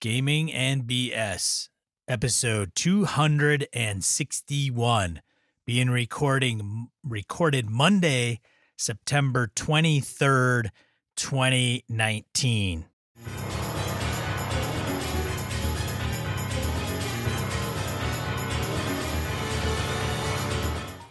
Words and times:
Gaming 0.00 0.52
and 0.52 0.84
BS, 0.84 1.70
episode 2.06 2.70
261, 2.76 5.22
being 5.66 5.90
recording 5.90 6.90
recorded 7.02 7.68
Monday, 7.68 8.38
September 8.76 9.50
23rd, 9.56 10.70
2019. 11.16 12.84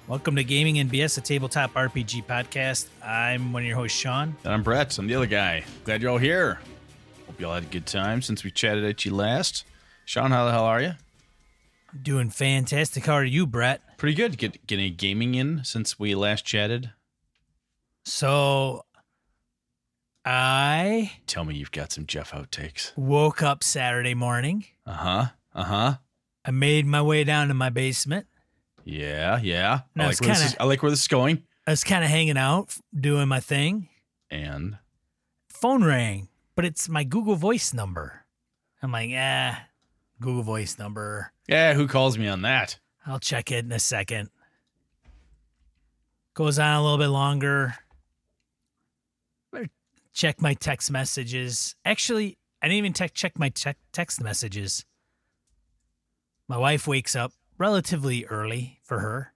Welcome 0.08 0.38
to 0.38 0.46
Gaming 0.46 0.80
and 0.80 0.90
BS, 0.90 1.18
a 1.18 1.22
tabletop 1.22 1.74
RPG 1.74 2.26
podcast. 2.26 2.88
I'm 3.04 3.52
one 3.52 3.64
of 3.64 3.68
your 3.68 3.76
hosts, 3.76 4.00
Sean. 4.00 4.34
And 4.46 4.54
I'm 4.54 4.64
Brett. 4.64 4.98
I'm 4.98 5.08
the 5.08 5.16
other 5.16 5.26
guy. 5.26 5.66
Glad 5.84 6.02
you're 6.02 6.12
all 6.12 6.18
here. 6.18 6.60
Hope 7.38 7.42
you 7.42 7.48
all 7.50 7.54
had 7.54 7.64
a 7.66 7.68
good 7.68 7.86
time 7.86 8.24
since 8.24 8.44
we 8.44 8.50
chatted 8.50 8.84
at 8.84 9.06
you 9.06 9.14
last. 9.14 9.64
Sean, 10.06 10.32
how 10.32 10.46
the 10.46 10.52
hell 10.52 10.64
are 10.66 10.82
you? 10.82 10.94
Doing 12.02 12.32
fantastic. 12.32 13.06
How 13.06 13.14
are 13.14 13.24
you, 13.24 13.46
Brett? 13.46 13.80
Pretty 14.00 14.16
good. 14.16 14.40
Get 14.40 14.66
getting 14.66 14.96
gaming 14.96 15.36
in 15.36 15.64
since 15.64 16.00
we 16.00 16.16
last 16.16 16.46
chatted. 16.46 16.90
So, 18.06 18.86
I 20.26 21.12
Tell 21.28 21.46
me 21.46 21.54
you've 21.54 21.72
got 21.72 21.92
some 21.92 22.08
Jeff 22.08 22.32
outtakes. 22.32 22.92
woke 22.98 23.44
up 23.44 23.64
Saturday 23.64 24.16
morning. 24.16 24.66
Uh 24.88 24.94
huh. 24.94 25.26
Uh 25.54 25.64
huh. 25.64 25.94
I 26.44 26.50
made 26.50 26.88
my 26.88 27.04
way 27.04 27.24
down 27.24 27.50
to 27.50 27.54
my 27.54 27.70
basement. 27.70 28.26
Yeah. 28.84 29.40
Yeah. 29.44 29.82
No, 29.96 30.06
I 30.06 30.10
it's 30.10 30.22
like 30.22 30.28
where 30.28 30.34
this 30.36 30.40
kinda- 30.40 30.54
is. 30.56 30.58
I 30.60 30.64
like 30.64 30.82
where 30.82 30.90
this 30.90 31.02
is 31.02 31.08
going. 31.08 31.44
I 31.68 31.70
was 31.70 31.84
kind 31.84 32.04
of 32.04 32.10
hanging 32.10 32.38
out, 32.38 32.74
doing 33.00 33.28
my 33.28 33.42
thing. 33.42 33.90
And 34.32 34.80
Phone 35.50 35.84
rang, 35.84 36.30
but 36.58 36.66
it's 36.66 36.90
my 36.90 37.04
Google 37.04 37.36
Voice 37.36 37.72
number. 37.72 38.26
I'm 38.82 38.92
like, 38.92 39.12
ah, 39.14 39.62
Google 40.20 40.42
Voice 40.42 40.80
number. 40.80 41.32
yeah, 41.48 41.76
who 41.76 41.88
calls 41.88 42.18
me 42.18 42.28
on 42.28 42.42
that? 42.42 42.80
I'll 43.06 43.20
check 43.20 43.52
it 43.52 43.64
in 43.64 43.72
a 43.72 43.80
second. 43.80 44.32
Goes 46.34 46.58
on 46.58 46.76
a 46.76 46.82
little 46.82 46.98
bit 46.98 47.10
longer. 47.10 47.76
Better 49.52 49.70
Check 50.14 50.42
my 50.42 50.56
text 50.56 50.90
messages. 50.90 51.76
Actually, 51.86 52.40
I 52.60 52.68
didn't 52.68 52.80
even 52.80 52.94
tech 52.94 53.14
check 53.14 53.38
my 53.38 53.50
tech 53.50 53.78
text 53.94 54.20
messages. 54.22 54.84
My 56.48 56.58
wife 56.58 56.88
wakes 56.88 57.16
up 57.16 57.34
relatively 57.60 58.26
early 58.26 58.80
for 58.84 59.00
her. 59.00 59.34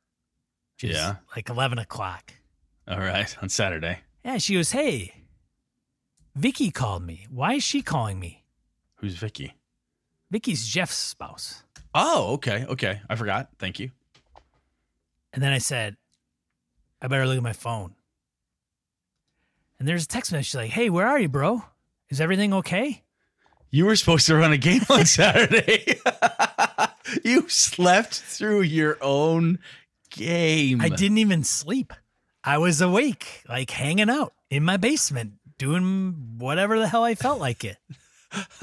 Yeah. 0.81 1.17
Like 1.35 1.50
11 1.50 1.78
o'clock. 1.78 2.33
All 2.88 3.00
right. 3.00 3.35
On 3.44 3.50
Saturday. 3.50 4.00
Yeah, 4.25 4.39
she 4.39 4.56
goes, 4.56 4.72
Hey, 4.72 5.20
Vicky 6.36 6.72
called 6.72 7.04
me. 7.04 7.28
Why 7.30 7.56
is 7.56 7.64
she 7.64 7.82
calling 7.82 8.20
me? 8.20 8.44
Who's 8.96 9.16
Vicky? 9.16 9.56
Vicky's 10.30 10.68
Jeff's 10.68 10.98
spouse. 10.98 11.64
Oh, 11.94 12.34
okay. 12.34 12.66
Okay. 12.70 13.02
I 13.10 13.16
forgot. 13.16 13.50
Thank 13.60 13.80
you. 13.80 13.92
And 15.34 15.44
then 15.44 15.52
I 15.52 15.58
said, 15.58 15.98
I 17.02 17.08
better 17.08 17.28
look 17.28 17.38
at 17.38 17.44
my 17.44 17.54
phone. 17.54 17.96
And 19.80 19.88
there's 19.88 20.04
a 20.04 20.08
text 20.08 20.32
message 20.32 20.56
like, 20.56 20.72
Hey, 20.72 20.90
where 20.90 21.08
are 21.08 21.20
you, 21.20 21.28
bro? 21.28 21.64
Is 22.09 22.22
everything 22.22 22.54
okay? 22.54 23.04
You 23.72 23.86
were 23.86 23.96
supposed 23.96 24.28
to 24.28 24.36
run 24.36 24.52
a 24.52 24.58
game 24.58 24.82
on 24.90 25.06
Saturday. 25.06 26.00
you 27.24 27.48
slept 27.50 28.14
through 28.14 28.62
your 28.62 28.98
own 29.02 29.59
game. 30.12 30.82
I 30.82 30.90
didn't 30.90 31.18
even 31.18 31.44
sleep. 31.44 31.94
I 32.44 32.58
was 32.58 32.82
awake, 32.82 33.44
like 33.48 33.70
hanging 33.70 34.09
out 34.09 34.34
in 34.50 34.64
my 34.64 34.78
basement, 34.78 35.34
doing 35.62 36.16
whatever 36.40 36.80
the 36.80 36.88
hell 36.88 37.04
I 37.04 37.14
felt 37.14 37.40
like 37.40 37.64
it. 37.64 37.78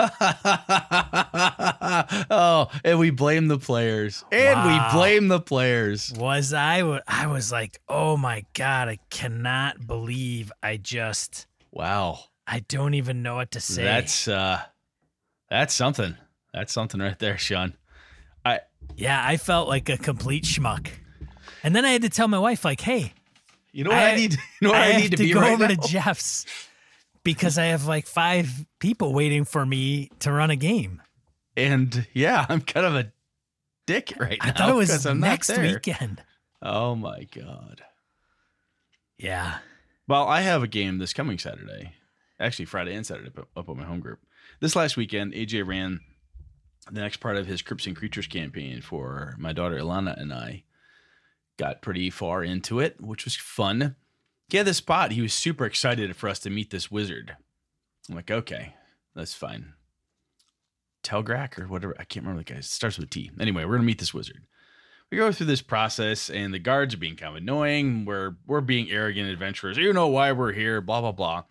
oh, 2.31 2.69
and 2.85 2.99
we 2.99 3.11
blame 3.11 3.47
the 3.49 3.59
players. 3.59 4.25
And 4.33 4.59
Wow. 4.59 4.91
we 4.93 4.99
blame 4.99 5.29
the 5.29 5.41
players. 5.41 6.13
Was 6.17 6.53
I? 6.53 6.81
I 7.07 7.27
was 7.29 7.53
like, 7.53 7.81
oh 7.89 8.17
my 8.17 8.45
God, 8.55 8.89
I 8.89 8.99
cannot 9.11 9.87
believe 9.87 10.51
I 10.63 10.77
just, 10.77 11.47
Wow. 11.71 12.19
I 12.47 12.61
don't 12.61 12.95
even 12.95 13.23
know 13.23 13.37
what 13.37 13.51
to 13.53 13.61
say. 13.61 13.85
That's 13.85 14.27
uh 14.27 14.61
that's 15.51 15.75
something. 15.75 16.17
That's 16.53 16.73
something 16.73 17.01
right 17.01 17.19
there, 17.19 17.37
Sean. 17.39 17.75
I 18.45 18.61
yeah, 18.97 19.23
I 19.25 19.37
felt 19.37 19.69
like 19.69 19.89
a 19.89 19.99
complete 19.99 20.45
schmuck. 20.45 20.89
And 21.63 21.77
then 21.77 21.85
I 21.85 21.91
had 21.91 22.03
to 22.03 22.09
tell 22.09 22.27
my 22.29 22.39
wife, 22.39 22.65
like, 22.65 22.81
hey, 22.81 23.13
you 23.73 23.85
know 23.85 23.91
what 23.91 23.99
I, 23.99 24.13
I- 24.13 24.17
need 24.17 24.33
you 24.61 24.69
know 24.69 24.71
what 24.71 24.81
I, 24.81 24.87
have 24.87 25.03
need 25.03 25.11
to, 25.11 25.17
to 25.19 25.23
be 25.25 25.33
go 25.33 25.41
right 25.43 25.53
over 25.53 25.69
now? 25.69 25.75
to 25.75 25.89
Jeff's 25.89 26.47
because 27.35 27.59
I 27.59 27.67
have 27.67 27.87
like 27.87 28.07
five 28.07 28.67
people 28.79 29.13
waiting 29.13 29.45
for 29.45 29.65
me 29.67 30.11
to 30.21 30.33
run 30.33 30.51
a 30.51 30.57
game. 30.57 31.03
and 31.57 32.07
yeah, 32.15 32.47
I'm 32.49 32.61
kind 32.61 32.87
of 32.87 32.95
a 32.95 33.13
dick 33.87 34.13
right 34.19 34.39
now. 34.43 34.49
I 34.49 34.53
thought 34.53 34.71
it 34.71 34.75
was 34.75 35.07
I'm 35.07 35.21
next 35.21 35.57
weekend. 35.57 36.23
Oh 36.63 36.95
my 36.95 37.25
god. 37.25 37.83
Yeah. 39.19 39.59
Well, 40.07 40.27
I 40.27 40.41
have 40.41 40.63
a 40.63 40.69
game 40.69 40.99
this 40.99 41.13
coming 41.13 41.39
Saturday. 41.39 41.93
Actually, 42.41 42.65
Friday 42.67 42.95
and 42.95 43.05
Saturday 43.05 43.31
up- 43.37 43.69
at 43.69 43.77
my 43.77 43.85
home 43.85 44.01
group. 44.01 44.21
This 44.61 44.77
last 44.77 44.97
weekend, 44.97 45.35
AJ 45.35 45.67
ran 45.67 46.01
the 46.91 47.01
next 47.01 47.19
part 47.19 47.37
of 47.37 47.47
his 47.47 47.63
Crypts 47.63 47.87
and 47.87 47.97
Creatures 47.97 48.27
campaign 48.27 48.81
for 48.81 49.35
my 49.39 49.53
daughter 49.53 49.77
Ilana 49.77 50.21
and 50.21 50.33
I. 50.33 50.65
Got 51.59 51.83
pretty 51.83 52.09
far 52.11 52.45
into 52.45 52.79
it, 52.79 53.01
which 53.01 53.25
was 53.25 53.35
fun. 53.35 53.97
He 54.49 54.63
this 54.63 54.79
spot. 54.79 55.13
He 55.13 55.21
was 55.21 55.35
super 55.35 55.67
excited 55.67 56.17
for 56.17 56.29
us 56.29 56.39
to 56.41 56.51
meet 56.51 56.71
this 56.71 56.91
wizard. 56.91 57.37
I'm 58.09 58.17
like, 58.17 58.31
okay, 58.31 58.75
that's 59.15 59.35
fine. 59.35 59.75
Telgrak 61.05 61.59
or 61.59 61.69
whatever. 61.69 61.95
I 61.99 62.05
can't 62.05 62.25
remember 62.25 62.45
the 62.45 62.53
guy. 62.53 62.59
It 62.59 62.65
starts 62.65 62.99
with 62.99 63.11
T. 63.11 63.31
Anyway, 63.39 63.65
we're 63.65 63.77
gonna 63.77 63.85
meet 63.85 63.99
this 63.99 64.15
wizard 64.15 64.43
we 65.11 65.19
go 65.19 65.33
through 65.33 65.47
this 65.47 65.63
process 65.63 66.29
and 66.29 66.53
the 66.53 66.59
guards 66.59 66.95
are 66.95 66.99
being 66.99 67.17
kind 67.17 67.31
of 67.31 67.37
annoying 67.37 68.05
we're 68.05 68.37
we're 68.47 68.61
being 68.61 68.91
arrogant 68.91 69.29
adventurers 69.29 69.77
you 69.77 69.93
know 69.93 70.09
why 70.09 70.33
we're 70.33 70.53
here 70.53 70.81
blah 70.81 71.01
blah 71.01 71.13
blah 71.13 71.43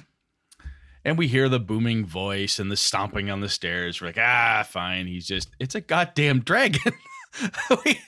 and 1.03 1.17
we 1.17 1.27
hear 1.27 1.49
the 1.49 1.59
booming 1.59 2.05
voice 2.05 2.59
and 2.59 2.71
the 2.71 2.77
stomping 2.77 3.29
on 3.29 3.41
the 3.41 3.49
stairs 3.49 4.01
we're 4.01 4.07
like 4.07 4.19
ah 4.19 4.65
fine 4.67 5.07
he's 5.07 5.27
just 5.27 5.49
it's 5.59 5.75
a 5.75 5.81
goddamn 5.81 6.39
dragon 6.41 6.93
we, 7.69 7.99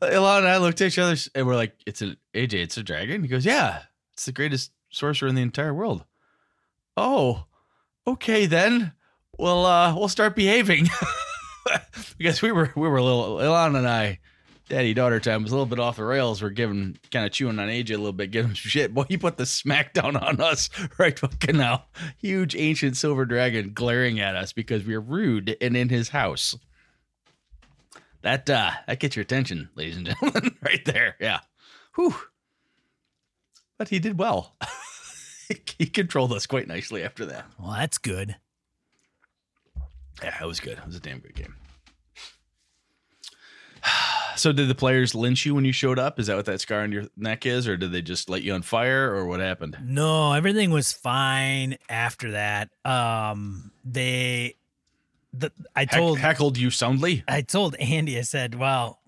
Ilana 0.00 0.38
and 0.38 0.48
I 0.48 0.58
looked 0.58 0.80
at 0.80 0.88
each 0.88 0.98
other 0.98 1.16
and 1.34 1.46
we're 1.46 1.56
like 1.56 1.74
it's 1.86 2.02
an 2.02 2.16
AJ 2.34 2.54
it's 2.54 2.76
a 2.76 2.82
dragon 2.82 3.22
he 3.22 3.28
goes 3.28 3.46
yeah 3.46 3.82
it's 4.14 4.24
the 4.24 4.32
greatest 4.32 4.72
sorcerer 4.90 5.28
in 5.28 5.34
the 5.34 5.42
entire 5.42 5.74
world 5.74 6.04
oh 6.96 7.44
okay 8.06 8.46
then 8.46 8.92
well 9.38 9.66
uh 9.66 9.94
we'll 9.94 10.08
start 10.08 10.34
behaving 10.34 10.88
because 12.18 12.42
we 12.42 12.52
were 12.52 12.72
we 12.76 12.88
were 12.88 12.96
a 12.96 13.04
little 13.04 13.36
Ilana 13.36 13.78
and 13.78 13.88
I 13.88 14.18
daddy 14.68 14.94
daughter 14.94 15.20
time 15.20 15.42
was 15.42 15.52
a 15.52 15.54
little 15.54 15.66
bit 15.66 15.80
off 15.80 15.96
the 15.96 16.04
rails. 16.04 16.42
We're 16.42 16.50
giving 16.50 16.98
kind 17.10 17.26
of 17.26 17.32
chewing 17.32 17.58
on 17.58 17.68
AJ 17.68 17.90
a 17.90 17.98
little 17.98 18.12
bit, 18.12 18.30
giving 18.30 18.50
him 18.50 18.54
shit. 18.54 18.94
Boy, 18.94 19.04
he 19.08 19.16
put 19.16 19.36
the 19.36 19.44
smackdown 19.44 20.20
on 20.20 20.40
us 20.40 20.70
right 20.98 21.18
fucking 21.18 21.56
now. 21.56 21.84
Huge 22.18 22.56
ancient 22.56 22.96
silver 22.96 23.24
dragon 23.24 23.72
glaring 23.74 24.20
at 24.20 24.36
us 24.36 24.52
because 24.52 24.84
we 24.84 24.94
are 24.94 25.00
rude 25.00 25.56
and 25.60 25.76
in 25.76 25.88
his 25.88 26.10
house. 26.10 26.56
That 28.22 28.48
uh 28.48 28.70
that 28.86 29.00
gets 29.00 29.16
your 29.16 29.22
attention, 29.22 29.68
ladies 29.74 29.96
and 29.96 30.06
gentlemen, 30.06 30.56
right 30.62 30.84
there. 30.84 31.16
Yeah. 31.20 31.40
Whew. 31.96 32.14
But 33.84 33.90
he 33.90 33.98
did 33.98 34.18
well. 34.18 34.56
he 35.78 35.84
controlled 35.84 36.32
us 36.32 36.46
quite 36.46 36.66
nicely 36.66 37.02
after 37.02 37.26
that. 37.26 37.44
Well, 37.60 37.72
that's 37.72 37.98
good. 37.98 38.34
Yeah, 40.22 40.42
it 40.42 40.46
was 40.46 40.58
good. 40.58 40.78
It 40.78 40.86
was 40.86 40.96
a 40.96 41.00
damn 41.00 41.18
good 41.18 41.34
game. 41.34 41.54
So, 44.36 44.50
did 44.50 44.66
the 44.66 44.74
players 44.74 45.14
lynch 45.14 45.46
you 45.46 45.54
when 45.54 45.64
you 45.64 45.70
showed 45.70 45.96
up? 45.96 46.18
Is 46.18 46.26
that 46.26 46.34
what 46.34 46.46
that 46.46 46.60
scar 46.60 46.80
on 46.80 46.90
your 46.90 47.04
neck 47.16 47.46
is, 47.46 47.68
or 47.68 47.76
did 47.76 47.92
they 47.92 48.02
just 48.02 48.28
light 48.28 48.42
you 48.42 48.52
on 48.52 48.62
fire, 48.62 49.14
or 49.14 49.26
what 49.26 49.38
happened? 49.38 49.78
No, 49.80 50.32
everything 50.32 50.70
was 50.70 50.92
fine 50.92 51.78
after 51.88 52.32
that. 52.32 52.70
Um, 52.84 53.70
they, 53.84 54.56
the, 55.32 55.52
I 55.76 55.82
Heck, 55.82 55.90
told, 55.90 56.18
heckled 56.18 56.58
you 56.58 56.70
soundly. 56.70 57.22
I 57.28 57.42
told 57.42 57.76
Andy, 57.76 58.18
I 58.18 58.22
said, 58.22 58.56
well, 58.56 58.98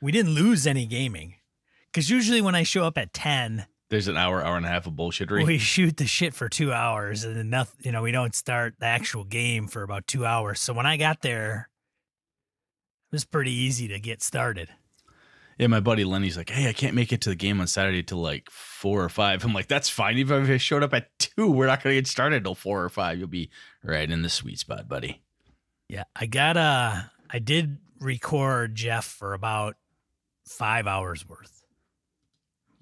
we 0.00 0.10
didn't 0.10 0.34
lose 0.34 0.66
any 0.66 0.86
gaming. 0.86 1.36
Cause 1.92 2.10
usually 2.10 2.40
when 2.40 2.56
I 2.56 2.64
show 2.64 2.84
up 2.84 2.98
at 2.98 3.12
10, 3.12 3.66
There's 3.92 4.08
an 4.08 4.16
hour, 4.16 4.42
hour 4.42 4.56
and 4.56 4.64
a 4.64 4.70
half 4.70 4.86
of 4.86 4.94
bullshittery. 4.94 5.44
we 5.44 5.58
shoot 5.58 5.98
the 5.98 6.06
shit 6.06 6.32
for 6.32 6.48
two 6.48 6.72
hours 6.72 7.24
and 7.24 7.36
then 7.36 7.50
nothing, 7.50 7.78
you 7.84 7.92
know, 7.92 8.00
we 8.00 8.10
don't 8.10 8.34
start 8.34 8.74
the 8.78 8.86
actual 8.86 9.22
game 9.22 9.68
for 9.68 9.82
about 9.82 10.06
two 10.06 10.24
hours. 10.24 10.60
So 10.60 10.72
when 10.72 10.86
I 10.86 10.96
got 10.96 11.20
there, 11.20 11.68
it 13.10 13.14
was 13.14 13.26
pretty 13.26 13.52
easy 13.52 13.88
to 13.88 14.00
get 14.00 14.22
started. 14.22 14.70
yeah, 15.58 15.66
my 15.66 15.80
buddy 15.80 16.04
Lenny's 16.04 16.38
like, 16.38 16.48
"Hey, 16.48 16.70
I 16.70 16.72
can't 16.72 16.94
make 16.94 17.12
it 17.12 17.20
to 17.20 17.28
the 17.28 17.36
game 17.36 17.60
on 17.60 17.66
Saturday 17.66 18.02
till 18.02 18.16
like 18.22 18.48
four 18.50 19.04
or 19.04 19.10
five. 19.10 19.44
I'm 19.44 19.52
like, 19.52 19.68
"That's 19.68 19.90
fine. 19.90 20.16
Even 20.16 20.42
if 20.42 20.48
I 20.48 20.56
showed 20.56 20.82
up 20.82 20.94
at 20.94 21.10
two, 21.18 21.50
we're 21.50 21.66
not 21.66 21.82
gonna 21.82 21.96
get 21.96 22.06
started 22.06 22.44
till 22.44 22.54
four 22.54 22.82
or 22.82 22.88
five. 22.88 23.18
You'll 23.18 23.28
be 23.28 23.50
right 23.84 24.10
in 24.10 24.22
the 24.22 24.30
sweet 24.30 24.58
spot, 24.58 24.88
buddy." 24.88 25.20
Yeah, 25.90 26.04
I 26.16 26.24
got 26.24 26.56
uh 26.56 27.02
I 27.28 27.38
did 27.40 27.76
record 28.00 28.74
Jeff 28.74 29.04
for 29.04 29.34
about 29.34 29.76
five 30.46 30.86
hours 30.86 31.28
worth. 31.28 31.61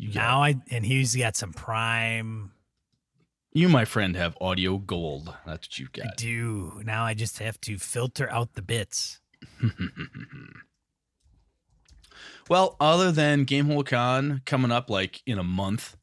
You 0.00 0.12
now 0.14 0.42
I 0.42 0.56
and 0.70 0.86
he's 0.86 1.14
got 1.14 1.36
some 1.36 1.52
prime 1.52 2.52
You, 3.52 3.68
my 3.68 3.84
friend, 3.84 4.16
have 4.16 4.34
audio 4.40 4.78
gold. 4.78 5.34
That's 5.46 5.66
what 5.68 5.78
you've 5.78 5.92
got. 5.92 6.06
I 6.06 6.10
do. 6.16 6.80
Now 6.84 7.04
I 7.04 7.12
just 7.12 7.38
have 7.40 7.60
to 7.62 7.76
filter 7.76 8.30
out 8.30 8.54
the 8.54 8.62
bits. 8.62 9.20
well, 12.48 12.76
other 12.80 13.12
than 13.12 13.44
Gamehole 13.44 13.84
Con 13.86 14.40
coming 14.46 14.72
up 14.72 14.88
like 14.88 15.22
in 15.26 15.38
a 15.38 15.44
month, 15.44 15.96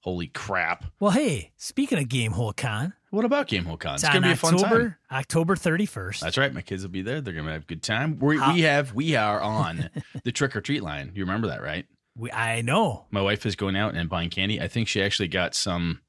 holy 0.00 0.26
crap! 0.26 0.86
Well, 0.98 1.12
hey, 1.12 1.52
speaking 1.56 1.98
of 1.98 2.06
Gamehole 2.06 2.56
Con, 2.56 2.92
What 3.10 3.24
about 3.24 3.46
Gamehole 3.46 3.78
Con? 3.78 3.94
it's, 3.94 4.02
It's, 4.02 4.12
gonna 4.12 4.26
on 4.26 4.30
be 4.30 4.32
a 4.32 4.36
fun 4.36 4.54
October 4.54 4.82
time. 4.82 4.96
October 5.12 5.54
31st. 5.54 6.20
That's 6.20 6.38
right. 6.38 6.52
My 6.52 6.60
kids 6.62 6.82
will 6.82 6.90
be 6.90 7.02
there. 7.02 7.20
They're 7.20 7.34
gonna 7.34 7.52
have 7.52 7.62
a 7.62 7.66
good 7.66 7.84
time. 7.84 8.18
We, 8.18 8.40
we 8.52 8.62
have 8.62 8.94
we 8.94 9.14
are 9.14 9.40
on 9.40 9.90
the 10.24 10.32
trick 10.32 10.56
or 10.56 10.60
treat 10.60 10.82
line. 10.82 11.12
You 11.14 11.22
remember 11.22 11.46
that, 11.48 11.62
right? 11.62 11.86
We, 12.16 12.30
I 12.32 12.60
know. 12.62 13.06
My 13.10 13.22
wife 13.22 13.44
is 13.46 13.56
going 13.56 13.76
out 13.76 13.94
and 13.94 14.08
buying 14.08 14.30
candy. 14.30 14.60
I 14.60 14.68
think 14.68 14.88
she 14.88 15.02
actually 15.02 15.28
got 15.28 15.54
some 15.54 16.00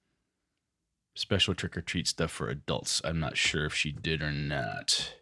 special 1.16 1.54
trick 1.56 1.76
or 1.78 1.82
treat 1.82 2.08
stuff 2.08 2.30
for 2.32 2.50
adults. 2.50 3.02
I'm 3.04 3.20
not 3.20 3.38
sure 3.38 3.66
if 3.66 3.74
she 3.74 3.92
did 3.92 4.22
or 4.22 4.32
not. 4.32 5.14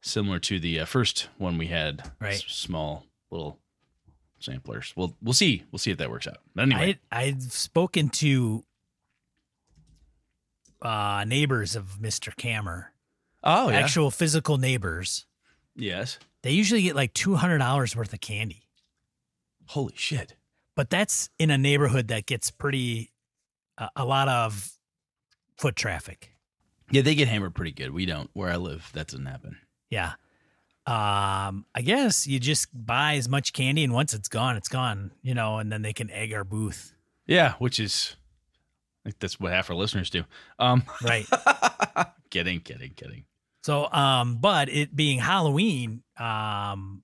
Similar 0.00 0.38
to 0.40 0.58
the 0.60 0.80
uh, 0.80 0.84
first 0.84 1.28
one 1.38 1.56
we 1.58 1.68
had, 1.68 2.10
Right. 2.20 2.34
s- 2.34 2.44
small 2.48 3.06
little 3.30 3.58
samplers. 4.38 4.92
We'll 4.96 5.16
we'll 5.22 5.32
see. 5.32 5.64
We'll 5.72 5.78
see 5.78 5.90
if 5.90 5.98
that 5.98 6.10
works 6.10 6.26
out. 6.26 6.38
But 6.54 6.62
anyway, 6.62 6.98
I 7.10 7.22
I've 7.24 7.42
spoken 7.42 8.08
to 8.10 8.64
uh 10.82 11.24
neighbors 11.26 11.76
of 11.76 11.98
Mr. 12.00 12.34
Cammer. 12.34 12.86
oh 13.42 13.70
yeah, 13.70 13.76
Actual 13.78 14.10
physical 14.10 14.58
neighbors. 14.58 15.26
yes. 15.74 16.18
They 16.42 16.50
usually 16.50 16.82
get 16.82 16.94
like 16.94 17.14
$200 17.14 17.96
worth 17.96 18.12
of 18.12 18.20
candy. 18.20 18.64
Holy 19.66 19.94
shit! 19.96 20.34
But 20.76 20.90
that's 20.90 21.30
in 21.38 21.50
a 21.50 21.58
neighborhood 21.58 22.08
that 22.08 22.26
gets 22.26 22.50
pretty 22.50 23.12
uh, 23.78 23.88
a 23.96 24.04
lot 24.04 24.28
of 24.28 24.70
foot 25.56 25.76
traffic. 25.76 26.30
Yeah, 26.90 27.02
they 27.02 27.14
get 27.14 27.28
hammered 27.28 27.54
pretty 27.54 27.72
good. 27.72 27.92
We 27.92 28.06
don't. 28.06 28.28
Where 28.34 28.50
I 28.50 28.56
live, 28.56 28.90
that 28.94 29.06
doesn't 29.08 29.26
happen. 29.26 29.56
Yeah. 29.90 30.12
Um, 30.86 31.64
I 31.74 31.80
guess 31.82 32.26
you 32.26 32.38
just 32.38 32.68
buy 32.74 33.14
as 33.14 33.26
much 33.26 33.54
candy 33.54 33.84
and 33.84 33.92
once 33.94 34.12
it's 34.12 34.28
gone, 34.28 34.56
it's 34.56 34.68
gone, 34.68 35.12
you 35.22 35.32
know, 35.34 35.56
and 35.56 35.72
then 35.72 35.80
they 35.80 35.94
can 35.94 36.10
egg 36.10 36.34
our 36.34 36.44
booth. 36.44 36.92
Yeah, 37.26 37.54
which 37.54 37.80
is, 37.80 38.16
that's 39.18 39.40
what 39.40 39.50
half 39.52 39.70
our 39.70 39.76
listeners 39.76 40.10
do. 40.10 40.24
Um, 40.58 40.82
Right. 41.02 41.26
kidding, 42.30 42.60
kidding, 42.60 42.90
kidding. 42.96 43.24
so, 43.62 43.90
um, 43.90 44.36
but 44.36 44.68
it 44.68 44.94
being 44.94 45.20
Halloween, 45.20 46.02
um, 46.18 47.02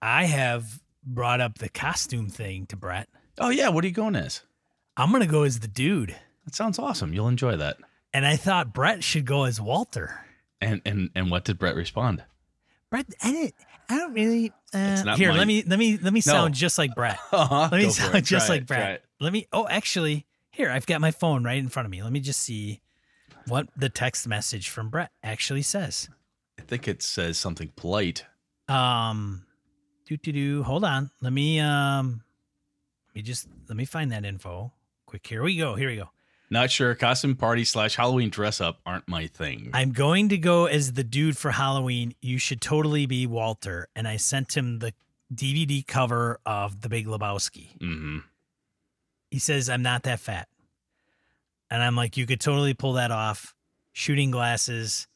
I 0.00 0.24
have 0.24 0.80
brought 1.06 1.40
up 1.40 1.58
the 1.58 1.68
costume 1.68 2.28
thing 2.28 2.66
to 2.66 2.76
Brett. 2.76 3.08
Oh 3.38 3.50
yeah, 3.50 3.68
what 3.68 3.84
are 3.84 3.88
you 3.88 3.94
going 3.94 4.16
as? 4.16 4.42
I'm 4.96 5.10
going 5.10 5.22
to 5.22 5.28
go 5.28 5.42
as 5.42 5.60
the 5.60 5.68
dude. 5.68 6.14
That 6.44 6.54
sounds 6.54 6.78
awesome. 6.78 7.12
You'll 7.12 7.28
enjoy 7.28 7.56
that. 7.56 7.78
And 8.12 8.24
I 8.24 8.36
thought 8.36 8.72
Brett 8.72 9.02
should 9.02 9.24
go 9.24 9.44
as 9.44 9.60
Walter. 9.60 10.20
And 10.60 10.80
and 10.86 11.10
and 11.14 11.30
what 11.30 11.44
did 11.44 11.58
Brett 11.58 11.74
respond? 11.74 12.22
Brett, 12.90 13.06
I 13.22 13.32
don't, 13.32 13.54
I 13.88 13.98
don't 13.98 14.12
really. 14.14 14.52
Uh, 14.72 15.16
here, 15.16 15.32
let 15.32 15.46
me 15.46 15.62
let 15.66 15.78
me 15.78 15.98
let 16.00 16.12
me 16.12 16.22
No. 16.24 16.32
sound 16.32 16.54
just 16.54 16.78
like 16.78 16.94
Brett. 16.94 17.18
Uh-huh. 17.32 17.68
Let 17.72 17.80
me 17.82 17.90
sound 17.90 18.14
it. 18.14 18.24
just 18.24 18.46
Try 18.46 18.54
like 18.56 18.62
it. 18.62 18.66
Brett. 18.68 19.04
Let 19.20 19.32
me. 19.32 19.46
Oh, 19.52 19.66
actually, 19.68 20.26
here 20.50 20.70
I've 20.70 20.86
got 20.86 21.00
my 21.00 21.10
phone 21.10 21.42
right 21.44 21.58
in 21.58 21.68
front 21.68 21.86
of 21.86 21.90
me. 21.90 22.02
Let 22.02 22.12
me 22.12 22.20
just 22.20 22.40
see 22.40 22.80
what 23.48 23.68
the 23.76 23.88
text 23.88 24.26
message 24.28 24.68
from 24.70 24.90
Brett 24.90 25.10
actually 25.22 25.62
says. 25.62 26.08
I 26.58 26.62
think 26.62 26.86
it 26.86 27.02
says 27.02 27.36
something 27.36 27.72
polite. 27.76 28.24
Um, 28.68 29.43
do 30.06 30.16
do 30.16 30.32
do. 30.32 30.62
Hold 30.62 30.84
on. 30.84 31.10
Let 31.20 31.32
me 31.32 31.60
um, 31.60 32.22
let 33.08 33.14
me 33.16 33.22
just 33.22 33.48
let 33.68 33.76
me 33.76 33.84
find 33.84 34.12
that 34.12 34.24
info. 34.24 34.72
Quick. 35.06 35.26
Here 35.26 35.42
we 35.42 35.56
go. 35.56 35.74
Here 35.74 35.88
we 35.88 35.96
go. 35.96 36.10
Not 36.50 36.70
sure. 36.70 36.94
Costume 36.94 37.36
party 37.36 37.64
slash 37.64 37.96
Halloween 37.96 38.30
dress 38.30 38.60
up 38.60 38.78
aren't 38.84 39.08
my 39.08 39.26
thing. 39.26 39.70
I'm 39.72 39.92
going 39.92 40.28
to 40.28 40.38
go 40.38 40.66
as 40.66 40.92
the 40.92 41.02
dude 41.04 41.36
for 41.38 41.50
Halloween. 41.52 42.14
You 42.20 42.38
should 42.38 42.60
totally 42.60 43.06
be 43.06 43.26
Walter. 43.26 43.88
And 43.96 44.06
I 44.06 44.18
sent 44.18 44.56
him 44.56 44.78
the 44.78 44.92
DVD 45.34 45.84
cover 45.86 46.38
of 46.44 46.82
The 46.82 46.88
Big 46.88 47.06
Lebowski. 47.06 47.76
hmm 47.80 48.18
he 49.30 49.40
says 49.40 49.68
i'm 49.68 49.82
not 49.82 50.04
that 50.04 50.20
fat 50.20 50.46
and 51.68 51.82
i'm 51.82 51.96
like 51.96 52.16
you 52.16 52.24
could 52.24 52.40
totally 52.40 52.72
pull 52.72 52.92
that 52.92 53.10
off 53.10 53.52
shooting 53.92 54.30
glasses 54.30 55.08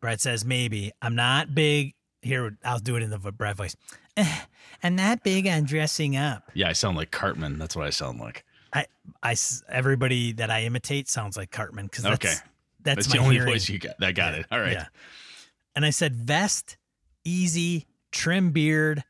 brett 0.00 0.22
says 0.22 0.42
maybe 0.42 0.90
i'm 1.02 1.14
not 1.14 1.54
big 1.54 1.92
here 2.24 2.56
i'll 2.64 2.78
do 2.78 2.96
it 2.96 3.02
in 3.02 3.10
the 3.10 3.18
brett 3.18 3.56
voice 3.56 3.76
"Eh, 4.16 4.36
i'm 4.82 4.96
not 4.96 5.22
big 5.22 5.46
on 5.46 5.64
dressing 5.64 6.16
up 6.16 6.50
Yeah, 6.54 6.68
I 6.68 6.72
sound 6.72 6.96
like 6.96 7.10
Cartman. 7.10 7.58
That's 7.58 7.76
what 7.76 7.86
I 7.86 7.90
sound 7.90 8.18
like. 8.20 8.44
i 8.72 9.32
s- 9.32 9.62
everybody 9.68 10.32
that 10.32 10.50
i 10.50 10.62
imitate 10.62 11.08
sounds 11.08 11.36
like 11.36 11.50
cartman 11.50 11.86
because 11.86 12.04
that's, 12.04 12.24
Okay. 12.24 12.34
that's, 12.82 13.06
That's, 13.06 13.08
my 13.08 13.16
the 13.16 13.22
only 13.22 13.34
hearing. 13.36 13.52
voice 13.52 13.68
you 13.68 13.78
got. 13.78 13.94
I 14.02 14.12
got 14.12 14.34
Yeah, 14.34 14.40
it. 14.40 14.46
All 14.50 14.60
right. 14.60 14.72
yeah. 14.72 14.86
and 15.76 15.84
i 15.84 15.90
said 15.90 16.14
vest 16.14 16.76
easy 17.24 17.86
trim 18.12 18.50
beard 18.52 19.04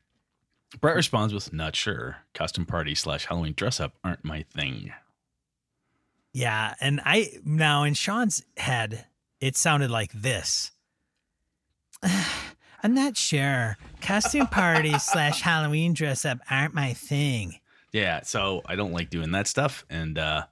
Brett 0.81 0.95
responds 0.97 1.33
with 1.33 1.53
not 1.53 1.73
sure. 1.73 2.17
Costume 2.33 2.65
party 2.65 2.95
slash 2.95 3.25
Halloween 3.27 3.53
dress 3.55 3.79
up 3.79 3.93
aren't 4.03 4.25
my 4.25 4.41
thing. 4.53 4.91
Yeah, 6.33 6.73
and 6.81 6.99
I 7.05 7.29
now 7.45 7.83
in 7.83 7.93
Sean's 7.93 8.43
head, 8.57 9.05
it 9.39 9.55
sounded 9.55 9.89
like 9.89 10.11
this. 10.11 10.71
I'm 12.85 12.93
not 12.93 13.17
sure. 13.17 13.77
Costume 14.01 14.45
parties 14.45 15.01
slash 15.11 15.41
Halloween 15.41 15.93
dress 15.93 16.23
up 16.23 16.37
aren't 16.51 16.75
my 16.75 16.93
thing. 16.93 17.59
Yeah, 17.91 18.21
so 18.21 18.61
I 18.67 18.75
don't 18.75 18.91
like 18.91 19.09
doing 19.09 19.31
that 19.31 19.47
stuff. 19.47 19.85
And 19.89 20.19
uh 20.19 20.45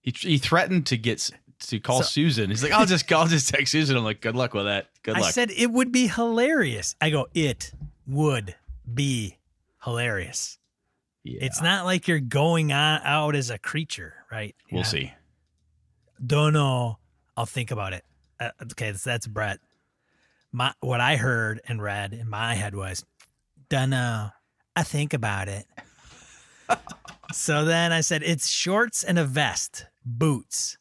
he 0.00 0.12
he 0.16 0.38
threatened 0.38 0.86
to 0.86 0.96
get 0.96 1.28
to 1.66 1.78
call 1.78 1.98
So- 2.02 2.08
Susan. 2.08 2.48
He's 2.48 2.62
like, 2.62 2.72
I'll 2.72 2.86
just 2.86 3.12
I'll 3.12 3.26
just 3.26 3.50
text 3.52 3.72
Susan. 3.72 3.96
I'm 3.98 4.04
like, 4.04 4.22
good 4.22 4.34
luck 4.34 4.54
with 4.54 4.64
that. 4.64 4.86
Good 5.02 5.14
luck. 5.16 5.24
I 5.24 5.30
said 5.30 5.50
it 5.50 5.70
would 5.70 5.92
be 5.92 6.06
hilarious. 6.06 6.94
I 7.02 7.10
go, 7.10 7.26
it 7.34 7.72
would 8.06 8.54
be 8.92 9.36
hilarious. 9.84 10.58
yeah, 11.24 11.40
It's 11.42 11.60
not 11.60 11.84
like 11.84 12.08
you're 12.08 12.20
going 12.20 12.72
on 12.72 13.02
out 13.04 13.34
as 13.34 13.50
a 13.50 13.58
creature, 13.58 14.14
right? 14.32 14.54
we'll 14.72 14.80
Yeah. 14.80 14.86
see. 14.86 15.12
Don't 16.24 16.52
know. 16.54 16.98
I'll 17.36 17.44
think 17.46 17.70
about 17.70 17.92
it. 17.92 18.04
Uh, 18.40 18.50
okay, 18.72 18.92
so 18.94 19.10
that's 19.10 19.26
Brett. 19.26 19.58
My 20.52 20.72
what 20.80 21.00
I 21.00 21.16
heard 21.16 21.60
and 21.68 21.82
read 21.82 22.12
in 22.12 22.28
my 22.28 22.54
head 22.54 22.74
was, 22.74 23.04
"Don't 23.68 23.90
know. 23.90 24.30
I 24.74 24.82
think 24.82 25.12
about 25.12 25.48
it." 25.48 25.66
so 27.32 27.64
then 27.64 27.92
I 27.92 28.00
said, 28.00 28.22
"It's 28.22 28.48
shorts 28.48 29.04
and 29.04 29.18
a 29.18 29.24
vest, 29.24 29.86
boots." 30.04 30.78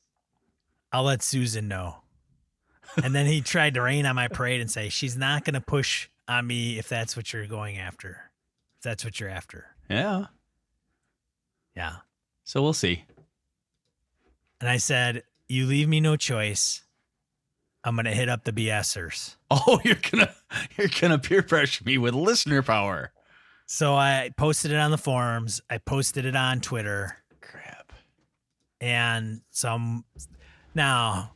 I'll 0.92 1.04
let 1.04 1.22
Susan 1.22 1.68
know. 1.68 1.98
And 3.04 3.14
then 3.14 3.26
he 3.26 3.42
tried 3.42 3.74
to 3.74 3.82
rain 3.82 4.06
on 4.06 4.16
my 4.16 4.28
parade 4.28 4.62
and 4.62 4.72
say, 4.72 4.90
"She's 4.90 5.18
not 5.18 5.44
going 5.44 5.56
to 5.56 5.62
push 5.62 6.10
on 6.28 6.48
me 6.48 6.80
if 6.80 6.88
that's 6.88 7.16
what 7.18 7.34
you're 7.34 7.48
going 7.48 7.78
after. 7.78 8.32
If 8.78 8.84
that's 8.84 9.04
what 9.04 9.20
you're 9.20 9.30
after." 9.30 9.76
Yeah. 9.90 10.28
Yeah. 11.76 11.98
So 12.46 12.62
we'll 12.62 12.74
see. 12.74 13.04
And 14.62 14.70
I 14.70 14.78
said, 14.78 15.24
"You 15.48 15.66
leave 15.66 15.90
me 15.90 16.00
no 16.00 16.16
choice. 16.16 16.84
I'm 17.88 17.96
going 17.96 18.06
to 18.06 18.12
hit 18.12 18.30
up 18.30 18.44
the 18.44 18.52
BSers." 18.54 19.36
Oh, 19.50 19.80
you're 19.86 19.96
gonna 20.12 20.34
you're 20.78 20.90
gonna 21.00 21.18
peer 21.20 21.42
pressure 21.42 21.84
me 21.86 21.98
with 21.98 22.14
listener 22.14 22.62
power. 22.62 23.14
So 23.66 23.96
I 23.96 24.32
posted 24.36 24.72
it 24.72 24.78
on 24.78 24.92
the 24.92 24.98
forums. 24.98 25.62
I 25.70 25.78
posted 25.78 26.26
it 26.26 26.36
on 26.36 26.60
Twitter, 26.60 27.18
Crap. 27.42 27.94
and 28.82 29.42
some. 29.50 30.04
Now, 30.76 31.32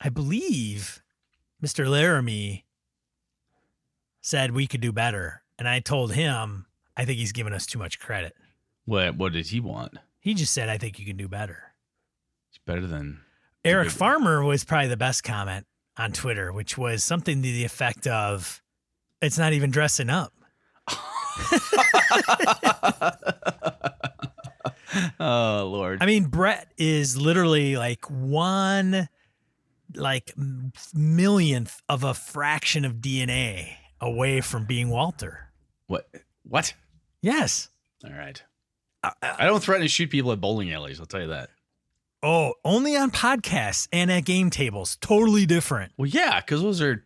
I 0.00 0.08
believe 0.08 1.02
Mr. 1.62 1.88
Laramie 1.88 2.64
said 4.22 4.52
we 4.52 4.66
could 4.66 4.80
do 4.80 4.92
better, 4.92 5.42
and 5.58 5.68
I 5.68 5.80
told 5.80 6.12
him 6.14 6.64
I 6.96 7.04
think 7.04 7.18
he's 7.18 7.32
giving 7.32 7.52
us 7.52 7.66
too 7.66 7.78
much 7.78 7.98
credit. 8.00 8.34
What 8.86 9.16
what 9.16 9.32
did 9.32 9.46
he 9.46 9.60
want? 9.60 9.98
He 10.20 10.32
just 10.34 10.52
said 10.54 10.68
I 10.70 10.78
think 10.78 10.98
you 10.98 11.04
can 11.04 11.16
do 11.18 11.28
better. 11.28 11.74
It's 12.48 12.58
better 12.64 12.86
than 12.86 13.20
Eric 13.64 13.90
Farmer 13.90 14.42
was 14.44 14.64
probably 14.64 14.88
the 14.88 14.96
best 14.96 15.22
comment 15.22 15.66
on 15.96 16.12
Twitter, 16.12 16.52
which 16.52 16.76
was 16.76 17.04
something 17.04 17.36
to 17.42 17.48
the 17.48 17.64
effect 17.64 18.06
of, 18.06 18.60
"It's 19.20 19.38
not 19.38 19.52
even 19.52 19.70
dressing 19.70 20.10
up." 20.10 20.32
oh 25.20 25.68
Lord. 25.70 26.02
I 26.02 26.06
mean, 26.06 26.24
Brett 26.24 26.72
is 26.76 27.16
literally 27.16 27.76
like 27.76 28.04
one, 28.10 29.08
like 29.94 30.34
millionth 30.94 31.80
of 31.88 32.04
a 32.04 32.14
fraction 32.14 32.84
of 32.84 32.94
DNA 32.94 33.74
away 34.00 34.40
from 34.40 34.64
being 34.64 34.88
Walter. 34.88 35.52
what 35.86 36.08
what? 36.42 36.74
Yes. 37.20 37.68
All 38.04 38.12
right. 38.12 38.42
Uh, 39.04 39.10
I 39.22 39.46
don't 39.46 39.62
threaten 39.62 39.82
to 39.82 39.88
shoot 39.88 40.10
people 40.10 40.32
at 40.32 40.40
bowling 40.40 40.72
alleys, 40.72 40.98
I'll 41.00 41.06
tell 41.06 41.20
you 41.20 41.28
that. 41.28 41.50
Oh, 42.22 42.54
only 42.64 42.96
on 42.96 43.10
podcasts 43.10 43.88
and 43.92 44.10
at 44.10 44.24
game 44.24 44.50
tables. 44.50 44.96
Totally 45.00 45.46
different. 45.46 45.92
Well, 45.96 46.08
yeah, 46.08 46.40
because 46.40 46.62
those 46.62 46.80
are 46.80 47.04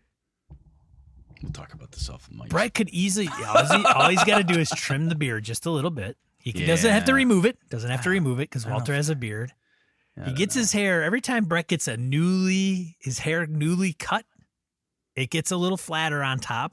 We'll 1.43 1.53
talk 1.53 1.75
about 1.75 1.93
this 1.93 2.09
off 2.09 2.29
the 2.29 2.35
mic. 2.35 2.49
Brett 2.49 2.75
could 2.75 2.89
easily, 2.89 3.29
all, 3.47 3.65
he, 3.65 3.85
all 3.85 4.09
he's 4.09 4.25
got 4.25 4.39
to 4.39 4.45
do 4.45 4.59
is 4.59 4.71
trim 4.71 5.09
the 5.09 5.15
beard 5.15 5.45
just 5.45 5.67
a 5.67 5.71
little 5.71 5.91
bit. 5.91 6.17
He 6.39 6.53
can- 6.53 6.67
doesn't 6.67 6.91
have 6.91 7.05
to 7.05 7.15
remove 7.15 7.45
it. 7.45 7.59
Doesn't 7.69 7.91
have 7.91 8.03
to 8.03 8.11
remove 8.11 8.41
it 8.41 8.49
because 8.49 8.67
Walter 8.67 8.95
has 8.95 9.11
a 9.11 9.15
beard. 9.17 9.53
He 10.25 10.33
gets 10.33 10.57
know. 10.57 10.61
his 10.61 10.73
hair 10.73 11.03
every 11.03 11.21
time 11.21 11.45
Brett 11.45 11.69
gets 11.69 11.89
a 11.89 11.97
newly 11.97 12.97
his 13.01 13.19
hair 13.19 13.47
newly 13.47 13.93
cut. 13.93 14.25
It 15.15 15.29
gets 15.29 15.51
a 15.51 15.57
little 15.59 15.77
flatter 15.77 16.23
on 16.23 16.39
top. 16.39 16.73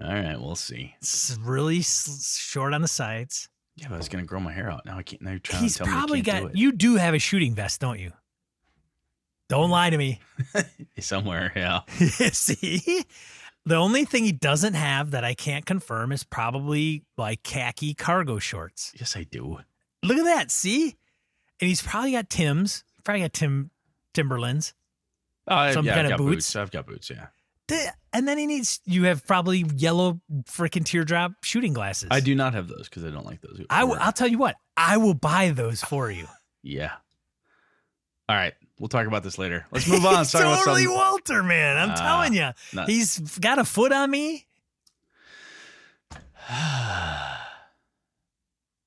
All 0.00 0.12
right, 0.12 0.40
we'll 0.40 0.54
see. 0.54 0.94
It's 0.98 1.36
really 1.42 1.82
short 1.82 2.72
on 2.72 2.82
the 2.82 2.88
sides. 2.88 3.48
Yeah, 3.78 3.88
but 3.88 3.94
I 3.94 3.98
was 3.98 4.08
gonna 4.08 4.24
grow 4.24 4.40
my 4.40 4.52
hair 4.52 4.70
out. 4.70 4.84
Now 4.84 4.98
I 4.98 5.02
can't. 5.02 5.22
Now 5.22 5.30
you're 5.30 5.38
trying 5.40 5.62
He's 5.62 5.74
to 5.74 5.84
tell 5.84 5.86
probably 5.92 6.18
me 6.18 6.20
I 6.22 6.32
can't 6.32 6.44
got. 6.46 6.52
do 6.54 6.60
You 6.60 6.72
do 6.72 6.96
have 6.96 7.14
a 7.14 7.18
shooting 7.18 7.54
vest, 7.54 7.80
don't 7.80 7.98
you? 7.98 8.12
Don't 9.48 9.70
lie 9.70 9.90
to 9.90 9.96
me. 9.96 10.20
somewhere. 10.98 11.52
Yeah. 11.56 11.80
See, 12.32 13.04
the 13.64 13.76
only 13.76 14.04
thing 14.04 14.24
he 14.24 14.32
doesn't 14.32 14.74
have 14.74 15.12
that 15.12 15.24
I 15.24 15.34
can't 15.34 15.64
confirm 15.64 16.12
is 16.12 16.22
probably 16.24 17.04
like 17.16 17.42
khaki 17.42 17.94
cargo 17.94 18.38
shorts. 18.38 18.92
Yes, 18.98 19.16
I 19.16 19.22
do. 19.24 19.58
Look 20.02 20.18
at 20.18 20.24
that. 20.24 20.50
See, 20.50 20.96
and 21.60 21.68
he's 21.68 21.80
probably 21.82 22.12
got 22.12 22.28
Tim's. 22.28 22.84
Probably 23.04 23.22
got 23.22 23.32
Tim 23.32 23.70
Timberlands. 24.12 24.74
Uh, 25.46 25.72
Some 25.72 25.86
yeah, 25.86 25.94
kind 25.94 26.06
I've 26.08 26.12
of 26.14 26.18
got 26.18 26.24
boots? 26.24 26.56
I've 26.56 26.70
got 26.70 26.86
boots. 26.86 27.08
Yeah. 27.08 27.28
And 28.12 28.26
then 28.26 28.38
he 28.38 28.46
needs. 28.46 28.80
You 28.86 29.04
have 29.04 29.26
probably 29.26 29.64
yellow 29.76 30.20
freaking 30.44 30.84
teardrop 30.84 31.32
shooting 31.44 31.72
glasses. 31.74 32.08
I 32.10 32.20
do 32.20 32.34
not 32.34 32.54
have 32.54 32.66
those 32.68 32.88
because 32.88 33.04
I 33.04 33.10
don't 33.10 33.26
like 33.26 33.40
those. 33.42 33.60
I 33.68 33.80
w- 33.80 33.98
I'll 34.00 34.12
tell 34.12 34.28
you 34.28 34.38
what. 34.38 34.56
I 34.76 34.96
will 34.96 35.14
buy 35.14 35.50
those 35.50 35.82
for 35.82 36.10
you. 36.10 36.26
yeah. 36.62 36.92
All 38.30 38.36
right, 38.36 38.52
we'll 38.78 38.88
talk 38.90 39.06
about 39.06 39.22
this 39.22 39.38
later. 39.38 39.64
Let's 39.70 39.88
move 39.88 40.04
on. 40.04 40.12
Let's 40.16 40.32
He's 40.32 40.40
talk 40.42 40.42
about 40.52 40.58
totally 40.64 40.82
something. 40.84 40.98
Walter, 40.98 41.42
man. 41.42 41.78
I'm 41.78 41.90
Ah, 41.92 41.94
telling 41.94 42.34
you, 42.34 42.50
not- 42.74 42.86
he's 42.88 43.18
got 43.38 43.58
a 43.58 43.64
foot 43.64 43.90
on 43.90 44.10
me. 44.10 44.46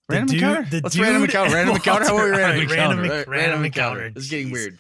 Random 0.10 0.28
dude- 0.28 0.44
encounter. 0.44 0.70
the 0.70 0.82
Let's 0.84 1.00
random 1.00 1.24
encounter. 1.24 1.46
and 1.48 1.54
Random 1.56 1.76
encounter. 1.78 2.06
How 2.06 2.16
about 2.16 2.26
we 2.26 2.32
random 2.32 2.44
right, 2.52 2.62
encounter? 2.72 2.96
random- 3.02 3.18
Right, 3.18 3.28
random 3.28 3.66
encounter. 3.66 4.00
encounter. 4.06 4.14
This 4.14 4.24
is 4.26 4.30
getting 4.30 4.52
weird. 4.52 4.78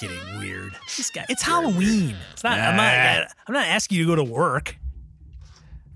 Getting 0.00 0.38
weird. 0.38 0.72
This 0.96 1.10
guy. 1.10 1.26
It's 1.28 1.42
Halloween. 1.42 2.16
It's 2.32 2.42
not. 2.42 2.58
I'm 2.58 2.76
not. 2.76 3.32
I'm 3.46 3.54
not 3.54 3.66
asking 3.66 3.98
you 3.98 4.04
to 4.04 4.10
go 4.12 4.16
to 4.16 4.24
work 4.24 4.76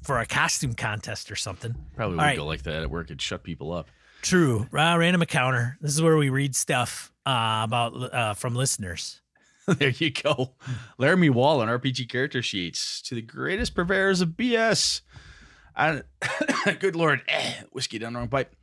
for 0.02 0.20
a 0.20 0.26
costume 0.26 0.74
contest 0.74 1.30
or 1.30 1.36
something. 1.36 1.74
Probably 1.96 2.18
All 2.18 2.18
would 2.18 2.26
right. 2.26 2.36
go 2.36 2.44
like 2.44 2.62
that 2.64 2.82
at 2.82 2.90
work. 2.90 3.06
It'd 3.06 3.22
shut 3.22 3.42
people 3.42 3.72
up. 3.72 3.88
True. 4.20 4.68
Uh, 4.72 4.96
random 4.98 5.22
encounter. 5.22 5.78
This 5.80 5.92
is 5.92 6.02
where 6.02 6.16
we 6.16 6.28
read 6.28 6.54
stuff 6.54 7.12
uh, 7.24 7.62
about 7.64 7.94
uh, 8.14 8.34
from 8.34 8.54
listeners. 8.54 9.22
there 9.66 9.90
you 9.90 10.10
go. 10.10 10.50
Laramie 10.98 11.30
Wall 11.30 11.62
on 11.62 11.68
RPG 11.68 12.08
character 12.10 12.42
sheets 12.42 13.00
to 13.02 13.14
the 13.14 13.22
greatest 13.22 13.74
purveyors 13.74 14.20
of 14.20 14.30
BS. 14.30 15.00
I, 15.74 16.02
good 16.78 16.94
lord, 16.94 17.22
eh, 17.28 17.54
whiskey 17.72 17.98
down 17.98 18.12
the 18.12 18.18
wrong 18.18 18.28
pipe. 18.28 18.54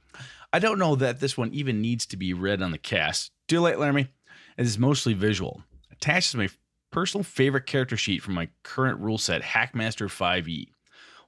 I 0.54 0.60
don't 0.60 0.78
know 0.78 0.96
that 0.98 1.20
this 1.20 1.38
one 1.38 1.52
even 1.54 1.82
needs 1.82 2.06
to 2.08 2.18
be 2.18 2.34
read 2.34 2.62
on 2.62 2.72
the 2.72 2.78
cast. 2.78 3.32
Too 3.48 3.62
late, 3.62 3.80
Laramie. 3.80 4.10
It 4.58 4.66
is 4.66 4.78
mostly 4.78 5.14
visual. 5.14 5.64
Attached 5.92 6.30
is 6.30 6.36
my 6.36 6.50
personal 6.92 7.24
favorite 7.24 7.66
character 7.66 7.98
sheet 7.98 8.22
from 8.22 8.34
my 8.34 8.50
current 8.64 9.00
rule 9.00 9.18
set, 9.18 9.42
Hackmaster 9.42 10.08
5e. 10.08 10.68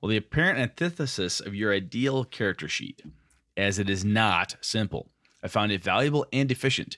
Well, 0.01 0.10
the 0.10 0.18
apparent 0.18 0.60
antithesis 0.60 1.39
of 1.39 1.56
your 1.56 1.74
ideal 1.74 2.25
character 2.25 2.68
sheet, 2.68 3.01
as 3.56 3.80
it 3.80 3.89
is 3.89 4.03
not 4.03 4.58
simple. 4.62 5.10
I 5.42 5.48
found 5.48 5.72
it 5.72 5.84
valuable 5.84 6.25
and 6.34 6.51
efficient. 6.51 6.98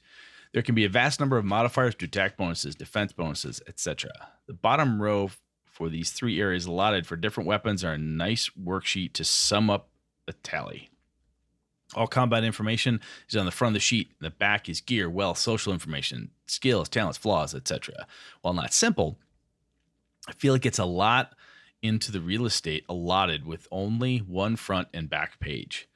There 0.53 0.63
can 0.63 0.73
be 0.75 0.85
a 0.85 0.89
vast 0.89 1.19
number 1.19 1.37
of 1.37 1.45
modifiers 1.45 1.95
to 1.95 2.05
attack 2.05 2.37
bonuses, 2.37 2.75
defense 2.75 3.11
bonuses, 3.11 3.61
etc. 3.67 4.11
The 4.47 4.53
bottom 4.53 5.01
row 5.01 5.29
for 5.65 5.89
these 5.89 6.11
three 6.11 6.39
areas 6.39 6.65
allotted 6.65 7.05
for 7.05 7.17
different 7.17 7.47
weapons 7.47 7.83
are 7.83 7.93
a 7.93 7.97
nice 7.97 8.49
worksheet 8.59 9.13
to 9.13 9.23
sum 9.23 9.69
up 9.69 9.89
the 10.25 10.33
tally. 10.33 10.89
All 11.93 12.07
combat 12.07 12.43
information 12.43 12.99
is 13.29 13.35
on 13.35 13.45
the 13.45 13.51
front 13.51 13.71
of 13.71 13.73
the 13.75 13.79
sheet. 13.79 14.11
The 14.19 14.31
back 14.31 14.67
is 14.67 14.81
gear, 14.81 15.09
wealth, 15.09 15.37
social 15.37 15.71
information, 15.71 16.31
skills, 16.47 16.89
talents, 16.89 17.17
flaws, 17.17 17.53
etc. 17.53 18.07
While 18.41 18.55
not 18.55 18.73
simple, 18.73 19.19
I 20.27 20.33
feel 20.33 20.53
like 20.53 20.65
it's 20.65 20.79
a 20.79 20.85
lot 20.85 21.35
into 21.81 22.11
the 22.11 22.21
real 22.21 22.45
estate 22.45 22.83
allotted 22.89 23.45
with 23.45 23.67
only 23.71 24.19
one 24.19 24.55
front 24.55 24.87
and 24.93 25.09
back 25.09 25.39
page. 25.39 25.87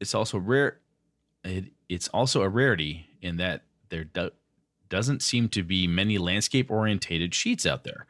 It's 0.00 0.14
also 0.14 0.38
rare. 0.38 0.78
It, 1.44 1.66
it's 1.88 2.08
also 2.08 2.42
a 2.42 2.48
rarity 2.48 3.06
in 3.20 3.36
that 3.36 3.62
there 3.90 4.04
do, 4.04 4.30
doesn't 4.88 5.22
seem 5.22 5.48
to 5.50 5.62
be 5.62 5.86
many 5.86 6.18
landscape 6.18 6.70
orientated 6.70 7.34
sheets 7.34 7.66
out 7.66 7.84
there. 7.84 8.06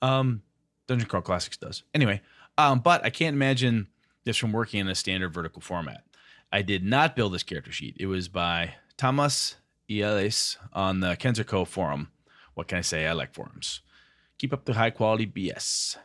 Um, 0.00 0.42
Dungeon 0.86 1.08
Crawl 1.08 1.22
Classics 1.22 1.56
does 1.56 1.82
anyway. 1.92 2.20
Um, 2.58 2.78
but 2.80 3.04
I 3.04 3.10
can't 3.10 3.34
imagine 3.34 3.88
this 4.24 4.36
from 4.36 4.52
working 4.52 4.80
in 4.80 4.88
a 4.88 4.94
standard 4.94 5.34
vertical 5.34 5.60
format. 5.60 6.04
I 6.52 6.62
did 6.62 6.84
not 6.84 7.16
build 7.16 7.34
this 7.34 7.42
character 7.42 7.72
sheet. 7.72 7.96
It 7.98 8.06
was 8.06 8.28
by 8.28 8.74
Thomas 8.96 9.56
Ielis 9.88 10.56
on 10.72 11.00
the 11.00 11.16
KenzerCo 11.16 11.66
forum. 11.66 12.10
What 12.54 12.68
can 12.68 12.78
I 12.78 12.82
say? 12.82 13.06
I 13.06 13.12
like 13.12 13.34
forums. 13.34 13.80
Keep 14.38 14.52
up 14.52 14.64
the 14.64 14.74
high 14.74 14.90
quality 14.90 15.26
BS. 15.26 15.96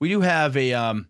We 0.00 0.08
do 0.08 0.20
have 0.22 0.56
a 0.56 0.72
um, 0.72 1.08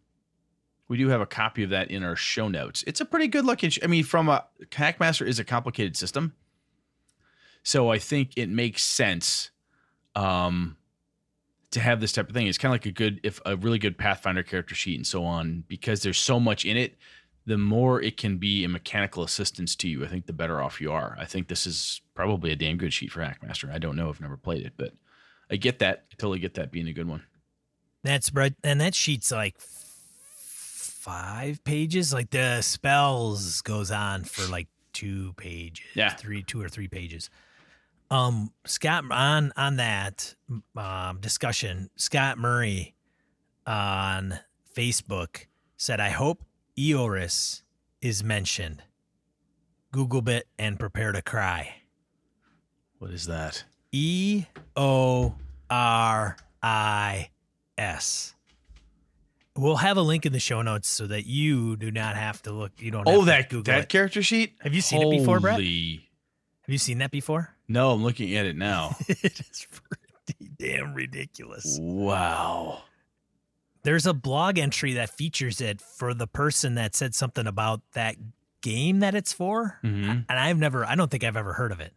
we 0.89 0.99
do 0.99 1.09
have 1.09 1.21
a 1.21 1.27
copy 1.27 1.63
of 1.63 1.71
that 1.71 1.91
in 1.91 2.03
our 2.05 2.17
show 2.17 2.49
notes. 2.49 2.85
It's 2.87 3.01
a 3.01 3.05
pretty 3.05 3.29
good 3.29 3.45
looking. 3.45 3.71
Sh- 3.71 3.79
I 3.83 3.87
mean, 3.87 4.05
from 4.05 4.29
a 4.29 4.45
Hackmaster 4.71 5.27
is 5.27 5.39
a 5.39 5.45
complicated 5.45 5.97
system, 5.97 6.35
so 7.63 7.91
I 7.91 7.99
think 7.99 8.37
it 8.37 8.49
makes 8.49 8.85
sense 8.85 9.51
um, 10.15 10.77
to 11.71 11.81
have 11.81 12.01
this 12.01 12.13
type 12.13 12.29
of 12.29 12.35
thing. 12.35 12.47
It's 12.47 12.59
kind 12.59 12.71
of 12.71 12.75
like 12.75 12.87
a 12.87 12.93
good, 12.93 13.21
if 13.23 13.41
a 13.47 13.57
really 13.57 13.79
good 13.79 13.97
Pathfinder 13.97 14.43
character 14.43 14.75
sheet 14.75 14.97
and 14.97 15.07
so 15.07 15.25
on, 15.25 15.65
because 15.67 16.03
there's 16.03 16.19
so 16.19 16.39
much 16.39 16.65
in 16.65 16.77
it. 16.77 16.97
The 17.47 17.59
more 17.59 18.01
it 18.01 18.17
can 18.17 18.39
be 18.39 18.65
a 18.65 18.69
mechanical 18.69 19.23
assistance 19.23 19.77
to 19.77 19.89
you, 19.89 20.05
I 20.05 20.09
think 20.09 20.27
the 20.27 20.33
better 20.33 20.63
off 20.63 20.81
you 20.81 20.93
are. 20.93 21.17
I 21.21 21.27
think 21.27 21.49
this 21.49 21.67
is 21.67 22.01
probably 22.15 22.53
a 22.53 22.57
damn 22.57 22.79
good 22.79 22.93
sheet 22.93 23.13
for 23.13 23.21
Hackmaster. 23.21 23.73
I 23.73 23.79
don't 23.79 23.97
know. 23.97 24.09
I've 24.09 24.21
never 24.21 24.39
played 24.39 24.65
it, 24.65 24.73
but 24.77 24.93
I 25.51 25.57
get 25.57 25.79
that. 25.81 26.05
I 26.11 26.15
totally 26.17 26.39
get 26.39 26.55
that 26.55 26.73
being 26.73 26.89
a 26.89 26.93
good 26.93 27.09
one. 27.09 27.23
That's 28.03 28.33
right, 28.33 28.55
and 28.63 28.81
that 28.81 28.95
sheet's 28.95 29.31
like 29.31 29.57
five 29.59 31.63
pages. 31.65 32.13
Like 32.13 32.31
the 32.31 32.63
spells 32.63 33.61
goes 33.63 33.91
on 33.91 34.25
for 34.25 34.51
like 34.51 34.69
two 34.93 35.33
pages. 35.35 35.85
Yeah. 35.95 36.11
three, 36.11 36.43
two 36.43 36.63
or 36.63 36.69
three 36.69 36.89
pages. 36.89 37.31
Um, 38.11 38.53
Scott 38.65 39.05
on 39.11 39.53
on 39.57 39.77
that 39.77 40.35
um, 40.77 41.19
discussion, 41.21 41.91
Scott 41.97 42.39
Murray 42.39 42.95
on 43.67 44.39
Facebook 44.75 45.47
said, 45.77 46.01
"I 46.01 46.11
hope 46.11 46.43
Eoris 46.77 47.63
is 48.01 48.23
mentioned. 48.25 48.83
Google 49.93 50.23
bit 50.23 50.49
and 50.59 50.79
prepare 50.79 51.13
to 51.13 51.23
cry. 51.23 51.77
What 52.99 53.11
is 53.13 53.27
that? 53.27 53.65
E 53.93 54.45
O 54.77 55.35
R 55.71 56.37
I 56.63 57.31
S. 57.79 58.35
We'll 59.57 59.77
have 59.77 59.97
a 59.97 60.03
link 60.03 60.27
in 60.27 60.33
the 60.33 60.41
show 60.41 60.63
notes 60.63 60.89
so 60.89 61.07
that 61.07 61.27
you 61.27 61.77
do 61.77 61.93
not 61.93 62.17
have 62.17 62.43
to 62.43 62.53
look. 62.53 62.73
You 62.79 62.91
don't. 62.91 63.07
Oh, 63.07 63.11
have 63.13 63.21
Oh, 63.21 63.25
that 63.27 63.51
Google 63.51 63.73
that 63.73 63.85
it. 63.85 63.89
character 63.89 64.21
sheet. 64.23 64.55
Have 64.63 64.75
you 64.75 64.81
seen 64.81 65.01
it 65.03 65.11
before, 65.19 65.39
Brett? 65.39 65.61
Have 65.61 65.65
you 65.65 66.79
seen 66.79 66.99
that 66.99 67.13
before? 67.13 67.51
No, 67.69 67.93
I'm 67.93 68.03
looking 68.03 68.35
at 68.35 68.47
it 68.47 68.57
now. 68.57 68.97
it 69.09 69.39
is 69.41 69.67
pretty 69.71 70.51
damn 70.59 70.93
ridiculous. 70.95 71.79
wow. 71.81 72.83
There's 73.85 74.07
a 74.07 74.15
blog 74.15 74.59
entry 74.59 74.95
that 74.95 75.11
features 75.11 75.61
it 75.61 75.81
for 75.81 76.13
the 76.15 76.27
person 76.27 76.75
that 76.75 76.95
said 76.97 77.15
something 77.15 77.47
about 77.47 77.83
that 77.93 78.17
game 78.63 79.01
that 79.01 79.15
it's 79.15 79.33
for, 79.33 79.79
hmm 79.83 80.11
and 80.11 80.25
I've 80.31 80.59
never. 80.59 80.85
I 80.85 80.95
don't 80.97 81.11
think 81.11 81.23
I've 81.23 81.37
ever 81.37 81.53
heard 81.53 81.71
of 81.71 81.81
it. 81.81 81.93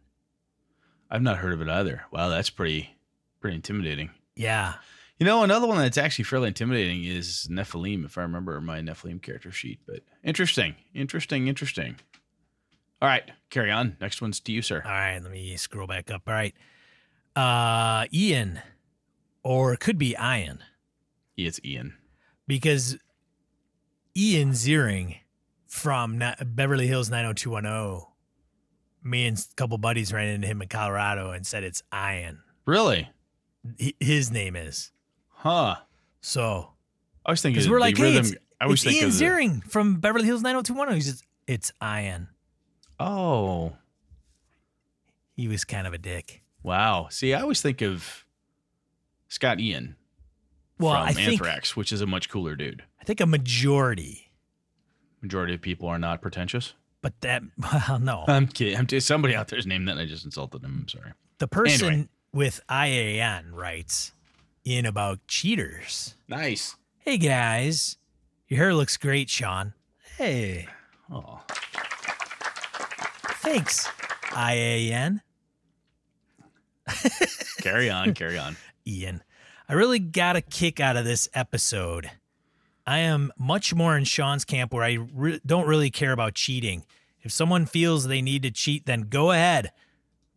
I've 1.10 1.22
not 1.22 1.38
heard 1.38 1.54
of 1.54 1.62
it 1.62 1.68
either. 1.68 2.02
Wow, 2.12 2.28
that's 2.28 2.50
pretty 2.50 2.94
pretty 3.40 3.56
intimidating. 3.56 4.10
Yeah. 4.36 4.74
You 5.18 5.26
know, 5.26 5.42
another 5.42 5.66
one 5.66 5.78
that's 5.78 5.98
actually 5.98 6.26
fairly 6.26 6.46
intimidating 6.48 7.04
is 7.04 7.48
Nephilim, 7.50 8.04
if 8.04 8.16
I 8.18 8.22
remember 8.22 8.60
my 8.60 8.80
Nephilim 8.80 9.20
character 9.20 9.50
sheet. 9.50 9.80
But 9.84 10.02
interesting, 10.22 10.76
interesting, 10.94 11.48
interesting. 11.48 11.96
All 13.02 13.08
right, 13.08 13.28
carry 13.50 13.70
on. 13.72 13.96
Next 14.00 14.20
one's 14.22 14.38
to 14.40 14.52
you, 14.52 14.60
sir. 14.62 14.82
All 14.84 14.90
right, 14.90 15.18
let 15.20 15.32
me 15.32 15.56
scroll 15.56 15.86
back 15.86 16.10
up. 16.10 16.22
All 16.26 16.34
right. 16.34 16.54
Uh 17.34 18.04
Ian 18.12 18.60
or 19.42 19.72
it 19.72 19.80
could 19.80 19.96
be 19.98 20.14
Ian 20.20 20.58
It's 21.46 21.60
Ian. 21.64 21.94
because 22.46 22.96
Ian 24.16 24.50
Ziering 24.50 25.18
from 25.66 26.20
Beverly 26.44 26.86
Hills 26.88 27.08
90210 27.10 28.06
me 29.04 29.26
and 29.26 29.38
a 29.38 29.54
couple 29.54 29.78
buddies 29.78 30.12
ran 30.12 30.28
into 30.28 30.46
him 30.48 30.60
in 30.60 30.68
Colorado 30.68 31.30
and 31.30 31.46
said 31.46 31.62
it's 31.62 31.82
Ian. 31.94 32.40
Really? 32.66 33.08
His 34.00 34.30
name 34.32 34.56
is. 34.56 34.90
Huh. 35.28 35.76
So, 36.20 36.72
I 37.24 37.30
was 37.30 37.40
thinking 37.40 37.70
we're 37.70 37.78
like, 37.80 37.96
hey, 37.96 38.02
rhythm. 38.14 38.24
it's, 38.24 38.34
I 38.60 38.64
always 38.64 38.84
it's 38.84 38.94
Ian 38.96 39.06
of 39.06 39.16
the- 39.18 39.24
Ziering 39.24 39.64
from 39.70 40.00
Beverly 40.00 40.24
Hills 40.26 40.42
90210. 40.42 40.96
He 40.96 41.00
says 41.02 41.22
it's 41.46 41.72
Ian. 41.82 42.28
Oh, 42.98 43.76
He 45.36 45.46
was 45.46 45.64
kind 45.64 45.86
of 45.86 45.92
a 45.94 45.98
dick. 45.98 46.42
wow. 46.64 47.06
See, 47.10 47.32
I 47.32 47.40
always 47.42 47.62
think 47.62 47.80
of 47.82 48.24
Scott 49.28 49.60
Ian 49.60 49.94
Well, 50.78 50.94
from 50.94 51.02
I 51.08 51.12
think 51.12 51.32
Anthrax, 51.32 51.76
which 51.76 51.92
is 51.92 52.00
a 52.00 52.06
much 52.06 52.28
cooler 52.28 52.54
dude. 52.56 52.82
I 53.00 53.04
think 53.04 53.20
a 53.20 53.26
majority 53.26 54.24
Majority 55.20 55.54
of 55.54 55.60
people 55.60 55.88
are 55.88 55.98
not 55.98 56.22
pretentious. 56.22 56.74
But 57.02 57.20
that, 57.22 57.42
well, 57.88 57.98
no. 57.98 58.24
I'm 58.28 58.46
kidding. 58.46 58.76
I'm 58.76 58.86
t- 58.86 59.00
somebody 59.00 59.34
out 59.34 59.48
there's 59.48 59.66
named 59.66 59.88
that. 59.88 59.92
And 59.92 60.00
I 60.00 60.06
just 60.06 60.24
insulted 60.24 60.62
him. 60.62 60.78
I'm 60.82 60.88
sorry. 60.88 61.12
The 61.38 61.48
person 61.48 61.88
Anyway. 61.88 62.08
with 62.32 62.60
IAN 62.68 63.52
writes 63.52 64.12
in 64.64 64.86
about 64.86 65.18
cheaters. 65.26 66.14
Nice. 66.28 66.76
Hey 66.98 67.18
guys, 67.18 67.96
your 68.48 68.58
hair 68.58 68.74
looks 68.74 68.96
great, 68.96 69.28
Sean. 69.28 69.72
Hey, 70.16 70.68
Oh, 71.10 71.40
thanks, 73.40 73.88
IAN. 74.36 75.20
carry 77.62 77.88
on. 77.90 78.14
carry 78.14 78.38
on. 78.38 78.56
Ian. 78.86 79.22
I 79.68 79.74
really 79.74 79.98
got 79.98 80.34
a 80.34 80.40
kick 80.40 80.80
out 80.80 80.96
of 80.96 81.04
this 81.04 81.28
episode. 81.34 82.10
I 82.86 83.00
am 83.00 83.30
much 83.36 83.74
more 83.74 83.98
in 83.98 84.04
Sean's 84.04 84.46
camp 84.46 84.72
where 84.72 84.82
I 84.82 84.94
re- 84.94 85.40
don't 85.44 85.66
really 85.66 85.90
care 85.90 86.12
about 86.12 86.34
cheating. 86.34 86.86
If 87.20 87.32
someone 87.32 87.66
feels 87.66 88.04
they 88.04 88.22
need 88.22 88.44
to 88.44 88.50
cheat, 88.50 88.86
then 88.86 89.02
go 89.02 89.30
ahead. 89.30 89.72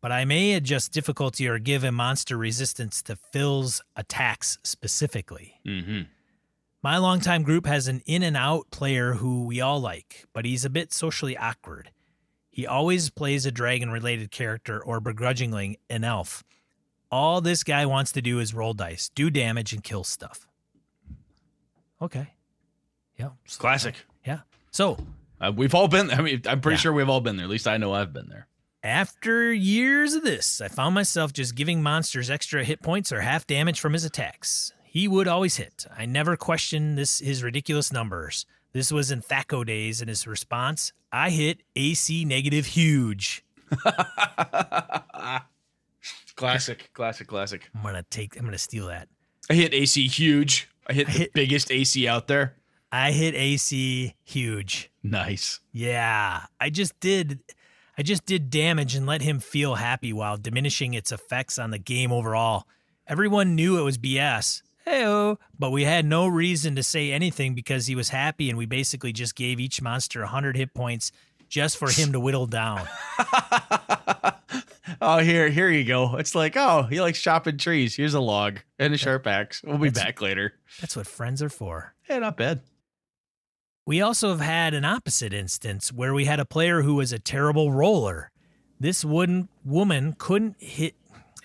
But 0.01 0.11
I 0.11 0.25
may 0.25 0.53
adjust 0.53 0.91
difficulty 0.91 1.47
or 1.47 1.59
give 1.59 1.85
a 1.85 1.93
monster 1.93 2.35
resistance 2.35 3.01
to 3.03 3.15
Phil's 3.15 3.81
attacks 3.95 4.57
specifically. 4.63 5.61
Mm-hmm. 5.65 6.01
My 6.83 6.97
longtime 6.97 7.43
group 7.43 7.67
has 7.67 7.87
an 7.87 8.01
in 8.05 8.23
and 8.23 8.35
out 8.35 8.69
player 8.69 9.13
who 9.13 9.45
we 9.45 9.61
all 9.61 9.79
like, 9.79 10.25
but 10.33 10.43
he's 10.43 10.65
a 10.65 10.69
bit 10.69 10.91
socially 10.91 11.37
awkward. 11.37 11.91
He 12.49 12.67
always 12.67 13.09
plays 13.09 13.45
a 13.45 13.51
dragon 13.51 13.91
related 13.91 14.29
character 14.29 14.83
or 14.83 14.99
begrudgingly 14.99 15.79
an 15.89 16.03
elf. 16.03 16.43
All 17.11 17.41
this 17.41 17.63
guy 17.63 17.85
wants 17.85 18.11
to 18.13 18.21
do 18.21 18.39
is 18.39 18.53
roll 18.53 18.73
dice, 18.73 19.09
do 19.13 19.29
damage, 19.29 19.73
and 19.73 19.83
kill 19.83 20.03
stuff. 20.03 20.47
Okay. 22.01 22.27
Yeah. 23.17 23.29
Classic. 23.57 23.95
Yeah. 24.25 24.39
So 24.71 24.97
Uh, 25.39 25.51
we've 25.55 25.73
all 25.75 25.87
been. 25.87 26.09
I 26.11 26.21
mean, 26.21 26.41
I'm 26.47 26.61
pretty 26.61 26.75
Yeah. 26.75 26.81
sure 26.81 26.93
we've 26.93 27.09
all 27.09 27.19
been 27.21 27.35
there. 27.35 27.45
At 27.45 27.49
least 27.49 27.67
I 27.67 27.77
know 27.77 27.93
I've 27.93 28.13
been 28.13 28.29
there. 28.29 28.47
after 28.83 29.53
years 29.53 30.13
of 30.15 30.23
this, 30.23 30.59
I 30.61 30.67
found 30.67 30.95
myself 30.95 31.33
just 31.33 31.53
giving 31.55 31.83
monsters 31.83 32.29
extra 32.31 32.63
hit 32.63 32.81
points 32.81 33.11
or 33.11 33.21
half 33.21 33.45
damage 33.45 33.79
from 33.79 33.93
his 33.93 34.05
attacks. 34.05 34.73
He 34.83 35.07
would 35.07 35.27
always 35.27 35.57
hit. 35.57 35.85
I 35.95 36.05
never 36.05 36.35
questioned 36.37 36.97
this 36.97 37.19
his 37.19 37.43
ridiculous 37.43 37.91
numbers. 37.91 38.45
This 38.73 38.91
was 38.91 39.11
in 39.11 39.21
THAC0 39.21 39.65
days, 39.65 40.01
and 40.01 40.09
his 40.09 40.25
response, 40.25 40.93
I 41.11 41.29
hit 41.29 41.61
AC 41.75 42.23
negative 42.25 42.65
huge. 42.67 43.43
classic. 46.41 46.89
Classic. 46.93 47.27
Classic. 47.27 47.69
I'm 47.75 47.81
gonna 47.83 48.03
take 48.09 48.37
I'm 48.37 48.45
gonna 48.45 48.57
steal 48.57 48.87
that. 48.87 49.07
I 49.49 49.53
hit 49.53 49.73
AC 49.73 50.07
huge. 50.07 50.69
I 50.87 50.93
hit 50.93 51.07
I 51.09 51.11
the 51.13 51.17
hit- 51.19 51.33
biggest 51.33 51.71
AC 51.71 52.07
out 52.07 52.27
there. 52.27 52.55
I 52.91 53.11
hit 53.11 53.35
AC 53.35 54.15
huge. 54.23 54.91
Nice. 55.03 55.59
Yeah. 55.71 56.41
I 56.59 56.69
just 56.69 56.99
did 56.99 57.39
I 57.97 58.03
just 58.03 58.25
did 58.25 58.49
damage 58.49 58.95
and 58.95 59.05
let 59.05 59.21
him 59.21 59.39
feel 59.39 59.75
happy 59.75 60.11
while 60.13 60.37
diminishing 60.37 60.93
its 60.93 61.11
effects 61.11 61.59
on 61.59 61.71
the 61.71 61.77
game 61.77 62.11
overall. 62.11 62.65
Everyone 63.07 63.55
knew 63.55 63.77
it 63.77 63.83
was 63.83 63.97
BS. 63.97 64.61
Heyo, 64.87 65.37
but 65.59 65.69
we 65.71 65.83
had 65.83 66.05
no 66.05 66.27
reason 66.27 66.75
to 66.75 66.81
say 66.83 67.11
anything 67.11 67.53
because 67.53 67.85
he 67.85 67.93
was 67.95 68.09
happy 68.09 68.49
and 68.49 68.57
we 68.57 68.65
basically 68.65 69.13
just 69.13 69.35
gave 69.35 69.59
each 69.59 69.81
monster 69.81 70.21
100 70.21 70.57
hit 70.57 70.73
points 70.73 71.11
just 71.49 71.77
for 71.77 71.89
him 71.91 72.11
to 72.13 72.19
whittle 72.19 72.47
down. 72.47 72.87
oh, 75.01 75.17
here, 75.19 75.49
here 75.49 75.69
you 75.69 75.83
go. 75.83 76.15
It's 76.17 76.35
like, 76.35 76.55
oh, 76.55 76.83
he 76.83 77.01
likes 77.01 77.21
chopping 77.21 77.57
trees. 77.57 77.95
Here's 77.95 78.13
a 78.13 78.19
log 78.21 78.59
and 78.79 78.93
a 78.93 78.97
sharp 78.97 79.27
axe. 79.27 79.61
We'll 79.63 79.77
be 79.77 79.89
That's- 79.89 80.05
back 80.05 80.21
later. 80.21 80.53
That's 80.79 80.95
what 80.95 81.07
friends 81.07 81.41
are 81.41 81.49
for. 81.49 81.93
Yeah, 82.09 82.19
not 82.19 82.37
bad. 82.37 82.61
We 83.85 84.01
also 84.01 84.29
have 84.29 84.41
had 84.41 84.73
an 84.73 84.85
opposite 84.85 85.33
instance 85.33 85.91
where 85.91 86.13
we 86.13 86.25
had 86.25 86.39
a 86.39 86.45
player 86.45 86.83
who 86.83 86.95
was 86.95 87.11
a 87.11 87.19
terrible 87.19 87.71
roller. 87.71 88.31
This 88.79 89.03
wooden 89.03 89.49
woman 89.65 90.15
couldn't 90.17 90.55
hit. 90.61 90.95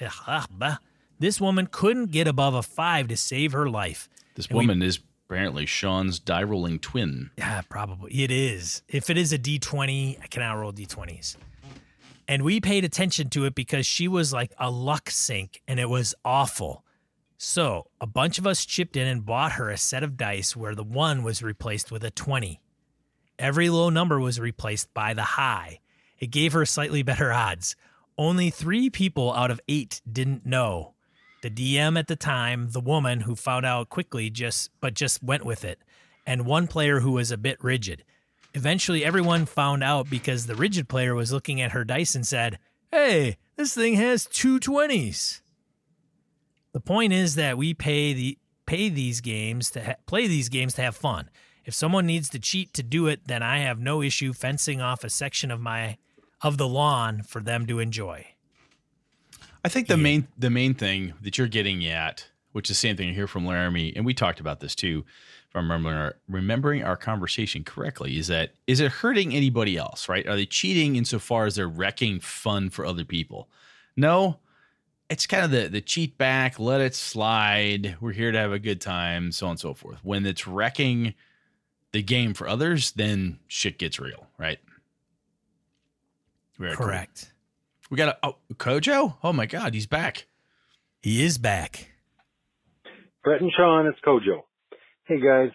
ah, 0.00 0.46
bah. 0.50 0.76
This 1.18 1.40
woman 1.40 1.66
couldn't 1.70 2.10
get 2.10 2.28
above 2.28 2.54
a 2.54 2.62
five 2.62 3.08
to 3.08 3.16
save 3.16 3.52
her 3.52 3.69
life. 3.69 4.08
This 4.34 4.47
And 4.47 4.58
we- 4.58 4.64
woman 4.66 4.82
is 4.82 5.00
apparently 5.28 5.64
Sean's 5.66 6.19
die 6.21 6.42
rolling 6.42 6.78
twin. 6.78 7.30
Yeah, 7.38 7.62
probably 7.69 8.23
it 8.23 8.30
is. 8.30 8.82
If 8.88 9.08
it 9.10 9.16
is 9.16 9.32
a 9.32 9.38
D20, 9.38 10.19
I 10.23 10.26
cannot 10.26 10.54
roll 10.54 10.73
D20s. 10.73 11.36
And 12.28 12.43
we 12.43 12.60
paid 12.60 12.84
attention 12.84 13.30
to 13.30 13.45
it 13.45 13.54
because 13.54 13.86
she 13.86 14.08
was 14.08 14.32
like 14.32 14.52
a 14.58 14.71
luck 14.71 15.10
sink 15.10 15.62
and 15.69 15.78
it 15.78 15.89
was 15.89 16.15
awful. 16.25 16.84
So 17.39 17.86
a 18.00 18.06
bunch 18.06 18.39
of 18.39 18.47
us 18.47 18.65
chipped 18.65 18.97
in 18.97 19.06
and 19.06 19.25
bought 19.25 19.52
her 19.52 19.71
a 19.71 19.76
set 19.76 20.02
of 20.02 20.17
dice 20.17 20.56
where 20.56 20.75
the 20.75 20.82
one 20.82 21.23
was 21.23 21.43
replaced 21.43 21.93
with 21.93 22.02
a 22.02 22.10
20. 22.10 22.60
Every 23.39 23.69
low 23.69 23.91
number 23.91 24.19
was 24.19 24.41
replaced 24.41 24.93
by 24.95 25.12
the 25.15 25.23
high. 25.23 25.80
It 26.19 26.30
gave 26.30 26.52
her 26.54 26.65
slightly 26.65 27.02
better 27.02 27.32
odds. 27.32 27.76
Only 28.17 28.49
three 28.49 28.89
people 28.89 29.32
out 29.34 29.50
of 29.50 29.60
eight 29.69 30.00
didn't 30.10 30.47
know. 30.47 30.95
The 31.43 31.50
DM 31.50 31.99
at 31.99 32.08
the 32.08 32.17
time, 32.17 32.71
the 32.71 32.80
woman 32.80 33.21
who 33.21 33.36
found 33.36 33.67
out 33.67 33.91
quickly 33.91 34.30
just 34.30 34.71
but 34.80 34.95
just 34.95 35.23
went 35.23 35.45
with 35.45 35.65
it, 35.65 35.78
and 36.26 36.47
one 36.47 36.67
player 36.67 37.00
who 37.00 37.12
was 37.12 37.30
a 37.30 37.36
bit 37.36 37.62
rigid. 37.62 38.02
Eventually 38.56 39.04
everyone 39.04 39.45
found 39.45 39.84
out 39.84 40.08
because 40.08 40.47
the 40.47 40.54
rigid 40.54 40.88
player 40.88 41.14
was 41.14 41.30
looking 41.30 41.60
at 41.60 41.73
her 41.73 41.84
dice 41.84 42.14
and 42.14 42.26
said, 42.26 42.58
"Hey, 42.90 43.36
this 43.56 43.75
thing 43.75 43.95
has 43.97 44.25
two 44.26 44.58
20s." 44.58 45.42
The 46.73 46.80
point 46.80 47.12
is 47.12 47.34
that 47.34 47.58
we 47.58 47.75
pay 47.75 48.14
the 48.14 48.38
pay 48.64 48.88
these 48.88 49.21
games 49.21 49.71
to 49.73 49.84
ha- 49.84 49.95
play 50.06 50.26
these 50.26 50.49
games 50.49 50.73
to 50.75 50.82
have 50.82 50.97
fun. 50.97 51.28
If 51.66 51.75
someone 51.75 52.06
needs 52.06 52.30
to 52.30 52.38
cheat 52.38 52.73
to 52.75 52.82
do 52.82 53.06
it, 53.08 53.26
then 53.26 53.42
I 53.42 53.58
have 53.58 53.78
no 53.78 54.00
issue 54.00 54.32
fencing 54.32 54.80
off 54.80 55.04
a 55.04 55.10
section 55.10 55.50
of 55.50 55.60
my 55.60 55.99
of 56.40 56.56
the 56.56 56.66
lawn 56.66 57.23
for 57.23 57.42
them 57.42 57.66
to 57.66 57.78
enjoy. 57.78 58.26
I 59.62 59.69
think 59.69 59.86
the 59.88 59.97
Yeah. 59.97 60.02
main 60.02 60.28
the 60.38 60.50
main 60.50 60.73
thing 60.75 61.12
that 61.21 61.36
you're 61.36 61.47
getting 61.47 61.84
at, 61.86 62.26
which 62.52 62.71
is 62.71 62.76
the 62.76 62.80
same 62.80 62.97
thing 62.97 63.10
I 63.10 63.12
hear 63.12 63.26
from 63.28 63.45
Laramie, 63.45 63.95
and 63.95 64.06
we 64.06 64.14
talked 64.14 64.40
about 64.40 64.60
this 64.60 64.75
too, 64.75 65.04
I'm 65.56 65.71
remembering 65.71 65.97
our, 65.97 66.16
remembering 66.28 66.84
our 66.84 66.97
conversation 66.97 67.64
correctly, 67.64 68.19
is 68.19 68.28
that 68.28 68.52
is 68.66 68.80
it 68.80 68.90
hurting 68.90 69.34
anybody 69.34 69.76
else, 69.76 70.08
right? 70.08 70.26
Are 70.26 70.36
they 70.36 70.47
cheating 70.47 70.97
insofar 70.97 71.47
as 71.47 71.56
they're 71.56 71.69
wrecking 71.69 72.21
fun 72.21 72.71
for 72.71 72.84
other 72.84 73.04
people? 73.04 73.49
No. 73.97 74.38
It's 75.08 75.26
kind 75.26 75.45
of 75.45 75.52
the 75.52 75.69
the 75.69 75.80
cheat 75.80 76.19
back, 76.19 76.58
let 76.58 76.80
it 76.80 76.95
slide. 76.95 77.97
We're 78.00 78.12
here 78.12 78.32
to 78.32 78.38
have 78.38 78.50
a 78.50 78.58
good 78.58 78.80
time, 78.80 79.30
so 79.30 79.47
on 79.47 79.50
and 79.50 79.60
so 79.60 79.73
forth. 79.73 79.99
When 80.02 80.26
it's 80.26 80.49
wrecking 80.49 81.14
the 81.92 82.02
game 82.02 82.34
for 82.34 82.49
others, 82.49 82.90
then 82.92 83.38
shit 83.47 83.78
gets 83.78 84.00
real, 84.00 84.26
right? 84.36 84.58
Very 86.58 86.75
cool. 86.75 86.86
Correct. 86.86 87.32
We 87.88 87.97
got 87.97 88.08
a 88.08 88.19
oh, 88.25 88.36
Kojo. 88.54 89.16
Oh 89.23 89.32
my 89.32 89.47
God, 89.47 89.75
he's 89.75 89.86
back. 89.86 90.26
He 91.02 91.25
is 91.25 91.38
back. 91.38 91.90
Brett 93.23 93.40
and 93.40 93.52
Sean, 93.56 93.86
it's 93.86 93.99
Kojo. 94.04 94.42
Hey 95.08 95.21
guys, 95.21 95.52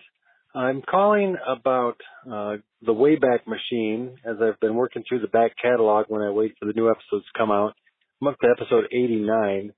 I'm 0.56 0.82
calling 0.82 1.36
about 1.46 1.98
uh, 2.26 2.56
the 2.82 2.94
Wayback 2.94 3.46
Machine 3.46 4.16
as 4.26 4.38
I've 4.42 4.58
been 4.62 4.76
working 4.76 5.04
through 5.06 5.20
the 5.20 5.28
back 5.28 5.52
catalog 5.62 6.06
when 6.08 6.22
I 6.22 6.30
wait 6.30 6.54
for 6.58 6.68
the 6.68 6.72
new 6.72 6.90
episodes 6.90 7.26
to 7.26 7.38
come 7.38 7.52
out. 7.52 7.74
I'm 8.22 8.30
up 8.30 8.40
to 8.40 8.48
episode 8.50 8.86
89 8.94 9.74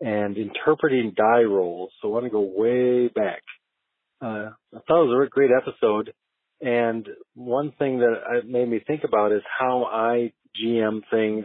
and 0.00 0.38
interpreting 0.38 1.12
die 1.14 1.42
rolls, 1.42 1.90
so 2.00 2.08
I 2.08 2.12
want 2.12 2.24
to 2.24 2.30
go 2.30 2.40
way 2.40 3.08
back. 3.08 3.42
Uh, 4.22 4.52
I 4.74 4.80
thought 4.88 5.02
it 5.02 5.08
was 5.08 5.26
a 5.26 5.30
great 5.30 5.50
episode, 5.54 6.14
and 6.62 7.06
one 7.34 7.74
thing 7.78 7.98
that 7.98 8.46
made 8.46 8.70
me 8.70 8.80
think 8.86 9.04
about 9.04 9.32
is 9.32 9.42
how 9.58 9.84
I 9.84 10.32
GM 10.56 11.02
things 11.10 11.44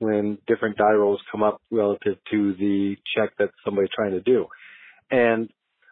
when 0.00 0.38
different 0.48 0.78
die 0.78 0.94
rolls 0.94 1.20
come 1.30 1.44
up 1.44 1.62
relative 1.70 2.16
to 2.32 2.54
the 2.54 2.96
check 3.16 3.30
that 3.38 3.50
somebody's 3.64 3.90
trying 3.94 4.14
to 4.14 4.20
do. 4.20 4.46
And 5.12 5.48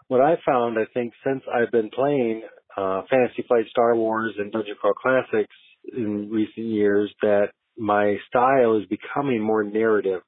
what 0.09 0.21
I 0.21 0.37
found, 0.45 0.79
I 0.79 0.87
think, 0.93 1.13
since 1.25 1.43
I've 1.53 1.71
been 1.71 1.91
playing 1.91 2.43
uh, 2.77 3.03
Fantasy 3.11 3.45
Flight 3.47 3.67
Star 3.71 3.95
Wars 3.95 4.35
and 4.39 4.51
Dungeon 4.51 4.75
Crawl 4.81 4.95
Classics 4.95 5.55
in 5.97 6.29
recent 6.31 6.67
years, 6.67 7.13
that 7.23 7.49
my 7.77 8.17
style 8.29 8.79
is 8.79 8.87
becoming 8.89 9.41
more 9.41 9.63
narrative. 9.63 10.23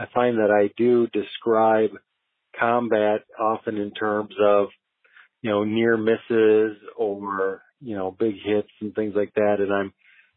I 0.00 0.06
find 0.14 0.38
that 0.38 0.50
I 0.50 0.70
do 0.76 1.06
describe 1.08 1.90
combat 2.58 3.20
often 3.38 3.76
in 3.76 3.92
terms 3.92 4.34
of, 4.42 4.68
you 5.42 5.50
know, 5.50 5.64
near 5.64 5.96
misses 5.96 6.76
or, 6.96 7.62
you 7.80 7.96
know, 7.96 8.16
big 8.18 8.34
hits 8.44 8.70
and 8.80 8.94
things 8.94 9.14
like 9.14 9.32
that. 9.34 9.56
And 9.58 9.72
I'm 9.72 9.92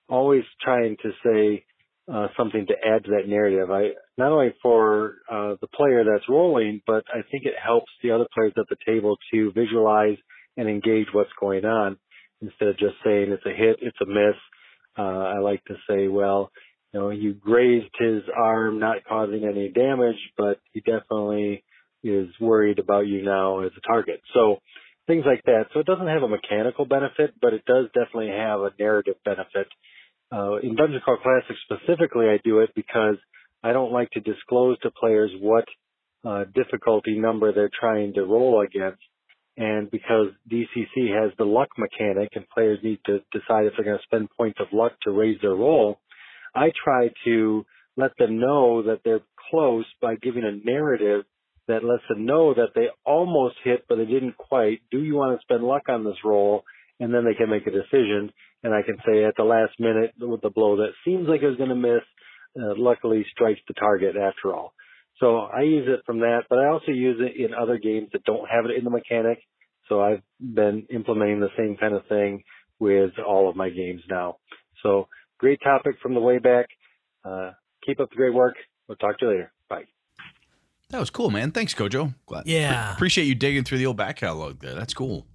always 0.10 0.43
trying 0.62 0.97
to 1.04 1.12
say 1.23 1.65
uh, 2.12 2.28
something 2.38 2.65
to 2.67 2.74
add 2.86 3.06
to 3.06 3.12
that 3.12 3.28
narrative. 3.28 3.71
I 3.71 3.91
not 4.17 4.32
only 4.32 4.54
for 4.62 5.15
uh, 5.30 5.56
the 5.62 5.67
player 5.74 6.04
that's 6.04 6.28
rolling, 6.28 6.82
but 6.86 7.04
I 7.13 7.21
think 7.32 7.45
it 7.45 7.54
helps 7.63 7.91
the 8.04 8.12
other 8.12 8.28
players 8.34 8.54
at 8.58 8.65
the 8.69 8.76
table 8.86 9.17
to 9.34 9.52
visualize 9.54 10.17
and 10.58 10.67
engage 10.67 11.08
what's 11.13 11.32
going 11.39 11.65
on 11.65 11.97
instead 12.41 12.69
of 12.69 12.78
just 12.78 12.95
saying 13.06 13.32
it's 13.32 13.45
a 13.45 13.50
hit, 13.50 13.78
it's 13.82 13.97
a 14.02 14.06
miss. 14.06 14.36
Uh, 14.97 15.02
I 15.02 15.39
like 15.39 15.63
to 15.65 15.76
say, 15.89 16.08
well, 16.08 16.52
you 16.93 17.00
know, 17.00 17.10
you 17.12 17.34
grazed 17.34 17.93
his 17.97 18.24
arm, 18.36 18.80
not 18.80 19.06
causing 19.08 19.45
any 19.45 19.69
damage, 19.69 20.19
but 20.38 20.60
he 20.74 20.82
definitely 20.82 21.63
is 22.04 22.28
worried 22.41 22.80
about 22.80 23.08
you 23.08 23.24
now 23.24 23.62
as 23.62 23.71
a 23.78 23.88
target. 23.88 24.21
So 24.34 24.58
things 25.08 25.24
like 25.26 25.43
that. 25.45 25.67
So 25.74 25.80
it 25.80 25.86
doesn't 25.86 26.08
have 26.08 26.24
a 26.24 26.28
mechanical 26.28 26.86
benefit, 26.86 27.34
but 27.41 27.54
it 27.54 27.63
does 27.65 27.86
definitely 27.93 28.30
have 28.30 28.60
a 28.62 28.71
narrative 28.78 29.15
benefit. 29.24 29.67
Uh, 30.31 30.57
in 30.57 30.75
Dungeon 30.75 31.01
Crawl 31.03 31.17
Classic 31.21 31.55
specifically, 31.65 32.27
I 32.27 32.39
do 32.43 32.59
it 32.59 32.69
because 32.75 33.17
I 33.63 33.73
don't 33.73 33.91
like 33.91 34.09
to 34.11 34.21
disclose 34.21 34.79
to 34.79 34.91
players 34.91 35.31
what 35.39 35.65
uh, 36.25 36.45
difficulty 36.55 37.17
number 37.19 37.51
they're 37.53 37.71
trying 37.77 38.13
to 38.13 38.23
roll 38.23 38.61
against. 38.61 39.01
And 39.57 39.91
because 39.91 40.27
DCC 40.49 41.13
has 41.13 41.31
the 41.37 41.43
luck 41.43 41.69
mechanic 41.77 42.29
and 42.35 42.49
players 42.49 42.79
need 42.83 42.99
to 43.05 43.19
decide 43.33 43.65
if 43.65 43.73
they're 43.75 43.85
going 43.85 43.97
to 43.97 44.03
spend 44.03 44.29
points 44.37 44.59
of 44.61 44.67
luck 44.71 44.93
to 45.03 45.11
raise 45.11 45.39
their 45.41 45.55
roll, 45.55 45.99
I 46.55 46.71
try 46.83 47.09
to 47.25 47.65
let 47.97 48.11
them 48.17 48.39
know 48.39 48.83
that 48.83 49.01
they're 49.03 49.21
close 49.49 49.85
by 50.01 50.15
giving 50.15 50.43
a 50.43 50.65
narrative 50.65 51.25
that 51.67 51.83
lets 51.83 52.03
them 52.09 52.25
know 52.25 52.53
that 52.53 52.69
they 52.75 52.87
almost 53.05 53.55
hit, 53.63 53.85
but 53.87 53.97
they 53.97 54.05
didn't 54.05 54.37
quite. 54.37 54.81
Do 54.89 55.03
you 55.03 55.15
want 55.15 55.37
to 55.37 55.43
spend 55.43 55.63
luck 55.63 55.83
on 55.89 56.03
this 56.03 56.17
roll? 56.23 56.63
And 56.99 57.13
then 57.13 57.25
they 57.25 57.33
can 57.33 57.49
make 57.49 57.67
a 57.67 57.71
decision. 57.71 58.31
And 58.63 58.74
I 58.74 58.82
can 58.84 58.97
say 59.06 59.24
at 59.24 59.36
the 59.38 59.43
last 59.43 59.80
minute 59.80 60.13
with 60.19 60.41
the 60.41 60.50
blow 60.50 60.78
that 60.78 60.91
seems 61.04 61.28
like 61.28 61.41
it 61.41 61.47
was 61.47 61.58
going 61.58 61.69
to 61.69 61.76
miss, 61.76 62.04
uh, 62.58 62.74
luckily 62.78 63.26
strikes 63.32 63.60
the 63.67 63.74
target 63.74 64.15
after 64.15 64.54
all. 64.54 64.74
So 65.19 65.38
I 65.38 65.62
use 65.62 65.88
it 65.88 66.02
from 66.06 66.19
that, 66.19 66.41
but 66.50 66.60
I 66.60 66.67
also 66.67 66.91
use 66.91 67.19
it 67.19 67.39
in 67.39 67.54
other 67.54 67.78
games 67.78 68.10
that 68.13 68.24
don't 68.24 68.50
have 68.50 68.65
it 68.65 68.78
in 68.78 68.84
the 68.84 68.89
mechanic. 68.89 69.39
So 69.88 70.02
I've 70.02 70.21
been 70.39 70.86
implementing 70.93 71.39
the 71.39 71.50
same 71.58 71.78
kind 71.78 71.93
of 71.93 72.06
thing 72.08 72.43
with 72.80 73.12
all 73.26 73.50
of 73.50 73.56
my 73.56 73.69
games 73.69 74.02
now. 74.10 74.38
So 74.84 75.08
great 75.38 75.60
topic 75.62 75.95
from 76.02 76.13
the 76.13 76.19
way 76.19 76.39
back. 76.39 76.67
Uh, 77.24 77.52
keep 77.86 78.00
up 78.00 78.10
the 78.10 78.15
great 78.15 78.34
work. 78.34 78.56
We'll 78.88 78.97
talk 78.97 79.19
to 79.19 79.26
you 79.26 79.32
later. 79.32 79.52
Bye. 79.69 79.84
That 80.89 81.00
was 81.00 81.10
cool, 81.10 81.30
man. 81.30 81.52
Thanks, 81.52 81.74
Kojo. 81.74 82.13
Glad. 82.26 82.47
Yeah. 82.47 82.93
appreciate 82.93 83.26
you 83.26 83.36
digging 83.36 83.63
through 83.63 83.78
the 83.78 83.86
old 83.86 83.97
back 83.97 84.17
catalog 84.17 84.60
there. 84.60 84.74
That's 84.74 84.93
cool. 84.93 85.26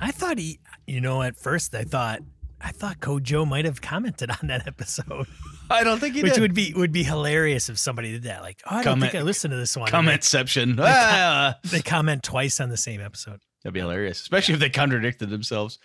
I 0.00 0.10
thought 0.12 0.38
he, 0.38 0.60
you 0.86 1.00
know, 1.00 1.22
at 1.22 1.36
first 1.38 1.74
I 1.74 1.84
thought, 1.84 2.20
I 2.60 2.72
thought 2.72 3.00
Kojo 3.00 3.46
might 3.48 3.64
have 3.64 3.80
commented 3.80 4.30
on 4.30 4.48
that 4.48 4.66
episode, 4.66 5.26
I 5.70 5.84
don't 5.84 5.98
think 6.00 6.14
he 6.14 6.22
which 6.22 6.34
did. 6.34 6.40
would 6.40 6.54
be 6.54 6.72
would 6.74 6.92
be 6.92 7.02
hilarious 7.04 7.68
if 7.68 7.78
somebody 7.78 8.12
did 8.12 8.24
that. 8.24 8.42
Like, 8.42 8.60
oh, 8.70 8.76
I 8.76 8.82
don't 8.82 9.00
think 9.00 9.14
I 9.14 9.22
listened 9.22 9.52
to 9.52 9.56
this 9.56 9.76
one. 9.76 9.88
Commentception. 9.90 10.76
Ah, 10.80 11.58
They, 11.62 11.78
they 11.78 11.82
comment 11.82 12.22
twice 12.22 12.60
on 12.60 12.68
the 12.68 12.76
same 12.76 13.00
episode. 13.00 13.40
that'd 13.62 13.72
be 13.74 13.80
hilarious, 13.80 14.20
especially 14.20 14.54
if 14.54 14.60
they 14.60 14.70
contradicted 14.70 15.30
themselves. 15.30 15.78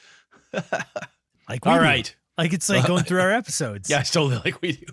Like, 1.47 1.63
we 1.63 1.71
All 1.71 1.77
do. 1.77 1.83
right. 1.83 2.15
like 2.39 2.53
it's 2.53 2.67
like 2.69 2.87
going 2.87 3.03
through 3.03 3.21
our 3.21 3.31
episodes. 3.31 3.87
Yeah, 3.87 3.99
it's 3.99 4.09
totally 4.09 4.41
like 4.43 4.59
we 4.63 4.71
do. 4.71 4.87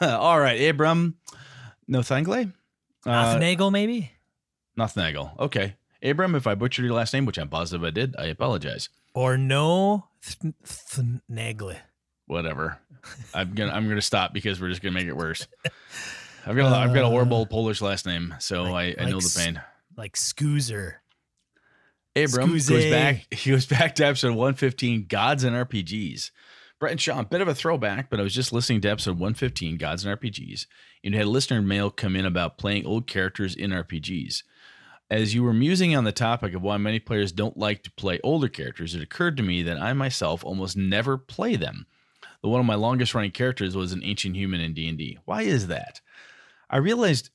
All 0.00 0.40
right, 0.40 0.60
Abram 0.68 1.14
Nothangle? 1.88 2.52
Uh, 3.06 3.38
Nagel, 3.38 3.70
maybe. 3.70 4.10
Nothnagel. 4.76 5.38
Okay. 5.38 5.76
Abram, 6.04 6.34
if 6.34 6.46
I 6.46 6.54
butchered 6.54 6.84
your 6.84 6.94
last 6.94 7.12
name, 7.14 7.24
which 7.26 7.38
I'm 7.38 7.48
positive 7.48 7.82
I 7.84 7.90
did, 7.90 8.14
I 8.18 8.26
apologize. 8.26 8.88
or 9.14 9.36
no 9.38 10.06
th- 10.22 10.54
Thnagle. 10.64 11.76
Whatever. 12.26 12.78
I'm 13.34 13.54
gonna 13.54 13.72
I'm 13.72 13.88
gonna 13.88 14.00
stop 14.02 14.32
because 14.32 14.60
we're 14.60 14.68
just 14.70 14.82
gonna 14.82 14.94
make 14.94 15.06
it 15.06 15.16
worse. 15.16 15.46
I've 16.46 16.56
got 16.56 16.72
a, 16.72 16.76
I've 16.76 16.94
got 16.94 17.04
a 17.04 17.06
uh, 17.06 17.10
horrible 17.10 17.46
Polish 17.46 17.80
last 17.80 18.04
name, 18.06 18.34
so 18.38 18.64
like- 18.64 18.98
I, 18.98 19.02
I 19.04 19.10
know 19.10 19.16
like 19.16 19.24
the 19.24 19.42
pain. 19.44 19.62
like 19.96 20.14
Scoozer. 20.14 20.94
Abram 22.16 22.50
goes 22.52 22.68
back. 22.68 23.26
He 23.34 23.50
goes 23.50 23.66
back 23.66 23.96
to 23.96 24.06
episode 24.06 24.30
115, 24.30 25.06
Gods 25.08 25.42
and 25.42 25.56
RPGs. 25.56 26.30
Brett 26.78 26.92
and 26.92 27.00
Sean, 27.00 27.24
bit 27.24 27.40
of 27.40 27.48
a 27.48 27.54
throwback, 27.54 28.08
but 28.10 28.20
I 28.20 28.22
was 28.22 28.34
just 28.34 28.52
listening 28.52 28.80
to 28.82 28.88
episode 28.88 29.12
115, 29.18 29.78
Gods 29.78 30.04
and 30.04 30.20
RPGs, 30.20 30.66
and 31.02 31.14
had 31.14 31.24
a 31.24 31.30
listener 31.30 31.60
mail 31.62 31.90
come 31.90 32.14
in 32.14 32.24
about 32.26 32.58
playing 32.58 32.84
old 32.86 33.06
characters 33.06 33.54
in 33.56 33.70
RPGs. 33.70 34.42
As 35.10 35.34
you 35.34 35.42
were 35.42 35.52
musing 35.52 35.94
on 35.94 36.04
the 36.04 36.12
topic 36.12 36.54
of 36.54 36.62
why 36.62 36.76
many 36.78 36.98
players 36.98 37.30
don't 37.30 37.56
like 37.56 37.82
to 37.82 37.90
play 37.92 38.20
older 38.24 38.48
characters, 38.48 38.94
it 38.94 39.02
occurred 39.02 39.36
to 39.36 39.42
me 39.42 39.62
that 39.62 39.80
I 39.80 39.92
myself 39.92 40.44
almost 40.44 40.76
never 40.76 41.18
play 41.18 41.56
them. 41.56 41.86
The 42.42 42.48
one 42.48 42.60
of 42.60 42.66
my 42.66 42.74
longest 42.74 43.14
running 43.14 43.30
characters 43.30 43.76
was 43.76 43.92
an 43.92 44.02
ancient 44.02 44.36
human 44.36 44.60
in 44.60 44.74
D&D. 44.74 45.18
Why 45.24 45.42
is 45.42 45.66
that? 45.66 46.00
I 46.70 46.78
realized 46.78 47.30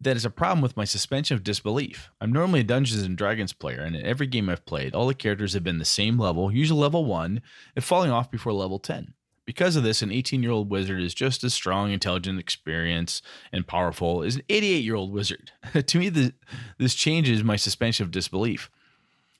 that 0.00 0.16
is 0.16 0.24
a 0.24 0.30
problem 0.30 0.60
with 0.60 0.76
my 0.76 0.84
suspension 0.84 1.34
of 1.34 1.44
disbelief. 1.44 2.10
I'm 2.20 2.32
normally 2.32 2.60
a 2.60 2.64
Dungeons 2.64 3.02
and 3.02 3.16
Dragons 3.16 3.52
player, 3.52 3.80
and 3.82 3.94
in 3.94 4.04
every 4.04 4.26
game 4.26 4.48
I've 4.48 4.66
played, 4.66 4.94
all 4.94 5.06
the 5.06 5.14
characters 5.14 5.54
have 5.54 5.64
been 5.64 5.78
the 5.78 5.84
same 5.84 6.18
level, 6.18 6.52
usually 6.52 6.80
level 6.80 7.04
1, 7.04 7.40
and 7.76 7.84
falling 7.84 8.10
off 8.10 8.30
before 8.30 8.52
level 8.52 8.78
10. 8.78 9.14
Because 9.44 9.74
of 9.74 9.82
this, 9.82 10.02
an 10.02 10.12
18 10.12 10.42
year 10.42 10.52
old 10.52 10.70
wizard 10.70 11.02
is 11.02 11.14
just 11.14 11.42
as 11.42 11.52
strong, 11.52 11.90
intelligent, 11.90 12.38
experienced, 12.38 13.24
and 13.52 13.66
powerful 13.66 14.22
as 14.22 14.36
an 14.36 14.42
88 14.48 14.84
year 14.84 14.94
old 14.94 15.12
wizard. 15.12 15.50
to 15.86 15.98
me, 15.98 16.32
this 16.78 16.94
changes 16.94 17.42
my 17.42 17.56
suspension 17.56 18.04
of 18.04 18.12
disbelief. 18.12 18.70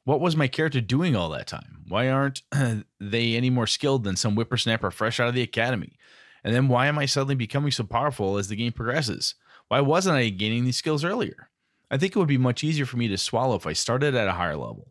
What 0.05 0.21
was 0.21 0.37
my 0.37 0.49
character 0.49 0.81
doing 0.81 1.15
all 1.15 1.31
that 1.31 1.47
time? 1.47 1.85
Why 1.87 2.09
aren't 2.09 2.43
they 3.01 3.37
any 3.37 3.51
more 3.51 3.69
skilled 3.69 4.03
than 4.03 4.17
some 4.17 4.35
whippersnapper 4.35 4.91
fresh 4.91 5.21
out 5.21 5.29
of 5.29 5.35
the 5.35 5.43
academy? 5.43 5.93
And 6.43 6.53
then 6.53 6.67
why 6.67 6.87
am 6.87 6.99
I 6.99 7.07
suddenly 7.07 7.37
becoming 7.37 7.71
so 7.71 7.85
powerful 7.85 8.37
as 8.37 8.49
the 8.49 8.57
game 8.57 8.73
progresses? 8.73 9.37
Why 9.69 9.81
wasn't 9.81 10.17
I 10.17 10.29
gaining 10.31 10.65
these 10.65 10.77
skills 10.77 11.05
earlier? 11.05 11.49
I 11.91 11.99
think 11.99 12.17
it 12.17 12.19
would 12.19 12.27
be 12.27 12.39
much 12.39 12.65
easier 12.65 12.87
for 12.87 12.97
me 12.97 13.07
to 13.09 13.19
swallow 13.19 13.55
if 13.55 13.67
I 13.67 13.75
started 13.75 14.15
at 14.15 14.27
a 14.27 14.33
higher 14.33 14.57
level. 14.57 14.89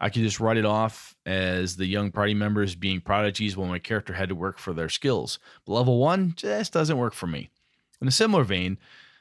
I 0.00 0.10
could 0.10 0.22
just 0.22 0.40
write 0.40 0.56
it 0.56 0.64
off 0.64 1.16
as 1.24 1.76
the 1.76 1.86
young 1.86 2.12
party 2.12 2.34
members 2.34 2.74
being 2.74 3.00
prodigies 3.00 3.56
while 3.56 3.68
my 3.68 3.78
character 3.78 4.12
had 4.12 4.28
to 4.28 4.34
work 4.34 4.58
for 4.58 4.72
their 4.72 4.88
skills. 4.88 5.38
But 5.64 5.74
level 5.74 5.98
one 5.98 6.34
just 6.36 6.72
doesn't 6.72 6.98
work 6.98 7.14
for 7.14 7.26
me. 7.26 7.50
In 8.00 8.08
a 8.08 8.12
similar 8.12 8.44
vein, 8.44 8.78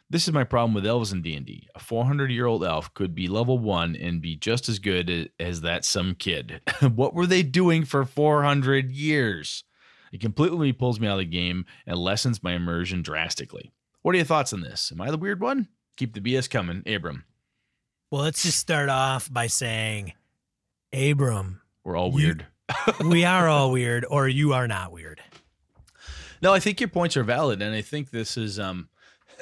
this 0.10 0.28
is 0.28 0.34
my 0.34 0.44
problem 0.44 0.74
with 0.74 0.86
elves 0.86 1.12
in 1.12 1.22
D&D. 1.22 1.68
A 1.74 1.80
400-year-old 1.80 2.64
elf 2.64 2.94
could 2.94 3.16
be 3.16 3.28
level 3.28 3.58
1 3.58 3.96
and 3.96 4.22
be 4.22 4.36
just 4.36 4.70
as 4.70 4.80
good 4.80 5.32
as 5.40 5.62
that 5.62 5.84
some 5.84 6.14
kid. 6.14 6.62
what 6.96 7.14
were 7.14 7.26
they 7.26 7.42
doing 7.42 7.86
for 7.86 8.06
400 8.06 8.92
years? 8.92 9.64
It 10.12 10.22
completely 10.22 10.72
pulls 10.74 11.00
me 11.00 11.08
out 11.08 11.14
of 11.14 11.20
the 11.20 11.26
game 11.26 11.66
and 11.88 11.98
lessens 11.98 12.44
my 12.44 12.54
immersion 12.54 13.02
drastically. 13.02 13.72
What 14.02 14.14
are 14.14 14.18
your 14.18 14.26
thoughts 14.26 14.54
on 14.54 14.62
this? 14.62 14.92
Am 14.92 15.02
I 15.02 15.10
the 15.10 15.18
weird 15.18 15.42
one? 15.42 15.70
Keep 15.98 16.14
the 16.14 16.22
BS 16.22 16.50
coming, 16.50 16.84
Abram. 16.86 17.24
Well, 18.12 18.22
let's 18.22 18.44
just 18.44 18.60
start 18.60 18.90
off 18.90 19.32
by 19.34 19.48
saying, 19.48 20.14
Abram, 20.96 21.62
We're 21.84 21.98
all 21.98 22.10
You- 22.10 22.16
weird. 22.16 22.46
we 23.06 23.26
are 23.26 23.48
all 23.48 23.72
weird, 23.72 24.06
or 24.10 24.28
you 24.28 24.54
are 24.54 24.68
not 24.68 24.92
weird. 24.92 25.22
No, 26.42 26.54
I 26.54 26.60
think 26.60 26.80
your 26.80 26.90
points 26.90 27.16
are 27.16 27.24
valid, 27.24 27.62
and 27.62 27.76
I 27.76 27.82
think 27.82 28.10
this 28.10 28.38
is 28.38 28.58
um, 28.60 28.90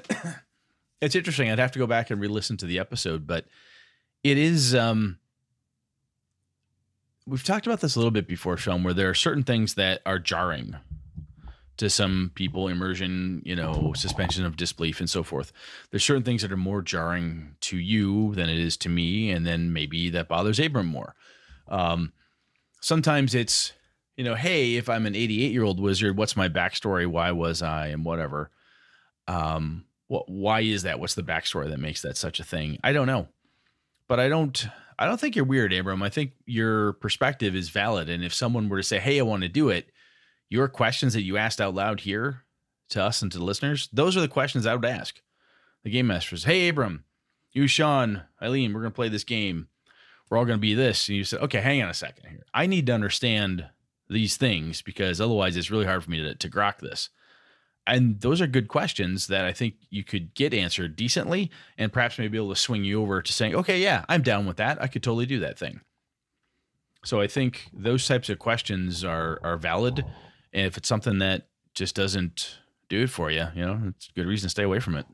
it's 1.01 1.15
interesting. 1.15 1.49
I'd 1.49 1.59
have 1.59 1.71
to 1.73 1.79
go 1.79 1.87
back 1.87 2.09
and 2.11 2.19
re-listen 2.19 2.57
to 2.57 2.65
the 2.65 2.79
episode, 2.79 3.25
but 3.25 3.45
it 4.23 4.37
is 4.37 4.75
um, 4.75 5.19
we've 7.25 7.43
talked 7.43 7.65
about 7.65 7.81
this 7.81 7.95
a 7.95 7.99
little 7.99 8.11
bit 8.11 8.27
before, 8.27 8.57
Sean, 8.57 8.83
where 8.83 8.93
there 8.93 9.09
are 9.09 9.13
certain 9.15 9.43
things 9.43 9.75
that 9.75 10.01
are 10.05 10.19
jarring 10.19 10.75
to 11.77 11.89
some 11.89 12.31
people, 12.35 12.67
immersion, 12.67 13.41
you 13.45 13.55
know, 13.55 13.93
suspension 13.95 14.45
of 14.45 14.55
disbelief, 14.57 14.99
and 14.99 15.09
so 15.09 15.23
forth. 15.23 15.51
There's 15.89 16.03
certain 16.03 16.23
things 16.23 16.41
that 16.43 16.51
are 16.51 16.57
more 16.57 16.81
jarring 16.81 17.55
to 17.61 17.77
you 17.77 18.35
than 18.35 18.49
it 18.49 18.59
is 18.59 18.77
to 18.77 18.89
me, 18.89 19.31
and 19.31 19.45
then 19.45 19.73
maybe 19.73 20.09
that 20.11 20.27
bothers 20.27 20.59
Abram 20.59 20.87
more. 20.87 21.15
Um, 21.67 22.13
sometimes 22.81 23.33
it's 23.35 23.73
you 24.15 24.23
know, 24.23 24.35
hey, 24.35 24.75
if 24.75 24.89
I'm 24.89 25.05
an 25.05 25.15
88 25.15 25.51
year 25.51 25.63
old 25.63 25.79
wizard, 25.79 26.17
what's 26.17 26.37
my 26.37 26.49
backstory? 26.49 27.07
Why 27.07 27.31
was 27.31 27.61
I 27.61 27.87
and 27.87 28.05
whatever? 28.05 28.51
Um, 29.27 29.85
what? 30.07 30.29
Why 30.29 30.61
is 30.61 30.83
that? 30.83 30.99
What's 30.99 31.15
the 31.15 31.23
backstory 31.23 31.69
that 31.69 31.79
makes 31.79 32.01
that 32.01 32.17
such 32.17 32.39
a 32.39 32.43
thing? 32.43 32.77
I 32.83 32.93
don't 32.93 33.07
know, 33.07 33.27
but 34.07 34.19
I 34.19 34.29
don't. 34.29 34.67
I 34.99 35.07
don't 35.07 35.19
think 35.19 35.35
you're 35.35 35.45
weird, 35.45 35.73
Abram. 35.73 36.03
I 36.03 36.09
think 36.09 36.33
your 36.45 36.93
perspective 36.93 37.55
is 37.55 37.69
valid, 37.69 38.09
and 38.09 38.23
if 38.23 38.33
someone 38.33 38.69
were 38.69 38.77
to 38.77 38.83
say, 38.83 38.99
"Hey, 38.99 39.19
I 39.19 39.23
want 39.23 39.43
to 39.43 39.49
do 39.49 39.69
it," 39.69 39.89
your 40.49 40.67
questions 40.67 41.13
that 41.13 41.23
you 41.23 41.37
asked 41.37 41.59
out 41.59 41.73
loud 41.73 42.01
here 42.01 42.43
to 42.89 43.01
us 43.01 43.21
and 43.21 43.31
to 43.31 43.39
the 43.39 43.43
listeners, 43.43 43.89
those 43.91 44.15
are 44.15 44.21
the 44.21 44.27
questions 44.27 44.67
I 44.67 44.75
would 44.75 44.85
ask 44.85 45.21
the 45.83 45.89
game 45.89 46.07
masters. 46.07 46.43
Hey, 46.43 46.69
Abram, 46.69 47.05
you, 47.51 47.65
Sean, 47.65 48.23
Eileen, 48.41 48.73
we're 48.73 48.81
gonna 48.81 48.91
play 48.91 49.09
this 49.09 49.23
game. 49.23 49.69
We're 50.29 50.37
all 50.37 50.45
gonna 50.45 50.57
be 50.57 50.73
this, 50.73 51.07
and 51.07 51.17
you 51.17 51.23
said, 51.23 51.41
"Okay, 51.41 51.61
hang 51.61 51.81
on 51.81 51.89
a 51.89 51.93
second 51.93 52.29
here. 52.29 52.45
I 52.53 52.65
need 52.65 52.85
to 52.87 52.93
understand." 52.93 53.69
these 54.09 54.37
things 54.37 54.81
because 54.81 55.19
otherwise 55.19 55.57
it's 55.57 55.71
really 55.71 55.85
hard 55.85 56.03
for 56.03 56.11
me 56.11 56.21
to, 56.21 56.35
to 56.35 56.49
grok 56.49 56.79
this. 56.79 57.09
And 57.85 58.21
those 58.21 58.39
are 58.39 58.47
good 58.47 58.69
questions 58.69 59.27
that 59.27 59.43
I 59.43 59.51
think 59.51 59.75
you 59.89 60.05
could 60.05 60.33
get 60.35 60.53
answered 60.53 60.95
decently 60.95 61.51
and 61.77 61.91
perhaps 61.91 62.17
maybe 62.17 62.37
able 62.37 62.53
to 62.53 62.55
swing 62.55 62.85
you 62.85 63.01
over 63.01 63.21
to 63.21 63.33
saying, 63.33 63.55
okay, 63.55 63.81
yeah, 63.81 64.05
I'm 64.07 64.21
down 64.21 64.45
with 64.45 64.55
that. 64.57 64.81
I 64.81 64.87
could 64.87 65.03
totally 65.03 65.25
do 65.25 65.39
that 65.39 65.59
thing. 65.59 65.81
So 67.03 67.19
I 67.19 67.27
think 67.27 67.69
those 67.73 68.07
types 68.07 68.29
of 68.29 68.39
questions 68.39 69.03
are 69.03 69.37
are 69.43 69.57
valid. 69.57 70.05
And 70.53 70.65
if 70.65 70.77
it's 70.77 70.87
something 70.87 71.19
that 71.19 71.47
just 71.73 71.95
doesn't 71.95 72.59
do 72.87 73.03
it 73.03 73.09
for 73.09 73.29
you, 73.29 73.47
you 73.53 73.65
know, 73.65 73.81
it's 73.89 74.07
a 74.07 74.13
good 74.13 74.27
reason 74.27 74.45
to 74.45 74.51
stay 74.51 74.63
away 74.63 74.79
from 74.79 74.95
it. 74.95 75.05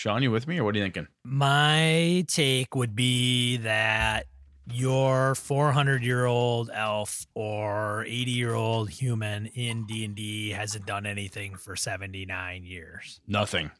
Sean, 0.00 0.22
you 0.22 0.30
with 0.30 0.48
me 0.48 0.58
or 0.58 0.64
what 0.64 0.74
are 0.74 0.78
you 0.78 0.84
thinking? 0.84 1.08
My 1.24 2.24
take 2.26 2.74
would 2.74 2.96
be 2.96 3.58
that 3.58 4.28
your 4.72 5.34
400 5.34 6.02
year 6.02 6.24
old 6.24 6.70
elf 6.72 7.26
or 7.34 8.06
80 8.06 8.30
year 8.30 8.54
old 8.54 8.88
human 8.88 9.44
in 9.44 9.84
D&D 9.84 10.52
hasn't 10.52 10.86
done 10.86 11.04
anything 11.04 11.54
for 11.54 11.76
79 11.76 12.64
years. 12.64 13.20
Nothing. 13.28 13.70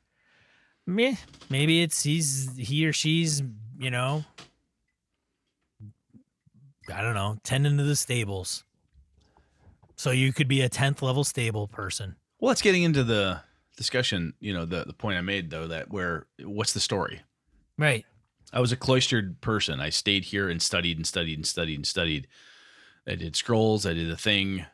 Meh. 0.86 1.14
Maybe 1.48 1.80
it's 1.82 2.02
he's 2.02 2.54
he 2.54 2.86
or 2.86 2.92
she's 2.92 3.42
you 3.78 3.90
know. 3.90 4.22
I 6.94 7.00
don't 7.00 7.14
know, 7.14 7.38
tending 7.44 7.78
to 7.78 7.82
the 7.82 7.96
stables. 7.96 8.64
So 9.96 10.10
you 10.10 10.34
could 10.34 10.48
be 10.48 10.60
a 10.60 10.68
tenth 10.68 11.00
level 11.00 11.24
stable 11.24 11.66
person. 11.66 12.16
Well, 12.40 12.52
it's 12.52 12.60
getting 12.60 12.82
into 12.82 13.04
the 13.04 13.40
discussion. 13.80 14.34
You 14.40 14.52
know, 14.52 14.66
the 14.66 14.84
the 14.84 14.92
point 14.92 15.16
I 15.16 15.22
made 15.22 15.48
though 15.48 15.66
that 15.66 15.90
where 15.90 16.26
what's 16.44 16.74
the 16.74 16.80
story? 16.80 17.22
Right. 17.78 18.04
I 18.52 18.60
was 18.60 18.72
a 18.72 18.76
cloistered 18.76 19.40
person. 19.40 19.80
I 19.80 19.88
stayed 19.88 20.24
here 20.26 20.50
and 20.50 20.60
studied 20.60 20.98
and 20.98 21.06
studied 21.06 21.38
and 21.38 21.46
studied 21.46 21.76
and 21.76 21.86
studied. 21.86 22.28
I 23.08 23.14
did 23.14 23.36
scrolls. 23.36 23.86
I 23.86 23.94
did 23.94 24.10
a 24.10 24.16
thing, 24.16 24.66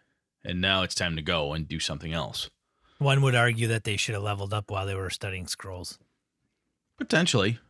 and 0.45 0.61
now 0.61 0.83
it's 0.83 0.95
time 0.95 1.14
to 1.14 1.23
go 1.23 1.53
and 1.53 1.69
do 1.69 1.79
something 1.79 2.12
else. 2.12 2.51
One 2.99 3.23
would 3.23 3.37
argue 3.37 3.69
that 3.69 3.85
they 3.85 3.97
should 3.97 4.14
have 4.14 4.25
leveled 4.25 4.53
up 4.53 4.71
while 4.71 4.87
they 4.87 4.97
were 4.97 5.11
studying 5.11 5.47
scrolls. 5.47 5.99
Potentially. 6.99 7.61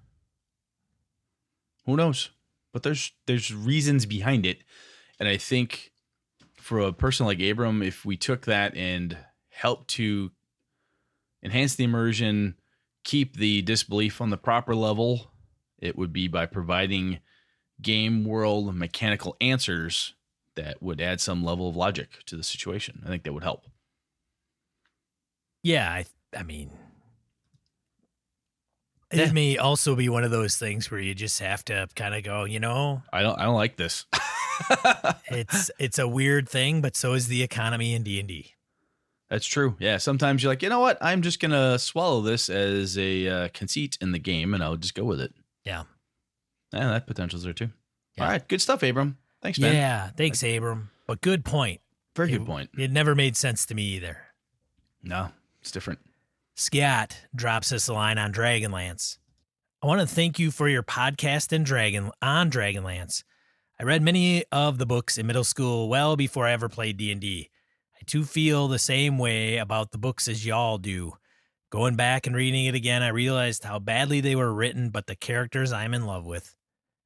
Who 1.84 1.96
knows? 1.96 2.30
But 2.72 2.82
there's 2.82 3.12
there's 3.26 3.52
reasons 3.52 4.06
behind 4.06 4.46
it. 4.46 4.62
And 5.20 5.28
I 5.28 5.36
think 5.36 5.92
for 6.56 6.78
a 6.78 6.94
person 6.94 7.26
like 7.26 7.42
Abram, 7.42 7.82
if 7.82 8.06
we 8.06 8.16
took 8.16 8.46
that 8.46 8.74
and 8.74 9.18
helped 9.50 9.88
to 9.88 10.30
enhance 11.46 11.76
the 11.76 11.84
immersion, 11.84 12.56
keep 13.04 13.36
the 13.38 13.62
disbelief 13.62 14.20
on 14.20 14.30
the 14.30 14.36
proper 14.36 14.74
level, 14.76 15.32
it 15.78 15.96
would 15.96 16.12
be 16.12 16.28
by 16.28 16.46
providing 16.46 17.20
game 17.82 18.24
world 18.26 18.74
mechanical 18.74 19.36
answers 19.40 20.14
that 20.56 20.82
would 20.82 21.00
add 21.00 21.20
some 21.22 21.44
level 21.44 21.68
of 21.70 21.76
logic 21.76 22.24
to 22.26 22.36
the 22.36 22.42
situation. 22.44 23.02
I 23.06 23.08
think 23.08 23.24
that 23.24 23.34
would 23.34 23.44
help. 23.44 23.66
Yeah, 25.62 25.90
I 25.90 26.06
I 26.36 26.42
mean 26.42 26.70
Yeah. 29.12 29.26
it 29.26 29.32
may 29.32 29.56
also 29.56 29.94
be 29.94 30.08
one 30.08 30.24
of 30.24 30.30
those 30.30 30.56
things 30.56 30.90
where 30.90 31.00
you 31.00 31.14
just 31.14 31.38
have 31.40 31.64
to 31.66 31.88
kind 31.94 32.14
of 32.14 32.24
go, 32.24 32.44
you 32.44 32.58
know, 32.58 33.02
I 33.12 33.22
don't 33.22 33.38
I 33.38 33.44
don't 33.44 33.54
like 33.54 33.76
this. 33.76 34.04
it's 35.30 35.70
it's 35.78 35.98
a 35.98 36.08
weird 36.08 36.48
thing, 36.48 36.80
but 36.80 36.96
so 36.96 37.12
is 37.14 37.28
the 37.28 37.42
economy 37.42 37.94
in 37.94 38.02
D&D. 38.02 38.54
That's 39.28 39.46
true. 39.46 39.76
Yeah. 39.78 39.96
Sometimes 39.98 40.42
you're 40.42 40.52
like, 40.52 40.62
you 40.62 40.68
know 40.68 40.80
what? 40.80 40.98
I'm 41.00 41.22
just 41.22 41.40
gonna 41.40 41.78
swallow 41.78 42.20
this 42.20 42.48
as 42.48 42.96
a 42.96 43.28
uh, 43.28 43.48
conceit 43.52 43.98
in 44.00 44.12
the 44.12 44.18
game, 44.18 44.54
and 44.54 44.62
I'll 44.62 44.76
just 44.76 44.94
go 44.94 45.04
with 45.04 45.20
it. 45.20 45.34
Yeah. 45.64 45.84
Yeah, 46.72 46.88
that 46.88 47.06
potential's 47.06 47.42
there 47.42 47.52
too. 47.52 47.70
Yeah. 48.16 48.24
All 48.24 48.30
right, 48.30 48.46
good 48.48 48.60
stuff, 48.60 48.82
Abram. 48.82 49.18
Thanks, 49.42 49.58
man. 49.58 49.74
Yeah, 49.74 50.10
thanks 50.16 50.42
Abram. 50.42 50.90
But 51.06 51.20
good 51.20 51.44
point. 51.44 51.80
Very 52.14 52.32
it, 52.32 52.38
good 52.38 52.46
point. 52.46 52.70
It 52.76 52.90
never 52.90 53.14
made 53.14 53.36
sense 53.36 53.66
to 53.66 53.74
me 53.74 53.82
either. 53.82 54.18
No, 55.02 55.28
it's 55.60 55.70
different. 55.70 56.00
Scott 56.54 57.16
drops 57.34 57.70
us 57.72 57.88
a 57.88 57.92
line 57.92 58.18
on 58.18 58.32
Dragonlance. 58.32 59.18
I 59.82 59.86
want 59.86 60.00
to 60.00 60.06
thank 60.06 60.38
you 60.38 60.50
for 60.50 60.68
your 60.68 60.82
podcast 60.82 61.52
and 61.52 61.66
Dragon 61.66 62.10
on 62.22 62.50
Dragonlance. 62.50 63.22
I 63.78 63.84
read 63.84 64.02
many 64.02 64.42
of 64.50 64.78
the 64.78 64.86
books 64.86 65.18
in 65.18 65.26
middle 65.26 65.44
school 65.44 65.88
well 65.88 66.16
before 66.16 66.46
I 66.46 66.52
ever 66.52 66.70
played 66.70 66.96
D&D. 66.96 67.50
I 68.06 68.08
too 68.08 68.24
feel 68.24 68.68
the 68.68 68.78
same 68.78 69.18
way 69.18 69.56
about 69.56 69.90
the 69.90 69.98
books 69.98 70.28
as 70.28 70.46
y'all 70.46 70.78
do. 70.78 71.14
Going 71.70 71.96
back 71.96 72.28
and 72.28 72.36
reading 72.36 72.66
it 72.66 72.76
again, 72.76 73.02
I 73.02 73.08
realized 73.08 73.64
how 73.64 73.80
badly 73.80 74.20
they 74.20 74.36
were 74.36 74.54
written, 74.54 74.90
but 74.90 75.08
the 75.08 75.16
characters 75.16 75.72
I'm 75.72 75.92
in 75.92 76.06
love 76.06 76.24
with. 76.24 76.54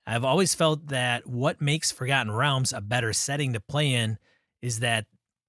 I've 0.06 0.26
always 0.26 0.54
felt 0.54 0.88
that 0.88 1.26
what 1.26 1.62
makes 1.62 1.90
Forgotten 1.90 2.30
Realms 2.30 2.74
a 2.74 2.82
better 2.82 3.14
setting 3.14 3.54
to 3.54 3.60
play 3.60 3.94
in 3.94 4.18
is 4.60 4.80
that 4.80 5.06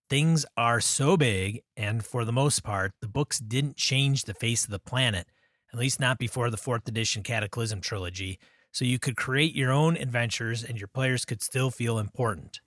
things 0.10 0.46
are 0.56 0.80
so 0.80 1.18
big, 1.18 1.64
and 1.76 2.06
for 2.06 2.24
the 2.24 2.32
most 2.32 2.64
part, 2.64 2.94
the 3.02 3.10
books 3.10 3.38
didn't 3.40 3.76
change 3.76 4.24
the 4.24 4.34
face 4.34 4.64
of 4.64 4.72
the 4.72 4.80
planet, 4.80 5.28
at 5.74 5.80
least 5.80 6.00
not 6.00 6.18
before 6.18 6.50
the 6.50 6.56
fourth 6.56 6.88
edition 6.88 7.24
Cataclysm 7.24 7.82
trilogy. 7.82 8.40
So 8.72 8.86
you 8.86 9.00
could 9.00 9.18
create 9.18 9.54
your 9.54 9.74
own 9.74 9.98
adventures 9.98 10.64
and 10.64 10.80
your 10.80 10.88
players 10.88 11.26
could 11.26 11.42
still 11.42 11.72
feel 11.72 12.00
important. 12.00 12.62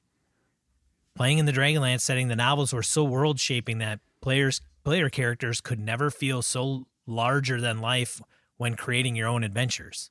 Playing 1.16 1.38
in 1.38 1.46
the 1.46 1.52
Dragonlance 1.52 2.00
setting, 2.00 2.26
the 2.26 2.34
novels 2.34 2.72
were 2.72 2.82
so 2.82 3.04
world 3.04 3.38
shaping 3.38 3.78
that 3.78 4.00
players 4.20 4.60
player 4.82 5.08
characters 5.08 5.60
could 5.60 5.78
never 5.78 6.10
feel 6.10 6.42
so 6.42 6.86
larger 7.06 7.60
than 7.60 7.80
life 7.80 8.20
when 8.56 8.74
creating 8.74 9.14
your 9.14 9.28
own 9.28 9.44
adventures. 9.44 10.10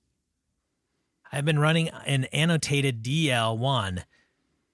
I've 1.32 1.46
been 1.46 1.60
running 1.60 1.90
an 1.90 2.26
annotated 2.26 3.04
DL1, 3.04 4.04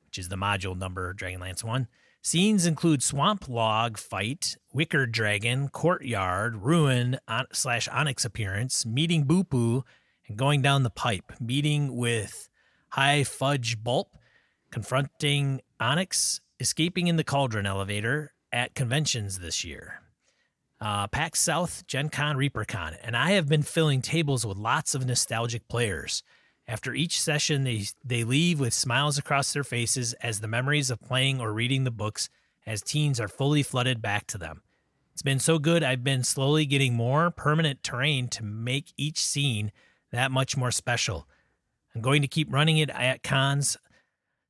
which 0.06 0.20
is 0.20 0.30
the 0.30 0.36
module 0.36 0.78
number 0.78 1.14
Dragonlance 1.14 1.64
1. 1.64 1.88
Scenes 2.22 2.66
include 2.66 3.02
swamp 3.02 3.48
log 3.48 3.98
fight, 3.98 4.56
wicker 4.74 5.06
dragon, 5.06 5.70
courtyard, 5.70 6.58
ruin 6.58 7.18
on, 7.28 7.46
slash 7.54 7.88
onyx 7.88 8.24
appearance, 8.24 8.86
meeting 8.86 9.26
Bupu, 9.26 9.84
and 10.28 10.38
going 10.38 10.62
down 10.62 10.84
the 10.84 10.90
pipe, 10.90 11.32
meeting 11.40 11.96
with 11.96 12.50
High 12.90 13.24
Fudge 13.24 13.82
Bulp, 13.82 14.16
confronting 14.72 15.62
Onyx, 15.80 16.42
escaping 16.60 17.08
in 17.08 17.16
the 17.16 17.24
Cauldron 17.24 17.66
elevator 17.66 18.34
at 18.52 18.76
conventions 18.76 19.40
this 19.40 19.64
year. 19.64 20.02
Uh, 20.82 21.08
PAX 21.08 21.40
South, 21.42 21.86
Gen 21.88 22.10
Con, 22.10 22.38
ReaperCon, 22.38 22.96
and 23.04 23.16
I 23.16 23.32
have 23.32 23.50
been 23.50 23.64
filling 23.64 24.02
tables 24.02 24.46
with 24.46 24.58
lots 24.58 24.96
of 24.96 25.06
nostalgic 25.06 25.68
players. 25.68 26.24
After 26.68 26.94
each 26.94 27.20
session, 27.20 27.64
they, 27.64 27.86
they 28.06 28.24
leave 28.24 28.60
with 28.60 28.74
smiles 28.74 29.18
across 29.18 29.52
their 29.52 29.64
faces 29.64 30.14
as 30.22 30.40
the 30.40 30.48
memories 30.48 30.90
of 30.90 31.02
playing 31.02 31.42
or 31.42 31.52
reading 31.52 31.84
the 31.84 31.92
books 31.92 32.30
as 32.66 32.82
teens 32.82 33.20
are 33.20 33.28
fully 33.28 33.64
flooded 33.64 34.02
back 34.02 34.28
to 34.28 34.38
them. 34.38 34.62
It's 35.12 35.22
been 35.22 35.40
so 35.40 35.60
good, 35.60 35.84
I've 35.84 36.04
been 36.04 36.24
slowly 36.24 36.66
getting 36.66 36.94
more 36.94 37.30
permanent 37.32 37.84
terrain 37.84 38.30
to 38.30 38.44
make 38.44 38.94
each 38.96 39.18
scene 39.18 39.72
that 40.12 40.32
much 40.32 40.56
more 40.56 40.72
special. 40.72 41.28
I'm 41.94 42.02
going 42.02 42.22
to 42.22 42.28
keep 42.28 42.54
running 42.54 42.78
it 42.78 42.90
at 42.92 43.24
cons 43.24 43.76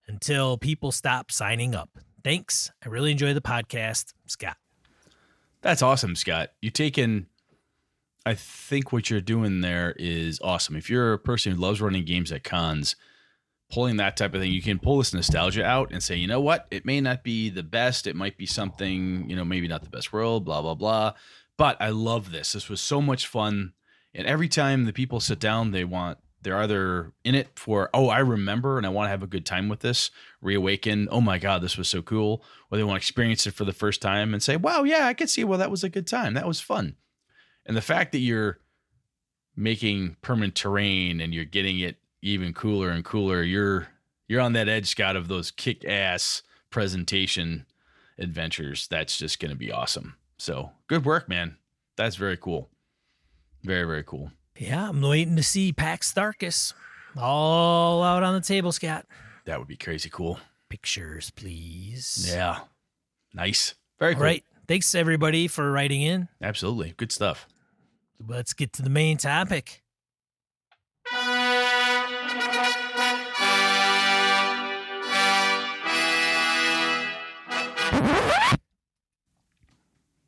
until 0.10 0.58
people 0.58 0.92
stop 0.92 1.32
signing 1.32 1.74
up. 1.74 1.90
Thanks. 2.24 2.72
I 2.84 2.90
really 2.90 3.12
enjoy 3.12 3.34
the 3.34 3.42
podcast. 3.42 4.14
Scott. 4.26 4.58
That's 5.62 5.82
awesome, 5.82 6.16
Scott. 6.16 6.50
You 6.62 6.70
taken. 6.70 7.28
I 8.26 8.34
think 8.34 8.92
what 8.92 9.10
you're 9.10 9.22
doing 9.22 9.62
there 9.62 9.96
is 9.98 10.40
awesome. 10.44 10.76
If 10.76 10.90
you're 10.90 11.14
a 11.14 11.20
person 11.20 11.54
who 11.54 11.62
loves 11.62 11.82
running 11.82 12.04
games 12.06 12.32
at 12.32 12.44
cons, 12.44 12.96
pulling 13.72 13.98
that 13.98 14.18
type 14.18 14.34
of 14.34 14.42
thing, 14.42 14.52
you 14.52 14.62
can 14.62 14.80
pull 14.80 14.98
this 14.98 15.14
nostalgia 15.14 15.64
out 15.64 15.92
and 15.92 16.04
say, 16.04 16.16
you 16.16 16.28
know 16.28 16.42
what? 16.42 16.68
It 16.70 16.86
may 16.86 17.00
not 17.00 17.24
be 17.24 17.50
the 17.50 17.64
best. 17.64 18.08
It 18.08 18.16
might 18.16 18.38
be 18.38 18.46
something, 18.46 19.30
you 19.30 19.36
know, 19.36 19.46
maybe 19.46 19.68
not 19.68 19.84
the 19.84 19.90
best 19.90 20.12
world, 20.12 20.44
blah, 20.44 20.62
blah, 20.62 20.76
blah. 20.76 21.14
But 21.56 21.78
I 21.80 21.90
love 21.90 22.32
this. 22.32 22.54
This 22.54 22.70
was 22.70 22.82
so 22.82 23.02
much 23.02 23.28
fun. 23.28 23.74
And 24.14 24.28
every 24.28 24.50
time 24.50 24.86
the 24.86 24.94
people 24.94 25.20
sit 25.20 25.40
down, 25.40 25.72
they 25.72 25.86
want, 25.86 26.18
they're 26.42 26.58
either 26.58 27.12
in 27.24 27.36
it 27.36 27.50
for, 27.56 27.90
oh, 27.94 28.08
I 28.08 28.20
remember 28.20 28.78
and 28.78 28.86
I 28.86 28.90
want 28.90 29.08
to 29.08 29.12
have 29.12 29.24
a 29.24 29.28
good 29.28 29.46
time 29.46 29.70
with 29.70 29.82
this, 29.82 30.12
reawaken, 30.42 31.08
oh 31.12 31.22
my 31.22 31.38
God, 31.38 31.62
this 31.62 31.78
was 31.78 31.88
so 31.88 32.02
cool. 32.02 32.44
Or 32.72 32.78
they 32.78 32.84
want 32.84 33.02
to 33.02 33.06
experience 33.06 33.46
it 33.46 33.54
for 33.54 33.66
the 33.66 33.74
first 33.74 34.02
time 34.02 34.34
and 34.34 34.42
say, 34.42 34.56
wow, 34.56 34.84
yeah, 34.84 35.08
I 35.08 35.14
could 35.14 35.30
see, 35.30 35.44
well, 35.44 35.60
that 35.60 35.72
was 35.72 35.84
a 35.84 35.90
good 35.90 36.08
time. 36.08 36.34
That 36.34 36.48
was 36.48 36.62
fun. 36.62 36.96
And 37.66 37.76
the 37.76 37.82
fact 37.82 38.12
that 38.14 38.20
you're 38.20 38.60
making 39.56 40.16
permanent 40.22 40.56
terrain 40.56 41.20
and 41.20 41.34
you're 41.34 41.46
getting 41.46 41.80
it 41.80 41.98
even 42.22 42.54
cooler 42.54 42.90
and 42.90 43.04
cooler, 43.04 43.44
you're 43.44 43.88
you're 44.28 44.42
on 44.42 44.54
that 44.54 44.70
edge, 44.70 44.88
Scott, 44.88 45.16
of 45.16 45.28
those 45.28 45.52
kick 45.52 45.84
ass 45.86 46.44
presentation 46.70 47.66
adventures. 48.18 48.88
That's 48.88 49.18
just 49.18 49.40
gonna 49.40 49.56
be 49.56 49.72
awesome. 49.72 50.16
So 50.38 50.72
good 50.88 51.06
work, 51.06 51.28
man. 51.28 51.58
That's 51.96 52.16
very 52.16 52.38
cool. 52.38 52.70
Very, 53.64 53.86
very 53.86 54.04
cool. 54.04 54.32
Yeah, 54.60 54.90
I'm 54.90 55.02
waiting 55.02 55.38
to 55.38 55.44
see 55.44 55.72
Pax 55.72 56.14
Tharkas 56.14 56.74
all 57.16 58.04
out 58.04 58.24
on 58.24 58.34
the 58.34 58.42
table, 58.42 58.74
Scott. 58.74 59.06
That 59.46 59.58
would 59.58 59.70
be 59.70 59.78
crazy 59.78 60.10
cool. 60.10 60.38
Pictures, 60.70 61.32
please. 61.32 62.30
Yeah. 62.30 62.60
Nice. 63.34 63.76
Very 64.00 64.14
All 64.14 64.18
cool. 64.18 64.26
right. 64.26 64.44
Thanks, 64.68 64.94
everybody, 64.94 65.48
for 65.48 65.72
writing 65.72 66.02
in. 66.02 66.28
Absolutely. 66.42 66.94
Good 66.98 67.14
stuff. 67.14 67.48
Let's 68.28 68.54
get 68.54 68.74
to 68.74 68.82
the 68.82 68.90
main 68.90 69.18
topic. 69.18 69.82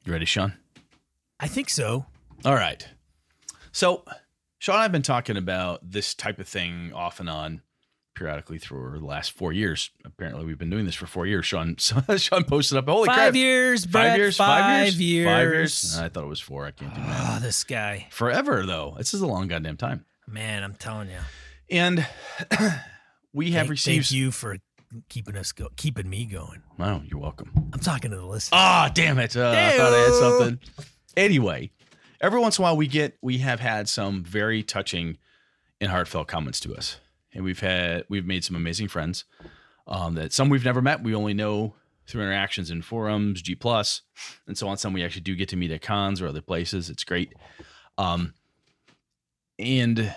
You 0.06 0.14
ready, 0.14 0.26
Sean? 0.26 0.54
I 1.40 1.48
think 1.48 1.70
so. 1.70 2.06
All 2.44 2.56
right. 2.56 2.88
So, 3.72 4.04
Sean 4.60 4.76
and 4.76 4.80
I 4.82 4.84
have 4.84 4.92
been 4.92 5.02
talking 5.02 5.38
about 5.38 5.90
this 5.92 6.14
type 6.14 6.40
of 6.40 6.48
thing 6.48 6.92
off 6.94 7.20
and 7.20 7.30
on 7.30 7.62
periodically 8.14 8.58
through 8.58 9.00
the 9.00 9.06
last 9.06 9.32
four 9.32 9.54
years. 9.54 9.90
Apparently, 10.06 10.46
we've 10.46 10.58
been 10.58 10.70
doing 10.70 10.86
this 10.86 10.96
for 10.96 11.06
four 11.08 11.26
years. 11.26 11.46
Sean, 11.46 11.76
Sean 12.18 12.44
posted 12.44 12.78
up, 12.78 12.88
holy 12.88 13.08
five 13.08 13.16
crap. 13.16 13.36
years, 13.36 13.86
Brett. 13.86 14.10
Five 14.12 14.18
years? 14.18 14.38
Five, 14.38 14.94
years? 15.00 15.26
Five 15.26 15.44
years? 15.50 15.98
I 15.98 16.10
thought 16.10 16.24
it 16.24 16.28
was 16.28 16.42
four. 16.42 16.66
I 16.66 16.72
can't 16.72 16.94
do 16.94 17.02
Oh, 17.04 17.40
this 17.42 17.64
guy. 17.64 18.08
Forever, 18.12 18.66
though. 18.66 18.96
This 18.98 19.14
is 19.14 19.22
a 19.22 19.28
long 19.28 19.48
goddamn 19.48 19.78
time. 19.78 20.06
Man, 20.28 20.64
I'm 20.64 20.76
telling 20.76 21.10
you. 21.10 21.20
And 21.70 22.06
we 23.34 23.52
have 23.52 23.62
Thank, 23.64 23.70
received. 23.72 24.08
thank 24.08 24.12
you 24.12 24.32
for 24.32 24.58
keeping 25.08 25.38
us 25.38 25.54
go, 25.54 25.70
keeping 25.78 26.10
me 26.10 26.26
going. 26.26 26.62
Wow, 26.78 27.02
you're 27.06 27.20
welcome. 27.20 27.70
I'm 27.74 27.80
talking 27.80 28.12
to 28.12 28.18
the 28.18 28.26
listeners. 28.26 28.52
Ah, 28.54 28.92
damn 28.94 29.18
it. 29.20 29.36
Uh, 29.38 29.50
I 29.56 29.78
thought 29.78 29.94
I 29.94 29.98
had 30.00 30.14
something. 30.14 30.60
Anyway, 31.16 31.72
every 32.22 32.40
once 32.40 32.58
in 32.58 32.62
a 32.62 32.64
while 32.64 32.78
we 32.78 32.88
get 32.88 33.18
we 33.22 33.40
have 33.40 33.60
had 33.60 33.90
some 33.90 34.24
very 34.24 34.64
touching 34.64 35.18
and 35.82 35.90
heartfelt 35.90 36.28
comments 36.28 36.60
to 36.62 36.76
us, 36.76 37.00
and 37.34 37.44
we've 37.44 37.60
had 37.60 38.06
we've 38.08 38.26
made 38.26 38.44
some 38.44 38.56
amazing 38.56 38.88
friends. 38.88 39.26
Um, 39.88 40.14
that 40.14 40.32
some 40.32 40.48
we've 40.48 40.64
never 40.64 40.82
met, 40.82 41.04
we 41.04 41.14
only 41.16 41.34
know 41.34 41.74
through 42.08 42.22
interactions 42.22 42.72
in 42.72 42.82
forums, 42.82 43.42
G 43.42 43.56
plus, 43.56 44.04
and 44.48 44.58
so 44.58 44.68
on. 44.68 44.78
Some 44.78 44.94
we 44.94 45.04
actually 45.04 45.22
do 45.22 45.36
get 45.36 45.50
to 45.50 45.58
meet 45.58 45.72
at 45.72 45.82
cons 45.82 46.22
or 46.22 46.28
other 46.28 46.42
places. 46.42 46.90
It's 46.90 47.04
great. 47.04 47.34
Um, 47.98 48.36
and 49.58 50.14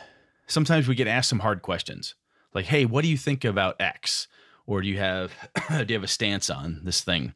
sometimes 0.47 0.87
we 0.87 0.95
get 0.95 1.09
asked 1.09 1.31
some 1.31 1.41
hard 1.41 1.63
questions, 1.63 2.15
like, 2.53 2.67
"Hey, 2.67 2.85
what 2.85 3.03
do 3.03 3.09
you 3.09 3.17
think 3.17 3.45
about 3.45 3.81
X?" 3.81 4.29
Or 4.67 4.81
do 4.81 4.89
you 4.89 4.99
have 4.99 5.33
do 5.69 5.85
you 5.89 5.95
have 5.95 6.05
a 6.05 6.09
stance 6.09 6.51
on 6.51 6.81
this 6.85 7.01
thing? 7.01 7.35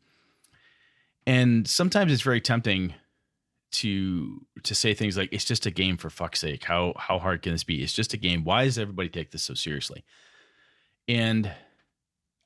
And 1.27 1.69
sometimes 1.69 2.13
it's 2.13 2.23
very 2.23 2.41
tempting 2.41 2.95
to 3.71 4.45
to 4.63 4.75
say 4.75 4.95
things 4.95 5.17
like 5.17 5.33
it's 5.33 5.45
just 5.45 5.67
a 5.67 5.71
game 5.71 5.97
for 5.97 6.11
fuck's 6.11 6.41
sake. 6.41 6.65
How 6.65 6.95
how 6.97 7.19
hard 7.19 7.43
can 7.43 7.53
this 7.53 7.65
be? 7.65 7.83
It's 7.83 7.93
just 7.93 8.15
a 8.15 8.19
game. 8.19 8.45
Why 8.45 8.65
does 8.65 8.79
everybody 8.79 9.09
take 9.09 9.31
this 9.31 9.43
so 9.43 9.55
seriously? 9.55 10.05
And 11.07 11.53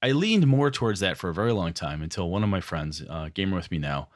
i 0.04 0.10
leaned 0.10 0.48
more 0.48 0.68
towards 0.68 0.98
that 0.98 1.16
for 1.16 1.30
a 1.30 1.34
very 1.34 1.52
long 1.52 1.72
time 1.72 2.02
until 2.02 2.28
one 2.28 2.42
of 2.42 2.48
my 2.48 2.60
friends 2.60 3.04
uh, 3.08 3.28
gamer 3.34 3.54
with 3.54 3.70
me 3.70 3.78
now 3.78 4.08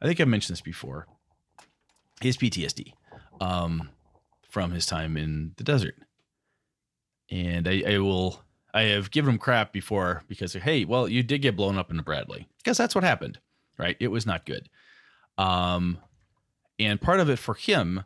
i 0.00 0.06
think 0.06 0.20
i've 0.20 0.28
mentioned 0.28 0.54
this 0.54 0.60
before 0.60 1.08
his 2.20 2.36
ptsd 2.36 2.92
um, 3.40 3.90
from 4.48 4.70
his 4.70 4.86
time 4.86 5.16
in 5.16 5.52
the 5.56 5.64
desert. 5.64 5.96
And 7.30 7.66
I, 7.66 7.82
I 7.86 7.98
will 7.98 8.42
i 8.74 8.82
have 8.82 9.10
given 9.10 9.32
him 9.32 9.38
crap 9.38 9.72
before 9.72 10.22
because 10.28 10.54
hey 10.54 10.84
well 10.86 11.06
you 11.06 11.22
did 11.22 11.42
get 11.42 11.56
blown 11.56 11.76
up 11.76 11.90
in 11.90 11.98
bradley. 11.98 12.48
Because 12.58 12.78
that's 12.78 12.94
what 12.94 13.04
happened 13.04 13.38
right? 13.78 13.96
It 13.98 14.08
was 14.08 14.26
not 14.26 14.46
good. 14.46 14.68
Um 15.38 15.98
and 16.78 17.00
part 17.00 17.20
of 17.20 17.28
it 17.28 17.38
for 17.38 17.54
him, 17.54 18.04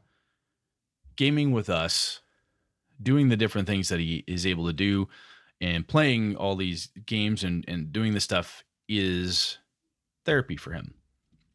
gaming 1.17 1.53
with 1.53 1.71
us, 1.71 2.21
doing 3.03 3.29
the 3.29 3.37
different 3.37 3.67
things 3.67 3.89
that 3.89 4.01
he 4.01 4.25
is 4.27 4.47
able 4.47 4.67
to 4.67 4.73
do, 4.73 5.09
and 5.61 5.89
playing 5.89 6.37
all 6.37 6.57
these 6.57 6.89
games 7.07 7.43
and, 7.43 7.65
and 7.67 7.93
doing 7.93 8.15
this 8.15 8.25
stuff 8.25 8.65
is 8.89 9.59
therapy 10.25 10.57
for 10.57 10.73
him. 10.73 10.95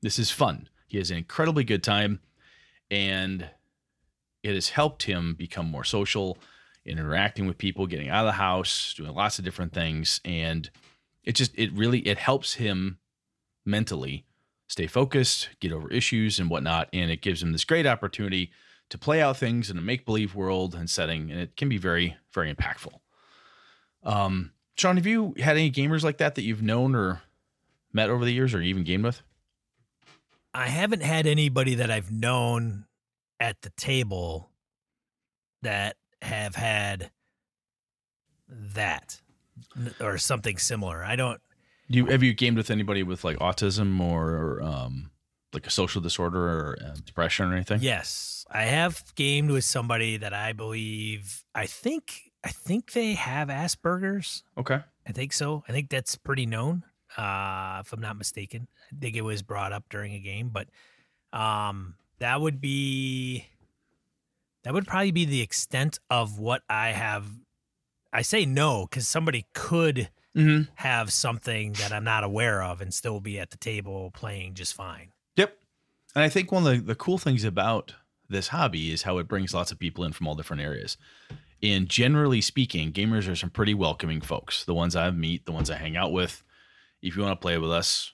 This 0.01 0.17
is 0.17 0.31
fun. 0.31 0.69
He 0.87 0.97
has 0.97 1.11
an 1.11 1.17
incredibly 1.17 1.63
good 1.63 1.83
time, 1.83 2.19
and 2.89 3.49
it 4.43 4.55
has 4.55 4.69
helped 4.69 5.03
him 5.03 5.35
become 5.35 5.69
more 5.69 5.83
social, 5.83 6.37
in 6.85 6.97
interacting 6.97 7.45
with 7.45 7.57
people, 7.57 7.85
getting 7.85 8.09
out 8.09 8.25
of 8.25 8.27
the 8.27 8.31
house, 8.33 8.93
doing 8.95 9.13
lots 9.13 9.37
of 9.37 9.45
different 9.45 9.73
things, 9.73 10.19
and 10.25 10.69
it 11.23 11.33
just 11.33 11.51
it 11.55 11.71
really 11.73 11.99
it 11.99 12.17
helps 12.17 12.55
him 12.55 12.97
mentally 13.65 14.25
stay 14.71 14.87
focused, 14.87 15.49
get 15.59 15.73
over 15.73 15.91
issues 15.91 16.39
and 16.39 16.49
whatnot. 16.49 16.87
And 16.93 17.11
it 17.11 17.21
gives 17.21 17.41
them 17.41 17.51
this 17.51 17.65
great 17.65 17.85
opportunity 17.85 18.51
to 18.89 18.97
play 18.97 19.21
out 19.21 19.35
things 19.35 19.69
in 19.69 19.77
a 19.77 19.81
make 19.81 20.05
believe 20.05 20.33
world 20.33 20.75
and 20.75 20.89
setting. 20.89 21.29
And 21.29 21.41
it 21.41 21.57
can 21.57 21.67
be 21.67 21.77
very, 21.77 22.15
very 22.33 22.53
impactful. 22.53 22.93
Um, 24.03 24.53
Sean, 24.77 24.95
have 24.95 25.05
you 25.05 25.33
had 25.37 25.57
any 25.57 25.69
gamers 25.69 26.03
like 26.03 26.19
that 26.19 26.35
that 26.35 26.43
you've 26.43 26.61
known 26.61 26.95
or 26.95 27.21
met 27.91 28.09
over 28.09 28.23
the 28.23 28.31
years 28.31 28.53
or 28.53 28.61
even 28.61 28.85
gamed 28.85 29.03
with? 29.03 29.21
I 30.53 30.67
haven't 30.67 31.03
had 31.03 31.27
anybody 31.27 31.75
that 31.75 31.91
I've 31.91 32.11
known 32.11 32.85
at 33.41 33.61
the 33.63 33.71
table 33.71 34.51
that 35.63 35.97
have 36.21 36.55
had 36.55 37.11
that 38.49 39.19
or 39.99 40.17
something 40.17 40.57
similar. 40.57 41.03
I 41.03 41.17
don't 41.17 41.41
do 41.91 41.97
you 41.97 42.05
have 42.07 42.23
you 42.23 42.33
gamed 42.33 42.57
with 42.57 42.71
anybody 42.71 43.03
with 43.03 43.23
like 43.23 43.37
autism 43.37 43.99
or 43.99 44.61
um, 44.63 45.11
like 45.53 45.67
a 45.67 45.69
social 45.69 46.01
disorder 46.01 46.39
or 46.39 46.77
uh, 46.83 46.95
depression 47.05 47.51
or 47.51 47.53
anything? 47.53 47.79
Yes, 47.81 48.45
I 48.49 48.63
have 48.63 49.03
gamed 49.15 49.51
with 49.51 49.65
somebody 49.65 50.17
that 50.17 50.33
I 50.33 50.53
believe. 50.53 51.43
I 51.53 51.65
think 51.65 52.31
I 52.43 52.49
think 52.49 52.93
they 52.93 53.13
have 53.13 53.49
Asperger's. 53.49 54.43
Okay, 54.57 54.79
I 55.05 55.11
think 55.11 55.33
so. 55.33 55.63
I 55.67 55.73
think 55.73 55.89
that's 55.89 56.15
pretty 56.15 56.45
known, 56.45 56.83
uh, 57.17 57.81
if 57.85 57.91
I'm 57.91 58.01
not 58.01 58.17
mistaken. 58.17 58.67
I 58.91 58.99
think 58.99 59.15
it 59.15 59.23
was 59.23 59.41
brought 59.41 59.73
up 59.73 59.83
during 59.89 60.13
a 60.13 60.19
game, 60.19 60.49
but 60.49 60.69
um, 61.37 61.95
that 62.19 62.39
would 62.39 62.61
be 62.61 63.47
that 64.63 64.73
would 64.73 64.87
probably 64.87 65.11
be 65.11 65.25
the 65.25 65.41
extent 65.41 65.99
of 66.09 66.39
what 66.39 66.61
I 66.69 66.89
have. 66.89 67.27
I 68.13 68.21
say 68.21 68.45
no 68.45 68.87
because 68.89 69.07
somebody 69.07 69.45
could 69.53 70.09
mm-hmm. 70.35 70.71
have 70.75 71.11
something 71.11 71.73
that 71.73 71.91
I'm 71.91 72.03
not 72.03 72.23
aware 72.23 72.61
of 72.61 72.81
and 72.81 72.93
still 72.93 73.19
be 73.19 73.39
at 73.39 73.51
the 73.51 73.57
table 73.57 74.11
playing 74.11 74.53
just 74.53 74.73
fine. 74.73 75.11
Yep. 75.35 75.57
And 76.15 76.23
I 76.23 76.29
think 76.29 76.51
one 76.51 76.65
of 76.65 76.73
the, 76.73 76.81
the 76.81 76.95
cool 76.95 77.17
things 77.17 77.43
about 77.43 77.93
this 78.29 78.49
hobby 78.49 78.91
is 78.91 79.03
how 79.03 79.17
it 79.17 79.27
brings 79.27 79.53
lots 79.53 79.71
of 79.71 79.79
people 79.79 80.03
in 80.03 80.13
from 80.13 80.27
all 80.27 80.35
different 80.35 80.61
areas. 80.61 80.97
And 81.63 81.87
generally 81.87 82.41
speaking, 82.41 82.91
gamers 82.91 83.31
are 83.31 83.35
some 83.35 83.49
pretty 83.49 83.73
welcoming 83.73 84.21
folks. 84.21 84.65
The 84.65 84.73
ones 84.73 84.95
I 84.95 85.11
meet, 85.11 85.45
the 85.45 85.51
ones 85.51 85.69
I 85.69 85.75
hang 85.75 85.95
out 85.95 86.11
with. 86.11 86.43
If 87.01 87.15
you 87.15 87.23
want 87.23 87.39
to 87.39 87.41
play 87.41 87.57
with 87.57 87.71
us, 87.71 88.13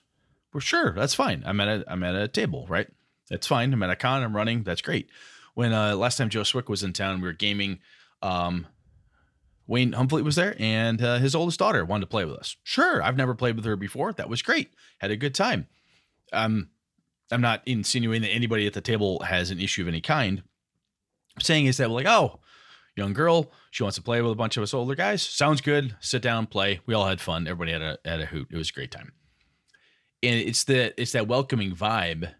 we're 0.52 0.60
sure 0.60 0.92
that's 0.92 1.14
fine. 1.14 1.42
I'm 1.46 1.60
at 1.60 1.68
a 1.68 1.84
I'm 1.88 2.02
at 2.02 2.14
a 2.14 2.26
table, 2.26 2.66
right? 2.68 2.88
That's 3.28 3.46
fine. 3.46 3.72
I'm 3.72 3.82
at 3.82 3.90
a 3.90 3.96
con. 3.96 4.22
I'm 4.22 4.34
running. 4.34 4.62
That's 4.62 4.80
great. 4.80 5.10
When 5.54 5.72
uh, 5.72 5.94
last 5.94 6.16
time 6.16 6.30
Joe 6.30 6.42
Swick 6.42 6.68
was 6.68 6.82
in 6.82 6.92
town, 6.92 7.20
we 7.20 7.28
were 7.28 7.34
gaming. 7.34 7.80
Um, 8.22 8.66
Wayne 9.68 9.92
Humphrey 9.92 10.22
was 10.22 10.34
there, 10.34 10.56
and 10.58 11.00
uh, 11.00 11.18
his 11.18 11.34
oldest 11.34 11.58
daughter 11.58 11.84
wanted 11.84 12.00
to 12.00 12.06
play 12.08 12.24
with 12.24 12.36
us. 12.36 12.56
Sure, 12.64 13.02
I've 13.02 13.18
never 13.18 13.34
played 13.34 13.54
with 13.54 13.66
her 13.66 13.76
before. 13.76 14.12
That 14.14 14.30
was 14.30 14.42
great. 14.42 14.72
Had 14.98 15.10
a 15.10 15.16
good 15.16 15.34
time. 15.34 15.68
Um, 16.32 16.70
I'm 17.30 17.42
not 17.42 17.62
insinuating 17.66 18.22
that 18.22 18.34
anybody 18.34 18.66
at 18.66 18.72
the 18.72 18.80
table 18.80 19.20
has 19.20 19.50
an 19.50 19.60
issue 19.60 19.82
of 19.82 19.88
any 19.88 20.00
kind. 20.00 20.42
I'm 21.36 21.42
saying 21.42 21.66
is 21.66 21.76
that 21.76 21.90
like, 21.90 22.06
oh, 22.06 22.40
young 22.96 23.12
girl, 23.12 23.52
she 23.70 23.82
wants 23.82 23.96
to 23.96 24.02
play 24.02 24.22
with 24.22 24.32
a 24.32 24.36
bunch 24.36 24.56
of 24.56 24.62
us 24.62 24.72
older 24.72 24.94
guys. 24.94 25.22
Sounds 25.22 25.60
good. 25.60 25.94
Sit 26.00 26.22
down, 26.22 26.46
play. 26.46 26.80
We 26.86 26.94
all 26.94 27.06
had 27.06 27.20
fun. 27.20 27.46
Everybody 27.46 27.72
had 27.72 27.82
a 27.82 27.98
had 28.04 28.20
a 28.20 28.26
hoot. 28.26 28.48
It 28.50 28.56
was 28.56 28.70
a 28.70 28.72
great 28.72 28.90
time. 28.90 29.12
And 30.22 30.34
it's 30.34 30.64
the 30.64 30.98
it's 31.00 31.12
that 31.12 31.28
welcoming 31.28 31.72
vibe 31.76 32.32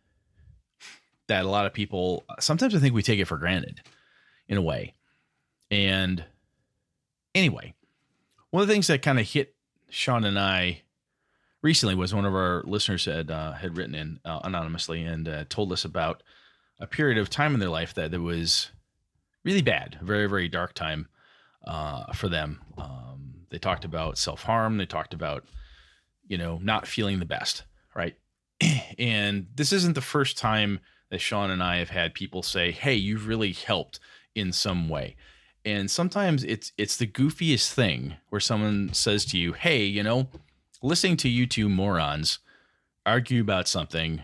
that 1.29 1.45
a 1.45 1.49
lot 1.49 1.67
of 1.67 1.75
people 1.75 2.25
sometimes 2.41 2.75
I 2.75 2.79
think 2.79 2.95
we 2.95 3.03
take 3.03 3.21
it 3.21 3.27
for 3.27 3.37
granted 3.37 3.83
in 4.49 4.57
a 4.57 4.63
way. 4.63 4.95
And 5.71 6.25
Anyway, 7.35 7.75
one 8.51 8.63
of 8.63 8.69
the 8.69 8.75
things 8.75 8.87
that 8.87 9.03
kind 9.03 9.19
of 9.19 9.29
hit 9.29 9.55
Sean 9.91 10.25
and 10.25 10.39
I 10.39 10.83
recently 11.63 11.95
was 11.95 12.15
one 12.15 12.25
of 12.25 12.35
our 12.35 12.63
listeners 12.65 13.05
had 13.05 13.31
uh, 13.31 13.53
had 13.53 13.77
written 13.77 13.95
in 13.95 14.21
uh, 14.25 14.41
anonymously 14.45 15.03
and 15.03 15.29
uh, 15.29 15.45
told 15.49 15.73
us 15.73 15.85
about 15.85 16.23
a 16.79 16.87
period 16.87 17.19
of 17.19 17.31
time 17.31 17.55
in 17.55 17.61
their 17.61 17.69
life 17.69 17.95
that 17.95 18.15
it 18.15 18.19
was 18.19 18.71
really 19.45 19.63
bad, 19.63 19.99
very 20.03 20.27
very 20.27 20.49
dark 20.49 20.75
time 20.75 21.09
uh, 21.67 22.13
for 22.13 22.29
them. 22.29 22.61
Um, 22.77 23.35
they 23.51 23.59
talked 23.59 23.85
about 23.85 24.19
self 24.19 24.43
harm. 24.43 24.79
They 24.79 24.87
talked 24.87 25.15
about 25.15 25.45
you 26.27 26.39
know 26.39 26.59
not 26.63 26.87
feeling 26.87 27.19
the 27.19 27.27
best, 27.27 27.65
right? 27.95 28.17
and 28.99 29.47
this 29.55 29.73
isn't 29.73 29.95
the 29.95 30.01
first 30.01 30.39
time 30.39 30.81
that 31.11 31.21
Sean 31.21 31.51
and 31.51 31.63
I 31.63 31.79
have 31.79 31.91
had 31.91 32.15
people 32.15 32.43
say, 32.43 32.71
"Hey, 32.71 32.95
you've 32.95 33.27
really 33.27 33.53
helped 33.53 34.01
in 34.35 34.53
some 34.53 34.89
way." 34.89 35.17
And 35.65 35.91
sometimes 35.91 36.45
it's 36.45 36.73
it's 36.79 36.97
the 36.97 37.07
goofiest 37.07 37.73
thing 37.73 38.17
where 38.29 38.41
someone 38.41 38.93
says 38.93 39.25
to 39.27 39.39
you, 39.39 39.53
"Hey, 39.53 39.85
you 39.85 40.03
know, 40.03 40.29
listening 40.83 41.17
to 41.19 41.29
you 41.29 41.47
two 41.47 41.69
morons 41.69 42.39
argue 43.07 43.41
about 43.41 43.69
something, 43.69 44.23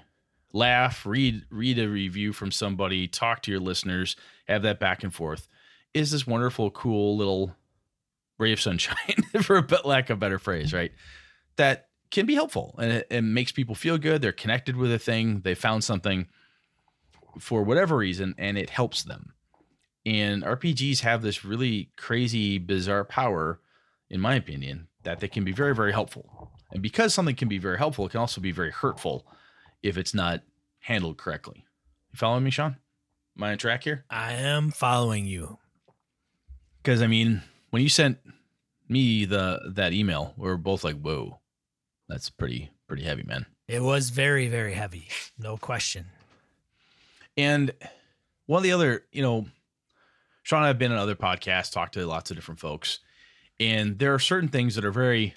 laugh, 0.53 1.05
read 1.07 1.45
read 1.51 1.79
a 1.79 1.89
review 1.89 2.33
from 2.33 2.51
somebody, 2.51 3.09
talk 3.09 3.43
to 3.43 3.51
your 3.51 3.61
listeners, 3.61 4.17
have 4.47 4.63
that 4.63 4.81
back 4.81 5.03
and 5.03 5.15
forth, 5.15 5.49
is 5.93 6.11
this 6.11 6.27
wonderful, 6.27 6.71
cool 6.71 7.17
little 7.17 7.55
ray 8.39 8.53
of 8.53 8.61
sunshine, 8.61 9.23
for 9.43 9.57
a 9.57 9.63
bit 9.63 9.85
lack 9.85 10.11
of 10.11 10.19
better 10.19 10.39
phrase, 10.39 10.73
right? 10.73 10.93
That 11.57 11.89
can 12.11 12.27
be 12.27 12.35
helpful 12.35 12.75
and 12.79 12.93
it, 12.93 13.07
it 13.11 13.23
makes 13.23 13.53
people 13.53 13.75
feel 13.75 13.99
good. 13.99 14.23
They're 14.23 14.33
connected 14.33 14.77
with 14.77 14.93
a 14.93 14.99
thing. 14.99 15.41
They 15.41 15.55
found 15.55 15.83
something 15.83 16.29
for 17.41 17.63
whatever 17.63 17.97
reason, 17.97 18.35
and 18.39 18.57
it 18.57 18.71
helps 18.71 19.03
them. 19.03 19.34
And 20.07 20.43
RPGs 20.43 21.01
have 21.01 21.23
this 21.23 21.45
really 21.45 21.91
crazy, 21.97 22.59
bizarre 22.59 23.05
power, 23.05 23.61
in 24.11 24.21
my 24.21 24.35
opinion, 24.35 24.89
that 25.03 25.21
they 25.21 25.29
can 25.29 25.45
be 25.45 25.53
very, 25.53 25.75
very 25.75 25.93
helpful. 25.93 26.51
And 26.73 26.83
because 26.83 27.15
something 27.15 27.37
can 27.37 27.49
be 27.49 27.59
very 27.59 27.79
helpful, 27.79 28.07
it 28.07 28.11
can 28.11 28.21
also 28.21 28.41
be 28.41 28.53
very 28.53 28.71
hurtful 28.71 29.27
if 29.83 29.97
it's 29.97 30.15
not 30.15 30.43
handled 30.81 31.17
correctly. 31.17 31.65
You 32.13 32.19
following 32.19 32.45
me, 32.45 32.51
Sean? 32.51 32.77
Am 33.37 33.45
I 33.45 33.53
on 33.53 33.59
track 33.59 33.85
here? 33.85 34.05
I 34.11 34.35
am 34.35 34.71
following 34.71 35.27
you. 35.27 35.59
Because 36.83 37.01
I 37.01 37.07
mean, 37.07 37.43
when 37.71 37.83
you 37.83 37.89
sent 37.89 38.19
me 38.89 39.25
the 39.25 39.73
that 39.75 39.93
email, 39.93 40.35
we 40.37 40.49
are 40.49 40.57
both 40.57 40.85
like, 40.85 41.01
"Whoa, 41.01 41.41
that's 42.09 42.29
pretty 42.31 42.71
pretty 42.87 43.03
heavy, 43.05 43.23
man." 43.23 43.47
It 43.67 43.83
was 43.83 44.11
very 44.11 44.49
very 44.49 44.75
heavy, 44.75 45.09
no 45.39 45.57
question. 45.57 46.07
And 47.37 47.73
one 48.47 48.59
of 48.59 48.63
the 48.63 48.73
other, 48.73 49.05
you 49.11 49.23
know, 49.23 49.47
Sean 50.45 50.59
and 50.59 50.67
I 50.67 50.69
have 50.69 50.79
been 50.79 50.93
on 50.93 50.99
other 50.99 51.17
podcasts, 51.17 51.73
talked 51.73 51.95
to 51.95 52.07
lots 52.07 52.31
of 52.31 52.37
different 52.37 52.61
folks, 52.61 53.01
and 53.59 53.99
there 53.99 54.15
are 54.15 54.19
certain 54.19 54.49
things 54.49 54.75
that 54.77 54.85
are 54.85 54.93
very, 54.93 55.35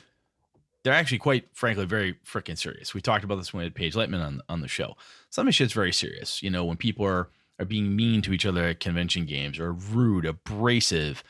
they're 0.84 0.94
actually 0.94 1.18
quite 1.18 1.48
frankly 1.54 1.86
very 1.86 2.16
freaking 2.26 2.58
serious. 2.58 2.94
We 2.94 3.02
talked 3.02 3.24
about 3.24 3.38
this 3.38 3.54
when 3.54 3.60
we 3.60 3.64
had 3.64 3.74
Paige 3.74 3.96
Leitman 3.96 4.24
on 4.24 4.42
on 4.50 4.62
the 4.62 4.68
show. 4.68 4.96
Some 5.30 5.48
of 5.48 5.48
the 5.48 5.54
shit's 5.54 5.74
very 5.74 5.94
serious. 5.94 6.44
You 6.44 6.50
know, 6.50 6.66
when 6.66 6.78
people 6.78 7.06
are 7.06 7.30
are 7.60 7.66
being 7.66 7.96
mean 7.96 8.22
to 8.22 8.34
each 8.34 8.46
other 8.46 8.66
at 8.66 8.80
convention 8.80 9.26
games 9.26 9.60
or 9.60 9.72
rude, 9.72 10.26
abrasive, 10.26 11.24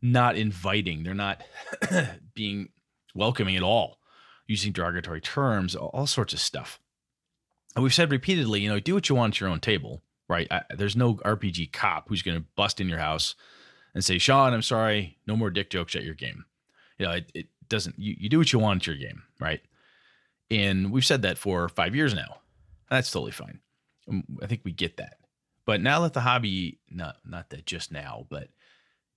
not 0.00 0.36
inviting. 0.36 1.02
They're 1.02 1.14
not 1.14 1.42
being 2.34 2.70
welcoming 3.14 3.56
at 3.56 3.62
all, 3.62 3.98
using 4.46 4.72
derogatory 4.72 5.20
terms, 5.20 5.76
all 5.76 6.06
sorts 6.06 6.32
of 6.32 6.40
stuff. 6.40 6.80
And 7.74 7.82
we've 7.82 7.94
said 7.94 8.10
repeatedly, 8.10 8.60
you 8.60 8.68
know, 8.68 8.80
do 8.80 8.94
what 8.94 9.08
you 9.08 9.14
want 9.14 9.34
at 9.34 9.40
your 9.40 9.48
own 9.48 9.60
table, 9.60 10.02
right? 10.28 10.46
I, 10.50 10.62
there's 10.74 10.96
no 10.96 11.14
RPG 11.16 11.72
cop 11.72 12.08
who's 12.08 12.22
going 12.22 12.38
to 12.38 12.46
bust 12.56 12.80
in 12.80 12.88
your 12.88 12.98
house 12.98 13.34
and 13.94 14.04
say, 14.04 14.18
Sean, 14.18 14.52
I'm 14.52 14.62
sorry, 14.62 15.18
no 15.26 15.36
more 15.36 15.50
dick 15.50 15.70
jokes 15.70 15.94
at 15.94 16.04
your 16.04 16.14
game. 16.14 16.44
You 16.98 17.06
know, 17.06 17.12
it, 17.12 17.30
it 17.34 17.46
doesn't, 17.68 17.98
you, 17.98 18.14
you 18.18 18.28
do 18.28 18.38
what 18.38 18.52
you 18.52 18.58
want 18.58 18.82
at 18.82 18.86
your 18.86 18.96
game, 18.96 19.22
right? 19.40 19.60
And 20.50 20.92
we've 20.92 21.04
said 21.04 21.22
that 21.22 21.38
for 21.38 21.68
five 21.68 21.94
years 21.94 22.14
now. 22.14 22.38
That's 22.90 23.10
totally 23.10 23.32
fine. 23.32 23.60
Um, 24.08 24.24
I 24.42 24.46
think 24.46 24.62
we 24.64 24.72
get 24.72 24.98
that. 24.98 25.16
But 25.64 25.80
now 25.80 26.00
that 26.00 26.12
the 26.12 26.20
hobby, 26.20 26.80
not 26.90 27.16
not 27.24 27.50
that 27.50 27.66
just 27.66 27.92
now, 27.92 28.26
but 28.28 28.48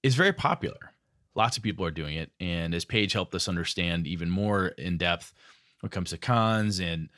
is 0.03 0.15
very 0.15 0.31
popular. 0.33 0.93
Lots 1.33 1.57
of 1.57 1.63
people 1.63 1.85
are 1.85 1.91
doing 1.91 2.15
it. 2.15 2.31
And 2.39 2.73
as 2.73 2.85
Paige 2.85 3.13
helped 3.13 3.35
us 3.35 3.49
understand 3.49 4.07
even 4.07 4.29
more 4.29 4.67
in 4.67 4.97
depth 4.97 5.33
when 5.81 5.89
it 5.89 5.91
comes 5.91 6.11
to 6.11 6.17
cons, 6.17 6.79
and 6.79 7.09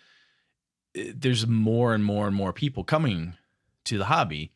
eh, 0.95 1.11
there's 1.15 1.45
more 1.45 1.93
and 1.93 2.03
more 2.03 2.25
and 2.25 2.35
more 2.35 2.53
people 2.53 2.83
coming 2.83 3.33
to 3.87 3.97
the 3.97 4.05
hobby 4.05 4.51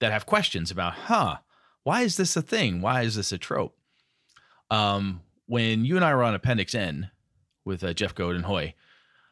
that 0.00 0.12
have 0.12 0.26
questions 0.26 0.70
about, 0.70 0.94
huh, 0.94 1.36
why 1.82 2.02
is 2.02 2.16
this 2.16 2.36
a 2.36 2.42
thing? 2.42 2.80
Why 2.80 3.02
is 3.02 3.14
this 3.14 3.32
a 3.32 3.38
trope? 3.38 3.76
Um, 4.70 5.20
when 5.46 5.84
you 5.84 5.96
and 5.96 6.04
I 6.04 6.14
were 6.14 6.24
on 6.24 6.34
Appendix 6.34 6.74
N 6.74 7.10
with 7.64 7.84
uh, 7.84 7.92
Jeff 7.92 8.14
Goad 8.14 8.34
and 8.34 8.44
Hoi, 8.44 8.74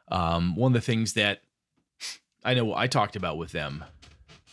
um, 0.09 0.55
one 0.57 0.71
of 0.71 0.75
the 0.75 0.81
things 0.81 1.15
that 1.15 1.41
I 2.45 2.55
know 2.55 2.75
I 2.75 2.87
talked 2.87 3.17
about 3.17 3.39
with 3.39 3.53
them 3.53 3.85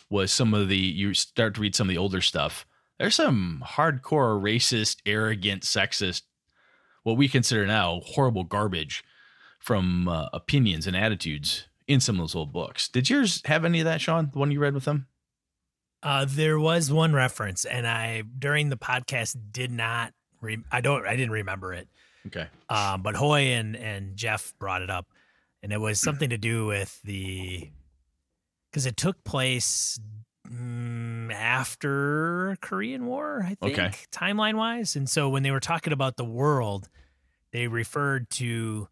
was 0.09 0.31
some 0.31 0.53
of 0.53 0.67
the 0.67 0.77
you 0.77 1.13
start 1.13 1.55
to 1.55 1.61
read 1.61 1.75
some 1.75 1.87
of 1.87 1.93
the 1.93 1.99
older 1.99 2.21
stuff. 2.21 2.65
There's 2.97 3.15
some 3.15 3.63
hardcore 3.65 4.41
racist, 4.41 4.97
arrogant, 5.05 5.63
sexist, 5.63 6.23
what 7.03 7.17
we 7.17 7.27
consider 7.27 7.65
now 7.65 8.01
horrible 8.05 8.43
garbage 8.43 9.03
from 9.59 10.07
uh, 10.07 10.27
opinions 10.33 10.87
and 10.87 10.95
attitudes 10.95 11.67
in 11.87 11.99
some 11.99 12.15
of 12.15 12.21
those 12.21 12.35
old 12.35 12.51
books. 12.53 12.87
Did 12.87 13.09
yours 13.09 13.41
have 13.45 13.65
any 13.65 13.79
of 13.79 13.85
that, 13.85 14.01
Sean? 14.01 14.29
The 14.31 14.39
one 14.39 14.51
you 14.51 14.59
read 14.59 14.73
with 14.73 14.85
them? 14.85 15.07
Uh, 16.03 16.25
there 16.27 16.59
was 16.59 16.91
one 16.91 17.13
reference, 17.13 17.63
and 17.65 17.85
I 17.87 18.23
during 18.39 18.69
the 18.69 18.77
podcast 18.77 19.37
did 19.51 19.71
not. 19.71 20.13
Re- 20.41 20.63
I 20.71 20.81
don't. 20.81 21.05
I 21.05 21.15
didn't 21.15 21.31
remember 21.31 21.73
it. 21.73 21.87
Okay. 22.27 22.47
Um, 22.69 23.01
but 23.03 23.15
Hoi 23.15 23.41
and 23.53 23.75
and 23.75 24.15
Jeff 24.15 24.53
brought 24.59 24.81
it 24.81 24.89
up, 24.89 25.07
and 25.61 25.71
it 25.71 25.79
was 25.79 25.99
something 25.99 26.29
to 26.31 26.37
do 26.37 26.65
with 26.65 26.99
the 27.03 27.69
because 28.71 28.85
it 28.85 28.97
took 28.97 29.23
place 29.23 29.99
mm, 30.49 31.31
after 31.33 32.57
Korean 32.61 33.05
War, 33.05 33.43
I 33.45 33.55
think, 33.55 33.77
Okay. 33.77 33.91
timeline 34.11 34.55
wise. 34.55 34.95
And 34.95 35.09
so 35.09 35.29
when 35.29 35.43
they 35.43 35.51
were 35.51 35.59
talking 35.59 35.93
about 35.93 36.17
the 36.17 36.25
world, 36.25 36.89
they 37.51 37.67
referred 37.67 38.29
to 38.31 38.87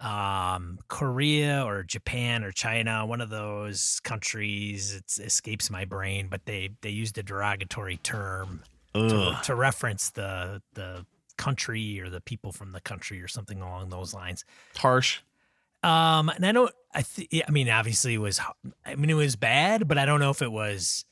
um 0.00 0.78
Korea 0.88 1.64
or 1.64 1.82
Japan 1.82 2.44
or 2.44 2.52
China, 2.52 3.04
one 3.04 3.20
of 3.20 3.30
those 3.30 4.00
countries. 4.04 4.94
It 4.94 5.24
escapes 5.24 5.70
my 5.70 5.84
brain, 5.84 6.28
but 6.30 6.44
they 6.46 6.70
they 6.82 6.90
used 6.90 7.18
a 7.18 7.22
derogatory 7.22 7.96
term 7.98 8.62
to, 8.94 9.38
to 9.44 9.54
reference 9.54 10.10
the 10.10 10.62
the 10.74 11.04
country 11.36 12.00
or 12.00 12.10
the 12.10 12.20
people 12.20 12.52
from 12.52 12.72
the 12.72 12.80
country 12.80 13.20
or 13.22 13.28
something 13.28 13.60
along 13.60 13.88
those 13.90 14.12
lines. 14.14 14.44
Harsh. 14.76 15.20
Um, 15.82 16.28
and 16.28 16.44
I 16.44 16.52
don't. 16.52 16.72
I 16.94 17.02
th- 17.02 17.44
I 17.46 17.50
mean, 17.50 17.68
obviously, 17.68 18.14
it 18.14 18.18
was. 18.18 18.40
I 18.84 18.94
mean, 18.96 19.10
it 19.10 19.14
was 19.14 19.36
bad, 19.36 19.86
but 19.86 19.98
I 19.98 20.04
don't 20.06 20.20
know 20.20 20.30
if 20.30 20.42
it 20.42 20.50
was 20.50 21.04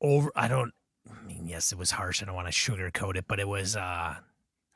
over. 0.00 0.30
I 0.36 0.48
don't. 0.48 0.72
I 1.10 1.26
mean, 1.26 1.46
yes, 1.48 1.72
it 1.72 1.78
was 1.78 1.90
harsh. 1.90 2.22
I 2.22 2.26
don't 2.26 2.34
want 2.34 2.46
to 2.46 2.52
sugarcoat 2.52 3.16
it, 3.16 3.24
but 3.26 3.40
it 3.40 3.48
was. 3.48 3.76
uh 3.76 4.16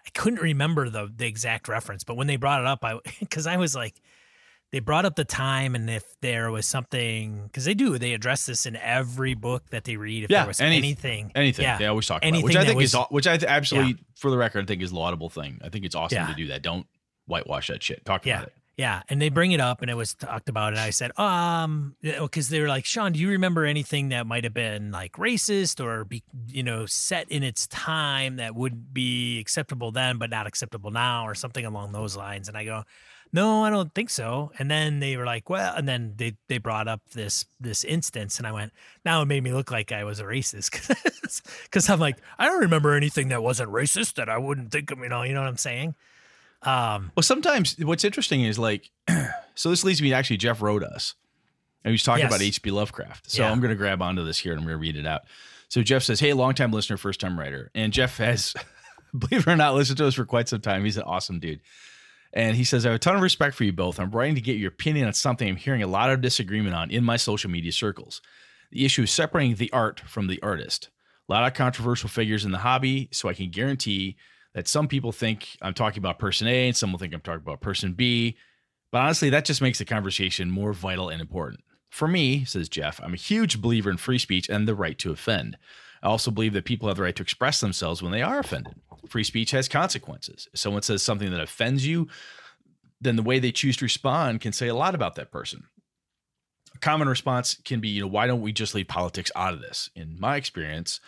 I 0.07 0.11
couldn't 0.19 0.41
remember 0.41 0.89
the 0.89 1.11
the 1.15 1.27
exact 1.27 1.69
reference, 1.69 2.05
but 2.05 2.17
when 2.17 2.27
they 2.27 2.37
brought 2.37 2.61
it 2.61 2.67
up, 2.67 2.85
I 2.85 2.99
because 3.21 3.47
I 3.47 3.57
was 3.57 3.75
like, 3.75 4.01
they 4.73 4.81
brought 4.81 5.05
up 5.05 5.17
the 5.17 5.25
time 5.25 5.75
and 5.75 5.89
if 5.91 6.05
there 6.21 6.51
was 6.51 6.67
something 6.67 7.45
because 7.45 7.65
they 7.65 7.75
do 7.75 7.99
they 7.99 8.13
address 8.15 8.47
this 8.47 8.67
in 8.67 8.77
every 8.77 9.35
book 9.35 9.69
that 9.71 9.85
they 9.85 9.97
read. 9.97 10.25
If 10.25 10.31
Yeah, 10.31 10.41
there 10.41 10.49
was 10.49 10.61
any- 10.61 10.77
anything, 10.79 11.33
Anything. 11.35 11.65
yeah, 11.65 11.79
They 11.79 11.87
always 11.87 12.07
talk 12.07 12.25
about, 12.25 12.43
which 12.43 12.57
I 12.57 12.65
think 12.65 12.81
is, 12.83 12.95
was- 12.95 12.95
au- 12.95 13.07
which 13.11 13.27
I 13.27 13.37
th- 13.37 13.51
absolutely, 13.51 13.97
for 14.17 14.31
the 14.31 14.37
record, 14.39 14.65
I 14.65 14.67
think 14.67 14.83
is 14.83 14.93
a 14.93 14.97
laudable 14.97 15.31
thing. 15.31 15.61
I 15.65 15.69
think 15.69 15.85
it's 15.85 15.95
awesome 15.95 16.17
Yeah. 16.19 16.27
to 16.29 16.35
do 16.35 16.47
that. 16.49 16.63
Don't 16.63 16.87
whitewash 17.27 17.69
that 17.69 17.83
shit. 17.83 18.05
Talk 18.05 18.27
Yeah. 18.27 18.37
about 18.39 18.49
it. 18.49 18.55
Yeah, 18.77 19.03
and 19.09 19.23
they 19.23 19.31
bring 19.31 19.53
it 19.53 19.61
up, 19.61 19.81
and 19.81 19.91
it 19.91 19.95
was 19.95 20.13
talked 20.13 20.51
about, 20.51 20.75
and 20.75 20.81
I 20.81 20.91
said, 20.91 21.19
um, 21.19 21.97
because 22.03 22.51
they 22.51 22.61
were 22.61 22.69
like, 22.69 22.85
Sean, 22.85 23.13
do 23.13 23.19
you 23.19 23.31
remember 23.31 23.65
anything 23.65 24.11
that 24.11 24.27
might 24.27 24.45
have 24.45 24.53
been 24.53 24.91
like 24.91 25.13
racist 25.13 25.83
or 25.83 26.05
be, 26.05 26.23
you 26.47 26.63
know, 26.63 26.85
set 26.85 27.31
in 27.31 27.43
its 27.43 27.67
time 27.69 28.37
that 28.37 28.55
would 28.55 28.93
be 28.93 29.41
acceptable 29.41 29.93
then, 29.93 30.19
but 30.19 30.29
not 30.29 30.47
acceptable 30.47 30.91
now, 30.91 31.27
or 31.27 31.35
something 31.35 31.65
along 31.65 31.93
those 31.93 32.19
lines? 32.19 32.49
And 32.49 32.57
I 32.57 32.67
go, 32.67 32.85
no, 33.33 33.65
I 33.65 33.71
don't 33.71 33.95
think 33.95 34.11
so. 34.11 34.53
And 34.59 34.71
then 34.71 35.01
they 35.01 35.17
were 35.17 35.25
like, 35.25 35.49
well, 35.49 35.75
and 35.75 35.89
then 35.89 36.13
they 36.17 36.37
they 36.49 36.59
brought 36.59 36.87
up 36.87 37.01
this 37.15 37.47
this 37.59 37.83
instance, 37.83 38.37
and 38.37 38.47
I 38.47 38.53
went, 38.53 38.73
now 39.07 39.23
it 39.23 39.27
made 39.27 39.43
me 39.43 39.53
look 39.53 39.71
like 39.71 39.91
I 39.91 40.05
was 40.05 40.21
a 40.21 40.25
racist 40.25 40.71
because 41.65 41.89
I'm 41.89 41.99
like, 42.01 42.19
I 42.39 42.45
don't 42.47 42.61
remember 42.61 42.95
anything 42.95 43.29
that 43.29 43.43
wasn't 43.43 43.73
racist 43.73 44.15
that 44.15 44.29
I 44.29 44.37
wouldn't 44.37 44.71
think 44.71 44.91
of, 44.91 44.99
you 44.99 45.09
know, 45.09 45.23
you 45.23 45.33
know 45.33 45.41
what 45.41 45.49
I'm 45.49 45.57
saying? 45.57 45.95
Um, 46.67 47.13
Well, 47.17 47.23
sometimes 47.23 47.77
what's 47.79 48.05
interesting 48.05 48.43
is 48.43 48.59
like, 48.59 48.91
so 49.55 49.71
this 49.71 49.85
leads 49.85 50.03
me 50.03 50.11
to 50.11 50.15
actually 50.15 50.37
Jeff 50.39 50.61
wrote 50.61 50.83
us, 50.83 51.15
and 51.85 51.91
he 51.91 51.95
was 51.95 52.03
talking 52.03 52.25
Yes. 52.25 52.33
about 52.33 52.43
H.P. 52.43 52.71
Lovecraft. 52.71 53.31
So 53.31 53.43
Yeah. 53.43 53.51
I'm 53.51 53.61
going 53.61 53.71
to 53.71 53.77
grab 53.77 54.03
onto 54.03 54.25
this 54.25 54.39
here 54.39 54.53
and 54.53 54.61
I'm 54.61 54.67
going 54.67 54.75
to 54.77 54.81
read 54.81 54.97
it 54.97 55.07
out. 55.07 55.23
So 55.69 55.83
Jeff 55.83 56.03
says, 56.03 56.21
"Hey, 56.21 56.33
longtime 56.33 56.73
listener, 56.73 56.97
first 56.97 57.21
time 57.21 57.39
writer," 57.39 57.71
and 57.75 57.93
Jeff 57.93 58.19
has, 58.19 58.55
believe 59.19 59.47
it 59.47 59.51
or 59.51 59.57
not, 59.57 59.75
listened 59.75 59.99
to 59.99 60.07
us 60.07 60.15
for 60.15 60.25
quite 60.25 60.49
some 60.49 60.61
time. 60.61 60.85
He's 60.85 60.97
an 60.97 61.03
awesome 61.05 61.41
dude. 61.41 61.61
And 62.33 62.55
he 62.57 62.65
says, 62.65 62.85
I 62.85 62.91
have 62.91 62.97
a 62.97 62.99
ton 62.99 63.17
of 63.17 63.23
respect 63.23 63.55
for 63.57 63.65
you 63.65 63.73
both. 63.73 63.99
I'm 63.99 64.11
writing 64.11 64.35
to 64.35 64.41
get 64.43 64.59
your 64.59 64.69
opinion 64.69 65.07
on 65.07 65.15
something 65.15 65.49
I'm 65.49 65.57
hearing 65.57 65.83
a 65.83 65.87
lot 65.87 66.11
of 66.11 66.21
disagreement 66.21 66.75
on 66.75 66.91
in 66.91 67.03
my 67.03 67.17
social 67.17 67.51
media 67.51 67.73
circles. 67.73 68.21
The 68.73 68.85
issue 68.85 69.05
is 69.05 69.11
separating 69.11 69.55
the 69.55 69.73
art 69.73 70.01
from 70.01 70.27
the 70.27 70.43
artist. 70.43 70.91
A 71.29 71.33
lot 71.33 71.47
of 71.47 71.55
controversial 71.55 72.11
figures 72.11 72.45
in 72.45 72.51
the 72.51 72.59
hobby, 72.59 73.09
so 73.11 73.29
I 73.29 73.35
can 73.35 73.51
guarantee 73.51 74.17
that 74.57 74.67
some 74.67 74.89
people 74.89 75.13
think 75.13 75.59
I'm 75.61 75.75
talking 75.75 75.99
about 75.99 76.19
person 76.19 76.49
A 76.49 76.67
and 76.67 76.75
some 76.75 76.91
will 76.91 76.99
think 76.99 77.13
I'm 77.13 77.21
talking 77.21 77.43
about 77.43 77.61
person 77.61 77.93
B. 77.93 78.39
But 78.91 79.03
honestly, 79.03 79.29
that 79.29 79.45
just 79.45 79.61
makes 79.61 79.79
the 79.79 79.85
conversation 79.85 80.51
more 80.51 80.73
vital 80.73 81.11
and 81.11 81.21
important. 81.21 81.61
For 81.91 82.09
me, 82.09 82.47
says 82.47 82.71
Jeff, 82.71 82.99
I'm 83.03 83.13
a 83.13 83.19
huge 83.19 83.61
believer 83.61 83.91
in 83.91 83.99
free 83.99 84.19
speech 84.19 84.49
and 84.49 84.67
the 84.67 84.75
right 84.75 84.99
to 85.01 85.13
offend. 85.13 85.59
I 86.03 86.07
also 86.07 86.31
believe 86.31 86.55
that 86.55 86.65
people 86.65 86.89
have 86.89 86.97
the 86.97 87.03
right 87.03 87.15
to 87.17 87.23
express 87.23 87.61
themselves 87.61 88.03
when 88.03 88.13
they 88.13 88.23
are 88.23 88.39
offended. 88.39 88.77
Free 89.07 89.25
speech 89.25 89.51
has 89.51 89.69
consequences. 89.69 90.49
If 90.55 90.59
someone 90.59 90.83
says 90.83 91.03
something 91.03 91.31
that 91.31 91.41
offends 91.41 91.87
you, 91.87 92.09
then 92.99 93.17
the 93.17 93.23
way 93.23 93.39
they 93.39 93.53
choose 93.53 93.77
to 93.77 93.85
respond 93.85 94.41
can 94.41 94.55
say 94.55 94.69
a 94.69 94.75
lot 94.75 94.95
about 94.95 95.17
that 95.17 95.31
person. 95.31 95.65
A 96.75 96.79
common 96.79 97.11
response 97.11 97.59
can 97.63 97.81
be, 97.81 97.89
you 97.89 98.01
know, 98.01 98.09
why 98.09 98.27
don't 98.27 98.41
we 98.41 98.53
just 98.53 98.75
leave 98.75 98.89
politics 98.89 99.31
out 99.37 99.53
of 99.53 99.61
this? 99.61 99.91
In 99.95 100.19
my 100.19 100.37
experience, 100.37 101.01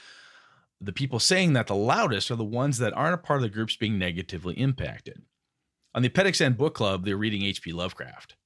the 0.80 0.92
people 0.92 1.18
saying 1.18 1.52
that 1.54 1.66
the 1.66 1.74
loudest 1.74 2.30
are 2.30 2.36
the 2.36 2.44
ones 2.44 2.78
that 2.78 2.92
aren't 2.92 3.14
a 3.14 3.18
part 3.18 3.38
of 3.38 3.42
the 3.42 3.48
groups 3.48 3.76
being 3.76 3.98
negatively 3.98 4.54
impacted. 4.54 5.22
On 5.94 6.02
the 6.02 6.08
Appendix 6.08 6.40
N 6.40 6.52
book 6.52 6.74
club, 6.74 7.04
they're 7.04 7.16
reading 7.16 7.42
H.P. 7.42 7.72
Lovecraft, 7.72 8.36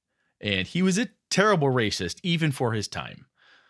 and 0.41 0.67
he 0.67 0.81
was 0.81 0.97
a 0.97 1.09
terrible 1.29 1.67
racist 1.67 2.19
even 2.23 2.51
for 2.51 2.73
his 2.73 2.87
time. 2.87 3.25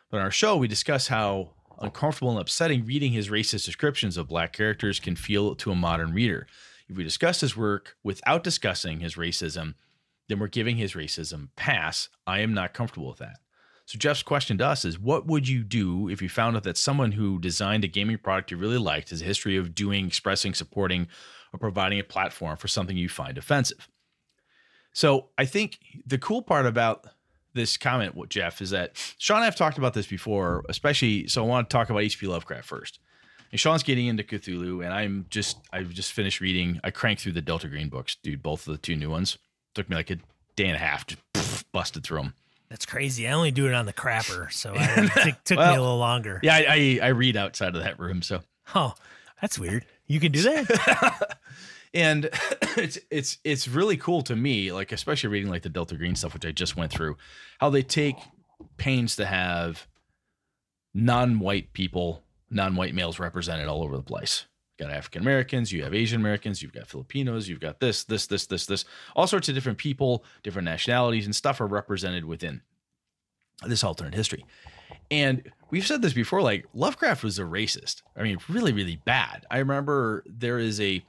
But 0.10 0.20
on 0.20 0.24
our 0.24 0.32
show, 0.32 0.56
we 0.56 0.68
discuss 0.68 1.08
how 1.08 1.56
uncomfortable 1.80 2.32
and 2.32 2.40
upsetting 2.40 2.86
reading 2.86 3.12
his 3.12 3.30
racist 3.30 3.66
descriptions 3.66 4.16
of 4.16 4.28
black 4.28 4.54
characters 4.54 5.00
can 5.00 5.16
feel 5.16 5.56
to 5.56 5.72
a 5.72 5.76
modern 5.76 6.14
reader. 6.14 6.48
If 6.88 6.96
we 6.96 7.04
discuss 7.04 7.42
his 7.42 7.58
work 7.58 7.98
without 8.04 8.44
discussing 8.44 9.00
his 9.00 9.16
racism, 9.16 9.74
then 10.30 10.40
we're 10.40 10.48
giving 10.48 10.78
his 10.78 10.94
racism 10.94 11.50
pass. 11.56 12.10
I 12.26 12.40
am 12.40 12.54
not 12.54 12.74
comfortable 12.74 13.10
with 13.10 13.20
that. 13.20 13.40
So 13.86 13.98
Jeff's 13.98 14.24
question 14.24 14.58
to 14.60 14.66
us 14.66 14.86
is 14.86 14.98
what 14.98 15.28
would 15.28 15.48
you 15.48 15.64
do 15.64 16.08
if 16.10 16.22
you 16.22 16.30
found 16.30 16.56
out 16.56 16.64
that 16.64 16.78
someone 16.78 17.12
who 17.12 17.40
designed 17.40 17.84
a 17.84 17.88
gaming 17.88 18.18
product 18.18 18.52
you 18.52 18.58
really 18.58 18.78
liked 18.78 19.10
has 19.10 19.22
a 19.22 19.26
history 19.26 19.58
of 19.58 19.76
doing, 19.76 20.08
expressing, 20.08 20.54
supporting, 20.54 21.08
or 21.52 21.60
providing 21.60 22.00
a 22.00 22.04
platform 22.04 22.58
for 22.58 22.68
something 22.68 22.96
you 22.96 23.10
find 23.10 23.38
offensive? 23.38 23.90
So 24.94 25.30
I 25.38 25.46
think 25.46 25.80
the 26.06 26.18
cool 26.18 26.42
part 26.42 26.66
about 26.66 27.08
this 27.54 27.78
comment, 27.78 28.16
what 28.16 28.30
Jeff, 28.30 28.62
is 28.62 28.70
that 28.70 28.98
Sean 29.18 29.38
and 29.38 29.44
I 29.44 29.46
have 29.46 29.56
talked 29.56 29.78
about 29.78 29.94
this 29.94 30.08
before, 30.08 30.64
especially 30.70 31.28
so 31.28 31.44
I 31.44 31.48
want 31.48 31.70
to 31.70 31.74
talk 31.74 31.90
about 31.90 32.04
HP 32.04 32.28
Lovecraft 32.28 32.68
first. 32.68 33.00
And 33.52 33.60
Sean's 33.60 33.84
getting 33.84 34.08
into 34.08 34.24
Cthulhu, 34.24 34.84
and 34.84 34.94
I'm 34.94 35.28
just 35.30 35.58
I've 35.72 35.90
just 35.90 36.14
finished 36.14 36.42
reading. 36.42 36.80
I 36.84 36.90
cranked 36.90 37.22
through 37.22 37.34
the 37.34 37.42
Delta 37.42 37.68
Green 37.68 37.90
books, 37.90 38.16
dude. 38.16 38.42
Both 38.42 38.68
of 38.68 38.72
the 38.72 38.80
two 38.80 38.96
new 38.96 39.10
ones 39.10 39.38
took 39.76 39.90
me 39.90 39.96
like 39.96 40.10
a 40.10 40.18
day 40.56 40.66
and 40.66 40.76
a 40.76 40.80
half, 40.80 41.06
just 41.06 41.72
busted 41.72 42.04
through 42.04 42.18
them. 42.18 42.34
That's 42.74 42.88
crazy. 42.88 43.28
I 43.28 43.34
only 43.34 43.52
do 43.52 43.68
it 43.68 43.74
on 43.76 43.86
the 43.86 43.94
crapper, 43.94 44.52
so 44.52 44.74
I, 44.76 44.84
it 44.98 45.12
took, 45.24 45.44
took 45.44 45.58
me 45.60 45.66
a 45.66 45.82
little 45.82 46.00
longer. 46.00 46.40
Yeah, 46.42 46.56
I, 46.56 46.66
I 46.68 47.00
I 47.04 47.08
read 47.10 47.38
outside 47.38 47.76
of 47.76 47.84
that 47.84 48.00
room, 48.00 48.24
so 48.24 48.42
Oh, 48.74 48.96
that's 49.40 49.60
weird. 49.60 49.86
You 50.08 50.20
can 50.20 50.32
do 50.32 50.42
that. 50.42 51.38
and 51.94 52.26
it's 52.78 52.98
it's 53.12 53.38
it's 53.44 53.68
really 53.68 53.98
cool 53.98 54.24
to 54.24 54.36
me 54.36 54.72
like 54.72 54.92
especially 54.92 55.30
reading 55.30 55.52
like 55.52 55.62
the 55.62 55.70
delta 55.70 55.96
green 55.96 56.16
stuff 56.16 56.34
which 56.34 56.44
i 56.44 56.52
just 56.52 56.76
went 56.76 56.92
through 56.92 57.16
how 57.60 57.70
they 57.70 57.84
take 57.84 58.16
pains 58.78 59.16
to 59.18 59.26
have 59.26 59.86
non-white 60.94 61.74
people, 61.74 62.24
non-white 62.50 62.94
males 62.94 63.20
represented 63.20 63.68
all 63.68 63.84
over 63.84 63.98
the 63.98 64.04
place. 64.04 64.46
Got 64.84 64.92
African 64.92 65.22
Americans, 65.22 65.72
you 65.72 65.82
have 65.84 65.94
Asian 65.94 66.20
Americans, 66.20 66.62
you've 66.62 66.74
got 66.74 66.88
Filipinos, 66.88 67.48
you've 67.48 67.62
got 67.62 67.80
this, 67.80 68.04
this, 68.04 68.28
this, 68.28 68.48
this, 68.48 68.66
this. 68.66 68.84
All 69.16 69.28
sorts 69.28 69.48
of 69.48 69.56
different 69.56 69.78
people, 69.78 70.26
different 70.44 70.66
nationalities, 70.66 71.26
and 71.26 71.34
stuff 71.34 71.62
are 71.62 71.68
represented 71.68 72.26
within 72.26 72.62
this 73.66 73.82
alternate 73.82 74.14
history. 74.14 74.46
And 75.10 75.50
we've 75.70 75.88
said 75.88 76.02
this 76.02 76.12
before 76.12 76.42
like 76.42 76.66
Lovecraft 76.74 77.24
was 77.24 77.40
a 77.40 77.44
racist. 77.44 78.02
I 78.18 78.24
mean, 78.24 78.40
really, 78.50 78.74
really 78.74 78.98
bad. 78.98 79.46
I 79.50 79.60
remember 79.60 80.24
there 80.28 80.60
is 80.60 80.82
a 80.82 81.02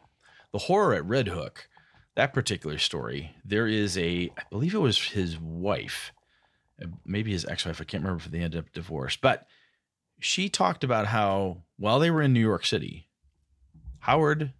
the 0.53 0.59
horror 0.59 0.95
at 0.95 1.05
Red 1.05 1.27
Hook, 1.27 1.68
that 2.14 2.33
particular 2.33 2.79
story. 2.79 3.35
There 3.45 3.66
is 3.66 3.99
a, 3.99 4.31
I 4.39 4.43
believe 4.51 4.75
it 4.75 4.79
was 4.79 4.99
his 4.99 5.37
wife, 5.37 6.12
uh, 6.81 6.87
maybe 7.05 7.33
his 7.33 7.45
ex-wife. 7.45 7.81
I 7.81 7.85
can't 7.85 8.05
remember 8.05 8.22
if 8.25 8.31
they 8.31 8.39
ended 8.39 8.61
up 8.61 8.72
divorced, 8.72 9.20
but 9.20 9.49
she 10.20 10.49
talked 10.49 10.85
about 10.85 11.07
how 11.07 11.64
while 11.77 11.99
they 11.99 12.12
were 12.12 12.22
in 12.22 12.33
New 12.33 12.39
York 12.39 12.64
City, 12.64 13.09
Howard 14.05 14.53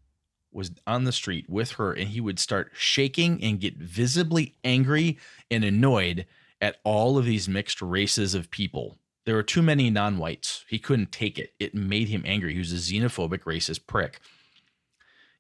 was 0.51 0.71
on 0.87 1.05
the 1.05 1.13
street 1.13 1.51
with 1.51 1.73
her 1.73 1.93
and 1.93 2.09
he 2.09 2.21
would 2.21 2.39
start 2.39 2.73
shaking 2.75 3.45
and 3.45 3.61
get 3.61 3.77
visibly 3.77 4.55
angry 4.65 5.19
and 5.51 5.63
annoyed 5.63 6.25
at 6.63 6.79
all 6.83 7.19
of 7.19 7.27
these 7.27 7.47
mixed 7.47 7.83
races 7.83 8.35
of 8.35 8.51
people. 8.51 8.97
There 9.27 9.35
were 9.35 9.43
too 9.43 9.61
many 9.61 9.91
non 9.91 10.17
whites. 10.17 10.65
He 10.67 10.79
couldn't 10.79 11.13
take 11.13 11.39
it. 11.39 11.53
It 11.61 11.75
made 11.75 12.09
him 12.09 12.23
angry. 12.25 12.55
He 12.55 12.59
was 12.59 12.73
a 12.73 12.77
xenophobic, 12.77 13.41
racist 13.41 13.87
prick. 13.87 14.19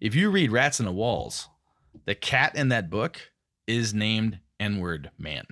If 0.00 0.14
you 0.14 0.30
read 0.30 0.52
Rats 0.52 0.80
in 0.80 0.84
the 0.84 0.92
Walls, 0.92 1.48
the 2.04 2.14
cat 2.14 2.54
in 2.56 2.68
that 2.68 2.90
book 2.90 3.30
is 3.66 3.94
named 3.94 4.38
N 4.60 4.80
word 4.80 5.12
man. 5.16 5.46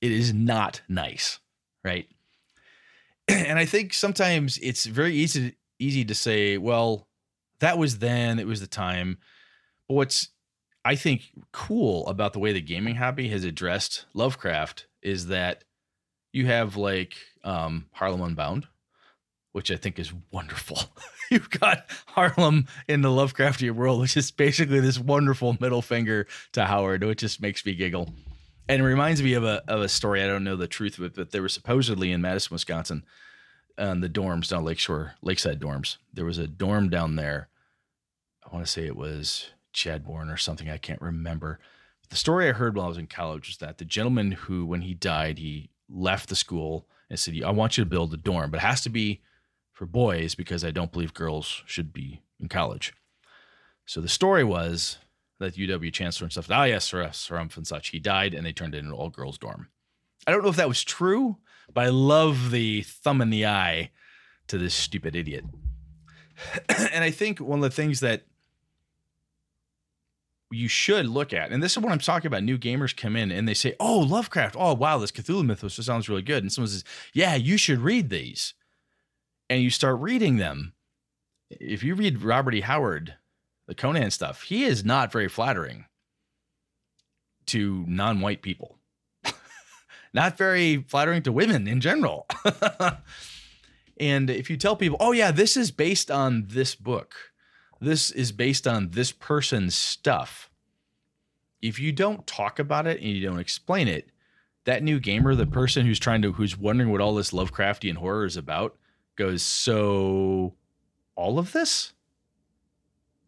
It 0.00 0.12
is 0.12 0.32
not 0.32 0.82
nice, 0.88 1.40
right? 1.84 2.06
And 3.28 3.58
I 3.58 3.64
think 3.64 3.92
sometimes 3.92 4.56
it's 4.58 4.86
very 4.86 5.16
easy 5.16 5.56
easy 5.80 6.04
to 6.04 6.14
say, 6.14 6.58
well, 6.58 7.08
that 7.60 7.78
was 7.78 7.98
then, 7.98 8.38
it 8.38 8.46
was 8.46 8.60
the 8.60 8.66
time. 8.66 9.18
But 9.88 9.94
what's 9.94 10.28
I 10.84 10.94
think 10.94 11.32
cool 11.50 12.06
about 12.06 12.32
the 12.32 12.38
way 12.38 12.52
the 12.52 12.60
gaming 12.60 12.94
hobby 12.94 13.28
has 13.30 13.42
addressed 13.42 14.04
Lovecraft 14.14 14.86
is 15.02 15.26
that 15.26 15.64
you 16.32 16.46
have 16.46 16.76
like 16.76 17.16
um, 17.42 17.86
Harlem 17.92 18.22
Unbound, 18.22 18.68
which 19.50 19.70
I 19.72 19.76
think 19.76 19.98
is 19.98 20.12
wonderful. 20.30 20.78
You've 21.30 21.50
got 21.50 21.86
Harlem 22.06 22.66
in 22.86 23.00
the 23.00 23.08
Lovecraftian 23.08 23.72
world, 23.72 24.00
which 24.00 24.16
is 24.16 24.30
basically 24.30 24.78
this 24.78 24.98
wonderful 24.98 25.56
middle 25.58 25.82
finger 25.82 26.28
to 26.52 26.66
Howard, 26.66 27.02
which 27.02 27.18
just 27.18 27.42
makes 27.42 27.66
me 27.66 27.74
giggle. 27.74 28.14
And 28.68 28.80
it 28.80 28.84
reminds 28.84 29.22
me 29.22 29.34
of 29.34 29.42
a 29.42 29.64
of 29.66 29.80
a 29.80 29.88
story. 29.88 30.22
I 30.22 30.26
don't 30.28 30.44
know 30.44 30.56
the 30.56 30.68
truth 30.68 30.98
of 30.98 31.04
it, 31.04 31.14
but 31.14 31.32
there 31.32 31.42
was 31.42 31.52
supposedly 31.52 32.12
in 32.12 32.20
Madison, 32.20 32.54
Wisconsin, 32.54 33.04
on 33.78 34.00
the 34.00 34.08
dorms 34.08 34.48
down 34.48 34.64
Lakeshore, 34.64 35.14
Lakeside 35.22 35.60
dorms. 35.60 35.96
There 36.12 36.24
was 36.24 36.38
a 36.38 36.46
dorm 36.46 36.88
down 36.88 37.16
there. 37.16 37.48
I 38.44 38.54
want 38.54 38.64
to 38.64 38.70
say 38.70 38.86
it 38.86 38.96
was 38.96 39.50
Chadbourne 39.72 40.32
or 40.32 40.36
something. 40.36 40.70
I 40.70 40.78
can't 40.78 41.02
remember. 41.02 41.58
The 42.08 42.16
story 42.16 42.48
I 42.48 42.52
heard 42.52 42.76
while 42.76 42.86
I 42.86 42.90
was 42.90 42.98
in 42.98 43.08
college 43.08 43.48
was 43.48 43.56
that 43.58 43.78
the 43.78 43.84
gentleman 43.84 44.32
who, 44.32 44.64
when 44.64 44.82
he 44.82 44.94
died, 44.94 45.38
he 45.38 45.70
left 45.88 46.28
the 46.28 46.36
school 46.36 46.86
and 47.10 47.18
said, 47.18 47.34
I 47.44 47.50
want 47.50 47.76
you 47.76 47.84
to 47.84 47.90
build 47.90 48.14
a 48.14 48.16
dorm, 48.16 48.50
but 48.50 48.58
it 48.58 48.66
has 48.66 48.80
to 48.82 48.90
be 48.90 49.20
for 49.72 49.86
boys 49.86 50.34
because 50.34 50.64
I 50.64 50.70
don't 50.70 50.92
believe 50.92 51.12
girls 51.12 51.62
should 51.66 51.92
be 51.92 52.22
in 52.40 52.48
college. 52.48 52.94
So 53.84 54.00
the 54.00 54.08
story 54.08 54.44
was 54.44 54.98
that 55.38 55.54
UW 55.54 55.92
chancellor 55.92 56.24
and 56.24 56.32
stuff, 56.32 56.50
ah, 56.50 56.64
yes, 56.64 56.86
Sir, 56.86 57.08
Sir 57.12 57.36
and 57.36 57.66
such, 57.66 57.88
he 57.88 57.98
died 57.98 58.34
and 58.34 58.46
they 58.46 58.52
turned 58.52 58.74
it 58.74 58.78
into 58.78 58.90
an 58.90 58.96
all 58.96 59.10
girls 59.10 59.38
dorm. 59.38 59.68
I 60.26 60.32
don't 60.32 60.42
know 60.42 60.48
if 60.48 60.56
that 60.56 60.68
was 60.68 60.82
true, 60.82 61.36
but 61.72 61.84
I 61.84 61.88
love 61.88 62.50
the 62.50 62.82
thumb 62.82 63.20
in 63.20 63.30
the 63.30 63.46
eye 63.46 63.90
to 64.48 64.58
this 64.58 64.74
stupid 64.74 65.16
idiot. 65.16 65.44
and 66.68 67.04
I 67.04 67.10
think 67.10 67.40
one 67.40 67.58
of 67.58 67.62
the 67.62 67.70
things 67.70 68.00
that 68.00 68.24
you 70.50 70.68
should 70.68 71.06
look 71.06 71.32
at, 71.32 71.50
and 71.50 71.62
this 71.62 71.72
is 71.72 71.78
what 71.78 71.92
I'm 71.92 71.98
talking 71.98 72.28
about. 72.28 72.44
New 72.44 72.58
gamers 72.58 72.96
come 72.96 73.16
in 73.16 73.32
and 73.32 73.48
they 73.48 73.54
say, 73.54 73.74
"Oh, 73.80 73.98
Lovecraft! 73.98 74.56
Oh, 74.58 74.74
wow, 74.74 74.98
this 74.98 75.10
Cthulhu 75.10 75.44
mythos 75.44 75.84
sounds 75.84 76.08
really 76.08 76.22
good." 76.22 76.42
And 76.42 76.52
someone 76.52 76.70
says, 76.70 76.84
"Yeah, 77.12 77.34
you 77.34 77.56
should 77.56 77.80
read 77.80 78.10
these," 78.10 78.54
and 79.50 79.62
you 79.62 79.70
start 79.70 79.98
reading 80.00 80.36
them. 80.36 80.74
If 81.50 81.82
you 81.82 81.94
read 81.94 82.22
Robert 82.22 82.54
E. 82.54 82.60
Howard, 82.60 83.16
the 83.66 83.74
Conan 83.74 84.10
stuff, 84.10 84.42
he 84.42 84.64
is 84.64 84.84
not 84.84 85.12
very 85.12 85.28
flattering 85.28 85.86
to 87.46 87.84
non-white 87.88 88.42
people. 88.42 88.78
Not 90.16 90.38
very 90.38 90.78
flattering 90.78 91.22
to 91.22 91.30
women 91.30 91.68
in 91.68 91.80
general. 91.80 92.26
and 94.00 94.30
if 94.30 94.50
you 94.50 94.56
tell 94.56 94.74
people, 94.74 94.96
"Oh 94.98 95.12
yeah, 95.12 95.30
this 95.30 95.56
is 95.56 95.70
based 95.70 96.10
on 96.10 96.46
this 96.48 96.74
book," 96.74 97.14
this 97.80 98.10
is 98.10 98.32
based 98.32 98.66
on 98.66 98.90
this 98.90 99.12
person's 99.12 99.74
stuff. 99.76 100.50
If 101.60 101.78
you 101.78 101.92
don't 101.92 102.26
talk 102.26 102.58
about 102.58 102.86
it 102.86 103.00
and 103.00 103.10
you 103.10 103.20
don't 103.20 103.38
explain 103.38 103.88
it, 103.88 104.08
that 104.64 104.82
new 104.82 104.98
gamer, 104.98 105.34
the 105.34 105.46
person 105.46 105.84
who's 105.84 105.98
trying 105.98 106.22
to, 106.22 106.32
who's 106.32 106.56
wondering 106.56 106.90
what 106.90 107.00
all 107.00 107.14
this 107.14 107.30
Lovecraftian 107.30 107.96
horror 107.96 108.24
is 108.24 108.36
about, 108.36 108.76
goes, 109.16 109.42
So 109.42 110.54
all 111.14 111.38
of 111.38 111.52
this? 111.52 111.92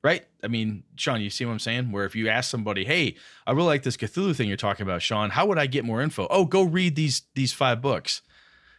Right? 0.03 0.25
I 0.45 0.47
mean, 0.47 0.85
Sean, 0.95 1.21
you 1.21 1.31
see 1.31 1.45
what 1.45 1.53
I'm 1.53 1.59
saying? 1.59 1.91
Where 1.91 2.05
if 2.05 2.15
you 2.15 2.29
ask 2.29 2.51
somebody, 2.51 2.85
Hey, 2.85 3.17
I 3.47 3.53
really 3.53 3.67
like 3.67 3.83
this 3.83 3.97
Cthulhu 3.97 4.35
thing 4.35 4.49
you're 4.49 4.57
talking 4.57 4.85
about, 4.85 5.03
Sean, 5.03 5.31
how 5.31 5.47
would 5.47 5.59
I 5.59 5.67
get 5.67 5.85
more 5.85 6.01
info? 6.01 6.27
Oh, 6.31 6.45
go 6.45 6.63
read 6.63 6.95
these 6.95 7.23
these 7.35 7.53
five 7.53 7.83
books. 7.83 8.23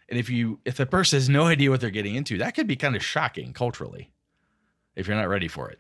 And 0.08 0.18
if 0.18 0.30
you 0.30 0.60
if 0.66 0.78
the 0.78 0.86
person 0.86 1.18
has 1.18 1.30
no 1.30 1.44
idea 1.44 1.70
what 1.70 1.82
they're 1.82 1.90
getting 1.90 2.16
into, 2.16 2.38
that 2.38 2.56
could 2.56 2.68
be 2.68 2.76
kind 2.76 2.96
of 2.96 3.04
shocking 3.04 3.54
culturally 3.54 4.12
if 4.96 5.08
you're 5.08 5.18
not 5.18 5.30
ready 5.30 5.48
for 5.48 5.70
it. 5.70 5.80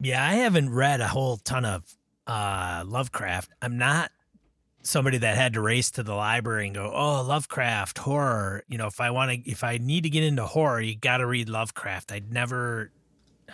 Yeah, 0.00 0.26
I 0.26 0.34
haven't 0.34 0.74
read 0.74 1.00
a 1.00 1.06
whole 1.06 1.36
ton 1.36 1.64
of 1.64 1.84
uh, 2.26 2.82
Lovecraft. 2.86 3.50
I'm 3.62 3.78
not 3.78 4.10
somebody 4.82 5.18
that 5.18 5.36
had 5.36 5.52
to 5.52 5.60
race 5.60 5.92
to 5.92 6.02
the 6.02 6.14
library 6.14 6.66
and 6.66 6.74
go, 6.74 6.92
"Oh, 6.92 7.22
Lovecraft 7.22 7.98
horror." 7.98 8.64
You 8.68 8.78
know, 8.78 8.86
if 8.86 9.00
I 9.00 9.10
want 9.10 9.30
to, 9.30 9.50
if 9.50 9.62
I 9.62 9.78
need 9.78 10.02
to 10.02 10.10
get 10.10 10.24
into 10.24 10.44
horror, 10.44 10.80
you 10.80 10.96
got 10.96 11.18
to 11.18 11.26
read 11.26 11.48
Lovecraft. 11.48 12.10
I'd 12.10 12.32
never, 12.32 12.90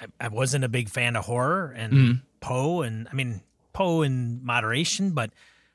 I, 0.01 0.26
I, 0.26 0.28
wasn't 0.28 0.64
a 0.64 0.68
big 0.68 0.88
fan 0.88 1.16
of 1.16 1.24
horror 1.24 1.74
and 1.76 1.92
mm-hmm. 1.92 2.12
Poe, 2.40 2.82
and 2.82 3.09
I 3.11 3.14
mean 3.14 3.42
Poe 3.72 4.03
in 4.03 4.40
moderation, 4.44 5.11
but 5.11 5.30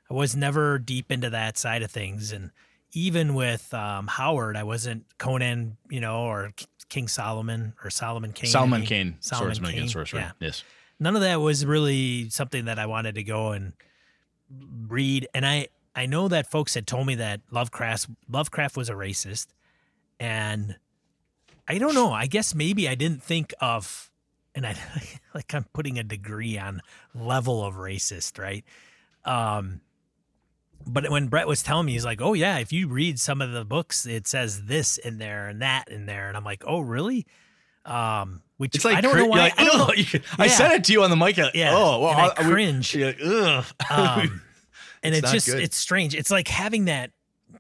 I 0.09 0.13
was 0.13 0.36
never 0.36 0.80
deep 0.80 1.11
into 1.11 1.30
that 1.30 1.57
side 1.57 1.84
of 1.84 1.91
things. 1.91 2.32
And 2.32 2.51
even 2.93 3.34
with 3.34 3.74
um, 3.74 4.07
Howard, 4.07 4.55
I 4.55 4.63
wasn't 4.63 5.05
Conan, 5.17 5.78
you 5.89 5.99
know, 5.99 6.24
or 6.24 6.51
King 6.89 7.07
Solomon 7.07 7.74
or 7.84 7.89
Solomon 7.89 8.34
Kane. 8.34 8.49
Solomon 8.49 8.84
Kane, 8.84 9.15
Solomon 9.19 9.47
swordsman 9.47 9.71
Kane. 9.71 9.80
against 9.80 9.93
sorcerer. 9.93 10.19
Yeah. 10.19 10.32
Yes. 10.39 10.63
None 10.99 11.15
of 11.15 11.21
that 11.21 11.41
was 11.41 11.65
really 11.65 12.30
something 12.30 12.65
that 12.65 12.80
I 12.80 12.86
wanted 12.86 13.15
to 13.15 13.24
go 13.24 13.51
and 13.51 13.74
read. 14.88 15.28
And 15.34 15.45
I 15.45 15.67
I 15.95 16.05
know 16.05 16.28
that 16.28 16.49
folks 16.49 16.74
had 16.74 16.88
told 16.88 17.07
me 17.07 17.15
that 17.15 17.41
Lovecraft 17.51 18.07
Lovecraft 18.30 18.78
was 18.78 18.89
a 18.89 18.93
racist, 18.93 19.47
and 20.19 20.78
I 21.67 21.78
don't 21.78 21.93
know. 21.93 22.11
I 22.11 22.28
guess 22.28 22.55
maybe 22.55 22.88
I 22.88 22.95
didn't 22.95 23.24
think 23.24 23.53
of, 23.61 24.11
and 24.56 24.66
I 24.66 24.76
like 25.34 25.54
I'm 25.54 25.66
putting 25.74 25.99
a 25.99 26.04
degree 26.04 26.58
on 26.58 26.82
level 27.16 27.64
of 27.64 27.76
racist, 27.76 28.39
right? 28.39 28.64
Um, 29.26 29.82
but 30.86 31.10
when 31.10 31.28
Brett 31.28 31.47
was 31.47 31.64
telling 31.64 31.86
me, 31.86 31.93
he's 31.93 32.06
like, 32.06 32.22
"Oh 32.22 32.34
yeah, 32.34 32.58
if 32.58 32.74
you 32.74 32.88
read 32.88 33.20
some 33.20 33.41
of 33.41 33.51
the 33.51 33.64
books, 33.64 34.06
it 34.06 34.28
says 34.28 34.66
this 34.66 34.97
in 34.97 35.18
there 35.18 35.47
and 35.47 35.62
that 35.62 35.89
in 35.89 36.06
there," 36.06 36.28
and 36.28 36.36
I'm 36.36 36.43
like, 36.43 36.64
"Oh 36.66 36.80
really?" 36.80 37.26
Um, 37.86 38.41
which 38.58 38.76
it's 38.76 38.86
like 38.86 38.97
I 38.97 39.01
don't 39.01 39.18
know 39.18 39.26
why. 39.26 39.39
Like, 39.39 39.54
I, 39.60 39.66
don't 39.66 39.78
know. 39.78 39.93
Yeah. 39.93 40.20
I 40.38 40.47
said 40.47 40.72
it 40.72 40.84
to 40.86 40.93
you 40.93 41.04
on 41.04 41.10
the 41.10 41.16
mic. 41.16 41.38
Yeah. 41.38 41.72
Oh, 41.74 41.99
well, 41.99 42.10
I, 42.10 42.32
I 42.38 42.43
cringe. 42.43 42.95
Like, 42.95 43.18
Ugh. 43.24 43.66
Um, 43.91 44.41
and 45.04 45.16
it's, 45.16 45.24
it's 45.24 45.32
just 45.32 45.47
good. 45.47 45.60
it's 45.60 45.78
strange. 45.78 46.16
It's 46.16 46.32
like 46.32 46.47
having 46.47 46.86
that 46.86 47.12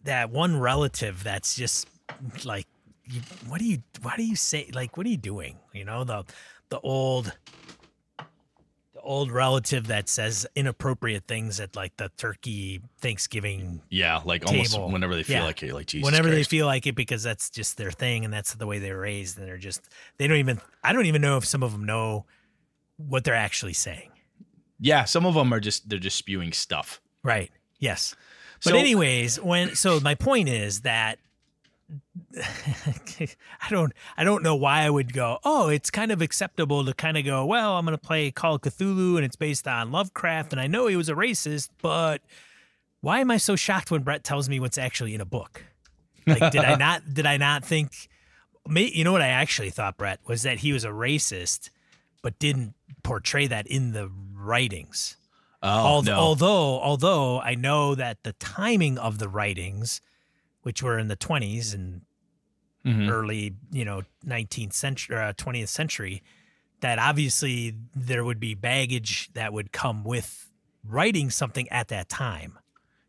that 0.03 0.29
one 0.29 0.59
relative 0.59 1.23
that's 1.23 1.55
just 1.55 1.87
like, 2.45 2.67
you, 3.05 3.21
what 3.47 3.59
do 3.59 3.65
you? 3.65 3.79
Why 4.01 4.15
do 4.15 4.23
you 4.23 4.35
say? 4.35 4.69
Like, 4.73 4.97
what 4.97 5.05
are 5.05 5.09
you 5.09 5.17
doing? 5.17 5.57
You 5.73 5.85
know 5.85 6.03
the 6.03 6.23
the 6.69 6.79
old 6.79 7.33
the 8.93 9.01
old 9.01 9.31
relative 9.31 9.87
that 9.87 10.07
says 10.09 10.45
inappropriate 10.55 11.25
things 11.27 11.59
at 11.59 11.75
like 11.75 11.95
the 11.97 12.09
turkey 12.17 12.81
Thanksgiving. 12.99 13.81
Yeah, 13.89 14.21
like 14.23 14.45
table. 14.45 14.53
almost 14.53 14.93
whenever 14.93 15.15
they 15.15 15.23
feel 15.23 15.37
yeah. 15.37 15.45
like 15.45 15.63
it, 15.63 15.73
like 15.73 15.87
Jesus. 15.87 16.05
Whenever 16.05 16.29
Christ. 16.29 16.49
they 16.49 16.57
feel 16.57 16.65
like 16.65 16.87
it, 16.87 16.95
because 16.95 17.23
that's 17.23 17.49
just 17.49 17.77
their 17.77 17.91
thing 17.91 18.25
and 18.25 18.33
that's 18.33 18.53
the 18.53 18.67
way 18.67 18.79
they're 18.79 18.99
raised, 18.99 19.37
and 19.37 19.47
they're 19.47 19.57
just 19.57 19.81
they 20.17 20.27
don't 20.27 20.37
even. 20.37 20.59
I 20.83 20.93
don't 20.93 21.05
even 21.05 21.21
know 21.21 21.37
if 21.37 21.45
some 21.45 21.63
of 21.63 21.71
them 21.71 21.85
know 21.85 22.25
what 22.97 23.23
they're 23.23 23.33
actually 23.35 23.73
saying. 23.73 24.09
Yeah, 24.79 25.05
some 25.05 25.25
of 25.25 25.33
them 25.33 25.53
are 25.53 25.59
just 25.59 25.89
they're 25.89 25.99
just 25.99 26.17
spewing 26.17 26.51
stuff. 26.51 27.01
Right. 27.23 27.51
Yes. 27.79 28.15
But 28.63 28.71
so, 28.71 28.77
anyways, 28.77 29.41
when 29.41 29.75
so 29.75 29.99
my 29.99 30.15
point 30.15 30.49
is 30.49 30.81
that 30.81 31.19
I 32.39 33.69
don't 33.69 33.93
I 34.17 34.23
don't 34.23 34.43
know 34.43 34.55
why 34.55 34.81
I 34.81 34.89
would 34.89 35.13
go, 35.13 35.39
oh, 35.43 35.69
it's 35.69 35.89
kind 35.89 36.11
of 36.11 36.21
acceptable 36.21 36.85
to 36.85 36.93
kind 36.93 37.17
of 37.17 37.25
go, 37.25 37.45
well, 37.45 37.77
I'm 37.77 37.85
going 37.85 37.97
to 37.97 38.01
play 38.01 38.31
Call 38.31 38.55
of 38.55 38.61
Cthulhu 38.61 39.15
and 39.15 39.25
it's 39.25 39.35
based 39.35 39.67
on 39.67 39.91
Lovecraft 39.91 40.53
and 40.53 40.61
I 40.61 40.67
know 40.67 40.87
he 40.87 40.95
was 40.95 41.09
a 41.09 41.13
racist, 41.13 41.69
but 41.81 42.21
why 43.01 43.19
am 43.19 43.31
I 43.31 43.37
so 43.37 43.55
shocked 43.55 43.91
when 43.91 44.01
Brett 44.01 44.23
tells 44.23 44.47
me 44.47 44.59
what's 44.59 44.77
actually 44.77 45.13
in 45.13 45.21
a 45.21 45.25
book? 45.25 45.63
Like, 46.25 46.51
did 46.51 46.63
I 46.63 46.75
not? 46.77 47.13
Did 47.13 47.25
I 47.25 47.35
not 47.37 47.65
think? 47.65 47.91
You 48.69 49.03
know 49.03 49.11
what 49.11 49.21
I 49.21 49.27
actually 49.27 49.71
thought, 49.71 49.97
Brett, 49.97 50.21
was 50.25 50.43
that 50.43 50.59
he 50.59 50.71
was 50.71 50.85
a 50.85 50.89
racist, 50.89 51.69
but 52.21 52.39
didn't 52.39 52.75
portray 53.03 53.45
that 53.47 53.67
in 53.67 53.91
the 53.91 54.09
writings. 54.33 55.17
Oh 55.61 55.67
Al- 55.67 56.01
no. 56.03 56.15
Although, 56.15 56.79
although 56.79 57.41
I 57.41 57.55
know 57.55 57.93
that 57.95 58.23
the 58.23 58.33
timing 58.33 58.97
of 58.97 59.17
the 59.19 59.27
writings, 59.27 59.99
which 60.63 60.81
were 60.83 60.97
in 60.99 61.07
the 61.07 61.15
twenties 61.15 61.73
and 61.73 62.01
Mhm. 62.85 63.09
early, 63.09 63.55
you 63.71 63.85
know, 63.85 64.03
19th 64.25 64.73
century, 64.73 65.15
uh, 65.15 65.31
20th 65.33 65.69
century, 65.69 66.21
that 66.81 66.99
obviously 66.99 67.75
there 67.95 68.25
would 68.25 68.41
be 68.41 68.55
baggage 68.55 69.31
that 69.33 69.53
would 69.53 69.71
come 69.71 70.03
with 70.03 70.51
writing 70.83 71.29
something 71.29 71.69
at 71.69 71.87
that 71.87 72.09
time. 72.09 72.59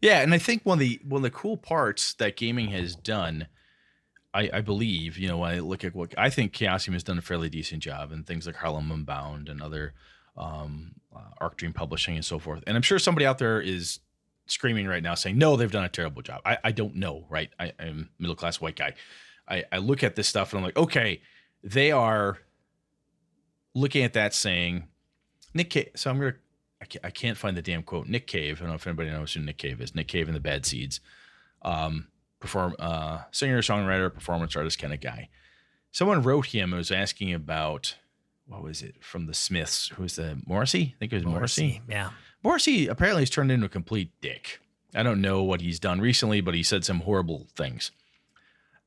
Yeah, 0.00 0.20
and 0.20 0.32
I 0.32 0.38
think 0.38 0.64
one 0.64 0.76
of 0.76 0.80
the 0.80 1.00
one 1.05 1.18
of 1.20 1.22
the 1.24 1.30
cool 1.36 1.57
parts 1.57 2.14
that 2.14 2.36
gaming 2.36 2.68
has 2.68 2.94
done, 2.94 3.48
I, 4.32 4.48
I 4.52 4.61
believe, 4.61 5.18
you 5.18 5.26
know, 5.26 5.38
when 5.38 5.50
I 5.55 5.59
look 5.59 5.82
at 5.82 5.92
what 5.94 6.14
I 6.16 6.30
think 6.30 6.52
Chaosium 6.52 6.92
has 6.92 7.02
done 7.02 7.18
a 7.18 7.22
fairly 7.22 7.48
decent 7.48 7.82
job, 7.82 8.12
and 8.12 8.24
things 8.24 8.46
like 8.46 8.57
Harlem 8.57 8.92
Unbound 8.92 9.48
and 9.48 9.61
other 9.61 9.94
um, 10.36 10.92
uh, 11.14 11.30
Arc 11.38 11.57
Dream 11.57 11.72
Publishing 11.72 12.14
and 12.16 12.24
so 12.24 12.38
forth. 12.38 12.62
And 12.66 12.76
I'm 12.76 12.82
sure 12.82 12.98
somebody 12.98 13.24
out 13.26 13.38
there 13.38 13.61
is 13.61 13.98
screaming 14.47 14.86
right 14.86 15.03
now 15.03 15.14
saying, 15.14 15.38
"No, 15.38 15.57
they've 15.57 15.70
done 15.70 15.84
a 15.84 15.88
terrible 15.88 16.22
job." 16.22 16.40
I, 16.45 16.59
I 16.64 16.72
don't 16.72 16.97
know, 16.97 17.26
right? 17.28 17.51
I, 17.59 17.72
I'm 17.78 18.11
middle 18.18 18.36
class 18.36 18.61
white 18.61 18.76
guy. 18.76 18.95
I, 19.49 19.64
I 19.70 19.78
look 19.78 20.03
at 20.03 20.16
this 20.16 20.28
stuff 20.28 20.53
and 20.53 20.59
I'm 20.59 20.64
like, 20.64 20.76
okay, 20.76 21.20
they 21.62 21.92
are 21.92 22.38
looking 23.74 24.05
at 24.05 24.14
that 24.14 24.34
saying, 24.34 24.88
Nick 25.53 25.70
Cave. 25.70 25.90
So 25.97 26.11
I'm 26.11 26.18
gonna. 26.18 26.34
I 27.03 27.11
can't, 27.11 27.38
find 27.38 27.57
the 27.57 27.62
damn 27.62 27.82
quote. 27.82 28.09
Nick 28.09 28.26
Cave. 28.26 28.59
I 28.59 28.61
don't 28.61 28.68
know 28.68 28.74
if 28.74 28.86
anybody 28.86 29.09
knows 29.09 29.32
who 29.32 29.40
Nick 29.40 29.57
Cave 29.57 29.80
is. 29.80 29.95
Nick 29.95 30.07
Cave 30.07 30.28
and 30.28 30.36
the 30.36 30.40
Bad 30.40 30.66
Seeds. 30.66 31.01
Um, 31.62 32.09
perform 32.40 32.76
uh, 32.78 33.20
singer, 33.30 33.62
songwriter, 33.62 34.12
performance 34.12 34.55
artist 34.55 34.78
kind 34.78 34.92
of 34.92 35.01
guy. 35.01 35.30
Someone 35.92 36.22
wrote 36.22 36.47
him. 36.47 36.72
and 36.72 36.78
was 36.78 36.90
asking 36.90 37.32
about 37.32 37.97
what 38.47 38.62
was 38.62 38.82
it 38.82 39.03
from 39.03 39.24
the 39.24 39.32
Smiths? 39.32 39.88
Who 39.95 40.03
was 40.03 40.16
the 40.16 40.42
Morrissey? 40.45 40.92
I 40.95 40.99
think 40.99 41.12
it 41.14 41.16
was 41.16 41.24
Morrissey. 41.24 41.80
Yeah. 41.88 42.11
Morrissey 42.45 42.86
apparently 42.86 43.22
has 43.22 43.30
turned 43.30 43.51
into 43.51 43.66
a 43.66 43.70
complete 43.70 44.11
dick. 44.20 44.61
I 44.95 45.03
don't 45.03 45.22
know 45.22 45.42
what 45.42 45.62
he's 45.62 45.80
done 45.80 46.01
recently, 46.01 46.42
but 46.42 46.55
he 46.55 46.62
said 46.62 46.84
some 46.84 47.01
horrible 47.01 47.49
things. 47.57 47.90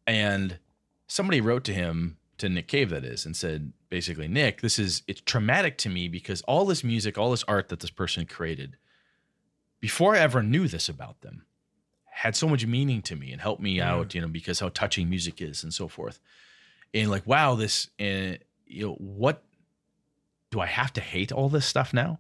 And 0.06 0.60
somebody 1.08 1.42
wrote 1.42 1.64
to 1.66 1.74
him, 1.74 2.18
to 2.38 2.48
Nick 2.48 2.68
Cave, 2.68 2.92
that 2.92 3.04
is, 3.04 3.26
and 3.26 3.36
said, 3.36 3.74
basically, 3.90 4.28
Nick, 4.28 4.62
this 4.62 4.78
is, 4.78 5.02
it's 5.08 5.22
traumatic 5.22 5.78
to 5.80 5.90
me 5.90 6.08
because 6.08 6.44
all 6.44 6.66
this 6.66 6.84
music, 6.84 7.18
all 7.18 7.32
this 7.32 7.44
art 7.48 7.70
that 7.70 7.80
this 7.80 7.90
person 7.90 8.28
created, 8.28 8.78
before 9.80 10.16
I 10.16 10.20
ever 10.20 10.44
knew 10.44 10.68
this 10.68 10.88
about 10.88 11.22
them, 11.22 11.44
had 12.06 12.36
so 12.36 12.48
much 12.48 12.66
meaning 12.66 13.02
to 13.04 13.16
me 13.16 13.32
and 13.32 13.42
helped 13.42 13.62
me 13.62 13.82
out, 13.82 14.14
you 14.14 14.22
know, 14.22 14.28
because 14.28 14.60
how 14.60 14.70
touching 14.70 15.10
music 15.10 15.42
is 15.42 15.64
and 15.64 15.74
so 15.74 15.88
forth. 15.88 16.20
And 16.94 17.10
like, 17.10 17.26
wow, 17.26 17.56
this, 17.56 17.90
uh, 18.00 18.38
you 18.68 18.86
know, 18.86 18.94
what 19.00 19.44
do 20.52 20.60
I 20.60 20.68
have 20.68 20.94
to 20.94 21.02
hate 21.02 21.32
all 21.32 21.50
this 21.50 21.66
stuff 21.66 21.92
now? 21.94 22.20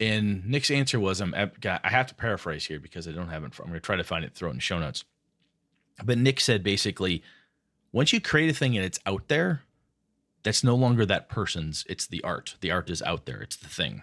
And 0.00 0.46
Nick's 0.46 0.70
answer 0.70 0.98
was, 0.98 1.20
I'm, 1.20 1.34
I 1.34 1.50
have 1.84 2.06
to 2.06 2.14
paraphrase 2.14 2.64
here 2.64 2.80
because 2.80 3.06
I 3.06 3.12
don't 3.12 3.28
have 3.28 3.44
it. 3.44 3.52
I'm 3.58 3.66
going 3.66 3.74
to 3.74 3.80
try 3.80 3.96
to 3.96 4.04
find 4.04 4.24
it, 4.24 4.34
throw 4.34 4.48
it 4.48 4.52
in 4.52 4.56
the 4.56 4.62
show 4.62 4.78
notes. 4.78 5.04
But 6.02 6.16
Nick 6.16 6.40
said 6.40 6.62
basically, 6.62 7.22
once 7.92 8.12
you 8.12 8.20
create 8.20 8.50
a 8.50 8.54
thing 8.54 8.76
and 8.76 8.84
it's 8.84 8.98
out 9.04 9.28
there, 9.28 9.62
that's 10.42 10.64
no 10.64 10.74
longer 10.74 11.04
that 11.04 11.28
person's. 11.28 11.84
It's 11.86 12.06
the 12.06 12.24
art. 12.24 12.56
The 12.62 12.70
art 12.70 12.88
is 12.88 13.02
out 13.02 13.26
there. 13.26 13.42
It's 13.42 13.56
the 13.56 13.68
thing. 13.68 14.02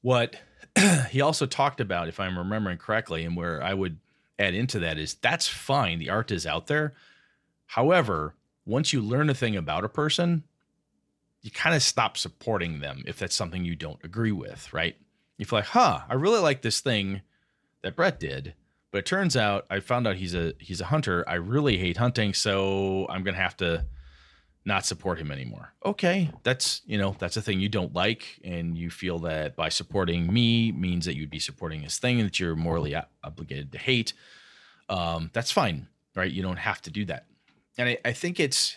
What 0.00 0.36
he 1.10 1.20
also 1.20 1.44
talked 1.44 1.80
about, 1.80 2.08
if 2.08 2.18
I'm 2.18 2.38
remembering 2.38 2.78
correctly, 2.78 3.24
and 3.24 3.36
where 3.36 3.62
I 3.62 3.74
would 3.74 3.98
add 4.38 4.54
into 4.54 4.78
that 4.78 4.96
is 4.96 5.14
that's 5.14 5.46
fine. 5.46 5.98
The 5.98 6.08
art 6.08 6.30
is 6.30 6.46
out 6.46 6.68
there. 6.68 6.94
However, 7.66 8.34
once 8.64 8.94
you 8.94 9.02
learn 9.02 9.28
a 9.28 9.34
thing 9.34 9.56
about 9.56 9.84
a 9.84 9.88
person, 9.90 10.44
you 11.42 11.50
kind 11.50 11.74
of 11.74 11.82
stop 11.82 12.16
supporting 12.16 12.80
them 12.80 13.02
if 13.06 13.18
that's 13.18 13.34
something 13.34 13.64
you 13.64 13.76
don't 13.76 14.02
agree 14.04 14.32
with, 14.32 14.72
right? 14.72 14.96
You 15.38 15.44
feel 15.44 15.58
like, 15.58 15.66
huh, 15.66 16.00
I 16.08 16.14
really 16.14 16.38
like 16.38 16.62
this 16.62 16.80
thing 16.80 17.22
that 17.82 17.96
Brett 17.96 18.20
did, 18.20 18.54
but 18.92 18.98
it 18.98 19.06
turns 19.06 19.36
out 19.36 19.66
I 19.68 19.80
found 19.80 20.06
out 20.06 20.16
he's 20.16 20.34
a 20.34 20.54
he's 20.58 20.80
a 20.80 20.86
hunter. 20.86 21.24
I 21.28 21.34
really 21.34 21.78
hate 21.78 21.96
hunting, 21.96 22.32
so 22.32 23.06
I'm 23.08 23.24
gonna 23.24 23.36
have 23.36 23.56
to 23.58 23.86
not 24.64 24.86
support 24.86 25.18
him 25.18 25.32
anymore. 25.32 25.72
Okay, 25.84 26.30
that's 26.44 26.82
you 26.86 26.96
know 26.96 27.16
that's 27.18 27.36
a 27.36 27.42
thing 27.42 27.58
you 27.58 27.68
don't 27.68 27.94
like, 27.94 28.38
and 28.44 28.78
you 28.78 28.90
feel 28.90 29.18
that 29.20 29.56
by 29.56 29.68
supporting 29.68 30.32
me 30.32 30.70
means 30.70 31.06
that 31.06 31.16
you'd 31.16 31.30
be 31.30 31.40
supporting 31.40 31.80
his 31.80 31.98
thing 31.98 32.18
that 32.18 32.38
you're 32.38 32.54
morally 32.54 32.94
obligated 33.24 33.72
to 33.72 33.78
hate. 33.78 34.12
Um, 34.88 35.30
that's 35.32 35.50
fine, 35.50 35.88
right? 36.14 36.30
You 36.30 36.42
don't 36.42 36.58
have 36.58 36.82
to 36.82 36.90
do 36.90 37.04
that. 37.06 37.26
And 37.78 37.88
I, 37.88 37.98
I 38.04 38.12
think 38.12 38.38
it's 38.38 38.76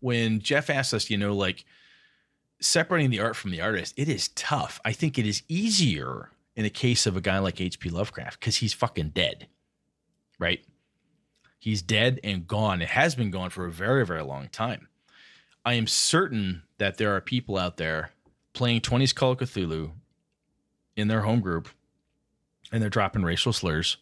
when 0.00 0.40
Jeff 0.40 0.68
asked 0.68 0.92
us, 0.92 1.08
you 1.08 1.16
know, 1.16 1.34
like 1.34 1.64
separating 2.64 3.10
the 3.10 3.20
art 3.20 3.36
from 3.36 3.50
the 3.50 3.60
artist, 3.60 3.94
it 3.96 4.08
is 4.08 4.28
tough. 4.28 4.80
I 4.84 4.92
think 4.92 5.18
it 5.18 5.26
is 5.26 5.42
easier 5.48 6.30
in 6.56 6.62
the 6.62 6.70
case 6.70 7.06
of 7.06 7.16
a 7.16 7.20
guy 7.20 7.38
like 7.38 7.60
H.P. 7.60 7.90
Lovecraft 7.90 8.40
because 8.40 8.56
he's 8.56 8.72
fucking 8.72 9.10
dead, 9.10 9.48
right? 10.38 10.64
He's 11.58 11.82
dead 11.82 12.20
and 12.22 12.46
gone. 12.46 12.82
It 12.82 12.88
has 12.88 13.14
been 13.14 13.30
gone 13.30 13.50
for 13.50 13.64
a 13.66 13.72
very, 13.72 14.04
very 14.04 14.22
long 14.22 14.48
time. 14.48 14.88
I 15.64 15.74
am 15.74 15.86
certain 15.86 16.62
that 16.78 16.98
there 16.98 17.14
are 17.14 17.20
people 17.20 17.56
out 17.56 17.76
there 17.76 18.10
playing 18.52 18.82
20s 18.82 19.14
Call 19.14 19.32
of 19.32 19.38
Cthulhu 19.38 19.92
in 20.96 21.08
their 21.08 21.22
home 21.22 21.40
group 21.40 21.68
and 22.70 22.82
they're 22.82 22.90
dropping 22.90 23.22
racial 23.22 23.52
slurs, 23.52 23.96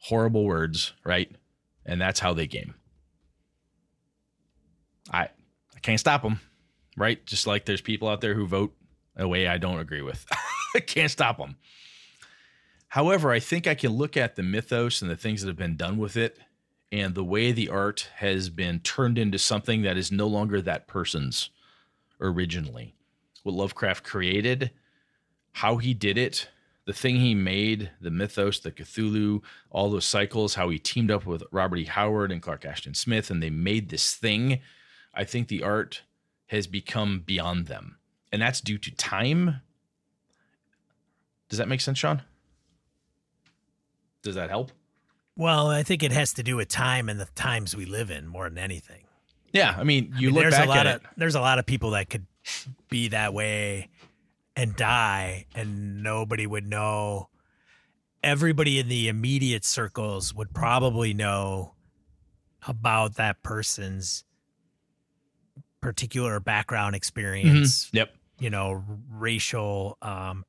horrible 0.00 0.44
words, 0.44 0.92
right? 1.04 1.30
And 1.84 2.00
that's 2.00 2.20
how 2.20 2.34
they 2.34 2.46
game. 2.46 2.74
I 5.10 5.28
I 5.74 5.80
can't 5.80 6.00
stop 6.00 6.22
them, 6.22 6.40
right? 6.96 7.24
Just 7.26 7.46
like 7.46 7.64
there's 7.64 7.80
people 7.80 8.08
out 8.08 8.20
there 8.20 8.34
who 8.34 8.46
vote 8.46 8.74
a 9.16 9.28
way 9.28 9.46
I 9.46 9.58
don't 9.58 9.78
agree 9.80 10.02
with. 10.02 10.26
I 10.74 10.80
can't 10.80 11.10
stop 11.10 11.38
them. 11.38 11.56
However, 12.88 13.32
I 13.32 13.40
think 13.40 13.66
I 13.66 13.74
can 13.74 13.92
look 13.92 14.16
at 14.16 14.36
the 14.36 14.42
mythos 14.42 15.02
and 15.02 15.10
the 15.10 15.16
things 15.16 15.42
that 15.42 15.48
have 15.48 15.56
been 15.56 15.76
done 15.76 15.98
with 15.98 16.16
it 16.16 16.38
and 16.92 17.14
the 17.14 17.24
way 17.24 17.52
the 17.52 17.68
art 17.68 18.08
has 18.16 18.48
been 18.48 18.80
turned 18.80 19.18
into 19.18 19.38
something 19.38 19.82
that 19.82 19.96
is 19.96 20.12
no 20.12 20.26
longer 20.26 20.60
that 20.62 20.86
person's 20.86 21.50
originally. 22.20 22.94
What 23.42 23.54
Lovecraft 23.54 24.04
created, 24.04 24.70
how 25.52 25.76
he 25.78 25.94
did 25.94 26.16
it, 26.16 26.48
the 26.86 26.92
thing 26.92 27.16
he 27.16 27.34
made, 27.34 27.90
the 28.00 28.10
mythos, 28.10 28.60
the 28.60 28.70
Cthulhu, 28.70 29.42
all 29.70 29.90
those 29.90 30.04
cycles, 30.04 30.54
how 30.54 30.68
he 30.68 30.78
teamed 30.78 31.10
up 31.10 31.26
with 31.26 31.42
Robert 31.50 31.78
E. 31.78 31.84
Howard 31.84 32.30
and 32.30 32.40
Clark 32.40 32.64
Ashton 32.64 32.94
Smith, 32.94 33.30
and 33.30 33.42
they 33.42 33.50
made 33.50 33.88
this 33.88 34.14
thing. 34.14 34.60
I 35.12 35.24
think 35.24 35.48
the 35.48 35.64
art 35.64 36.02
has 36.46 36.66
become 36.66 37.20
beyond 37.24 37.66
them. 37.66 37.98
And 38.32 38.42
that's 38.42 38.60
due 38.60 38.78
to 38.78 38.90
time. 38.94 39.60
Does 41.48 41.58
that 41.58 41.68
make 41.68 41.80
sense, 41.80 41.98
Sean? 41.98 42.22
Does 44.22 44.34
that 44.34 44.50
help? 44.50 44.72
Well, 45.36 45.68
I 45.68 45.82
think 45.82 46.02
it 46.02 46.12
has 46.12 46.32
to 46.34 46.42
do 46.42 46.56
with 46.56 46.68
time 46.68 47.08
and 47.08 47.20
the 47.20 47.26
times 47.34 47.76
we 47.76 47.84
live 47.84 48.10
in 48.10 48.26
more 48.26 48.48
than 48.48 48.58
anything. 48.58 49.04
Yeah. 49.52 49.74
I 49.78 49.84
mean, 49.84 50.12
you 50.16 50.28
I 50.28 50.32
mean, 50.32 50.34
look 50.34 50.42
there's 50.42 50.54
back 50.54 50.66
a 50.66 50.68
lot 50.68 50.86
at 50.86 50.96
of 50.96 51.02
it. 51.02 51.08
there's 51.16 51.34
a 51.34 51.40
lot 51.40 51.58
of 51.58 51.66
people 51.66 51.90
that 51.90 52.10
could 52.10 52.26
be 52.88 53.08
that 53.08 53.34
way 53.34 53.88
and 54.56 54.74
die 54.74 55.46
and 55.54 56.02
nobody 56.02 56.46
would 56.46 56.66
know 56.66 57.28
everybody 58.22 58.78
in 58.78 58.88
the 58.88 59.08
immediate 59.08 59.64
circles 59.64 60.34
would 60.34 60.52
probably 60.52 61.14
know 61.14 61.74
about 62.66 63.14
that 63.16 63.42
person's 63.42 64.24
particular 65.86 66.40
background 66.40 66.96
experience 66.96 67.88
Yep. 67.92 68.10
you 68.40 68.50
know 68.50 68.82
racial 69.10 69.96
um 70.02 70.44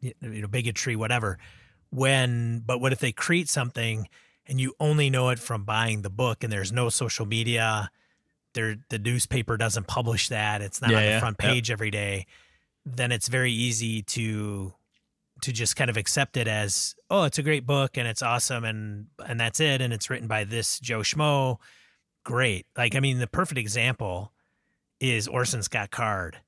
you 0.00 0.14
know 0.22 0.48
bigotry 0.48 0.96
whatever. 0.96 1.38
When 1.90 2.62
but 2.64 2.80
what 2.80 2.92
if 2.92 2.98
they 3.00 3.12
create 3.12 3.48
something 3.48 4.08
and 4.46 4.60
you 4.60 4.74
only 4.80 5.10
know 5.10 5.28
it 5.30 5.38
from 5.38 5.64
buying 5.64 6.02
the 6.02 6.10
book 6.10 6.42
and 6.42 6.52
there's 6.52 6.72
no 6.72 6.88
social 6.88 7.26
media 7.26 7.90
there 8.54 8.76
the 8.88 8.98
newspaper 8.98 9.56
doesn't 9.56 9.86
publish 9.86 10.28
that 10.30 10.62
it's 10.62 10.80
not 10.80 10.90
Yeah, 10.90 10.96
on 10.96 11.02
the 11.02 11.08
yeah, 11.10 11.20
front 11.20 11.38
page 11.38 11.70
every 11.70 11.90
day 11.90 12.26
then 12.84 13.12
it's 13.12 13.28
very 13.28 13.52
easy 13.52 14.02
to 14.02 14.72
to 15.42 15.52
just 15.52 15.76
kind 15.76 15.90
of 15.90 15.96
accept 15.98 16.36
it 16.38 16.48
as 16.48 16.94
oh 17.10 17.24
it's 17.24 17.38
a 17.38 17.42
great 17.42 17.66
book 17.66 17.96
and 17.98 18.08
it's 18.08 18.22
awesome 18.22 18.64
and 18.64 19.06
and 19.26 19.38
that's 19.38 19.60
it 19.60 19.80
and 19.82 19.92
it's 19.92 20.08
written 20.08 20.26
by 20.28 20.44
this 20.44 20.80
Joe 20.80 21.00
Schmo. 21.00 21.58
Great. 22.24 22.66
Like 22.76 22.94
I 22.96 23.00
mean 23.00 23.18
the 23.18 23.26
perfect 23.26 23.58
example 23.58 24.32
is 25.00 25.28
Orson 25.28 25.62
Scott 25.62 25.90
Card 25.90 26.38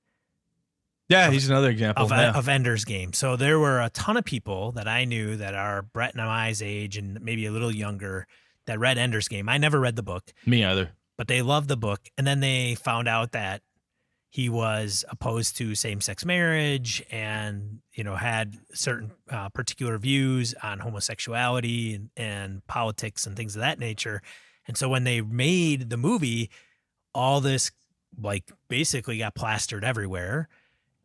Yeah, 1.09 1.31
he's 1.31 1.49
another 1.49 1.71
example. 1.71 2.05
of, 2.05 2.11
yeah. 2.11 2.33
of 2.37 2.49
Ender's 2.49 2.85
Game. 2.85 3.13
So 3.13 3.37
there 3.37 3.59
were 3.59 3.81
a 3.81 3.91
ton 3.91 4.17
of 4.17 4.25
people 4.25 4.73
that 4.73 4.89
I 4.89 5.05
knew 5.05 5.37
that 5.37 5.55
are 5.55 5.83
Brett 5.83 6.15
and 6.15 6.23
I's 6.23 6.63
age 6.63 6.97
and 6.97 7.21
maybe 7.21 7.47
a 7.47 7.53
little 7.53 7.75
younger 7.75 8.27
that 8.67 8.79
read 8.79 8.99
Ender's 8.99 9.29
Game. 9.29 9.49
I 9.49 9.59
never 9.59 9.81
read 9.81 9.97
the 9.97 10.03
book, 10.03 10.33
Me 10.45 10.65
either. 10.65 10.91
but 11.17 11.29
they 11.29 11.41
loved 11.43 11.69
the 11.69 11.77
book. 11.77 12.01
And 12.19 12.27
then 12.27 12.41
they 12.41 12.75
found 12.75 13.09
out 13.09 13.33
that 13.33 13.63
he 14.31 14.51
was 14.51 15.07
opposed 15.09 15.57
to 15.57 15.75
same-sex 15.75 16.25
marriage 16.27 17.03
and 17.11 17.79
you 17.95 18.05
know 18.05 18.15
had 18.15 18.57
certain 18.75 19.11
uh, 19.31 19.49
particular 19.49 19.97
views 19.97 20.55
on 20.63 20.81
homosexuality 20.81 21.95
and, 21.95 22.11
and 22.15 22.67
politics 22.67 23.27
and 23.27 23.37
things 23.37 23.57
of 23.57 23.61
that 23.61 23.79
nature 23.79 24.21
and 24.67 24.77
so 24.77 24.87
when 24.87 25.05
they 25.05 25.23
made 25.23 25.89
the 25.89 25.97
movie 25.97 26.51
all 27.15 27.41
this 27.41 27.71
like 28.21 28.51
basically 28.69 29.19
got 29.19 29.35
plastered 29.35 29.85
everywhere 29.85 30.49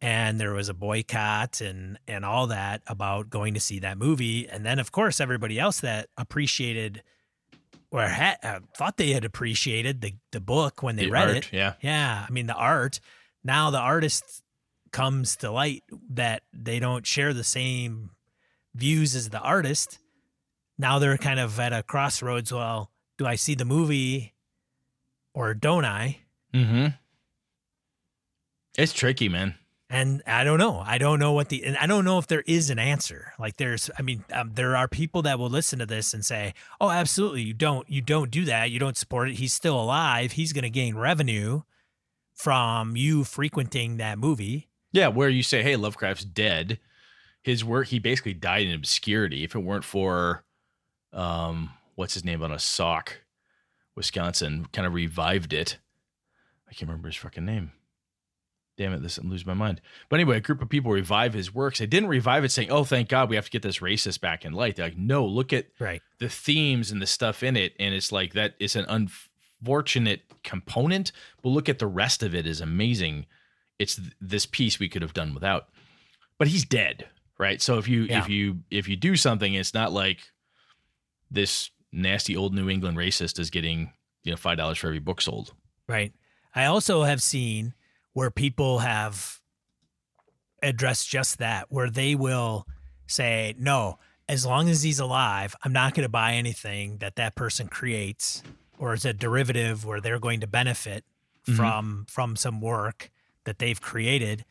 and 0.02 0.40
there 0.40 0.54
was 0.54 0.68
a 0.70 0.74
boycott 0.74 1.62
and 1.62 1.98
and 2.08 2.26
all 2.26 2.48
that 2.48 2.82
about 2.88 3.30
going 3.30 3.54
to 3.54 3.60
see 3.60 3.80
that 3.80 3.98
movie 3.98 4.48
and 4.50 4.66
then 4.66 4.80
of 4.80 4.92
course 4.92 5.22
everybody 5.22 5.60
else 5.60 5.80
that 5.80 6.10
appreciated 6.18 7.02
or 7.92 8.02
had, 8.02 8.38
uh, 8.44 8.60
thought 8.76 8.98
they 8.98 9.12
had 9.12 9.24
appreciated 9.24 10.02
the 10.02 10.14
the 10.32 10.42
book 10.42 10.84
when 10.84 10.96
they 10.96 11.06
The 11.06 11.12
read 11.12 11.28
art, 11.30 11.38
it 11.38 11.54
yeah. 11.54 11.74
yeah 11.82 12.26
i 12.28 12.32
mean 12.32 12.48
the 12.48 12.56
art. 12.56 13.00
Now 13.46 13.72
the 13.72 13.80
artist 13.80 14.42
comes 14.92 15.36
to 15.38 15.52
light 15.52 15.84
that 16.12 16.44
they 16.54 16.80
don't 16.80 17.06
share 17.06 17.34
the 17.34 17.44
same 17.44 18.12
views 18.74 19.16
as 19.16 19.30
the 19.30 19.40
artist. 19.40 20.00
Now 20.78 20.98
they're 21.00 21.18
kind 21.18 21.40
of 21.40 21.60
at 21.60 21.74
a 21.74 21.84
crossroads 21.84 22.52
well 22.52 22.90
do 23.18 23.26
i 23.26 23.36
see 23.36 23.56
the 23.56 23.66
movie 23.66 24.34
or 25.34 25.54
don't 25.54 25.86
i 25.86 26.23
Mm-hmm. 26.54 26.88
It's 28.78 28.94
tricky, 28.94 29.30
man. 29.30 29.56
and 29.90 30.24
I 30.26 30.44
don't 30.44 30.58
know. 30.58 30.80
I 30.84 30.98
don't 30.98 31.20
know 31.20 31.34
what 31.34 31.50
the, 31.50 31.64
and 31.64 31.78
I 31.78 31.86
don't 31.86 32.06
know 32.06 32.18
if 32.18 32.26
there 32.28 32.44
is 32.48 32.70
an 32.72 32.80
answer. 32.80 33.34
Like 33.38 33.58
there's, 33.58 33.92
I 33.98 34.02
mean, 34.02 34.24
um, 34.34 34.52
there 34.56 34.76
are 34.76 34.88
people 34.88 35.22
that 35.24 35.38
will 35.38 35.50
listen 35.50 35.80
to 35.80 35.86
this 35.86 36.14
and 36.14 36.26
say, 36.26 36.54
"Oh, 36.82 36.90
absolutely, 36.90 37.44
you 37.44 37.54
don't, 37.54 37.88
you 37.90 38.02
don't 38.02 38.32
do 38.32 38.46
that. 38.46 38.72
You 38.72 38.80
don't 38.80 38.98
support 38.98 39.30
it. 39.30 39.36
He's 39.36 39.54
still 39.54 39.80
alive. 39.80 40.32
He's 40.34 40.54
going 40.54 40.64
to 40.64 40.70
gain 40.72 40.96
revenue 40.96 41.62
from 42.34 42.96
you 42.96 43.24
frequenting 43.24 43.98
that 43.98 44.18
movie." 44.18 44.70
Yeah, 44.92 45.10
where 45.10 45.30
you 45.30 45.44
say, 45.44 45.62
"Hey, 45.62 45.76
Lovecraft's 45.76 46.26
dead." 46.26 46.80
His 47.44 47.64
work, 47.64 47.88
he 47.88 48.00
basically 48.00 48.34
died 48.34 48.66
in 48.66 48.74
obscurity. 48.74 49.44
If 49.44 49.54
it 49.54 49.60
weren't 49.60 49.84
for, 49.84 50.46
um, 51.12 51.72
what's 51.96 52.14
his 52.14 52.24
name 52.24 52.42
on 52.42 52.54
a 52.54 52.58
Sauk, 52.60 53.22
Wisconsin, 53.96 54.68
kind 54.72 54.88
of 54.88 54.94
revived 54.94 55.52
it. 55.52 55.78
I 56.74 56.76
can't 56.76 56.90
remember 56.90 57.08
his 57.10 57.18
fucking 57.18 57.46
name. 57.46 57.72
Damn 58.78 58.94
it, 58.94 59.04
this 59.04 59.20
I'm 59.20 59.30
losing 59.30 59.46
my 59.48 59.54
mind. 59.54 59.80
But 60.10 60.20
anyway, 60.20 60.38
a 60.38 60.42
group 60.42 60.60
of 60.60 60.68
people 60.70 60.92
revive 60.92 61.36
his 61.36 61.54
works. 61.54 61.78
They 61.78 61.86
didn't 61.86 62.10
revive 62.10 62.44
it 62.44 62.52
saying, 62.52 62.72
"Oh, 62.72 62.84
thank 62.84 63.08
God, 63.10 63.30
we 63.30 63.36
have 63.36 63.46
to 63.46 63.52
get 63.52 63.62
this 63.62 63.78
racist 63.80 64.20
back 64.20 64.44
in 64.46 64.54
light." 64.54 64.76
They're 64.76 64.88
like, 64.88 64.98
"No, 64.98 65.24
look 65.26 65.54
at 65.54 65.68
Right. 65.80 66.02
the 66.18 66.28
themes 66.30 66.90
and 66.90 67.00
the 67.00 67.06
stuff 67.06 67.44
in 67.44 67.56
it 67.56 67.76
and 67.80 67.94
it's 67.94 68.12
like 68.12 68.34
that 68.34 68.56
is 68.60 68.76
an 68.76 68.86
unfortunate 68.90 70.22
component 70.44 71.12
but 71.44 71.50
look 71.50 71.70
at 71.70 71.78
the 71.80 71.88
rest 71.88 72.24
of 72.24 72.34
it 72.36 72.46
is 72.48 72.60
amazing 72.62 73.26
it's 73.80 73.96
th- 73.96 74.10
this 74.20 74.46
piece 74.46 74.80
we 74.80 74.90
could 74.90 75.02
have 75.02 75.14
done 75.14 75.34
without 75.34 75.70
but 76.38 76.48
he's 76.50 76.66
dead 76.66 77.08
right 77.38 77.62
so 77.62 77.78
if 77.78 77.88
you 77.88 78.04
Yeah. 78.04 78.20
if 78.20 78.30
you 78.30 78.60
if 78.72 78.88
you 78.90 78.96
do 78.98 79.16
something 79.16 79.54
it's 79.54 79.74
not 79.74 79.94
like 79.94 80.20
this 81.32 81.70
nasty 81.94 82.36
old 82.36 82.54
new 82.54 82.70
england 82.70 82.98
racist 82.98 83.40
is 83.40 83.50
getting 83.50 83.94
you 84.24 84.32
know 84.32 84.38
five 84.38 84.58
dollars 84.58 84.78
for 84.80 84.88
every 84.88 85.00
book 85.00 85.22
sold 85.22 85.54
Right. 85.88 86.14
I 86.56 86.66
also 86.66 87.04
have 87.04 87.22
seen 87.22 87.74
where 88.14 88.30
people 88.32 88.80
have 88.80 89.40
addressed 90.62 91.10
just 91.10 91.40
that, 91.40 91.72
where 91.72 91.90
they 91.90 92.16
will 92.16 92.66
say, 93.08 93.56
no, 93.58 94.00
as 94.30 94.46
long 94.46 94.70
as 94.70 94.84
he's 94.84 95.00
alive, 95.00 95.56
I'm 95.64 95.74
not 95.74 95.94
going 95.94 96.04
to 96.06 96.10
buy 96.10 96.34
anything 96.34 96.98
that 97.00 97.16
that 97.18 97.36
person 97.36 97.68
creates 97.68 98.42
or 98.80 98.94
is 98.94 99.06
a 99.06 99.14
derivative 99.14 99.86
where 99.86 100.00
they're 100.00 100.20
going 100.20 100.40
to 100.42 100.48
benefit 100.48 101.04
Mhm. 101.46 101.56
from 101.58 102.06
from 102.08 102.36
some 102.38 102.62
work 102.62 103.12
that 103.44 103.60
they've 103.60 103.82
created. 103.82 104.46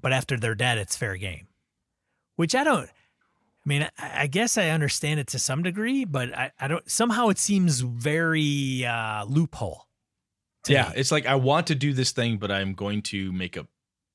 But 0.00 0.12
after 0.12 0.36
they're 0.36 0.54
dead, 0.54 0.78
it's 0.78 0.94
fair 0.96 1.16
game, 1.16 1.48
which 2.36 2.54
I 2.54 2.62
don't. 2.62 2.88
I 2.88 3.66
mean, 3.68 3.88
I, 3.98 4.22
I 4.22 4.26
guess 4.28 4.56
I 4.56 4.68
understand 4.68 5.18
it 5.18 5.26
to 5.28 5.40
some 5.40 5.64
degree, 5.64 6.04
but 6.04 6.32
I, 6.32 6.52
I 6.60 6.68
don't. 6.68 6.88
Somehow 6.88 7.30
it 7.30 7.38
seems 7.38 7.80
very 7.80 8.84
uh, 8.86 9.24
loophole. 9.24 9.88
Yeah 10.68 10.88
me. 10.90 10.94
it's 10.96 11.10
like 11.12 11.26
i 11.26 11.34
want 11.34 11.66
to 11.68 11.74
do 11.74 11.92
this 11.92 12.12
thing 12.12 12.36
but 12.38 12.50
i'm 12.50 12.74
going 12.74 13.02
to 13.02 13.32
make 13.32 13.56
a 13.56 13.66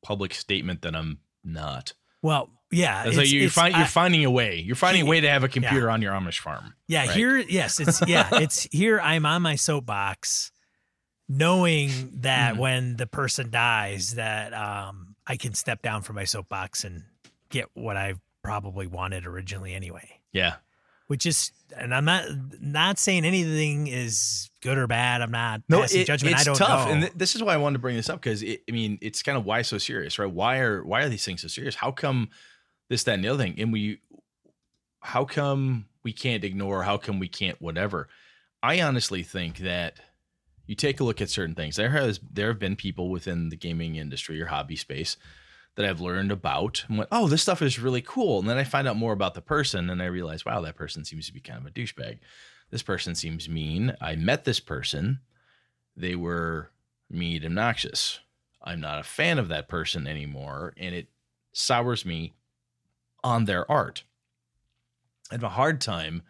public 0.04 0.34
statement 0.34 0.82
that 0.82 0.96
i'm 0.96 1.20
not 1.44 1.94
Well, 2.22 2.50
yeah. 2.72 3.06
It's, 3.06 3.18
like 3.18 3.32
you 3.32 3.40
it's- 3.40 3.54
find 3.54 3.74
I- 3.76 3.80
you're 3.80 3.88
finding 3.88 4.24
a 4.26 4.30
way. 4.30 4.58
You're 4.60 4.76
finding 4.76 5.04
a 5.04 5.10
way 5.10 5.22
to 5.22 5.30
have 5.30 5.44
a 5.44 5.48
computer 5.48 5.90
on 5.90 6.02
your 6.04 6.14
Amish 6.14 6.40
farm. 6.40 6.74
yeah, 6.88 7.08
right? 7.08 7.16
here, 7.16 7.38
yes, 7.40 7.80
it's 7.80 8.00
yeah, 8.08 8.28
it's 8.34 8.64
here. 8.72 9.00
I'm 9.02 9.26
on 9.26 9.42
my 9.42 9.56
soapbox, 9.56 10.52
knowing 11.28 11.90
that 12.22 12.56
Mhm. 12.56 12.58
when 12.58 12.96
the 12.98 13.08
person 13.08 13.50
dies, 13.50 14.16
that 14.16 14.54
um, 14.54 15.16
I 15.26 15.38
can 15.38 15.54
step 15.54 15.82
down 15.82 16.02
from 16.02 16.16
my 16.18 16.26
soapbox 16.26 16.84
and 16.84 17.04
get 17.50 17.70
what 17.74 17.98
I 17.98 18.16
probably 18.44 18.88
wanted 18.88 19.26
originally 19.26 19.74
anyway. 19.74 20.20
Yeah. 20.32 20.56
Which 21.10 21.26
is, 21.26 21.52
and 21.76 21.94
I'm 21.94 22.06
not 22.06 22.26
not 22.62 22.98
saying 23.00 23.26
anything 23.26 23.88
is 23.88 24.50
good 24.62 24.78
or 24.78 24.86
bad. 24.88 25.22
I'm 25.22 25.32
not 25.32 25.62
No, 25.68 25.82
passing 25.82 26.02
it- 26.02 26.06
judgment. 26.08 26.34
it's 26.34 26.42
I 26.42 26.46
don't 26.46 26.56
tough, 26.56 26.86
know. 26.88 26.94
and 26.94 27.02
th- 27.02 27.14
this 27.16 27.36
is 27.36 27.42
why 27.44 27.54
I 27.54 27.58
wanted 27.58 27.74
to 27.74 27.80
bring 27.80 27.96
this 27.96 28.10
up 28.10 28.22
because 28.22 28.44
I 28.44 28.60
mean, 28.72 28.98
it's 29.02 29.24
kind 29.24 29.38
of 29.38 29.44
why 29.44 29.64
so 29.64 29.78
serious, 29.80 30.18
right? 30.20 30.32
Why 30.32 30.60
are 30.60 30.84
why 30.84 31.02
are 31.02 31.10
these 31.10 31.26
things 31.26 31.42
so 31.42 31.48
serious? 31.48 31.76
How 31.76 31.92
come 31.92 32.30
this, 32.90 33.04
that, 33.06 33.16
and 33.16 33.24
the 33.24 33.30
other 33.30 33.44
thing? 33.44 33.56
And 33.60 33.74
we, 33.74 34.02
how 35.02 35.26
come 35.26 35.88
we 36.04 36.14
can't 36.14 36.44
ignore? 36.44 36.84
How 36.84 36.98
come 36.98 37.18
we 37.20 37.28
can't 37.28 37.60
whatever? 37.62 38.08
I 38.62 38.80
honestly 38.82 39.24
think 39.24 39.58
that 39.60 40.00
you 40.68 40.76
take 40.76 41.00
a 41.00 41.04
look 41.04 41.22
at 41.22 41.30
certain 41.32 41.56
things. 41.56 41.76
There 41.76 41.90
has 41.90 42.20
there 42.32 42.50
have 42.50 42.60
been 42.60 42.76
people 42.76 43.10
within 43.10 43.50
the 43.50 43.56
gaming 43.58 43.96
industry 43.96 44.40
or 44.42 44.46
hobby 44.46 44.76
space 44.76 45.18
that 45.80 45.88
I've 45.88 46.02
learned 46.02 46.30
about 46.30 46.84
and 46.90 46.98
went, 46.98 47.08
oh, 47.10 47.30
this 47.30 47.42
stuff 47.42 47.62
is 47.62 47.80
really 47.80 48.02
cool. 48.02 48.40
And 48.40 48.50
then 48.50 48.58
I 48.58 48.66
find 48.66 48.86
out 48.86 48.98
more 48.98 49.14
about 49.14 49.34
the 49.34 49.42
person 49.42 49.90
and 49.90 50.02
I 50.02 50.08
realize, 50.08 50.46
wow, 50.46 50.60
that 50.60 50.76
person 50.76 51.06
seems 51.06 51.26
to 51.28 51.34
be 51.34 51.40
kind 51.40 51.58
of 51.58 51.66
a 51.66 51.72
douchebag. 51.72 52.20
This 52.70 52.84
person 52.84 53.16
seems 53.16 53.48
mean. 53.48 53.96
I 54.02 54.18
met 54.18 54.44
this 54.44 54.60
person. 54.60 55.20
They 55.96 56.16
were 56.16 56.72
mean, 57.10 57.46
obnoxious. 57.46 58.20
I'm 58.62 58.82
not 58.82 59.00
a 59.00 59.04
fan 59.04 59.40
of 59.40 59.48
that 59.48 59.70
person 59.70 60.06
anymore, 60.06 60.74
and 60.76 60.94
it 60.94 61.08
sours 61.54 62.06
me 62.06 62.34
on 63.24 63.46
their 63.46 63.70
art. 63.72 64.04
I 65.32 65.36
have 65.36 65.44
a 65.44 65.50
hard 65.50 65.80
time 65.80 66.24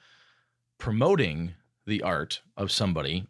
promoting 0.77 1.55
the 1.87 2.03
art 2.03 2.43
of 2.55 2.71
somebody 2.71 3.25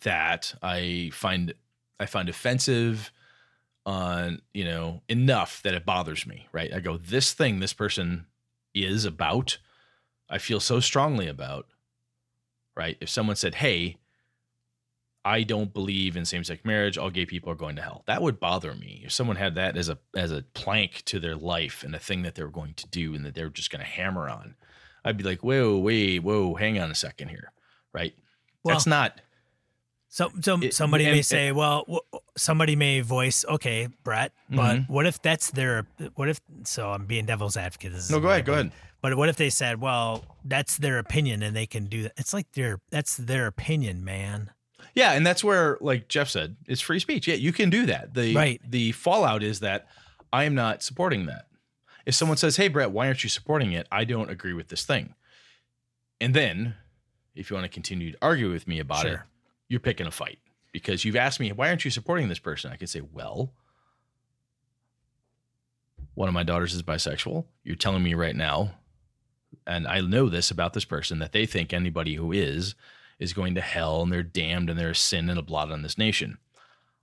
that 0.00 0.52
I 0.60 1.10
find 1.12 1.54
I 2.00 2.06
find 2.06 2.28
offensive 2.28 3.12
on, 3.88 4.42
you 4.52 4.64
know, 4.64 5.00
enough 5.08 5.62
that 5.62 5.72
it 5.72 5.86
bothers 5.86 6.26
me, 6.26 6.46
right? 6.52 6.74
I 6.74 6.80
go, 6.80 6.98
this 6.98 7.32
thing 7.32 7.58
this 7.58 7.72
person 7.72 8.26
is 8.74 9.06
about, 9.06 9.56
I 10.28 10.36
feel 10.36 10.60
so 10.60 10.78
strongly 10.78 11.26
about, 11.26 11.66
right? 12.76 12.98
If 13.00 13.08
someone 13.08 13.36
said, 13.36 13.54
Hey, 13.54 13.96
I 15.24 15.42
don't 15.42 15.72
believe 15.72 16.18
in 16.18 16.26
same-sex 16.26 16.66
marriage, 16.66 16.98
all 16.98 17.08
gay 17.08 17.24
people 17.24 17.50
are 17.50 17.56
going 17.56 17.76
to 17.76 17.82
hell. 17.82 18.04
That 18.06 18.20
would 18.20 18.38
bother 18.38 18.74
me. 18.74 19.04
If 19.06 19.12
someone 19.12 19.36
had 19.36 19.54
that 19.54 19.78
as 19.78 19.88
a 19.88 19.98
as 20.14 20.32
a 20.32 20.44
plank 20.52 21.02
to 21.06 21.18
their 21.18 21.34
life 21.34 21.82
and 21.82 21.94
a 21.94 21.98
thing 21.98 22.22
that 22.22 22.34
they 22.34 22.42
were 22.42 22.50
going 22.50 22.74
to 22.74 22.86
do 22.88 23.14
and 23.14 23.24
that 23.24 23.34
they 23.34 23.42
were 23.42 23.48
just 23.48 23.70
going 23.70 23.80
to 23.80 23.90
hammer 23.90 24.28
on, 24.28 24.54
I'd 25.02 25.16
be 25.16 25.24
like, 25.24 25.42
whoa, 25.42 25.78
wait, 25.78 26.18
whoa, 26.18 26.56
hang 26.56 26.78
on 26.78 26.90
a 26.90 26.94
second 26.94 27.28
here, 27.28 27.52
right? 27.94 28.14
Well, 28.62 28.74
That's 28.74 28.86
not 28.86 29.18
So, 30.08 30.30
so 30.40 30.58
It- 30.62 30.74
somebody 30.74 31.04
and- 31.04 31.14
may 31.16 31.22
say, 31.22 31.52
well, 31.52 31.82
w- 31.82 32.00
somebody 32.36 32.76
may 32.76 33.00
voice, 33.00 33.44
okay, 33.46 33.88
Brett, 34.04 34.32
but 34.48 34.76
Mhm. 34.76 34.88
what 34.88 35.06
if 35.06 35.20
that's 35.20 35.50
their, 35.50 35.86
what 36.14 36.28
if, 36.28 36.40
so 36.64 36.92
I'm 36.92 37.04
being 37.06 37.26
devil's 37.26 37.56
advocate. 37.56 37.92
No. 38.10 38.18
Go 38.18 38.28
ahead, 38.30 38.44
go 38.46 38.54
ahead. 38.54 38.72
But 39.02 39.16
what 39.16 39.28
if 39.28 39.36
they 39.36 39.50
said, 39.50 39.80
well, 39.80 40.24
that's 40.44 40.78
their 40.78 40.98
opinion 40.98 41.42
and 41.42 41.54
they 41.54 41.66
can 41.66 41.86
do 41.86 42.04
that? 42.04 42.12
It's 42.16 42.32
like 42.32 42.50
their, 42.52 42.80
that's 42.90 43.16
their 43.16 43.46
opinion, 43.46 44.02
man. 44.04 44.50
Yeah, 44.94 45.12
and 45.12 45.26
that's 45.26 45.44
where, 45.44 45.76
like 45.80 46.08
Jeff 46.08 46.28
said, 46.30 46.56
it's 46.66 46.80
free 46.80 46.98
speech. 46.98 47.28
Yeah, 47.28 47.34
you 47.36 47.52
can 47.52 47.68
do 47.70 47.86
that. 47.86 48.14
The 48.14 48.34
Right. 48.34 48.60
the 48.68 48.92
fallout 48.92 49.42
is 49.42 49.60
that 49.60 49.86
I 50.32 50.44
am 50.44 50.54
not 50.54 50.82
supporting 50.82 51.26
that. 51.26 51.46
If 52.06 52.14
someone 52.14 52.36
says, 52.38 52.56
"Hey, 52.56 52.68
Brett, 52.68 52.90
why 52.90 53.06
aren't 53.06 53.22
you 53.22 53.28
supporting 53.30 53.72
it?" 53.72 53.86
I 53.92 54.04
don't 54.04 54.30
agree 54.30 54.54
with 54.54 54.68
this 54.68 54.84
thing. 54.84 55.14
And 56.20 56.34
then, 56.34 56.74
if 57.36 57.50
you 57.50 57.54
want 57.54 57.64
to 57.66 57.68
continue 57.68 58.12
to 58.12 58.18
argue 58.22 58.50
with 58.50 58.66
me 58.66 58.78
about 58.80 59.06
it, 59.06 59.10
Sure. 59.10 59.26
You're 59.68 59.80
picking 59.80 60.06
a 60.06 60.10
fight 60.10 60.38
because 60.72 61.04
you've 61.04 61.16
asked 61.16 61.40
me, 61.40 61.52
"Why 61.52 61.68
aren't 61.68 61.84
you 61.84 61.90
supporting 61.90 62.28
this 62.28 62.38
person?" 62.38 62.72
I 62.72 62.76
could 62.76 62.88
say, 62.88 63.00
"Well, 63.00 63.54
one 66.14 66.28
of 66.28 66.34
my 66.34 66.42
daughters 66.42 66.74
is 66.74 66.82
bisexual. 66.82 67.46
You're 67.62 67.76
telling 67.76 68.02
me 68.02 68.14
right 68.14 68.34
now, 68.36 68.74
and 69.66 69.86
I 69.86 70.00
know 70.00 70.28
this 70.28 70.50
about 70.50 70.72
this 70.72 70.84
person 70.84 71.18
that 71.20 71.32
they 71.32 71.46
think 71.46 71.72
anybody 71.72 72.14
who 72.14 72.32
is 72.32 72.74
is 73.18 73.32
going 73.32 73.54
to 73.56 73.60
hell 73.60 74.02
and 74.02 74.12
they're 74.12 74.22
damned 74.22 74.70
and 74.70 74.78
they're 74.78 74.90
a 74.90 74.94
sin 74.94 75.28
and 75.28 75.38
a 75.38 75.42
blot 75.42 75.72
on 75.72 75.82
this 75.82 75.98
nation. 75.98 76.38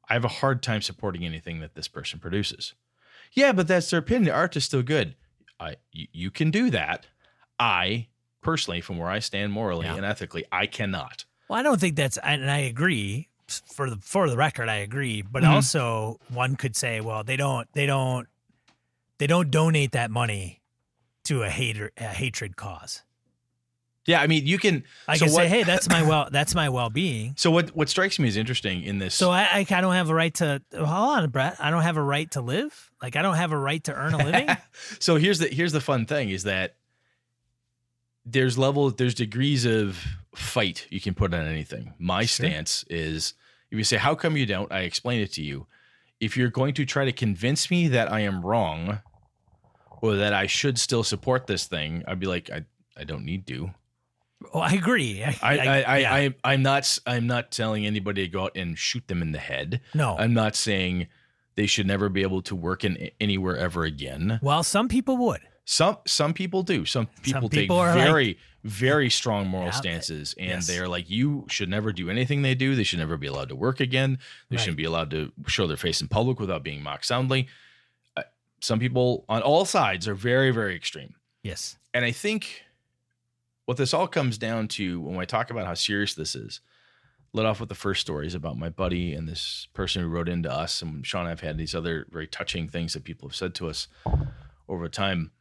I 0.07 0.13
have 0.13 0.23
a 0.23 0.29
hard 0.29 0.61
time 0.63 0.81
supporting 0.81 1.25
anything 1.25 1.59
that 1.59 1.75
this 1.75 1.87
person 1.89 2.19
produces. 2.19 2.73
Yeah, 3.33 3.51
but 3.51 3.67
that's 3.67 3.89
their 3.89 3.99
opinion. 3.99 4.25
The 4.25 4.31
art 4.31 4.55
is 4.55 4.63
still 4.63 4.83
good. 4.83 5.15
I 5.59 5.75
you, 5.91 6.07
you 6.11 6.31
can 6.31 6.51
do 6.51 6.69
that. 6.71 7.07
I 7.59 8.07
personally, 8.41 8.81
from 8.81 8.97
where 8.97 9.09
I 9.09 9.19
stand 9.19 9.51
morally 9.51 9.85
Yeah. 9.87 9.95
and 9.95 10.05
ethically, 10.05 10.45
I 10.51 10.67
cannot. 10.67 11.25
Well, 11.47 11.59
I 11.59 11.63
don't 11.63 11.79
think 11.79 11.95
that's, 11.95 12.17
and 12.17 12.49
I 12.49 12.59
agree, 12.59 13.27
for 13.47 13.89
the 13.89 13.97
for 13.97 14.29
the 14.29 14.37
record, 14.37 14.69
I 14.69 14.77
agree. 14.77 15.21
But 15.21 15.43
Mhm. 15.43 15.49
also, 15.49 16.19
one 16.29 16.55
could 16.55 16.75
say, 16.75 16.99
well, 17.01 17.23
they 17.23 17.37
don't 17.37 17.67
they 17.73 17.85
don't 17.85 18.27
they 19.19 19.27
don't 19.27 19.51
donate 19.51 19.91
that 19.91 20.09
money 20.11 20.61
to 21.25 21.43
a 21.43 21.49
hater 21.49 21.91
a 21.97 22.05
hatred 22.05 22.55
cause. 22.55 23.03
Yeah, 24.07 24.21
I 24.21 24.27
mean, 24.27 24.45
you 24.45 24.59
can. 24.59 24.83
I 25.07 25.17
So 25.17 25.25
can 25.25 25.33
what- 25.33 25.41
say, 25.43 25.47
hey, 25.49 25.63
that's 25.63 25.89
my 25.89 26.01
well 26.07 26.27
that's 26.31 26.53
my 26.55 26.69
well 26.69 26.89
being. 26.89 27.33
So 27.37 27.49
what? 27.51 27.69
What 27.75 27.89
strikes 27.89 28.17
me 28.19 28.27
as 28.27 28.37
interesting 28.37 28.83
in 28.83 28.97
this. 28.99 29.13
So 29.15 29.29
I, 29.31 29.41
I 29.43 29.65
I 29.69 29.81
don't 29.81 29.93
have 29.93 30.09
a 30.09 30.15
right 30.15 30.33
to 30.35 30.61
hold 30.75 30.87
on, 30.87 31.29
Brett. 31.29 31.57
I 31.59 31.69
don't 31.69 31.81
have 31.83 31.97
a 31.97 32.03
right 32.03 32.29
to 32.31 32.41
live. 32.41 32.91
Like 33.01 33.15
I 33.15 33.21
don't 33.21 33.35
have 33.35 33.51
a 33.51 33.57
right 33.57 33.83
to 33.85 33.93
earn 33.93 34.13
a 34.15 34.17
living. 34.17 34.49
so 34.99 35.15
here's 35.17 35.37
the 35.39 35.47
here's 35.47 35.71
the 35.71 35.81
fun 35.81 36.05
thing 36.07 36.29
is 36.29 36.43
that 36.43 36.75
there's 38.25 38.57
level 38.57 38.89
there's 38.91 39.13
degrees 39.13 39.65
of 39.65 40.03
fight 40.35 40.87
you 40.89 40.99
can 40.99 41.13
put 41.13 41.33
on 41.33 41.45
anything. 41.45 41.93
My 41.99 42.25
Sure. 42.25 42.47
stance 42.47 42.83
is 42.89 43.33
if 43.71 43.77
you 43.77 43.83
say 43.83 43.97
how 43.97 44.15
come 44.15 44.35
you 44.37 44.45
don't, 44.45 44.71
I 44.71 44.79
explain 44.81 45.21
it 45.21 45.31
to 45.33 45.41
you. 45.43 45.67
If 46.19 46.37
you're 46.37 46.49
going 46.49 46.73
to 46.75 46.85
try 46.85 47.05
to 47.05 47.11
convince 47.11 47.69
me 47.69 47.87
that 47.89 48.11
I 48.11 48.21
am 48.21 48.41
wrong 48.45 48.99
or 50.01 50.15
that 50.15 50.33
I 50.33 50.47
should 50.47 50.77
still 50.79 51.03
support 51.03 51.47
this 51.47 51.65
thing, 51.65 52.03
I'd 52.07 52.19
be 52.19 52.27
like 52.27 52.49
I 52.49 52.65
I 52.97 53.03
don't 53.03 53.25
need 53.25 53.45
to. 53.47 53.71
oh, 54.53 54.59
I 54.59 54.71
agree. 54.71 55.23
I, 55.23 55.35
I 55.41 55.57
I, 55.57 55.81
I, 55.81 55.97
yeah. 55.97 56.13
I 56.13 56.35
I'm 56.53 56.61
not 56.63 56.97
I'm 57.05 57.27
not 57.27 57.51
telling 57.51 57.85
anybody 57.85 58.23
to 58.23 58.27
go 58.29 58.43
out 58.45 58.55
and 58.55 58.77
shoot 58.77 59.07
them 59.07 59.21
in 59.21 59.31
the 59.33 59.39
head. 59.39 59.81
no. 59.93 60.15
I'm 60.17 60.33
not 60.33 60.55
saying 60.55 61.07
they 61.55 61.65
should 61.67 61.87
never 61.87 62.09
be 62.09 62.21
able 62.21 62.41
to 62.43 62.55
work 62.55 62.83
in 62.83 63.09
anywhere 63.21 63.55
ever 63.57 63.83
again. 63.85 64.39
well, 64.41 64.63
some 64.63 64.87
people 64.89 65.15
would. 65.17 65.41
Some 65.65 65.97
some 66.05 66.33
people 66.33 66.63
do. 66.63 66.85
Some 66.85 67.07
people, 67.23 67.49
people 67.49 67.49
take 67.49 67.71
are 67.71 67.95
like- 67.95 68.05
very 68.05 68.37
very 68.63 69.11
strong 69.11 69.47
moral 69.47 69.71
stances, 69.71 70.33
and 70.39 70.47
yes. 70.47 70.65
they're 70.67 70.87
like, 70.87 71.07
you 71.07 71.45
should 71.49 71.69
never 71.69 71.93
do 71.93 72.09
anything 72.09 72.41
they 72.41 72.55
do. 72.55 72.73
They 72.75 72.83
should 72.83 72.97
never 72.97 73.15
be 73.15 73.27
allowed 73.27 73.49
to 73.49 73.55
work 73.55 73.79
again. 73.79 74.17
They 74.49 74.55
Right. 74.55 74.61
shouldn't 74.63 74.77
be 74.77 74.85
allowed 74.85 75.11
to 75.11 75.31
show 75.45 75.67
their 75.67 75.77
face 75.77 76.01
in 76.01 76.07
public 76.07 76.39
without 76.39 76.63
being 76.63 76.81
mocked 76.81 77.05
soundly. 77.05 77.47
Uh, 78.17 78.23
Some 78.61 78.79
people 78.79 79.23
on 79.29 79.43
all 79.43 79.65
sides 79.65 80.07
are 80.07 80.15
very 80.15 80.49
very 80.51 80.75
extreme, 80.75 81.13
Yes. 81.43 81.77
and 81.93 82.03
I 82.05 82.11
think 82.11 82.63
what 83.65 83.77
this 83.77 83.93
all 83.93 84.07
comes 84.07 84.37
down 84.39 84.67
to 84.69 84.99
when 85.01 85.19
I 85.19 85.25
talk 85.25 85.49
about 85.51 85.65
how 85.67 85.73
serious 85.75 86.13
this 86.15 86.35
is. 86.35 86.59
Let 87.33 87.45
off 87.45 87.59
with 87.59 87.69
the 87.69 87.75
first 87.75 88.01
stories 88.01 88.33
about 88.33 88.57
my 88.57 88.69
buddy 88.69 89.13
and 89.13 89.27
this 89.27 89.67
person 89.73 90.01
who 90.01 90.07
wrote 90.07 90.29
into 90.29 90.51
us, 90.51 90.81
and 90.81 91.05
Sean. 91.05 91.25
I've 91.27 91.41
had 91.41 91.57
these 91.57 91.75
other 91.75 92.07
very 92.09 92.27
touching 92.27 92.67
things 92.69 92.93
that 92.93 93.03
people 93.03 93.27
have 93.29 93.35
said 93.35 93.53
to 93.55 93.67
us 93.67 93.87
over 94.69 94.87
time 94.89 95.31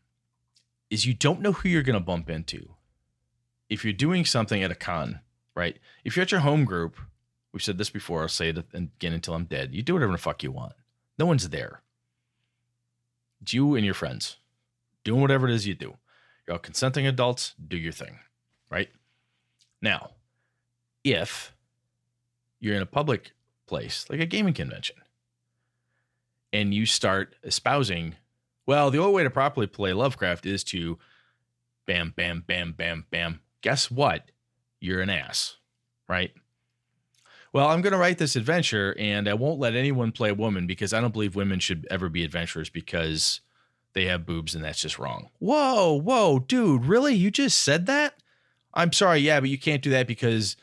is 0.91 1.07
you 1.07 1.15
don't 1.15 1.41
know 1.41 1.53
who 1.53 1.69
you're 1.69 1.83
going 1.83 1.95
to 1.95 2.01
bump 2.01 2.31
into. 2.31 2.75
If 3.69 3.85
you're 3.85 3.93
doing 3.93 4.25
something 4.25 4.63
at 4.63 4.71
a 4.71 4.75
con, 4.75 5.21
right? 5.55 5.79
If 6.05 6.17
you're 6.17 6.23
at 6.23 6.33
your 6.33 6.41
home 6.41 6.65
group, 6.65 6.97
we've 7.53 7.63
said 7.63 7.79
this 7.79 7.91
before, 7.91 8.23
I'll 8.23 8.29
say 8.29 8.51
it 8.51 8.59
again 8.73 9.13
until 9.13 9.35
I'm 9.35 9.45
dead. 9.45 9.75
You 9.75 9.83
do 9.83 9.95
whatever 9.95 10.13
the 10.13 10.19
fuck 10.19 10.43
you 10.43 10.53
want. 10.53 10.75
No 11.19 11.27
one's 11.27 11.49
there. 11.49 11.83
It's 13.41 13.53
you 13.53 13.75
and 13.75 13.85
your 13.85 13.95
friends 13.95 14.37
doing 15.05 15.21
whatever 15.21 15.49
it 15.49 15.55
is 15.55 15.67
you 15.67 15.75
do. 15.75 15.97
You're 16.47 16.55
all 16.55 16.59
consenting 16.59 17.07
adults, 17.07 17.55
do 17.67 17.77
your 17.77 17.93
thing, 17.93 18.19
right? 18.71 18.89
Now, 19.81 20.11
if 21.05 21.55
you're 22.59 22.75
in 22.75 22.83
a 22.83 22.87
public 22.87 23.33
place, 23.67 24.07
like 24.09 24.21
a 24.21 24.27
gaming 24.27 24.55
convention, 24.55 24.97
and 26.53 26.73
you 26.73 26.87
start 26.87 27.35
espousing 27.43 28.15
well, 28.67 28.91
the 28.91 28.99
only 28.99 29.13
way 29.13 29.23
to 29.23 29.31
properly 29.31 29.67
play 29.67 29.93
Lovecraft 29.93 30.47
is 30.47 30.65
to 30.65 30.99
bam, 31.87 32.13
bam, 32.17 32.45
bam, 32.47 32.73
bam, 32.73 33.07
bam. 33.11 33.41
Guess 33.63 33.91
what? 33.91 34.31
You're 34.81 35.01
an 35.01 35.11
ass, 35.11 35.57
right? 36.09 36.33
Well, 37.53 37.69
I'm 37.69 37.83
going 37.83 37.93
to 37.93 37.99
write 37.99 38.19
this 38.19 38.37
adventure 38.37 38.97
and 38.99 39.29
I 39.29 39.35
won't 39.35 39.61
let 39.61 39.77
anyone 39.77 40.13
play 40.13 40.31
a 40.31 40.35
woman 40.35 40.67
because 40.67 40.93
I 40.93 41.01
don't 41.01 41.13
believe 41.13 41.37
women 41.37 41.61
should 41.61 41.87
ever 41.91 42.09
be 42.09 42.25
adventurers 42.25 42.69
because 42.69 43.41
they 43.93 44.07
have 44.07 44.27
boobs 44.27 44.55
and 44.55 44.65
that's 44.65 44.81
just 44.81 44.99
wrong. 44.99 45.31
Whoa, 45.39 45.95
whoa, 45.95 46.41
dude, 46.41 46.85
really? 46.85 47.15
You 47.15 47.31
just 47.31 47.63
said 47.63 47.87
that? 47.87 48.15
I'm 48.75 48.93
sorry, 48.93 49.21
yeah, 49.21 49.39
but 49.39 49.51
you 49.51 49.59
can't 49.59 49.83
do 49.83 49.91
that 49.91 50.07
because 50.07 50.57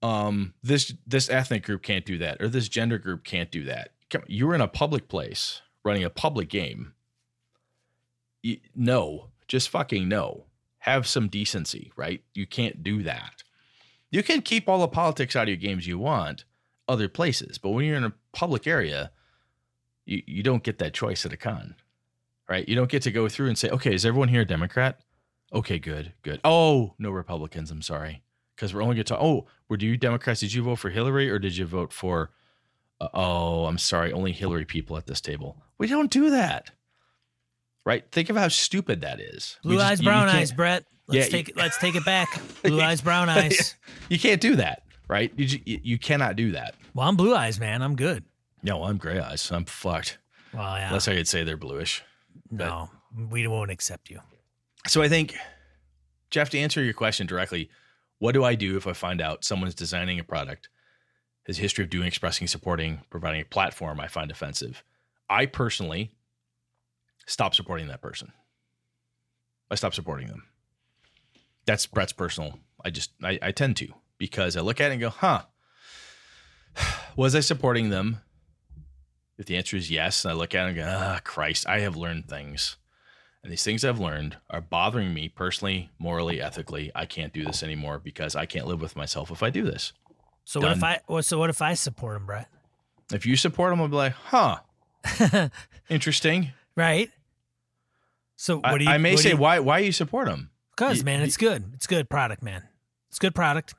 um 0.00 0.52
this 0.64 0.94
this 1.06 1.30
ethnic 1.30 1.64
group 1.64 1.80
can't 1.80 2.04
do 2.04 2.18
that 2.18 2.40
or 2.42 2.48
this 2.48 2.68
gender 2.68 2.98
group 2.98 3.24
can't 3.24 3.50
do 3.50 3.64
that. 3.64 3.90
You're 4.26 4.54
in 4.54 4.60
a 4.60 4.68
public 4.68 5.08
place 5.08 5.60
running 5.84 6.04
a 6.04 6.10
public 6.10 6.48
game 6.48 6.92
no, 8.74 9.28
just 9.48 9.68
fucking 9.68 10.08
no. 10.08 10.46
Have 10.78 11.06
some 11.06 11.28
decency, 11.28 11.92
right? 11.96 12.22
You 12.34 12.46
can't 12.46 12.82
do 12.82 13.02
that. 13.04 13.44
You 14.10 14.22
can 14.22 14.42
keep 14.42 14.68
all 14.68 14.80
the 14.80 14.88
politics 14.88 15.36
out 15.36 15.44
of 15.44 15.48
your 15.48 15.56
games 15.56 15.86
you 15.86 15.98
want 15.98 16.44
other 16.88 17.08
places, 17.08 17.58
but 17.58 17.70
when 17.70 17.84
you're 17.84 17.96
in 17.96 18.04
a 18.04 18.12
public 18.32 18.66
area, 18.66 19.12
you, 20.04 20.22
you 20.26 20.42
don't 20.42 20.64
get 20.64 20.78
that 20.78 20.92
choice 20.92 21.24
at 21.24 21.32
a 21.32 21.36
con, 21.36 21.76
right? 22.48 22.68
You 22.68 22.74
don't 22.74 22.90
get 22.90 23.02
to 23.02 23.12
go 23.12 23.28
through 23.28 23.48
and 23.48 23.56
say, 23.56 23.70
okay, 23.70 23.94
is 23.94 24.04
everyone 24.04 24.28
here 24.28 24.42
a 24.42 24.46
Democrat? 24.46 25.00
Okay, 25.52 25.78
good, 25.78 26.12
good. 26.22 26.40
Oh, 26.44 26.94
no 26.98 27.10
Republicans. 27.10 27.70
I'm 27.70 27.82
sorry. 27.82 28.22
Because 28.56 28.74
we're 28.74 28.82
only 28.82 28.96
going 28.96 29.04
to 29.04 29.12
talk. 29.14 29.22
Oh, 29.22 29.46
were 29.68 29.78
you 29.78 29.96
Democrats? 29.96 30.40
Did 30.40 30.52
you 30.52 30.62
vote 30.62 30.76
for 30.76 30.90
Hillary 30.90 31.30
or 31.30 31.38
did 31.38 31.56
you 31.56 31.66
vote 31.66 31.92
for, 31.92 32.30
uh, 33.00 33.08
oh, 33.14 33.66
I'm 33.66 33.78
sorry, 33.78 34.12
only 34.12 34.32
Hillary 34.32 34.64
people 34.64 34.96
at 34.96 35.06
this 35.06 35.20
table? 35.20 35.62
We 35.78 35.86
don't 35.86 36.10
do 36.10 36.30
that 36.30 36.70
right? 37.84 38.04
Think 38.12 38.30
of 38.30 38.36
how 38.36 38.48
stupid 38.48 39.00
that 39.02 39.20
is. 39.20 39.58
Blue 39.62 39.76
just- 39.76 39.84
eyes, 39.86 39.98
you- 40.00 40.04
you 40.04 40.08
brown 40.10 40.26
can't- 40.28 40.38
eyes, 40.38 40.52
Brett. 40.52 40.84
Let's 41.08 41.26
Yeah, 41.26 41.30
take 41.32 41.48
it. 41.48 41.56
Let's 41.56 41.78
take 41.78 41.94
it 41.96 42.04
back. 42.04 42.28
Blue 42.62 42.80
eyes, 42.80 43.00
brown 43.00 43.28
eyes. 43.28 43.74
You 44.08 44.18
can't 44.18 44.40
do 44.40 44.56
that, 44.56 44.84
right? 45.08 45.32
You, 45.36 45.60
you 45.66 45.80
you 45.82 45.98
cannot 45.98 46.36
do 46.36 46.52
that. 46.52 46.74
Well, 46.94 47.08
I'm 47.08 47.16
blue 47.16 47.34
eyes, 47.34 47.58
man. 47.58 47.82
I'm 47.82 47.96
good. 47.96 48.24
No, 48.62 48.84
I'm 48.84 48.98
gray 48.98 49.18
eyes. 49.18 49.50
I'm 49.50 49.64
fucked. 49.64 50.18
Well, 50.54 50.78
yeah. 50.78 50.92
That's 50.92 51.04
how 51.06 51.12
you'd 51.12 51.26
say 51.28 51.42
they're 51.42 51.56
bluish. 51.56 52.02
no, 52.50 52.88
we 53.30 53.46
won't 53.48 53.70
accept 53.72 54.10
you. 54.10 54.20
So 54.86 55.02
I 55.02 55.08
think, 55.08 55.34
Jeff, 56.30 56.50
to 56.50 56.58
answer 56.58 56.82
your 56.82 56.94
question 56.94 57.26
directly, 57.26 57.68
what 58.18 58.32
do 58.32 58.44
I 58.44 58.54
do 58.54 58.76
if 58.76 58.86
I 58.86 58.92
find 58.92 59.20
out 59.20 59.44
someone's 59.44 59.74
designing 59.74 60.20
a 60.20 60.24
product, 60.24 60.68
his 61.44 61.58
history 61.58 61.82
of 61.84 61.90
doing, 61.90 62.06
expressing, 62.06 62.46
supporting, 62.46 63.00
providing 63.10 63.40
a 63.40 63.44
platform 63.44 63.98
I 64.00 64.06
find 64.06 64.30
offensive? 64.30 64.84
I 65.28 65.46
personally 65.46 66.12
stop 67.26 67.54
supporting 67.54 67.88
that 67.88 68.00
person. 68.00 68.32
I 69.70 69.74
stop 69.74 69.94
supporting 69.94 70.28
them. 70.28 70.44
That's 71.64 71.86
Brett's 71.86 72.12
personal. 72.12 72.58
I 72.84 72.90
just 72.90 73.12
I, 73.22 73.38
I 73.40 73.52
tend 73.52 73.76
to 73.78 73.88
because 74.18 74.56
I 74.56 74.60
look 74.60 74.80
at 74.80 74.90
it 74.90 74.94
and 74.94 75.00
go, 75.00 75.10
huh. 75.10 75.42
Was 77.16 77.34
I 77.34 77.40
supporting 77.40 77.90
them? 77.90 78.20
If 79.38 79.46
the 79.46 79.56
answer 79.56 79.76
is 79.76 79.90
yes, 79.90 80.24
and 80.24 80.32
I 80.32 80.34
look 80.34 80.54
at 80.54 80.64
it 80.64 80.68
and 80.68 80.76
go, 80.76 80.86
ah, 80.86 81.20
Christ, 81.24 81.68
I 81.68 81.80
have 81.80 81.96
learned 81.96 82.28
things. 82.28 82.76
And 83.42 83.50
these 83.50 83.64
things 83.64 83.84
I've 83.84 83.98
learned 83.98 84.36
are 84.50 84.60
bothering 84.60 85.12
me 85.12 85.28
personally, 85.28 85.90
morally, 85.98 86.40
ethically. 86.40 86.92
I 86.94 87.06
can't 87.06 87.32
do 87.32 87.44
this 87.44 87.62
anymore 87.62 87.98
because 87.98 88.36
I 88.36 88.46
can't 88.46 88.66
live 88.66 88.80
with 88.80 88.94
myself 88.94 89.30
if 89.30 89.42
I 89.42 89.50
do 89.50 89.64
this. 89.64 89.92
So 90.44 90.60
what 90.60 90.72
if 90.72 90.84
I? 90.84 91.00
So 91.22 91.38
what 91.38 91.50
if 91.50 91.60
I 91.60 91.74
support 91.74 92.16
him, 92.16 92.26
Brett? 92.26 92.48
If 93.12 93.26
you 93.26 93.36
support 93.36 93.72
them, 93.72 93.80
I'll 93.80 93.88
be 93.88 93.96
like, 93.96 94.12
huh, 94.12 94.58
interesting. 95.88 96.52
Right. 96.76 97.10
So 98.36 98.60
I, 98.62 98.72
what 98.72 98.78
do 98.78 98.84
you? 98.84 98.90
I 98.90 98.98
may 98.98 99.16
say, 99.16 99.30
you- 99.30 99.36
why 99.36 99.58
why 99.60 99.78
you 99.78 99.92
support 99.92 100.26
them? 100.28 100.50
Because 100.76 101.04
man, 101.04 101.20
it's 101.22 101.36
good. 101.36 101.64
It's 101.74 101.86
good 101.86 102.08
product, 102.08 102.42
man. 102.42 102.62
It's 103.08 103.18
good 103.18 103.34
product. 103.34 103.74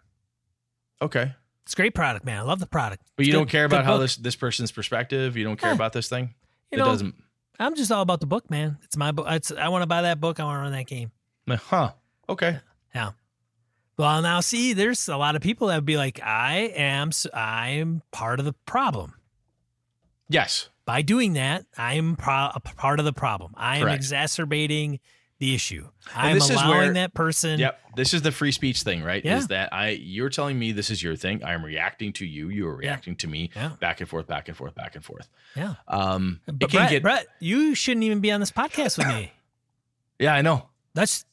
Okay. 1.02 1.34
It's 1.64 1.76
great 1.76 1.96
product, 1.96 2.26
man. 2.26 2.38
I 2.40 2.42
love 2.44 2.60
the 2.60 2.66
product. 2.68 3.04
But 3.16 3.24
It's 3.24 3.28
you 3.28 3.34
good- 3.34 3.40
don't 3.40 3.50
care 3.50 3.66
about 3.66 3.84
how 3.86 3.94
book. 3.94 4.02
this 4.02 4.16
this 4.18 4.36
person's 4.36 4.72
perspective. 4.72 5.36
You 5.38 5.44
don't 5.44 5.58
care 5.60 5.72
Eh, 5.72 5.76
about 5.76 5.94
this 5.94 6.08
thing. 6.08 6.34
You 6.72 6.76
it 6.76 6.78
know, 6.78 6.86
doesn't. 6.86 7.16
I'm 7.60 7.76
just 7.76 7.92
all 7.92 8.02
about 8.02 8.20
the 8.20 8.26
book, 8.26 8.50
man. 8.50 8.78
It's 8.84 8.98
my 8.98 9.12
book. 9.12 9.28
It's, 9.30 9.52
I 9.52 9.70
want 9.70 9.84
to 9.84 9.88
buy 9.88 10.02
that 10.04 10.20
book. 10.20 10.40
I 10.40 10.44
want 10.44 10.58
to 10.58 10.62
run 10.62 10.72
that 10.72 10.88
game. 10.88 11.12
Huh. 11.48 11.92
Okay. 12.28 12.60
Yeah. 12.96 13.12
Well, 13.98 14.22
now 14.24 14.40
see, 14.40 14.74
there's 14.74 15.08
a 15.08 15.18
lot 15.18 15.36
of 15.36 15.42
people 15.44 15.68
that 15.68 15.76
would 15.76 15.86
be 15.86 15.98
like, 15.98 16.20
I 16.24 16.72
am, 16.76 17.12
I'm 17.32 18.02
part 18.12 18.40
of 18.40 18.46
the 18.46 18.54
problem. 18.66 19.14
Yes. 20.28 20.70
By 20.86 21.02
doing 21.02 21.34
that, 21.34 21.66
I'm 21.78 22.16
pro- 22.16 22.52
part 22.76 23.00
of 23.00 23.06
the 23.06 23.14
problem. 23.14 23.54
I 23.56 23.78
am 23.78 23.84
Correct. 23.84 23.96
exacerbating 23.96 25.00
the 25.40 25.56
issue. 25.56 25.88
I'm 26.16 26.36
this 26.36 26.46
is 26.50 26.52
allowing 26.52 26.70
where- 26.78 26.94
that 26.94 27.14
person. 27.14 27.60
Yep. 27.60 27.80
This 27.96 28.14
is 28.14 28.22
the 28.22 28.32
free 28.32 28.52
speech 28.52 28.82
thing, 28.84 29.04
right? 29.04 29.24
Yeah. 29.24 29.38
Is 29.38 29.48
that 29.48 29.72
I 29.74 29.90
you're 29.90 30.30
telling 30.30 30.58
me 30.58 30.72
this 30.72 30.90
is 30.90 31.02
your 31.04 31.16
thing. 31.16 31.44
I'm 31.44 31.64
reacting 31.64 32.12
to 32.14 32.26
you. 32.26 32.50
You 32.50 32.68
are 32.68 32.82
Yeah. 32.82 32.90
reacting 32.90 33.16
to 33.18 33.28
me. 33.28 33.50
Yeah. 33.56 33.72
Back 33.80 34.02
and 34.02 34.10
forth, 34.10 34.28
back 34.28 34.48
and 34.48 34.58
forth, 34.58 34.74
back 34.76 34.96
and 34.96 35.04
forth. 35.06 35.30
Yeah. 35.56 35.76
Um, 35.88 36.42
But 36.46 36.56
it 36.56 36.60
can 36.70 36.80
Brett, 36.80 36.90
get. 36.90 37.02
Brett, 37.04 37.28
you 37.40 37.76
shouldn't 37.76 38.04
even 38.04 38.20
be 38.20 38.32
on 38.32 38.40
this 38.40 38.52
podcast 38.52 38.98
with 38.98 39.08
me. 39.08 39.32
Yeah, 40.20 40.34
I 40.34 40.42
know. 40.42 40.70
That's 40.94 41.26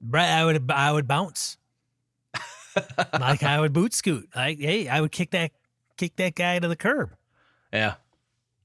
Brett. 0.00 0.28
I 0.30 0.44
would, 0.44 0.70
I 0.70 0.92
would 0.92 1.06
bounce. 1.08 1.56
like 3.18 3.42
I 3.42 3.60
would 3.60 3.72
boot 3.72 3.92
scoot. 3.94 4.28
Like, 4.34 4.58
hey, 4.60 4.88
I 4.88 5.00
would 5.00 5.12
kick 5.12 5.30
that, 5.32 5.50
kick 5.96 6.16
that 6.16 6.34
guy 6.34 6.58
to 6.58 6.68
the 6.68 6.76
curb. 6.76 7.10
Yeah. 7.72 7.94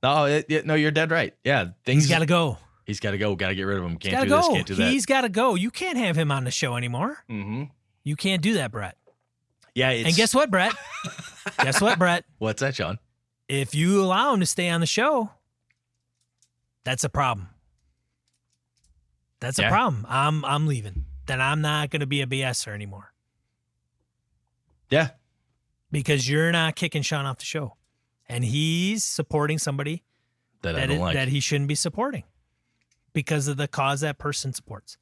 No, 0.03 0.25
it, 0.25 0.45
it- 0.49 0.65
no, 0.65 0.75
you're 0.75 0.91
dead 0.91 1.11
right. 1.11 1.33
Yeah, 1.43 1.69
things. 1.85 2.03
He's 2.03 2.09
got 2.11 2.19
to 2.19 2.25
go. 2.25 2.57
He's 2.85 2.99
got 2.99 3.11
to 3.11 3.17
go. 3.17 3.35
Got 3.35 3.49
to 3.49 3.55
get 3.55 3.63
rid 3.63 3.77
of 3.79 3.83
him. 3.83 3.97
Can't 3.97 4.27
do 4.29 4.35
this. 4.35 4.47
Can't 4.47 4.67
do 4.67 4.75
that. 4.75 4.91
He's 4.91 5.05
got 5.05 5.21
to 5.21 5.29
go. 5.29 5.55
You 5.55 5.69
can't 5.71 5.97
have 5.97 6.15
him 6.17 6.31
on 6.31 6.43
the 6.45 6.51
show 6.51 6.75
anymore. 6.77 7.17
mm-hmm. 7.29 7.63
You 8.03 8.15
can't 8.15 8.41
do 8.41 8.53
that, 8.53 8.71
Brett. 8.71 8.95
Yeah. 9.75 9.89
It's, 9.89 10.07
and 10.07 10.15
guess 10.15 10.33
what, 10.33 10.49
Brett? 10.49 10.73
guess 11.61 11.81
what, 11.81 11.99
Brett? 11.99 12.23
what's 12.37 12.61
that, 12.61 12.75
Sean? 12.75 12.97
If 13.49 13.75
you 13.75 14.01
allow 14.01 14.33
him 14.33 14.39
to 14.39 14.45
stay 14.45 14.69
on 14.69 14.79
the 14.81 14.87
show, 14.87 15.29
that's 16.85 17.03
a 17.03 17.09
problem. 17.09 17.49
That's 19.39 19.59
Yeah. 19.59 19.67
a 19.67 19.71
problem. 19.71 20.05
I'm 20.09 20.43
I'm 20.45 20.67
leaving. 20.67 21.05
Then 21.27 21.41
I'm 21.41 21.61
not 21.61 21.89
going 21.89 21.99
to 21.99 22.07
be 22.07 22.21
a 22.21 22.25
BSer 22.27 22.73
anymore 22.73 23.11
Yeah. 24.89 25.09
because 25.91 26.29
you're 26.29 26.51
not 26.51 26.75
kicking 26.75 27.01
Sean 27.01 27.25
off 27.25 27.37
the 27.39 27.45
show, 27.45 27.75
and 28.29 28.43
he's 28.43 29.03
supporting 29.03 29.57
somebody 29.57 30.03
That, 30.61 30.75
that 30.75 30.91
it- 30.91 30.99
like. 30.99 31.13
that 31.15 31.27
he 31.29 31.39
shouldn't 31.39 31.67
be 31.67 31.75
supporting 31.75 32.23
because 33.13 33.47
of 33.47 33.57
the 33.57 33.67
cause 33.67 34.01
that 34.01 34.17
person 34.17 34.53
supports. 34.53 34.97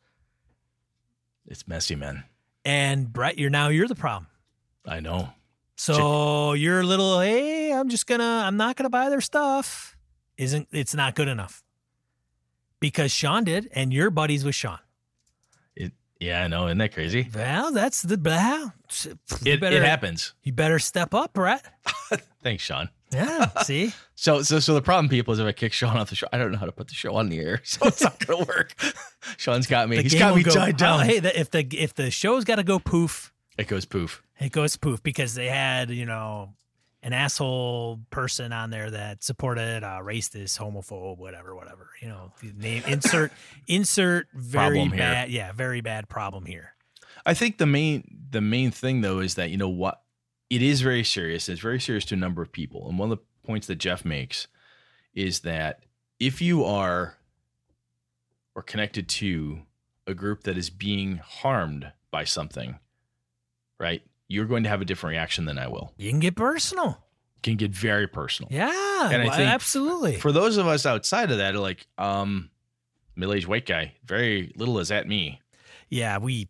it's 1.48 1.68
messy, 1.68 1.96
man. 1.96 2.24
And 2.64 3.12
Brett, 3.14 3.38
you're 3.38 3.50
now 3.50 3.68
you're 3.70 3.88
the 3.88 3.96
problem. 3.96 4.28
I 4.86 5.00
know. 5.00 5.30
So 5.78 6.54
your 6.54 6.84
little 6.84 7.20
hey, 7.20 7.72
I'm 7.74 7.90
just 7.90 8.08
gonna 8.08 8.44
I'm 8.46 8.58
not 8.58 8.76
gonna 8.76 8.90
buy 8.90 9.10
their 9.10 9.22
stuff 9.22 9.98
isn't 10.38 10.68
it's 10.72 10.96
not 10.96 11.16
good 11.16 11.28
enough. 11.28 11.64
Because 12.80 13.12
Sean 13.12 13.44
did, 13.46 13.70
and 13.74 13.94
you're 13.94 14.10
buddies 14.12 14.44
with 14.46 14.54
Sean. 14.54 14.78
It. 15.76 15.94
Yeah, 16.20 16.44
I 16.44 16.48
know. 16.48 16.68
Isn't 16.68 16.78
that 16.80 16.94
crazy? 16.94 17.28
Well, 17.34 17.72
that's 17.72 18.02
the 18.02 18.16
you 19.44 19.54
It, 19.54 19.60
better 19.62 19.78
it 19.78 19.84
happens. 19.84 20.34
you 20.44 20.52
better 20.54 20.78
step 20.78 21.14
up, 21.14 21.34
Brett. 21.34 21.64
Thanks, 22.44 22.64
Sean. 22.64 22.90
Yeah. 23.16 23.62
See? 23.64 23.94
So, 24.18 24.44
so, 24.44 24.60
so 24.62 24.74
the 24.74 24.82
problem, 24.82 25.10
people, 25.10 25.34
is 25.34 25.40
if 25.40 25.46
I 25.46 25.52
kick 25.52 25.74
Sean 25.74 25.98
off 25.98 26.10
the 26.10 26.16
show, 26.16 26.28
I 26.32 26.38
don't 26.38 26.50
know 26.54 26.58
how 26.58 26.66
to 26.66 26.72
put 26.72 26.88
the 26.88 26.94
show 26.94 27.16
on 27.16 27.28
the 27.28 27.38
air, 27.38 27.60
so 27.66 27.86
it's 27.88 28.02
not 28.02 28.18
gonna 28.26 28.46
work. 28.46 28.74
Sean's 29.38 29.68
got 29.68 29.90
me. 29.90 29.98
The 29.98 30.04
He's 30.04 30.16
got 30.16 30.34
me 30.38 30.42
go- 30.44 30.52
tied 30.52 30.78
down. 30.78 31.02
Oh, 31.02 31.04
hey, 31.04 31.20
the, 31.20 31.38
if 31.38 31.52
the 31.52 31.68
if 31.78 31.94
the 31.96 32.10
show's 32.10 32.46
gotta 32.46 32.64
go 32.64 32.80
poof, 32.80 33.34
It 33.58 33.68
goes 33.68 33.84
poof. 33.84 34.24
it 34.40 34.54
goes 34.54 34.78
poof 34.78 35.04
because 35.04 35.36
they 35.36 35.48
had, 35.48 35.90
you 35.90 36.06
know, 36.06 36.54
an 37.04 37.12
asshole 37.12 38.00
person 38.10 38.54
on 38.54 38.70
there 38.70 38.90
that 38.90 39.22
supported 39.22 39.84
uh, 39.84 40.00
racist, 40.02 40.58
homophobe, 40.58 41.18
whatever, 41.18 41.54
whatever. 41.58 41.90
You 42.02 42.08
know, 42.08 42.32
name 42.58 42.84
insert 42.88 43.34
insert 43.68 44.28
very 44.34 44.88
bad, 44.88 45.30
yeah, 45.30 45.52
very 45.52 45.82
bad 45.82 46.08
problem 46.08 46.46
here. 46.46 46.70
I 47.26 47.34
think 47.34 47.58
the 47.58 47.66
main 47.66 48.08
the 48.30 48.40
main 48.40 48.72
thing 48.72 49.02
though 49.02 49.20
is 49.20 49.36
that 49.36 49.50
you 49.50 49.58
know 49.58 49.68
what 49.70 50.00
it 50.50 50.62
is 50.62 50.82
very 50.82 51.04
serious. 51.04 51.50
It's 51.50 51.62
very 51.62 51.80
serious 51.80 52.06
to 52.06 52.16
a 52.16 52.18
number 52.18 52.42
of 52.42 52.52
people, 52.52 52.88
and 52.90 52.98
one 53.00 53.12
of 53.12 53.18
the 53.18 53.24
points 53.48 53.68
that 53.68 53.76
Jeff 53.76 54.04
makes 54.06 54.48
is 55.14 55.42
that 55.42 55.84
if 56.20 56.42
you 56.42 56.64
are 56.64 57.18
or 58.56 58.62
connected 58.62 59.08
to 59.10 59.60
a 60.08 60.14
group 60.14 60.44
that 60.44 60.58
is 60.58 60.70
being 60.70 61.18
harmed 61.18 61.92
by 62.12 62.24
something, 62.24 62.80
right? 63.80 64.02
You're 64.28 64.46
going 64.46 64.64
to 64.64 64.70
have 64.70 64.82
a 64.82 64.86
different 64.86 65.12
reaction 65.12 65.46
than 65.46 65.58
I 65.60 65.68
will. 65.68 65.94
You 65.98 66.10
can 66.10 66.20
get 66.20 66.36
personal. 66.36 67.04
Can 67.44 67.58
get 67.58 67.72
very 67.72 68.08
personal. 68.08 68.50
Yeah, 68.52 69.10
And 69.12 69.22
I 69.22 69.26
well, 69.26 69.36
think 69.38 69.50
absolutely. 69.50 70.16
For 70.16 70.32
those 70.32 70.58
of 70.58 70.68
us 70.68 70.86
outside 70.86 71.32
of 71.32 71.38
that, 71.38 71.54
are 71.54 71.60
like, 71.60 71.86
um, 71.98 72.50
middle-aged 73.16 73.48
white 73.48 73.66
guy, 73.66 73.94
very 74.06 74.54
little 74.56 74.80
is 74.80 74.90
at 74.92 75.08
me. 75.08 75.42
yeah, 75.90 76.18
we 76.18 76.48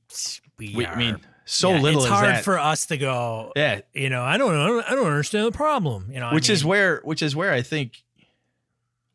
we, 0.58 0.74
We, 0.76 0.86
are, 0.86 0.94
I 0.94 0.96
mean, 0.96 1.18
so 1.46 1.70
yeah, 1.72 1.80
little 1.80 2.00
It's 2.02 2.06
is 2.08 2.12
hard 2.12 2.28
that. 2.36 2.44
for 2.44 2.58
us 2.60 2.88
to 2.88 2.98
go. 2.98 3.52
yeah, 3.56 3.82
You 3.94 4.10
know, 4.10 4.22
I 4.24 4.38
don't 4.38 4.54
know. 4.54 4.84
I 4.88 4.96
don't 4.96 5.06
understand 5.08 5.46
the 5.48 5.52
problem. 5.52 6.10
You 6.12 6.20
know, 6.20 6.28
I 6.28 6.34
which 6.34 6.50
is 6.50 6.66
where 6.66 7.02
which 7.04 7.22
is 7.22 7.36
where 7.36 7.54
I 7.54 7.62
think 7.62 8.04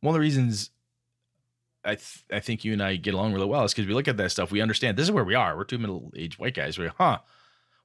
one 0.00 0.14
of 0.14 0.14
the 0.14 0.20
reasons 0.20 0.70
I 1.84 1.94
th- 1.94 2.24
I 2.32 2.40
think 2.40 2.64
you 2.64 2.72
and 2.72 2.82
I 2.82 2.96
get 2.96 3.14
along 3.14 3.32
really 3.32 3.46
well 3.46 3.64
is 3.64 3.72
because 3.72 3.86
we 3.86 3.94
look 3.94 4.06
at 4.08 4.16
that 4.18 4.30
stuff, 4.30 4.50
we 4.52 4.60
understand 4.60 4.96
this 4.96 5.04
is 5.04 5.12
where 5.12 5.24
we 5.24 5.34
are. 5.34 5.56
We're 5.56 5.64
two 5.64 5.78
middle 5.78 6.12
aged 6.14 6.38
white 6.38 6.54
guys. 6.54 6.78
We're 6.78 6.92
huh, 6.98 7.18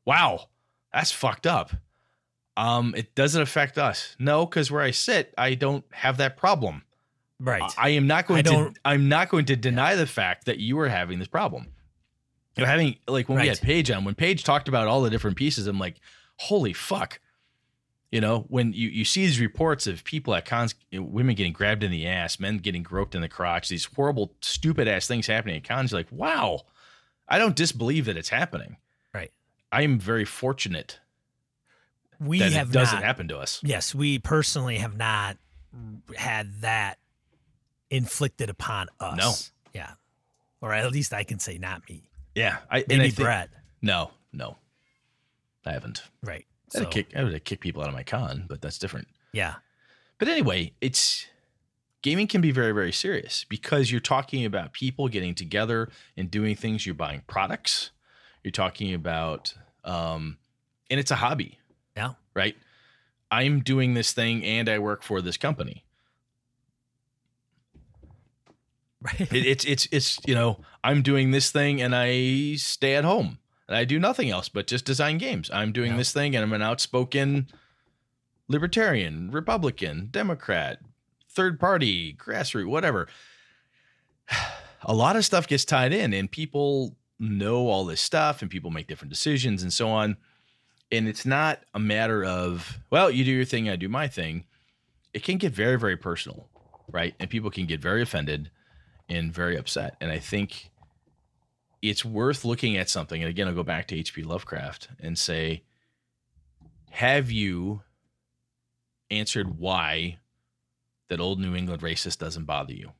wow, 0.05 0.47
that's 0.93 1.11
fucked 1.11 1.47
up. 1.47 1.71
Um, 2.57 2.93
it 2.95 3.15
doesn't 3.15 3.41
affect 3.41 3.77
us. 3.77 4.15
No, 4.19 4.45
because 4.45 4.69
where 4.71 4.81
I 4.81 4.91
sit, 4.91 5.33
I 5.37 5.55
don't 5.55 5.83
have 5.91 6.17
that 6.17 6.37
problem. 6.37 6.83
right. 7.39 7.61
I, 7.77 7.87
I 7.87 7.89
am 7.89 8.07
not 8.07 8.27
going 8.27 8.43
to. 8.45 8.73
I'm 8.85 9.09
not 9.09 9.29
going 9.29 9.45
to 9.45 9.55
deny 9.55 9.95
the 9.95 10.07
fact 10.07 10.45
that 10.45 10.59
you 10.59 10.79
are 10.79 10.87
having 10.89 11.19
this 11.19 11.27
problem. 11.27 11.67
You 12.55 12.63
know, 12.63 12.69
having 12.69 12.97
like 13.07 13.27
when 13.27 13.39
we 13.39 13.47
had 13.47 13.59
Paige 13.59 13.91
on, 13.91 14.05
when 14.05 14.15
Paige 14.15 14.43
talked 14.43 14.67
about 14.67 14.87
all 14.87 15.01
the 15.01 15.09
different 15.09 15.35
pieces, 15.35 15.67
I'm 15.67 15.79
like, 15.79 15.99
holy 16.37 16.73
fuck. 16.73 17.19
You 18.11 18.21
know, 18.21 18.45
when 18.47 18.71
you, 18.71 18.87
you 18.87 19.03
see 19.03 19.25
these 19.25 19.41
reports 19.41 19.87
of 19.87 20.05
people 20.05 20.33
at 20.35 20.45
cons, 20.45 20.73
women 20.93 21.35
getting 21.35 21.51
grabbed 21.51 21.83
in 21.83 21.91
the 21.91 22.07
ass, 22.07 22.39
men 22.39 22.59
getting 22.59 22.81
groped 22.81 23.13
in 23.13 23.21
the 23.21 23.27
crotch, 23.27 23.67
these 23.67 23.85
horrible, 23.85 24.31
stupid 24.41 24.87
ass 24.87 25.05
things 25.05 25.27
happening 25.27 25.57
at 25.57 25.67
cons, 25.67 25.91
you're 25.91 25.99
like, 25.99 26.11
wow, 26.11 26.61
I 27.27 27.39
don't 27.39 27.57
disbelieve 27.57 28.05
that 28.05 28.15
it's 28.15 28.29
happening. 28.29 28.77
Right. 29.13 29.31
I 29.69 29.81
am 29.81 29.99
very 29.99 30.23
fortunate 30.23 30.99
we 32.19 32.39
that 32.39 32.53
have 32.53 32.69
it 32.69 32.73
doesn't 32.73 32.99
not, 32.99 33.03
happen 33.03 33.27
to 33.29 33.37
us. 33.37 33.59
Yes, 33.63 33.93
we 33.93 34.19
personally 34.19 34.77
have 34.77 34.95
not 34.95 35.37
had 36.15 36.61
that 36.61 36.99
inflicted 37.89 38.49
upon 38.49 38.87
us. 38.99 39.51
No. 39.73 39.79
Yeah. 39.81 39.91
Or 40.61 40.73
at 40.73 40.89
least 40.91 41.13
I 41.13 41.23
can 41.23 41.39
say 41.39 41.57
not 41.57 41.81
me. 41.89 42.09
Yeah. 42.35 42.57
I, 42.69 42.79
and 42.79 42.87
Maybe 42.89 43.03
I 43.03 43.09
think- 43.09 43.15
Brett. 43.25 43.49
No, 43.81 44.11
no, 44.33 44.57
I 45.65 45.71
haven't. 45.71 46.03
Right. 46.23 46.45
I 46.75 46.79
would 46.79 46.91
kick, 46.91 47.07
I 47.15 47.23
would 47.23 47.31
have 47.33 47.43
kicked 47.43 47.61
people 47.61 47.81
out 47.81 47.87
of 47.87 47.93
my 47.93 48.03
con, 48.03 48.45
but 48.49 48.61
that's 48.61 48.77
different. 48.77 49.07
yeah. 49.33 49.55
But 50.17 50.27
anyway, 50.29 50.73
it's 50.81 51.25
gaming 52.01 52.27
can 52.27 52.39
be 52.41 52.51
very, 52.51 52.71
very 52.71 52.91
serious 52.93 53.45
because 53.49 53.91
you're 53.91 53.99
talking 53.99 54.45
about 54.45 54.71
people 54.73 55.07
getting 55.09 55.35
together 55.35 55.89
and 56.17 56.29
doing 56.31 56.55
things. 56.55 56.85
You're 56.85 56.95
buying 56.95 57.21
products. 57.27 57.91
You're 58.43 58.51
talking 58.51 58.93
about, 58.93 59.53
um, 59.83 60.37
and 60.89 60.99
it's 60.99 61.11
a 61.11 61.15
hobby. 61.15 61.59
Yeah. 61.97 62.13
Right. 62.33 62.55
I'm 63.31 63.59
doing 63.61 63.93
this 63.93 64.13
thing 64.13 64.43
and 64.43 64.69
I 64.69 64.79
work 64.79 65.03
for 65.03 65.21
this 65.21 65.37
company. 65.37 65.84
Right. 69.01 69.21
It, 69.21 69.45
it's 69.45 69.65
it's 69.65 69.87
it's 69.91 70.19
you 70.25 70.33
know 70.35 70.61
I'm 70.83 71.01
doing 71.01 71.31
this 71.31 71.51
thing 71.51 71.81
and 71.81 71.95
I 71.95 72.55
stay 72.55 72.95
at 72.95 73.03
home 73.03 73.39
and 73.67 73.77
I 73.77 73.83
do 73.85 73.99
nothing 73.99 74.29
else 74.29 74.49
but 74.49 74.67
just 74.67 74.85
design 74.85 75.17
games. 75.17 75.49
I'm 75.53 75.71
doing 75.71 75.91
Yeah. 75.91 75.97
this 75.97 76.11
thing 76.13 76.35
and 76.35 76.43
I'm 76.43 76.53
an 76.53 76.61
outspoken 76.61 77.47
libertarian, 78.47 79.31
Republican, 79.31 80.09
Democrat, 80.11 80.79
third 81.29 81.59
party, 81.59 82.13
grassroots, 82.13 82.67
whatever. 82.67 83.07
A 84.87 84.93
lot 84.93 85.15
of 85.15 85.25
stuff 85.25 85.47
gets 85.47 85.65
tied 85.65 85.93
in 85.93 86.13
and 86.13 86.29
people 86.29 86.95
know 87.17 87.67
all 87.69 87.85
this 87.85 88.01
stuff 88.01 88.43
and 88.43 88.51
people 88.51 88.69
make 88.69 88.85
different 88.87 89.09
decisions 89.09 89.63
and 89.63 89.73
so 89.73 89.89
on. 89.89 90.15
And 90.91 91.07
it's 91.07 91.25
not 91.25 91.61
a 91.73 91.79
matter 91.79 92.23
of, 92.23 92.77
well, 92.91 93.09
you 93.09 93.25
do 93.25 93.31
your 93.31 93.45
thing, 93.45 93.67
I 93.67 93.77
do 93.77 93.89
my 93.89 94.07
thing. 94.07 94.45
It 95.11 95.23
can 95.23 95.37
get 95.37 95.53
very, 95.53 95.79
very 95.79 95.97
personal, 95.97 96.47
right? 96.91 97.15
And 97.19 97.31
people 97.31 97.49
can 97.49 97.65
get 97.65 97.81
very 97.81 98.03
offended 98.03 98.51
and 99.09 99.33
very 99.33 99.57
upset. 99.57 99.95
And 100.01 100.11
I 100.11 100.19
think 100.19 100.71
it's 101.81 102.03
worth 102.03 102.45
looking 102.45 102.77
at 102.77 102.89
something. 102.89 103.21
And 103.21 103.29
again, 103.29 103.47
I'll 103.47 103.53
go 103.53 103.63
back 103.63 103.87
to 103.87 103.95
H.P. 103.95 104.23
Lovecraft 104.23 104.89
and 104.99 105.17
say, 105.17 105.63
have 106.89 107.29
you 107.29 107.81
answered 109.11 109.59
why 109.59 110.17
that 111.09 111.19
old 111.19 111.39
New 111.39 111.55
England 111.55 111.81
racist 111.81 112.17
doesn't 112.17 112.45
bother 112.45 112.73
you? 112.73 112.91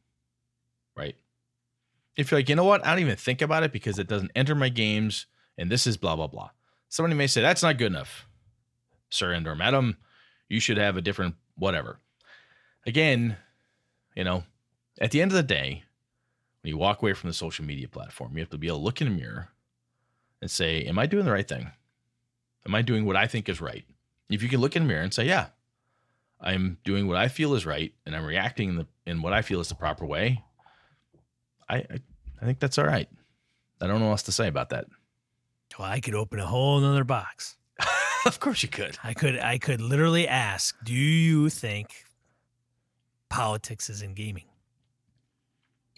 Right? 0.96 1.16
If 2.16 2.30
you're 2.30 2.40
like, 2.40 2.50
you 2.50 2.56
know 2.56 2.64
what? 2.64 2.86
I 2.86 2.92
don't 2.92 3.00
even 3.00 3.16
think 3.16 3.42
about 3.42 3.64
it 3.64 3.72
because 3.72 3.98
it 3.98 4.08
doesn't 4.08 4.32
enter 4.36 4.54
my 4.54 4.70
games 4.70 5.26
and 5.58 5.72
this 5.72 5.88
is 5.88 5.98
blah, 5.98 6.16
blah, 6.16 6.28
blah. 6.28 6.50
Somebody 6.90 7.16
may 7.16 7.28
say, 7.28 7.42
that's 7.42 7.64
not 7.64 7.78
good 7.78 7.92
enough, 7.92 8.28
sir 9.10 9.34
and 9.34 9.48
or 9.48 9.56
madam. 9.56 9.98
You 10.48 10.60
should 10.60 10.78
have 10.78 10.96
a 10.96 11.02
different 11.02 11.36
whatever. 11.56 12.00
Again, 12.86 13.38
you 14.16 14.24
know, 14.24 14.44
at 15.02 15.12
the 15.12 15.22
end 15.22 15.32
of 15.32 15.36
the 15.36 15.44
day, 15.44 15.84
when 16.66 16.72
you 16.72 16.78
walk 16.80 17.04
away 17.04 17.14
from 17.14 17.30
the 17.30 17.34
social 17.36 17.64
media 17.64 17.88
platform, 17.88 18.32
you 18.34 18.40
have 18.40 18.50
to 18.50 18.58
be 18.58 18.66
able 18.66 18.80
to 18.80 18.84
look 18.84 19.00
in 19.00 19.08
the 19.08 19.14
mirror 19.14 19.50
and 20.42 20.50
say, 20.50 20.82
Am 20.86 20.98
I 20.98 21.06
doing 21.06 21.24
the 21.24 21.32
right 21.32 21.48
thing? 21.48 21.70
Am 22.66 22.74
I 22.74 22.82
doing 22.82 23.06
what 23.06 23.16
I 23.16 23.28
think 23.28 23.48
is 23.48 23.62
right? 23.62 23.86
If 24.32 24.42
you 24.42 24.50
can 24.50 24.62
look 24.62 24.76
in 24.76 24.82
the 24.82 24.88
mirror 24.88 25.04
and 25.04 25.14
say, 25.14 25.28
Yeah, 25.28 25.50
I'm 26.42 26.80
doing 26.84 27.08
what 27.08 27.18
I 27.18 27.28
feel 27.28 27.54
is 27.54 27.68
right 27.68 27.94
and 28.08 28.16
I'm 28.16 28.26
reacting 28.26 28.70
in, 28.70 28.76
the, 28.78 28.88
in 29.06 29.22
what 29.22 29.32
I 29.32 29.44
feel 29.44 29.60
is 29.60 29.70
the 29.70 29.76
proper 29.76 30.08
way, 30.08 30.44
I, 31.70 31.76
I, 31.76 32.00
I 32.42 32.46
think 32.46 32.60
that's 32.60 32.80
all 32.80 32.88
right. 32.88 33.10
I 33.80 33.86
don't 33.86 34.00
know 34.00 34.06
what 34.06 34.14
else 34.14 34.24
to 34.24 34.32
say 34.32 34.48
about 34.48 34.70
that. 34.70 34.88
Well, 35.78 35.88
I 35.88 36.00
could 36.00 36.16
open 36.16 36.40
a 36.40 36.48
whole 36.48 36.80
nother 36.80 37.04
box. 37.04 37.58
of 38.26 38.40
course 38.40 38.64
you 38.64 38.70
could. 38.70 38.98
I 39.04 39.14
could 39.14 39.38
I 39.38 39.60
could 39.60 39.82
literally 39.82 40.28
ask, 40.28 40.76
do 40.84 40.96
you 40.96 41.52
think 41.52 41.90
politics 43.30 43.88
is 43.88 44.02
in 44.02 44.16
gaming? 44.16 44.46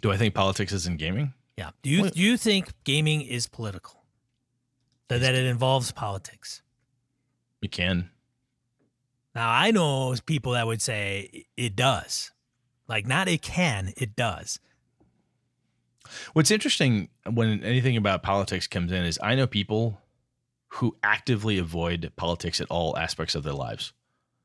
Do 0.02 0.12
I 0.12 0.18
think 0.18 0.34
politics 0.34 0.72
is 0.72 0.86
in 0.88 0.98
gaming? 0.98 1.34
Yeah. 1.58 1.72
Do 1.82 1.90
you 1.90 2.10
do 2.10 2.22
you 2.22 2.38
think 2.38 2.72
gaming 2.84 3.22
is 3.22 3.48
political? 3.48 4.04
That, 5.08 5.22
that 5.22 5.36
it 5.36 5.46
involves 5.46 5.92
politics? 5.92 6.62
You 7.62 7.70
can. 7.70 8.10
Now 9.34 9.50
I 9.50 9.72
know 9.72 10.16
people 10.26 10.52
that 10.54 10.68
would 10.68 10.82
say 10.82 11.46
it 11.56 11.76
does. 11.76 12.32
Like 12.88 13.08
not 13.08 13.28
it 13.28 13.42
can, 13.42 13.94
it 13.98 14.16
does. 14.16 14.60
What's 16.34 16.52
interesting 16.52 17.10
when 17.30 17.64
anything 17.64 17.98
about 17.98 18.24
politics 18.24 18.68
comes 18.68 18.92
in 18.92 19.04
is 19.04 19.20
I 19.22 19.36
know 19.36 19.48
people 19.48 20.00
who 20.70 20.96
actively 21.04 21.58
avoid 21.58 22.12
politics 22.16 22.62
at 22.62 22.68
all 22.70 22.98
aspects 22.98 23.36
of 23.36 23.44
their 23.44 23.54
lives. 23.54 23.94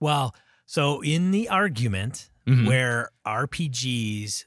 Well, 0.00 0.34
so 0.66 1.02
in 1.02 1.30
the 1.30 1.48
argument 1.48 2.30
Mhm. 2.46 2.66
where 2.66 3.10
RPGs 3.24 4.46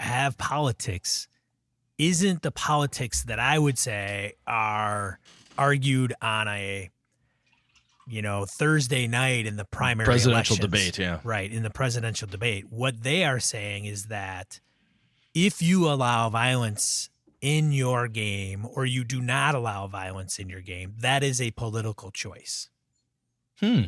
have 0.00 0.36
politics, 0.38 1.28
isn't 1.98 2.42
the 2.42 2.50
politics 2.50 3.24
that 3.24 3.38
I 3.38 3.58
would 3.58 3.78
say 3.78 4.34
are 4.46 5.18
argued 5.58 6.12
on 6.20 6.48
a 6.48 6.90
you 8.06 8.22
know 8.22 8.44
Thursday 8.44 9.06
night 9.06 9.46
in 9.46 9.56
the 9.56 9.64
primary 9.64 10.06
Presidential 10.06 10.56
elections. 10.56 10.92
debate, 10.92 10.98
yeah. 10.98 11.20
right 11.24 11.50
in 11.50 11.62
the 11.62 11.70
presidential 11.70 12.28
debate. 12.28 12.66
What 12.70 13.02
they 13.02 13.24
are 13.24 13.40
saying 13.40 13.86
is 13.86 14.06
that 14.06 14.60
if 15.34 15.60
you 15.60 15.88
allow 15.88 16.30
violence 16.30 17.10
in 17.40 17.72
your 17.72 18.08
game 18.08 18.66
or 18.74 18.86
you 18.86 19.04
do 19.04 19.20
not 19.20 19.54
allow 19.54 19.86
violence 19.86 20.38
in 20.38 20.48
your 20.48 20.62
game, 20.62 20.94
that 21.00 21.22
is 21.22 21.40
a 21.40 21.50
political 21.52 22.10
choice. 22.10 22.70
Hmm. 23.60 23.82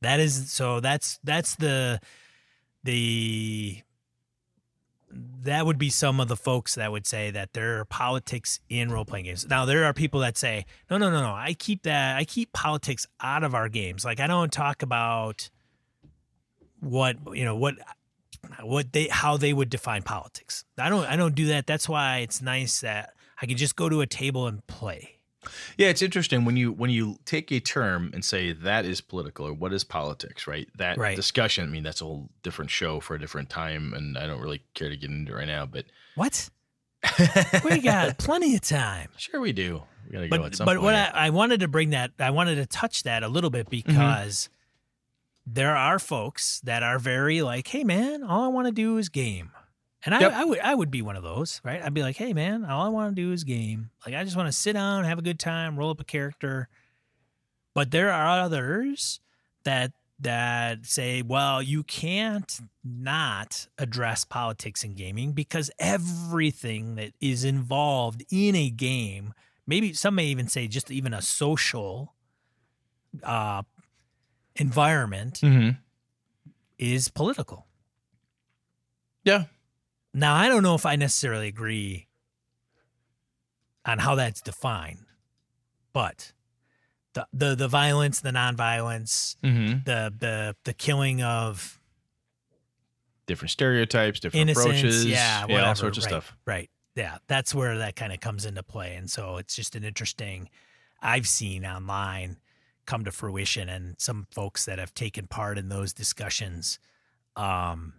That 0.00 0.20
is 0.20 0.52
so 0.52 0.80
that's 0.80 1.18
that's 1.24 1.56
the 1.56 2.00
the 2.84 3.82
that 5.10 5.64
would 5.64 5.78
be 5.78 5.90
some 5.90 6.20
of 6.20 6.28
the 6.28 6.36
folks 6.36 6.74
that 6.74 6.92
would 6.92 7.06
say 7.06 7.30
that 7.30 7.52
there 7.52 7.80
are 7.80 7.84
politics 7.84 8.60
in 8.68 8.90
role 8.90 9.04
playing 9.04 9.26
games. 9.26 9.46
Now 9.48 9.64
there 9.64 9.84
are 9.84 9.92
people 9.92 10.20
that 10.20 10.36
say, 10.36 10.66
no, 10.90 10.98
no, 10.98 11.10
no, 11.10 11.22
no. 11.22 11.32
I 11.32 11.54
keep 11.54 11.82
that 11.84 12.16
I 12.16 12.24
keep 12.24 12.52
politics 12.52 13.06
out 13.20 13.44
of 13.44 13.54
our 13.54 13.68
games. 13.68 14.04
Like 14.04 14.20
I 14.20 14.26
don't 14.26 14.52
talk 14.52 14.82
about 14.82 15.50
what 16.80 17.16
you 17.32 17.44
know 17.44 17.56
what 17.56 17.74
what 18.62 18.92
they 18.92 19.08
how 19.08 19.36
they 19.36 19.52
would 19.52 19.70
define 19.70 20.02
politics. 20.02 20.64
I 20.76 20.88
don't 20.88 21.06
I 21.06 21.16
don't 21.16 21.34
do 21.34 21.46
that. 21.46 21.66
That's 21.66 21.88
why 21.88 22.18
it's 22.18 22.42
nice 22.42 22.80
that 22.80 23.14
I 23.40 23.46
can 23.46 23.56
just 23.56 23.76
go 23.76 23.88
to 23.88 24.00
a 24.00 24.06
table 24.06 24.46
and 24.46 24.66
play. 24.66 25.17
Yeah, 25.76 25.88
it's 25.88 26.02
interesting 26.02 26.44
when 26.44 26.56
you 26.56 26.72
when 26.72 26.90
you 26.90 27.18
take 27.24 27.50
a 27.52 27.60
term 27.60 28.10
and 28.12 28.24
say 28.24 28.52
that 28.52 28.84
is 28.84 29.00
political 29.00 29.46
or 29.46 29.52
what 29.52 29.72
is 29.72 29.84
politics, 29.84 30.46
right? 30.46 30.68
That 30.78 30.98
Right. 30.98 31.14
discussion. 31.16 31.64
I 31.64 31.68
mean, 31.68 31.84
that's 31.84 32.00
a 32.00 32.04
whole 32.04 32.28
different 32.42 32.70
show 32.70 32.98
for 33.00 33.14
a 33.14 33.20
different 33.20 33.48
time, 33.48 33.94
and 33.94 34.18
I 34.18 34.26
don't 34.26 34.40
really 34.40 34.62
care 34.74 34.88
to 34.88 34.96
get 34.96 35.10
into 35.10 35.32
it 35.32 35.36
right 35.36 35.46
now. 35.46 35.64
But 35.66 35.84
What? 36.16 36.50
We 37.64 37.80
got 37.80 38.18
plenty 38.18 38.56
of 38.56 38.62
time. 38.62 39.10
sure 39.16 39.40
we 39.40 39.52
do. 39.52 39.82
We 40.06 40.12
gotta 40.12 40.28
go 40.28 40.36
at 40.36 40.42
but 40.42 40.54
some 40.56 40.64
but 40.64 40.72
point. 40.74 40.82
what 40.82 40.94
I, 40.96 41.10
I 41.14 41.30
wanted 41.30 41.60
to 41.60 41.68
bring 41.68 41.90
that 41.90 42.10
I 42.18 42.30
wanted 42.30 42.56
to 42.56 42.66
touch 42.66 43.04
that 43.04 43.22
a 43.22 43.28
little 43.28 43.50
bit 43.50 43.68
Mm-hmm. 43.70 43.88
because 43.92 44.48
there 45.46 45.76
are 45.76 45.98
folks 45.98 46.60
that 46.62 46.82
are 46.82 46.98
very 46.98 47.40
like, 47.42 47.68
hey 47.68 47.84
man, 47.84 48.22
all 48.24 48.42
I 48.44 48.48
want 48.48 48.66
to 48.66 48.72
do 48.72 48.98
is 48.98 49.08
game, 49.08 49.50
and 50.04 50.14
I, 50.14 50.20
Yep. 50.20 50.32
I 50.32 50.44
would 50.44 50.58
I 50.60 50.74
would 50.74 50.90
be 50.90 51.02
one 51.02 51.16
of 51.16 51.22
those, 51.22 51.60
right? 51.64 51.82
I'd 51.82 51.94
be 51.94 52.02
like, 52.02 52.16
hey 52.16 52.32
man, 52.32 52.64
all 52.64 52.84
I 52.84 52.88
want 52.88 53.14
to 53.16 53.22
do 53.22 53.32
is 53.32 53.44
game. 53.44 53.90
Like 54.06 54.14
I 54.14 54.24
just 54.24 54.36
want 54.36 54.46
to 54.48 54.52
sit 54.52 54.74
down, 54.74 55.04
have 55.04 55.18
a 55.18 55.22
good 55.22 55.38
time, 55.38 55.78
roll 55.78 55.90
up 55.90 56.00
a 56.00 56.04
character. 56.04 56.68
But 57.74 57.90
there 57.90 58.10
are 58.12 58.40
others 58.40 59.20
that 59.64 59.92
that 60.20 60.84
say, 60.84 61.22
well, 61.22 61.62
you 61.62 61.84
can't 61.84 62.58
not 62.84 63.68
address 63.78 64.24
politics 64.24 64.82
in 64.82 64.94
gaming 64.94 65.30
because 65.32 65.70
everything 65.78 66.96
that 66.96 67.12
is 67.20 67.44
involved 67.44 68.24
in 68.32 68.56
a 68.56 68.68
game, 68.68 69.32
maybe 69.66 69.92
some 69.92 70.16
may 70.16 70.26
even 70.26 70.48
say 70.48 70.66
just 70.66 70.90
even 70.90 71.14
a 71.14 71.22
social 71.22 72.14
uh, 73.22 73.62
environment 74.56 75.34
Mhm. 75.40 75.78
is 76.78 77.08
political. 77.08 77.66
Yeah. 79.24 79.44
Now, 80.14 80.34
I 80.34 80.48
don't 80.48 80.62
know 80.62 80.74
if 80.74 80.86
I 80.86 80.96
necessarily 80.96 81.48
agree 81.48 82.08
on 83.84 83.98
how 83.98 84.14
that's 84.14 84.40
defined, 84.40 85.04
but 85.92 86.32
the 87.14 87.26
the, 87.32 87.54
the 87.54 87.68
violence, 87.68 88.20
the 88.20 88.30
nonviolence, 88.30 89.36
Mhm. 89.42 89.84
the 89.84 90.12
the 90.18 90.56
the 90.64 90.72
killing 90.74 91.22
of 91.22 91.80
different 93.26 93.50
stereotypes, 93.50 94.20
different 94.20 94.50
approaches, 94.50 95.06
yeah, 95.06 95.46
all 95.48 95.74
sorts 95.74 95.98
of 95.98 96.04
right, 96.04 96.10
stuff. 96.10 96.36
Right. 96.46 96.70
Yeah, 96.94 97.18
that's 97.28 97.54
where 97.54 97.78
that 97.78 97.94
kind 97.94 98.12
of 98.12 98.20
comes 98.20 98.44
into 98.44 98.62
play, 98.62 98.96
and 98.96 99.10
so 99.10 99.36
it's 99.36 99.54
just 99.54 99.76
an 99.76 99.84
interesting. 99.84 100.48
I've 101.00 101.28
seen 101.28 101.64
online 101.64 102.38
come 102.86 103.04
to 103.04 103.12
fruition, 103.12 103.68
and 103.68 103.94
some 103.98 104.26
folks 104.32 104.64
that 104.64 104.78
have 104.78 104.94
taken 104.94 105.28
part 105.28 105.58
in 105.58 105.68
those 105.68 105.92
discussions, 105.92 106.80
um, 107.36 107.94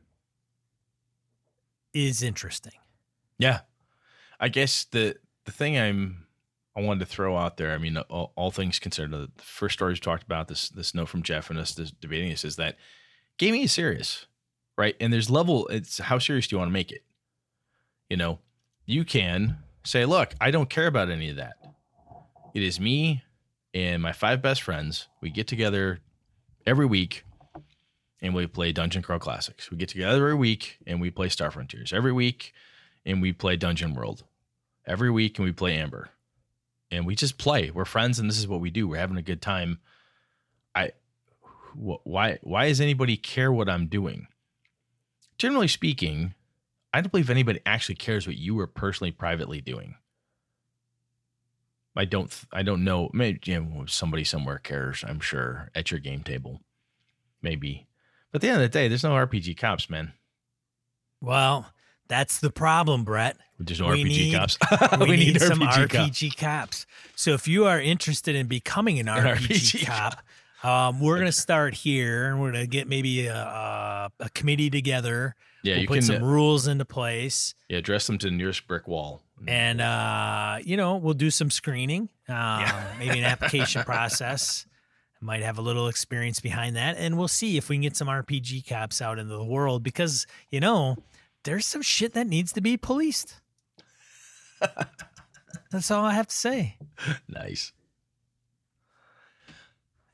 is 1.93 2.21
interesting. 2.23 2.73
Yeah, 3.37 3.61
I 4.39 4.49
guess 4.49 4.85
the 4.85 5.15
the 5.45 5.51
thing 5.51 5.77
I'm 5.77 6.27
I 6.75 6.81
wanted 6.81 7.01
to 7.01 7.05
throw 7.05 7.35
out 7.35 7.57
there. 7.57 7.71
I 7.71 7.77
mean, 7.77 7.97
all, 7.97 8.31
all 8.35 8.51
things 8.51 8.79
considered, 8.79 9.11
the 9.11 9.29
first 9.37 9.73
stories 9.73 9.97
we 9.97 10.01
talked 10.01 10.23
about 10.23 10.47
this 10.47 10.69
this 10.69 10.95
note 10.95 11.09
from 11.09 11.23
Jeff 11.23 11.49
and 11.49 11.59
us 11.59 11.73
this 11.73 11.91
debating 11.91 12.29
this 12.29 12.45
is 12.45 12.55
that 12.57 12.77
gaming 13.37 13.63
is 13.63 13.71
serious, 13.71 14.27
right? 14.77 14.95
And 14.99 15.11
there's 15.11 15.29
level. 15.29 15.67
It's 15.67 15.99
how 15.99 16.19
serious 16.19 16.47
do 16.47 16.55
you 16.55 16.59
want 16.59 16.69
to 16.69 16.73
make 16.73 16.91
it? 16.91 17.03
You 18.09 18.17
know, 18.17 18.39
you 18.85 19.03
can 19.03 19.57
say, 19.83 20.05
look, 20.05 20.33
I 20.39 20.51
don't 20.51 20.69
care 20.69 20.87
about 20.87 21.09
any 21.09 21.29
of 21.29 21.35
that. 21.35 21.55
It 22.53 22.63
is 22.63 22.79
me 22.79 23.23
and 23.73 24.01
my 24.01 24.13
five 24.13 24.41
best 24.41 24.61
friends. 24.61 25.07
We 25.21 25.29
get 25.29 25.47
together 25.47 25.99
every 26.65 26.85
week 26.85 27.23
and 28.21 28.33
we 28.33 28.47
play 28.47 28.71
Dungeon 28.71 29.01
Crawl 29.01 29.19
Classics. 29.19 29.71
We 29.71 29.77
get 29.77 29.89
together 29.89 30.17
every 30.17 30.35
week 30.35 30.77
and 30.85 30.99
we 30.99 31.09
play 31.09 31.29
Star 31.29 31.51
Frontiers 31.51 31.93
every 31.93 32.11
week 32.11 32.53
and 33.05 33.21
we 33.21 33.33
play 33.33 33.55
Dungeon 33.55 33.93
World 33.93 34.23
every 34.85 35.09
week 35.09 35.37
and 35.37 35.45
we 35.45 35.51
play 35.51 35.77
Amber. 35.77 36.09
And 36.91 37.05
we 37.05 37.15
just 37.15 37.37
play. 37.37 37.69
We're 37.69 37.85
friends 37.85 38.19
and 38.19 38.29
this 38.29 38.39
is 38.39 38.47
what 38.47 38.61
we 38.61 38.71
do. 38.71 38.87
We're 38.87 38.97
having 38.97 39.17
a 39.17 39.21
good 39.21 39.41
time. 39.41 39.79
I 40.75 40.91
wh- 41.73 42.05
why 42.05 42.39
why 42.41 42.67
does 42.67 42.81
anybody 42.81 43.15
care 43.15 43.51
what 43.51 43.69
I'm 43.69 43.87
doing? 43.87 44.27
Generally 45.37 45.69
speaking, 45.69 46.33
I 46.93 47.01
don't 47.01 47.11
believe 47.11 47.29
anybody 47.29 47.61
actually 47.65 47.95
cares 47.95 48.25
what 48.25 48.37
you 48.37 48.59
are 48.59 48.67
personally 48.67 49.11
privately 49.11 49.61
doing. 49.61 49.95
I 51.95 52.05
don't 52.05 52.33
I 52.51 52.63
don't 52.63 52.83
know. 52.83 53.09
Maybe 53.13 53.39
you 53.45 53.59
know, 53.59 53.85
somebody 53.85 54.23
somewhere 54.23 54.57
cares, 54.57 55.03
I'm 55.07 55.19
sure, 55.19 55.69
at 55.75 55.91
your 55.91 55.99
game 55.99 56.23
table. 56.23 56.61
Maybe. 57.41 57.88
But 58.31 58.37
at 58.37 58.41
the 58.41 58.47
end 58.49 58.57
of 58.57 58.61
the 58.63 58.69
day, 58.69 58.87
there's 58.87 59.03
no 59.03 59.11
RPG 59.11 59.57
cops, 59.57 59.89
man. 59.89 60.13
Well, 61.21 61.65
that's 62.07 62.39
the 62.39 62.49
problem, 62.49 63.03
Brett. 63.03 63.37
There's 63.59 63.79
no 63.81 63.87
We 63.89 64.03
RPG 64.03 64.07
need- 64.07 64.33
cops. 64.35 64.57
we, 64.99 65.17
need, 65.17 65.41
some 65.41 65.59
RPG 65.59 65.87
RPG, 65.87 66.29
cops. 66.37 66.85
cops. 66.85 66.85
So 67.15 67.31
if 67.33 67.47
you 67.47 67.65
are 67.65 67.79
interested 67.79 68.35
in 68.35 68.47
becoming 68.47 68.99
an 68.99 69.07
RPG, 69.07 69.83
RPG 69.83 69.85
cop, 69.85 70.21
um, 70.63 70.99
we're 71.01 71.17
gonna 71.17 71.31
start 71.31 71.73
here, 71.73 72.27
and 72.29 72.39
we're 72.41 72.51
gonna 72.51 72.67
get 72.67 72.87
maybe 72.87 73.27
a, 73.27 73.35
a, 73.35 74.11
a 74.21 74.29
committee 74.29 74.69
together. 74.69 75.35
Yeah, 75.63 75.73
we'll 75.73 75.81
you 75.81 75.87
put 75.87 75.93
can 75.95 76.01
some 76.03 76.23
uh, 76.23 76.27
rules 76.27 76.67
into 76.67 76.85
place, 76.85 77.53
yeah 77.67 77.81
dress 77.81 78.07
them 78.07 78.17
to 78.19 78.27
the 78.27 78.31
nearest 78.35 78.65
brick 78.67 78.87
wall. 78.87 79.21
and 79.47 79.81
uh, 79.81 80.57
you 80.63 80.77
know 80.77 80.95
we'll 80.97 81.13
do 81.13 81.29
some 81.31 81.49
screening, 81.51 82.07
um, 82.29 82.63
maybe 82.97 83.19
an 83.19 83.25
application 83.25 83.83
process. 83.85 84.65
Might 85.21 85.41
have 85.43 85.57
a 85.57 85.61
little 85.61 85.89
experience 85.89 86.39
behind 86.39 86.77
that, 86.77 86.95
and 86.97 87.17
we'll 87.17 87.27
see 87.27 87.57
if 87.57 87.67
we 87.67 87.75
can 87.75 87.81
get 87.81 87.97
some 87.97 88.07
RPG 88.07 88.67
cops 88.69 89.01
out 89.01 89.19
into 89.19 89.35
the 89.35 89.43
world 89.43 89.83
because 89.83 90.25
you 90.49 90.59
know 90.61 90.95
there's 91.43 91.65
some 91.65 91.81
shit 91.81 92.13
that 92.13 92.25
needs 92.27 92.53
to 92.53 92.61
be 92.61 92.77
policed. 92.77 93.35
That's 95.71 95.91
all 95.91 96.05
I 96.05 96.13
have 96.13 96.27
to 96.27 96.35
say. 96.35 96.77
nice. 97.27 97.73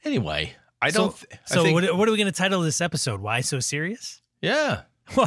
Anyway, 0.04 0.54
I 0.82 0.90
So- 0.90 1.00
don't. 1.00 1.16
th- 1.18 1.28
I 1.34 1.54
So 1.54 1.64
think- 1.64 1.74
what, 1.76 1.98
what 1.98 2.08
are 2.08 2.12
we 2.12 2.18
going 2.18 2.32
to 2.32 2.38
title 2.38 2.62
this 2.62 2.82
episode? 2.82 3.22
Why 3.22 3.42
so 3.42 3.60
serious? 3.60 4.22
yeah, 4.42 4.82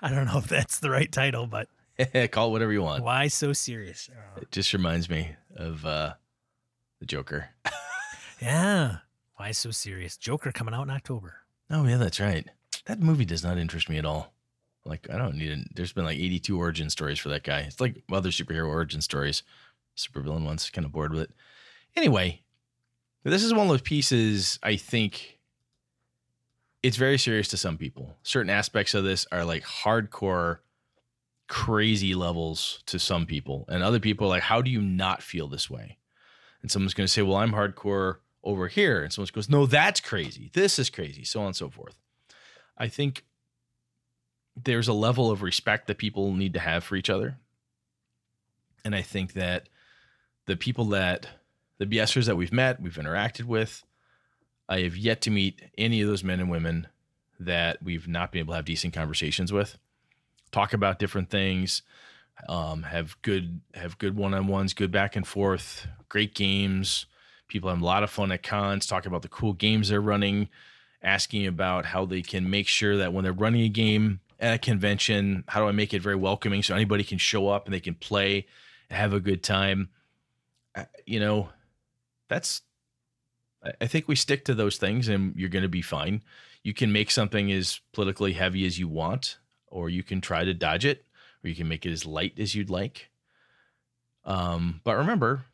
I 0.00 0.10
don't 0.10 0.26
know 0.26 0.38
if 0.38 0.46
that's 0.48 0.80
the 0.80 0.90
right 0.90 1.10
title, 1.10 1.46
but 1.46 1.68
call 2.32 2.48
it 2.48 2.52
whatever 2.52 2.72
you 2.72 2.82
want. 2.82 3.02
why 3.04 3.28
so 3.28 3.52
serious? 3.52 4.10
It 4.40 4.50
just 4.50 4.72
reminds 4.72 5.08
me 5.08 5.36
of 5.56 5.84
uh, 5.86 6.14
the 7.00 7.06
Joker. 7.06 7.48
Yeah, 8.40 8.98
why 9.36 9.52
so 9.52 9.70
serious? 9.70 10.16
Joker 10.16 10.52
coming 10.52 10.74
out 10.74 10.84
in 10.84 10.90
October. 10.90 11.36
Oh 11.70 11.84
yeah, 11.86 11.96
that's 11.96 12.20
right. 12.20 12.46
That 12.86 13.00
movie 13.00 13.24
does 13.24 13.44
not 13.44 13.58
interest 13.58 13.88
me 13.88 13.98
at 13.98 14.04
all. 14.04 14.32
Like 14.84 15.08
I 15.10 15.18
don't 15.18 15.36
need 15.36 15.50
it. 15.50 15.74
There's 15.74 15.92
been 15.92 16.04
like 16.04 16.18
82 16.18 16.56
origin 16.58 16.90
stories 16.90 17.18
for 17.18 17.28
that 17.30 17.42
guy. 17.42 17.60
It's 17.60 17.80
like 17.80 18.02
other 18.12 18.30
superhero 18.30 18.68
origin 18.68 19.00
stories, 19.00 19.42
supervillain 19.96 20.44
ones. 20.44 20.70
Kind 20.70 20.84
of 20.84 20.92
bored 20.92 21.12
with 21.12 21.22
it. 21.22 21.30
Anyway, 21.96 22.42
this 23.24 23.42
is 23.42 23.52
one 23.52 23.62
of 23.62 23.68
those 23.68 23.80
pieces. 23.82 24.58
I 24.62 24.76
think 24.76 25.38
it's 26.82 26.96
very 26.96 27.18
serious 27.18 27.48
to 27.48 27.56
some 27.56 27.76
people. 27.76 28.16
Certain 28.22 28.50
aspects 28.50 28.94
of 28.94 29.02
this 29.02 29.26
are 29.32 29.44
like 29.44 29.64
hardcore, 29.64 30.58
crazy 31.48 32.14
levels 32.14 32.82
to 32.86 32.98
some 32.98 33.26
people, 33.26 33.64
and 33.68 33.82
other 33.82 33.98
people 33.98 34.28
like, 34.28 34.44
how 34.44 34.62
do 34.62 34.70
you 34.70 34.80
not 34.80 35.22
feel 35.22 35.48
this 35.48 35.68
way? 35.68 35.98
And 36.62 36.70
someone's 36.70 36.94
going 36.94 37.06
to 37.06 37.12
say, 37.12 37.22
well, 37.22 37.36
I'm 37.36 37.52
hardcore 37.52 38.18
over 38.46 38.68
here. 38.68 39.02
And 39.02 39.12
someone 39.12 39.28
goes, 39.32 39.50
no, 39.50 39.66
that's 39.66 40.00
crazy. 40.00 40.50
This 40.54 40.78
is 40.78 40.88
crazy. 40.88 41.24
So 41.24 41.40
on 41.40 41.46
and 41.46 41.56
so 41.56 41.68
forth. 41.68 41.98
I 42.78 42.88
think 42.88 43.24
there's 44.56 44.88
a 44.88 44.94
level 44.94 45.30
of 45.30 45.42
respect 45.42 45.88
that 45.88 45.98
people 45.98 46.32
need 46.32 46.54
to 46.54 46.60
have 46.60 46.84
for 46.84 46.96
each 46.96 47.10
other. 47.10 47.36
And 48.84 48.94
I 48.94 49.02
think 49.02 49.34
that 49.34 49.68
the 50.46 50.56
people 50.56 50.86
that 50.86 51.26
the 51.78 51.86
BSers 51.86 52.26
that 52.26 52.36
we've 52.36 52.52
met, 52.52 52.80
we've 52.80 52.94
interacted 52.94 53.44
with, 53.44 53.84
I 54.68 54.80
have 54.80 54.96
yet 54.96 55.20
to 55.22 55.30
meet 55.30 55.60
any 55.76 56.00
of 56.00 56.08
those 56.08 56.24
men 56.24 56.40
and 56.40 56.50
women 56.50 56.86
that 57.38 57.82
we've 57.82 58.08
not 58.08 58.32
been 58.32 58.40
able 58.40 58.52
to 58.52 58.56
have 58.56 58.64
decent 58.64 58.94
conversations 58.94 59.52
with, 59.52 59.76
talk 60.52 60.72
about 60.72 60.98
different 60.98 61.30
things, 61.30 61.82
um, 62.48 62.84
have 62.84 63.20
good 63.22 63.60
have 63.74 63.98
good 63.98 64.16
one 64.16 64.34
on 64.34 64.46
ones, 64.46 64.72
good 64.72 64.90
back 64.90 65.16
and 65.16 65.26
forth, 65.26 65.86
great 66.08 66.34
games. 66.34 67.06
People 67.48 67.70
have 67.70 67.80
a 67.80 67.84
lot 67.84 68.02
of 68.02 68.10
fun 68.10 68.32
at 68.32 68.42
cons, 68.42 68.86
talking 68.86 69.08
about 69.08 69.22
the 69.22 69.28
cool 69.28 69.52
games 69.52 69.88
they're 69.88 70.00
running, 70.00 70.48
asking 71.02 71.46
about 71.46 71.86
how 71.86 72.04
they 72.04 72.22
can 72.22 72.50
make 72.50 72.66
sure 72.66 72.96
that 72.96 73.12
when 73.12 73.22
they're 73.24 73.32
running 73.32 73.62
a 73.62 73.68
game 73.68 74.20
at 74.40 74.54
a 74.54 74.58
convention, 74.58 75.44
how 75.48 75.60
do 75.60 75.68
I 75.68 75.72
make 75.72 75.94
it 75.94 76.02
very 76.02 76.16
welcoming 76.16 76.62
so 76.62 76.74
anybody 76.74 77.04
can 77.04 77.18
show 77.18 77.48
up 77.48 77.66
and 77.66 77.74
they 77.74 77.80
can 77.80 77.94
play 77.94 78.46
and 78.90 78.98
have 78.98 79.12
a 79.12 79.20
good 79.20 79.42
time. 79.42 79.88
You 81.06 81.20
know, 81.20 81.48
that's 82.28 82.62
I 83.80 83.86
think 83.86 84.08
we 84.08 84.16
stick 84.16 84.44
to 84.44 84.54
those 84.54 84.76
things 84.76 85.08
and 85.08 85.34
you're 85.36 85.48
going 85.48 85.62
to 85.62 85.68
be 85.68 85.82
fine. 85.82 86.22
You 86.62 86.74
can 86.74 86.92
make 86.92 87.10
something 87.10 87.50
as 87.52 87.80
politically 87.92 88.32
heavy 88.32 88.66
as 88.66 88.78
you 88.78 88.88
want, 88.88 89.38
or 89.68 89.88
you 89.88 90.02
can 90.02 90.20
try 90.20 90.44
to 90.44 90.52
dodge 90.52 90.84
it, 90.84 91.04
or 91.42 91.48
you 91.48 91.54
can 91.54 91.68
make 91.68 91.86
it 91.86 91.92
as 91.92 92.04
light 92.04 92.34
as 92.38 92.54
you'd 92.54 92.70
like. 92.70 93.10
Um, 94.24 94.80
but 94.82 94.96
remember, 94.96 95.44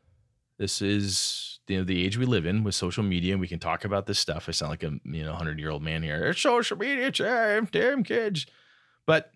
this 0.56 0.80
is 0.80 1.51
you 1.68 1.78
know 1.78 1.84
the 1.84 2.04
age 2.04 2.18
we 2.18 2.26
live 2.26 2.46
in 2.46 2.64
with 2.64 2.74
social 2.74 3.02
media, 3.02 3.32
and 3.32 3.40
we 3.40 3.48
can 3.48 3.58
talk 3.58 3.84
about 3.84 4.06
this 4.06 4.18
stuff. 4.18 4.48
I 4.48 4.52
sound 4.52 4.70
like 4.70 4.82
a 4.82 4.92
you 5.04 5.24
know 5.24 5.34
hundred 5.34 5.58
year 5.58 5.70
old 5.70 5.82
man 5.82 6.02
here. 6.02 6.26
It's 6.26 6.40
social 6.40 6.76
media, 6.76 7.10
damn, 7.10 7.66
damn 7.66 8.02
kids. 8.02 8.46
But 9.06 9.32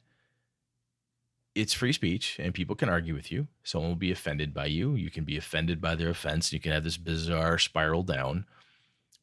it's 1.56 1.72
free 1.72 1.92
speech 1.92 2.38
and 2.38 2.52
people 2.52 2.76
can 2.76 2.90
argue 2.90 3.14
with 3.14 3.32
you. 3.32 3.48
Someone 3.64 3.90
will 3.90 3.96
be 3.96 4.12
offended 4.12 4.52
by 4.52 4.66
you. 4.66 4.94
You 4.94 5.10
can 5.10 5.24
be 5.24 5.38
offended 5.38 5.80
by 5.80 5.94
their 5.94 6.10
offense. 6.10 6.52
You 6.52 6.60
can 6.60 6.72
have 6.72 6.84
this 6.84 6.98
bizarre 6.98 7.58
spiral 7.58 8.02
down, 8.02 8.44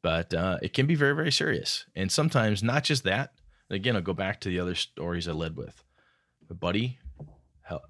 but 0.01 0.33
uh, 0.33 0.57
it 0.63 0.73
can 0.73 0.87
be 0.87 0.95
very, 0.95 1.13
very 1.13 1.31
serious. 1.31 1.85
And 1.95 2.11
sometimes 2.11 2.63
not 2.63 2.83
just 2.83 3.03
that. 3.03 3.33
Again, 3.69 3.95
I'll 3.95 4.01
go 4.01 4.13
back 4.13 4.41
to 4.41 4.49
the 4.49 4.59
other 4.59 4.73
stories 4.73 5.27
I 5.27 5.31
led 5.31 5.55
with. 5.55 5.83
A 6.49 6.55
buddy, 6.55 6.97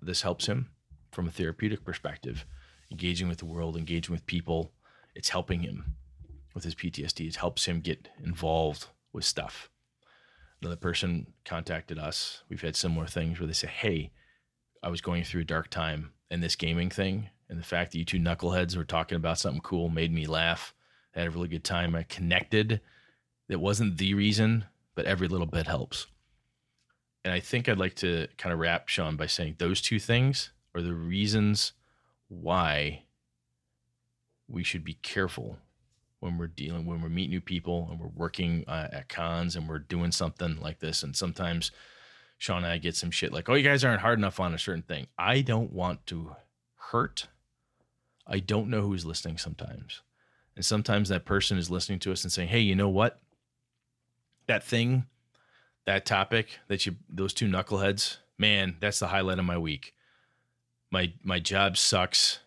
this 0.02 0.22
helps 0.22 0.46
him 0.46 0.70
from 1.12 1.28
a 1.28 1.32
therapeutic 1.32 1.84
perspective, 1.84 2.46
engaging 2.92 3.30
with 3.30 3.40
the 3.40 3.46
world, 3.46 3.78
engaging 3.78 4.12
with 4.12 4.26
people. 4.26 4.74
It's 5.16 5.30
helping 5.30 5.62
him 5.62 5.96
with 6.54 6.64
his 6.64 6.76
PTSD. 6.76 7.28
It 7.28 7.36
helps 7.36 7.66
him 7.66 7.82
get 7.82 8.10
involved 8.24 8.88
with 9.12 9.26
stuff. 9.26 9.70
Another 10.62 10.76
person 10.76 11.34
contacted 11.46 12.00
us. 12.00 12.44
We've 12.50 12.62
had 12.62 12.76
similar 12.76 13.06
things 13.06 13.40
where 13.40 13.48
they 13.48 13.54
say, 13.54 13.68
Hey, 13.68 14.12
I 14.82 14.90
was 14.90 15.02
going 15.02 15.24
through 15.24 15.42
a 15.42 15.46
dark 15.46 15.70
time, 15.70 16.12
and 16.30 16.42
this 16.42 16.56
gaming 16.56 16.90
thing 16.90 17.30
and 17.54 17.60
the 17.60 17.64
fact 17.64 17.92
that 17.92 18.00
you 18.00 18.06
two 18.06 18.20
knuckleheads 18.20 18.76
were 18.76 18.84
talking 18.84 19.16
about 19.16 19.38
something 19.38 19.62
cool 19.62 19.88
made 19.88 20.12
me 20.12 20.26
laugh. 20.26 20.74
I 21.16 21.20
had 21.20 21.28
a 21.28 21.32
really 21.32 21.48
good 21.48 21.64
time. 21.64 21.96
I 21.96 22.02
connected. 22.02 22.82
It 23.48 23.60
wasn't 23.60 24.00
the 24.00 24.16
reason, 24.16 24.66
but 24.96 25.06
every 25.06 25.28
little 25.28 25.46
bit 25.46 25.68
helps. 25.68 26.08
And 27.24 27.32
I 27.32 27.40
think 27.40 27.70
I'd 27.70 27.78
like 27.78 27.94
to 27.98 28.28
kind 28.40 28.52
of 28.52 28.58
wrap 28.60 28.88
Sean 28.88 29.16
by 29.16 29.28
saying 29.28 29.58
those 29.60 29.82
two 29.82 30.00
things 30.00 30.50
are 30.74 30.82
the 30.82 30.96
reasons 30.96 31.74
why 32.28 33.04
we 34.48 34.64
should 34.64 34.84
be 34.84 34.96
careful 34.96 35.58
when 36.20 36.38
we're 36.38 36.48
dealing 36.48 36.86
when 36.86 37.02
we're 37.02 37.10
meeting 37.10 37.32
new 37.32 37.42
people 37.42 37.88
and 37.92 38.00
we're 38.00 38.08
working 38.08 38.64
uh, 38.68 38.88
at 38.92 39.10
cons 39.10 39.56
and 39.56 39.68
we're 39.68 39.80
doing 39.80 40.12
something 40.12 40.58
like 40.62 40.80
this 40.80 41.04
and 41.04 41.16
sometimes 41.16 41.72
Sean 42.44 42.66
and 42.66 42.74
I 42.74 42.78
get 42.78 42.98
some 42.98 43.10
shit 43.10 43.32
like, 43.32 43.48
oh, 43.48 43.54
you 43.54 43.64
guys 43.64 43.86
aren't 43.86 44.02
hard 44.02 44.20
enough 44.20 44.38
on 44.38 44.54
a 44.54 44.60
certain 44.60 44.82
thing. 44.82 45.08
I 45.18 45.40
don't 45.40 45.72
want 45.72 46.06
to 46.08 46.36
hurt. 46.76 47.28
I 48.28 48.40
don't 48.40 48.70
know 48.70 48.82
who's 48.82 49.06
listening 49.06 49.38
sometimes. 49.38 50.02
And 50.58 50.66
sometimes 50.66 51.08
that 51.08 51.24
person 51.24 51.58
is 51.58 51.72
listening 51.72 52.00
to 52.00 52.12
us 52.12 52.26
and 52.26 52.34
saying, 52.34 52.50
hey, 52.50 52.60
you 52.60 52.76
know 52.76 52.90
what? 52.90 53.22
That 54.48 54.62
thing, 54.62 55.06
that 55.86 56.06
topic 56.06 56.60
that 56.68 56.86
you, 56.86 56.98
those 57.08 57.34
two 57.34 57.48
knuckleheads, 57.48 58.18
man, 58.38 58.76
that's 58.82 59.00
the 59.00 59.08
highlight 59.08 59.40
of 59.40 59.46
my 59.46 59.58
week. 59.58 59.94
My, 60.92 61.14
my 61.24 61.40
job 61.40 61.78
sucks. 61.78 62.40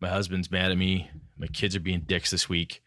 My 0.00 0.08
husband's 0.08 0.50
mad 0.50 0.70
at 0.70 0.78
me. 0.78 1.10
My 1.36 1.46
kids 1.46 1.74
are 1.74 1.80
being 1.80 2.00
dicks 2.00 2.30
this 2.30 2.48
week. 2.48 2.82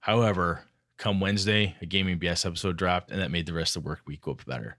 However, 0.00 0.64
come 0.96 1.20
Wednesday, 1.20 1.76
a 1.80 1.86
Gaming 1.86 2.18
BS 2.18 2.46
episode 2.46 2.76
dropped, 2.76 3.10
and 3.10 3.20
that 3.20 3.30
made 3.30 3.46
the 3.46 3.52
rest 3.52 3.76
of 3.76 3.82
the 3.82 3.88
work 3.88 4.00
week 4.06 4.22
go 4.22 4.32
up 4.32 4.44
better. 4.46 4.76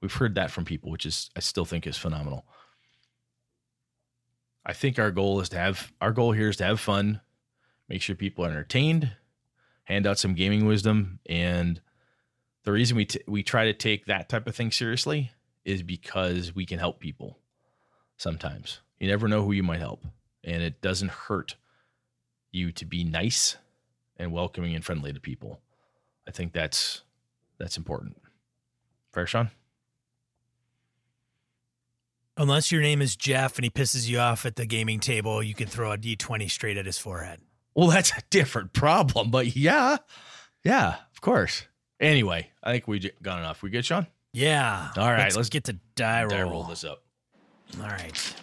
We've 0.00 0.12
heard 0.12 0.34
that 0.34 0.50
from 0.50 0.64
people, 0.64 0.90
which 0.90 1.06
is 1.06 1.30
I 1.36 1.40
still 1.40 1.64
think 1.64 1.86
is 1.86 1.96
phenomenal. 1.96 2.46
I 4.64 4.72
think 4.72 4.98
our 4.98 5.10
goal 5.10 5.40
is 5.40 5.48
to 5.50 5.58
have 5.58 5.92
our 6.00 6.12
goal 6.12 6.32
here 6.32 6.48
is 6.48 6.56
to 6.56 6.64
have 6.64 6.80
fun, 6.80 7.20
make 7.88 8.02
sure 8.02 8.16
people 8.16 8.44
are 8.44 8.50
entertained, 8.50 9.12
hand 9.84 10.06
out 10.06 10.18
some 10.18 10.34
gaming 10.34 10.66
wisdom, 10.66 11.20
and 11.26 11.80
the 12.64 12.72
reason 12.72 12.96
we 12.96 13.04
t- 13.04 13.22
we 13.28 13.42
try 13.44 13.66
to 13.66 13.72
take 13.72 14.06
that 14.06 14.28
type 14.28 14.46
of 14.48 14.56
thing 14.56 14.72
seriously 14.72 15.30
is 15.64 15.82
because 15.82 16.54
we 16.54 16.66
can 16.66 16.80
help 16.80 16.98
people. 16.98 17.38
Sometimes 18.16 18.80
you 18.98 19.08
never 19.08 19.28
know 19.28 19.44
who 19.44 19.52
you 19.52 19.62
might 19.62 19.78
help, 19.78 20.04
and 20.46 20.62
it 20.62 20.80
doesn't 20.80 21.10
hurt 21.10 21.56
you 22.52 22.72
to 22.72 22.86
be 22.86 23.04
nice 23.04 23.56
and 24.16 24.32
welcoming 24.32 24.74
and 24.74 24.84
friendly 24.84 25.12
to 25.12 25.20
people. 25.20 25.60
I 26.26 26.30
think 26.30 26.52
that's 26.52 27.02
that's 27.58 27.76
important. 27.76 28.16
Fair, 29.12 29.26
Sean. 29.26 29.50
Unless 32.38 32.70
your 32.70 32.82
name 32.82 33.00
is 33.00 33.16
Jeff 33.16 33.56
and 33.56 33.64
he 33.64 33.70
pisses 33.70 34.08
you 34.08 34.18
off 34.18 34.44
at 34.44 34.56
the 34.56 34.66
gaming 34.66 35.00
table, 35.00 35.42
you 35.42 35.54
can 35.54 35.68
throw 35.68 35.92
a 35.92 35.96
D20 35.96 36.50
straight 36.50 36.76
at 36.76 36.84
his 36.84 36.98
forehead. 36.98 37.40
Well, 37.74 37.88
that's 37.88 38.10
a 38.10 38.22
different 38.30 38.72
problem, 38.72 39.30
but 39.30 39.56
yeah. 39.56 39.98
Yeah, 40.62 40.96
of 41.14 41.20
course. 41.20 41.64
Anyway, 41.98 42.50
I 42.62 42.72
think 42.72 42.86
we 42.86 43.10
got 43.22 43.38
enough. 43.38 43.62
We 43.62 43.70
good, 43.70 43.86
Sean? 43.86 44.06
Yeah. 44.34 44.90
All 44.98 45.10
right, 45.10 45.22
let's, 45.24 45.36
let's 45.36 45.48
get 45.48 45.64
to 45.64 45.78
die 45.94 46.22
roll. 46.22 46.30
Die 46.30 46.42
roll 46.42 46.64
this 46.64 46.84
up. 46.84 47.02
All 47.80 47.88
right. 47.88 48.34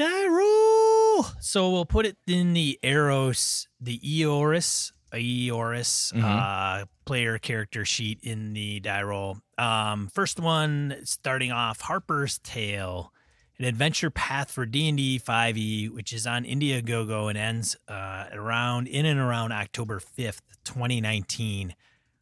Die 0.00 0.28
roll. 0.28 1.26
So 1.40 1.70
we'll 1.70 1.84
put 1.84 2.06
it 2.06 2.16
in 2.26 2.54
the 2.54 2.78
Eros, 2.82 3.68
the 3.78 3.98
Eoris 3.98 4.92
Eoris 5.12 6.12
mm-hmm. 6.14 6.24
uh, 6.24 6.86
player 7.04 7.36
character 7.36 7.84
sheet 7.84 8.18
in 8.22 8.54
the 8.54 8.80
die 8.80 9.02
roll. 9.02 9.36
Um, 9.58 10.08
first 10.08 10.40
one, 10.40 10.96
starting 11.04 11.52
off, 11.52 11.82
Harper's 11.82 12.38
Tale, 12.38 13.12
an 13.58 13.66
adventure 13.66 14.10
path 14.10 14.50
for 14.50 14.64
D 14.64 14.88
and 14.88 14.96
D 14.96 15.20
5e, 15.22 15.90
which 15.90 16.14
is 16.14 16.26
on 16.26 16.44
Indiegogo 16.44 17.28
and 17.28 17.36
ends 17.36 17.76
uh, 17.86 18.24
around 18.32 18.86
in 18.86 19.04
and 19.04 19.20
around 19.20 19.52
October 19.52 20.00
5th, 20.00 20.40
2019. 20.64 21.74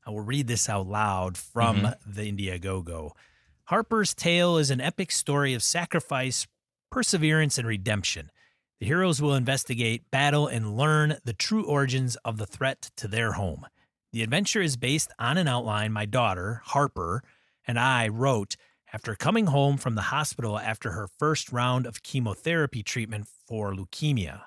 I 0.05 0.11
will 0.11 0.19
read 0.19 0.49
this 0.49 0.69
out 0.69 0.89
loud 0.89 1.39
from 1.39 1.77
mm-hmm. 1.83 2.13
the 2.13 2.33
Indiegogo. 2.33 3.13
Harper's 3.67 4.15
Tale 4.15 4.57
is 4.57 4.73
an 4.73 4.81
epic 4.81 5.13
story 5.13 5.55
of 5.55 5.63
sacrifice, 5.63 6.49
perseverance, 6.91 7.59
and 7.59 7.67
redemption. 7.67 8.31
The 8.81 8.87
heroes 8.87 9.21
will 9.21 9.35
investigate, 9.35 10.11
battle, 10.11 10.47
and 10.47 10.77
learn 10.77 11.19
the 11.25 11.33
true 11.33 11.65
origins 11.65 12.17
of 12.25 12.37
the 12.37 12.47
threat 12.47 12.91
to 12.97 13.09
their 13.09 13.33
home. 13.33 13.67
The 14.13 14.23
adventure 14.23 14.63
is 14.63 14.77
based 14.77 15.13
on 15.19 15.37
an 15.37 15.49
outline 15.49 15.93
my 15.93 16.07
daughter, 16.07 16.63
Harper, 16.65 17.23
and 17.67 17.79
I 17.79 18.09
wrote 18.09 18.57
after 18.93 19.15
coming 19.15 19.47
home 19.47 19.77
from 19.77 19.95
the 19.95 20.03
hospital 20.03 20.59
after 20.59 20.93
her 20.93 21.09
first 21.19 21.53
round 21.53 21.87
of 21.87 22.03
chemotherapy 22.03 22.83
treatment 22.83 23.29
for 23.47 23.75
leukemia. 23.75 24.43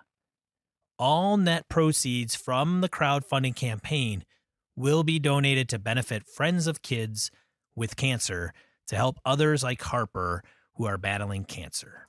All 0.97 1.37
net 1.37 1.67
proceeds 1.69 2.35
from 2.35 2.81
the 2.81 2.89
crowdfunding 2.89 3.55
campaign 3.55 4.23
will 4.75 5.03
be 5.03 5.19
donated 5.19 5.69
to 5.69 5.79
benefit 5.79 6.27
Friends 6.27 6.67
of 6.67 6.81
Kids 6.81 7.31
with 7.75 7.95
Cancer 7.95 8.53
to 8.87 8.95
help 8.95 9.19
others 9.25 9.63
like 9.63 9.81
Harper 9.81 10.43
who 10.75 10.85
are 10.85 10.97
battling 10.97 11.43
cancer. 11.43 12.07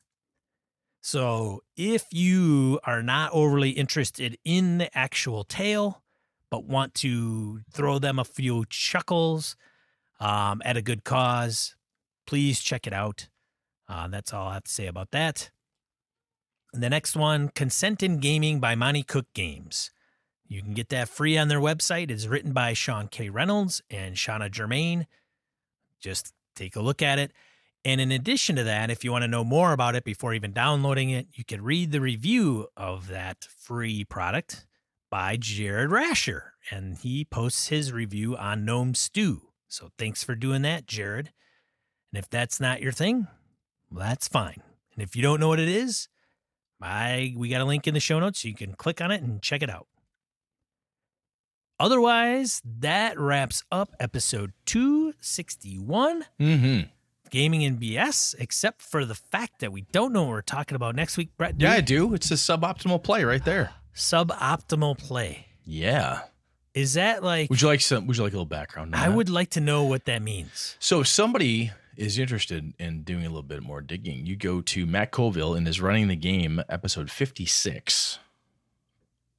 So 1.02 1.64
if 1.76 2.06
you 2.12 2.78
are 2.84 3.02
not 3.02 3.32
overly 3.32 3.70
interested 3.70 4.38
in 4.44 4.78
the 4.78 4.96
actual 4.96 5.42
tale, 5.42 6.00
but 6.48 6.64
want 6.64 6.94
to 6.94 7.60
throw 7.72 7.98
them 7.98 8.20
a 8.20 8.24
few 8.24 8.64
chuckles 8.70 9.56
um, 10.20 10.62
at 10.64 10.76
a 10.76 10.82
good 10.82 11.02
cause, 11.02 11.74
please 12.24 12.60
check 12.60 12.86
it 12.86 12.92
out. 12.92 13.28
Uh, 13.88 14.06
that's 14.08 14.32
all 14.32 14.46
I 14.46 14.54
have 14.54 14.64
to 14.64 14.72
say 14.72 14.86
about 14.86 15.10
that. 15.10 15.50
And 16.72 16.82
the 16.82 16.90
next 16.90 17.16
one, 17.16 17.48
Consent 17.48 18.02
in 18.02 18.18
Gaming 18.18 18.60
by 18.60 18.76
Monte 18.76 19.02
Cook 19.02 19.26
Games. 19.34 19.90
You 20.46 20.62
can 20.62 20.72
get 20.72 20.88
that 20.90 21.08
free 21.08 21.36
on 21.36 21.48
their 21.48 21.60
website. 21.60 22.10
It's 22.12 22.26
written 22.26 22.52
by 22.52 22.74
Sean 22.74 23.08
K. 23.08 23.28
Reynolds 23.28 23.82
and 23.90 24.16
Shanna 24.16 24.48
Germain. 24.48 25.08
Just 26.00 26.32
take 26.54 26.76
a 26.76 26.80
look 26.80 27.02
at 27.02 27.18
it. 27.18 27.32
And 27.84 28.00
in 28.00 28.12
addition 28.12 28.56
to 28.56 28.64
that, 28.64 28.90
if 28.90 29.02
you 29.02 29.10
want 29.10 29.22
to 29.22 29.28
know 29.28 29.42
more 29.42 29.72
about 29.72 29.96
it 29.96 30.04
before 30.04 30.34
even 30.34 30.52
downloading 30.52 31.10
it, 31.10 31.26
you 31.34 31.44
can 31.44 31.62
read 31.62 31.90
the 31.90 32.00
review 32.00 32.68
of 32.76 33.08
that 33.08 33.44
free 33.44 34.04
product 34.04 34.66
by 35.10 35.36
Jared 35.36 35.90
Rascher. 35.90 36.50
And 36.70 36.96
he 36.96 37.24
posts 37.24 37.68
his 37.68 37.92
review 37.92 38.36
on 38.36 38.64
Gnome 38.64 38.94
Stew. 38.94 39.48
So 39.68 39.90
thanks 39.98 40.22
for 40.22 40.36
doing 40.36 40.62
that, 40.62 40.86
Jared. 40.86 41.32
And 42.12 42.18
if 42.18 42.30
that's 42.30 42.60
not 42.60 42.80
your 42.80 42.92
thing, 42.92 43.26
well, 43.90 44.06
that's 44.06 44.28
fine. 44.28 44.62
And 44.94 45.02
if 45.02 45.16
you 45.16 45.22
don't 45.22 45.40
know 45.40 45.48
what 45.48 45.60
it 45.60 45.68
is, 45.68 46.08
I 46.80 47.34
we 47.36 47.48
got 47.48 47.60
a 47.60 47.64
link 47.64 47.86
in 47.86 47.94
the 47.94 48.00
show 48.00 48.20
notes 48.20 48.42
so 48.42 48.48
you 48.48 48.54
can 48.54 48.74
click 48.74 49.00
on 49.00 49.10
it 49.10 49.22
and 49.22 49.40
check 49.42 49.62
it 49.62 49.70
out. 49.70 49.86
Otherwise, 51.80 52.60
that 52.64 53.18
wraps 53.18 53.64
up 53.72 53.94
episode 53.98 54.52
261 54.66 56.26
Mm-hmm. 56.38 56.88
Gaming 57.32 57.64
and 57.64 57.80
BS, 57.80 58.34
except 58.38 58.82
for 58.82 59.06
the 59.06 59.14
fact 59.14 59.60
that 59.60 59.72
we 59.72 59.86
don't 59.90 60.12
know 60.12 60.22
what 60.24 60.28
we're 60.28 60.42
talking 60.42 60.76
about 60.76 60.94
next 60.94 61.16
week, 61.16 61.30
Brett. 61.38 61.54
Yeah, 61.58 61.70
we? 61.70 61.76
I 61.76 61.80
do. 61.80 62.12
It's 62.12 62.30
a 62.30 62.34
suboptimal 62.34 63.02
play 63.02 63.24
right 63.24 63.42
there. 63.42 63.70
Suboptimal 63.96 64.98
play. 64.98 65.46
Yeah. 65.64 66.20
Is 66.74 66.92
that 66.94 67.24
like 67.24 67.48
Would 67.48 67.62
you 67.62 67.68
like 67.68 67.80
some? 67.80 68.06
Would 68.06 68.18
you 68.18 68.22
like 68.22 68.34
a 68.34 68.36
little 68.36 68.44
background? 68.44 68.94
I 68.94 69.08
that? 69.08 69.16
would 69.16 69.30
like 69.30 69.48
to 69.50 69.60
know 69.60 69.84
what 69.84 70.04
that 70.04 70.20
means. 70.20 70.76
So 70.78 71.00
if 71.00 71.08
somebody 71.08 71.70
is 71.96 72.18
interested 72.18 72.74
in 72.78 73.02
doing 73.02 73.24
a 73.24 73.28
little 73.28 73.42
bit 73.42 73.62
more 73.62 73.80
digging, 73.80 74.26
you 74.26 74.36
go 74.36 74.60
to 74.60 74.84
Matt 74.84 75.10
Colville 75.10 75.54
and 75.54 75.66
is 75.66 75.80
running 75.80 76.08
the 76.08 76.16
game 76.16 76.62
episode 76.68 77.10
56. 77.10 78.18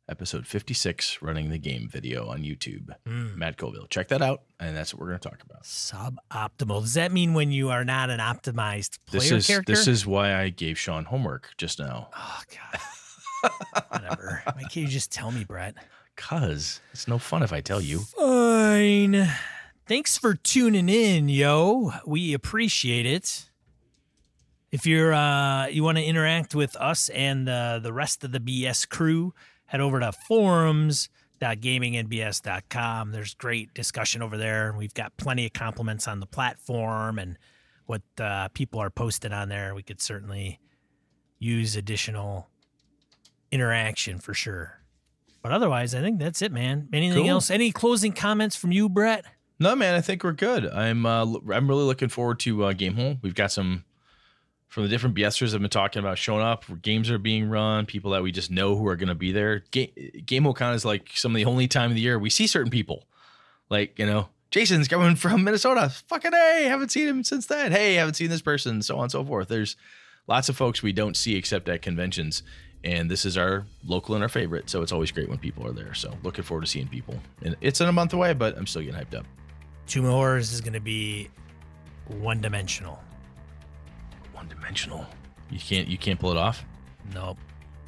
Episode 0.09 0.45
56, 0.45 1.21
running 1.21 1.49
the 1.49 1.57
game 1.57 1.87
video 1.87 2.27
on 2.27 2.39
YouTube. 2.43 2.89
Hmm. 3.07 3.39
Matt 3.39 3.55
Colville. 3.57 3.87
Check 3.89 4.09
that 4.09 4.21
out. 4.21 4.41
And 4.59 4.75
that's 4.75 4.93
what 4.93 4.99
we're 4.99 5.07
going 5.07 5.19
to 5.19 5.29
talk 5.29 5.41
about. 5.43 5.63
Suboptimal. 5.63 6.81
Does 6.81 6.95
that 6.95 7.13
mean 7.13 7.33
when 7.33 7.53
you 7.53 7.69
are 7.69 7.85
not 7.85 8.09
an 8.09 8.19
optimized 8.19 8.97
player 9.05 9.21
This 9.21 9.31
is 9.31 9.47
character? 9.47 9.71
this 9.71 9.87
is 9.87 10.05
why 10.05 10.35
I 10.35 10.49
gave 10.49 10.77
Sean 10.77 11.05
homework 11.05 11.51
just 11.57 11.79
now. 11.79 12.09
Oh 12.17 12.41
god. 12.51 13.81
Whatever. 13.89 14.41
Why 14.45 14.61
can't 14.63 14.75
you 14.75 14.87
just 14.87 15.11
tell 15.11 15.31
me, 15.31 15.45
Brett? 15.45 15.75
Cause 16.17 16.81
it's 16.91 17.07
no 17.07 17.17
fun 17.17 17.41
if 17.41 17.53
I 17.53 17.61
tell 17.61 17.79
you. 17.81 17.99
Fine. 17.99 19.29
Thanks 19.87 20.17
for 20.17 20.33
tuning 20.35 20.89
in, 20.89 21.29
yo. 21.29 21.91
We 22.05 22.33
appreciate 22.33 23.05
it. 23.05 23.49
If 24.71 24.85
you're 24.85 25.13
uh 25.13 25.67
you 25.67 25.81
want 25.83 25.97
to 25.97 26.03
interact 26.03 26.55
with 26.55 26.75
us 26.75 27.07
and 27.09 27.47
uh, 27.47 27.79
the 27.79 27.93
rest 27.93 28.23
of 28.25 28.31
the 28.33 28.39
BS 28.39 28.87
crew, 28.89 29.33
head 29.73 29.81
over 29.81 29.99
to 29.99 30.11
forums.gamingandbs.com. 30.11 33.11
There's 33.11 33.33
great 33.33 33.73
discussion 33.73 34.21
over 34.21 34.37
there. 34.37 34.69
and 34.69 34.77
We've 34.77 34.93
got 34.93 35.17
plenty 35.17 35.47
of 35.47 35.53
compliments 35.53 36.07
on 36.07 36.19
the 36.19 36.27
platform 36.27 37.17
and 37.17 37.37
what 37.87 38.03
uh, 38.19 38.49
people 38.49 38.79
are 38.79 38.91
posting 38.91 39.33
on 39.33 39.49
there. 39.49 39.73
We 39.75 39.81
could 39.83 39.99
certainly 39.99 40.59
use 41.39 41.75
additional 41.75 42.47
interaction 43.51 44.19
for 44.19 44.33
sure. 44.35 44.79
But 45.41 45.51
otherwise, 45.51 45.95
I 45.95 46.01
think 46.01 46.19
that's 46.19 46.41
it, 46.43 46.51
man. 46.51 46.87
Anything 46.93 47.23
Cool. 47.23 47.31
else? 47.31 47.49
Any 47.51 47.71
closing 47.71 48.13
comments 48.13 48.55
from 48.55 48.71
you, 48.71 48.87
Brett? 48.87 49.25
No, 49.59 49.75
man, 49.75 49.95
I 49.95 50.01
think 50.01 50.23
we're 50.23 50.31
good. 50.33 50.65
I'm 50.67 51.05
uh, 51.05 51.25
I'm 51.51 51.67
really 51.67 51.83
looking 51.83 52.09
forward 52.09 52.39
to 52.41 52.65
uh, 52.65 52.73
Gamehole. 52.73 53.17
We've 53.21 53.35
got 53.35 53.51
some 53.51 53.83
from 54.73 54.81
the 54.81 54.89
different 54.89 55.15
BSers 55.15 55.51
have 55.51 55.61
been 55.61 55.69
talking 55.69 55.99
about 55.99 56.17
showing 56.17 56.41
up. 56.41 56.65
Games 56.81 57.11
are 57.11 57.19
being 57.19 57.47
run. 57.47 57.85
People 57.85 58.09
that 58.09 58.23
we 58.23 58.31
just 58.31 58.49
know 58.49 58.75
who 58.75 58.87
are 58.87 58.95
going 58.95 59.07
to 59.07 59.13
be 59.13 59.31
there. 59.31 59.63
Ga- 59.69 59.93
Gamehole 60.25 60.73
is 60.73 60.83
like 60.83 61.11
some 61.13 61.31
of 61.31 61.35
the 61.35 61.45
only 61.45 61.67
time 61.67 61.91
of 61.91 61.95
the 61.95 62.01
year 62.01 62.17
we 62.17 62.31
see 62.31 62.47
certain 62.47 62.71
people. 62.71 63.05
Like 63.69 63.99
you 63.99 64.07
know, 64.07 64.29
Jason's 64.49 64.87
coming 64.87 65.15
from 65.15 65.43
Minnesota. 65.43 65.89
Fucking 66.07 66.31
hey, 66.31 66.63
haven't 66.63 66.89
seen 66.89 67.07
him 67.07 67.23
since 67.23 67.45
then. 67.45 67.71
Hey, 67.71 67.93
haven't 67.93 68.15
seen 68.15 68.31
this 68.31 68.41
person. 68.41 68.81
So 68.81 68.97
on 68.97 69.03
and 69.03 69.11
so 69.11 69.23
forth. 69.23 69.47
There's 69.47 69.75
lots 70.25 70.49
of 70.49 70.57
folks 70.57 70.81
we 70.81 70.91
don't 70.91 71.15
see 71.15 71.35
except 71.35 71.69
at 71.69 71.83
conventions. 71.83 72.41
And 72.83 73.11
this 73.11 73.25
is 73.25 73.37
our 73.37 73.67
local 73.85 74.15
and 74.15 74.23
our 74.23 74.29
favorite, 74.29 74.71
so 74.71 74.81
it's 74.81 74.91
always 74.91 75.11
great 75.11 75.29
when 75.29 75.37
people 75.37 75.67
are 75.67 75.71
there. 75.71 75.93
So 75.93 76.17
looking 76.23 76.43
forward 76.43 76.61
to 76.61 76.67
seeing 76.67 76.87
people. 76.87 77.19
And 77.43 77.55
it's 77.61 77.79
in 77.79 77.87
a 77.87 77.93
month 77.93 78.13
away, 78.13 78.33
but 78.33 78.57
I'm 78.57 78.65
still 78.65 78.81
getting 78.81 78.99
hyped 78.99 79.13
up. 79.13 79.25
Of 79.85 80.03
Horrors 80.03 80.51
is 80.51 80.61
going 80.61 80.73
to 80.73 80.79
be 80.81 81.29
one 82.07 82.41
dimensional. 82.41 82.99
One 84.43 84.55
dimensional. 84.55 85.05
You 85.49 85.59
can't 85.59 85.87
you 85.87 85.97
can't 85.97 86.19
pull 86.19 86.31
it 86.31 86.37
off. 86.37 86.63
Nope. 87.13 87.37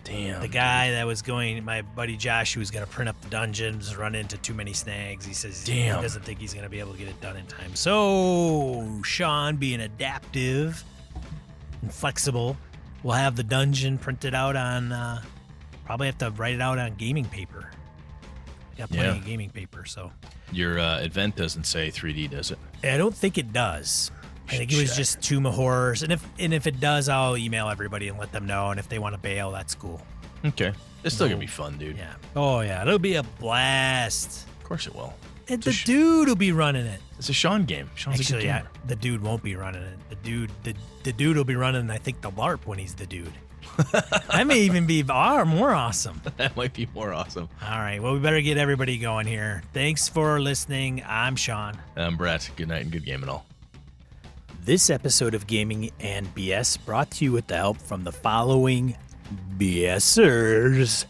Damn. 0.04 0.40
The 0.42 0.48
guy 0.48 0.92
that 0.92 1.08
was 1.08 1.24
going, 1.24 1.64
my 1.66 1.82
buddy 1.82 2.16
Josh, 2.16 2.54
who 2.54 2.60
was 2.60 2.70
going 2.70 2.86
to 2.86 2.92
print 2.92 3.10
up 3.10 3.20
the 3.22 3.30
dungeons, 3.30 3.96
run 3.98 4.14
into 4.14 4.38
too 4.38 4.54
many 4.54 4.72
snags. 4.72 5.26
He 5.26 5.34
says 5.34 5.64
Damn. 5.66 5.96
he 5.96 6.02
doesn't 6.04 6.24
think 6.24 6.40
he's 6.40 6.54
going 6.54 6.64
to 6.64 6.70
be 6.70 6.80
able 6.80 6.92
to 6.92 7.00
get 7.00 7.08
it 7.08 7.20
done 7.22 7.36
in 7.38 7.46
time. 7.48 7.74
So, 7.76 9.02
Sean, 9.04 9.56
being 9.56 9.80
adaptive 9.82 10.84
and 11.82 11.92
flexible, 11.92 12.56
will 13.02 13.14
have 13.14 13.36
the 13.36 13.42
dungeon 13.44 13.98
printed 13.98 14.36
out 14.36 14.56
on, 14.56 14.92
uh, 14.92 15.24
probably 15.86 16.06
have 16.06 16.20
to 16.20 16.30
write 16.30 16.54
it 16.54 16.62
out 16.62 16.78
on 16.78 16.94
gaming 16.98 17.26
paper. 17.26 17.72
Got 18.78 18.90
plenty 18.90 19.06
Yeah. 19.08 19.16
of 19.16 19.26
gaming 19.26 19.50
paper, 19.50 19.86
so. 19.86 20.12
Your 20.52 20.78
uh, 20.78 21.00
event 21.00 21.36
doesn't 21.36 21.64
say 21.64 21.90
3D, 21.90 22.30
does 22.30 22.52
it? 22.52 22.60
I 22.84 22.98
don't 22.98 23.16
think 23.16 23.40
it 23.40 23.52
does. 23.52 24.12
I 24.48 24.58
think 24.58 24.72
it 24.72 24.78
was 24.80 24.90
Check. 24.90 24.98
just 24.98 25.22
Tomb 25.22 25.46
of 25.46 25.54
Horrors, 25.56 26.04
and 26.04 26.12
if 26.12 26.26
and 26.40 26.54
if 26.54 26.68
it 26.68 26.80
does, 26.80 27.10
I'll 27.10 27.36
email 27.38 27.68
everybody 27.70 28.08
and 28.10 28.18
let 28.20 28.32
them 28.32 28.46
know. 28.46 28.70
And 28.72 28.80
if 28.80 28.88
they 28.90 29.00
want 29.00 29.16
to 29.16 29.20
bail, 29.22 29.52
that's 29.52 29.74
cool. 29.76 30.02
Okay. 30.46 30.72
It's 31.04 31.16
still 31.16 31.28
gonna 31.28 31.40
be 31.40 31.48
fun, 31.48 31.78
dude. 31.78 31.98
Yeah. 31.98 32.14
Oh 32.36 32.62
yeah, 32.62 32.82
it'll 32.82 33.00
be 33.00 33.16
a 33.16 33.24
blast. 33.24 34.48
Of 34.60 34.64
course 34.64 34.88
it 34.88 34.96
will. 34.96 35.14
And 35.48 35.62
the 35.62 35.72
Just- 35.72 35.86
dude 35.86 36.28
will 36.28 36.36
be 36.36 36.52
running 36.52 36.86
it. 36.86 37.00
It's 37.20 37.30
a 37.30 37.34
Sean 37.34 37.66
game. 37.66 37.90
Sean's 37.96 38.18
a 38.18 38.22
Actually, 38.22 38.40
good 38.42 38.46
yeah, 38.48 38.62
the 38.88 38.96
dude 38.96 39.22
won't 39.22 39.42
be 39.44 39.56
running 39.56 39.84
it. 39.84 39.98
The 40.10 40.16
dude, 40.18 40.52
the, 40.64 40.74
the 41.04 41.14
dude 41.14 41.38
will 41.38 41.44
be 41.46 41.56
running. 41.56 41.90
I 41.90 41.98
think 41.98 42.22
the 42.22 42.32
LARP 42.32 42.66
when 42.66 42.78
he's 42.80 42.94
the 42.96 43.06
dude. 43.06 43.32
that 43.92 44.46
may 44.48 44.60
even 44.62 44.86
be 44.86 45.02
far 45.04 45.46
more 45.46 45.72
awesome. 45.74 46.22
that 46.38 46.56
might 46.58 46.74
be 46.74 46.88
more 46.94 47.14
awesome. 47.14 47.48
All 47.64 47.80
right. 47.80 48.02
Well, 48.02 48.14
we 48.14 48.20
better 48.20 48.42
get 48.42 48.58
everybody 48.58 48.98
going 48.98 49.28
here. 49.28 49.64
Thanks 49.74 50.08
for 50.10 50.40
listening. 50.42 51.04
I'm 51.08 51.36
Sean. 51.36 51.78
Um, 51.96 52.18
Brett, 52.18 52.50
good 52.58 52.68
night 52.68 52.82
and 52.84 52.92
good 52.92 53.06
game 53.06 53.22
and 53.22 53.30
all. 53.30 53.46
This 54.66 54.90
episode 54.90 55.36
of 55.36 55.46
Gaming 55.46 55.92
and 56.00 56.26
BS 56.34 56.84
brought 56.88 57.12
to 57.12 57.26
you 57.26 57.32
with 57.32 57.46
the 57.46 57.56
help 57.56 57.78
from 57.78 58.04
the 58.04 58.12
following 58.12 58.98
BSers 59.60 61.06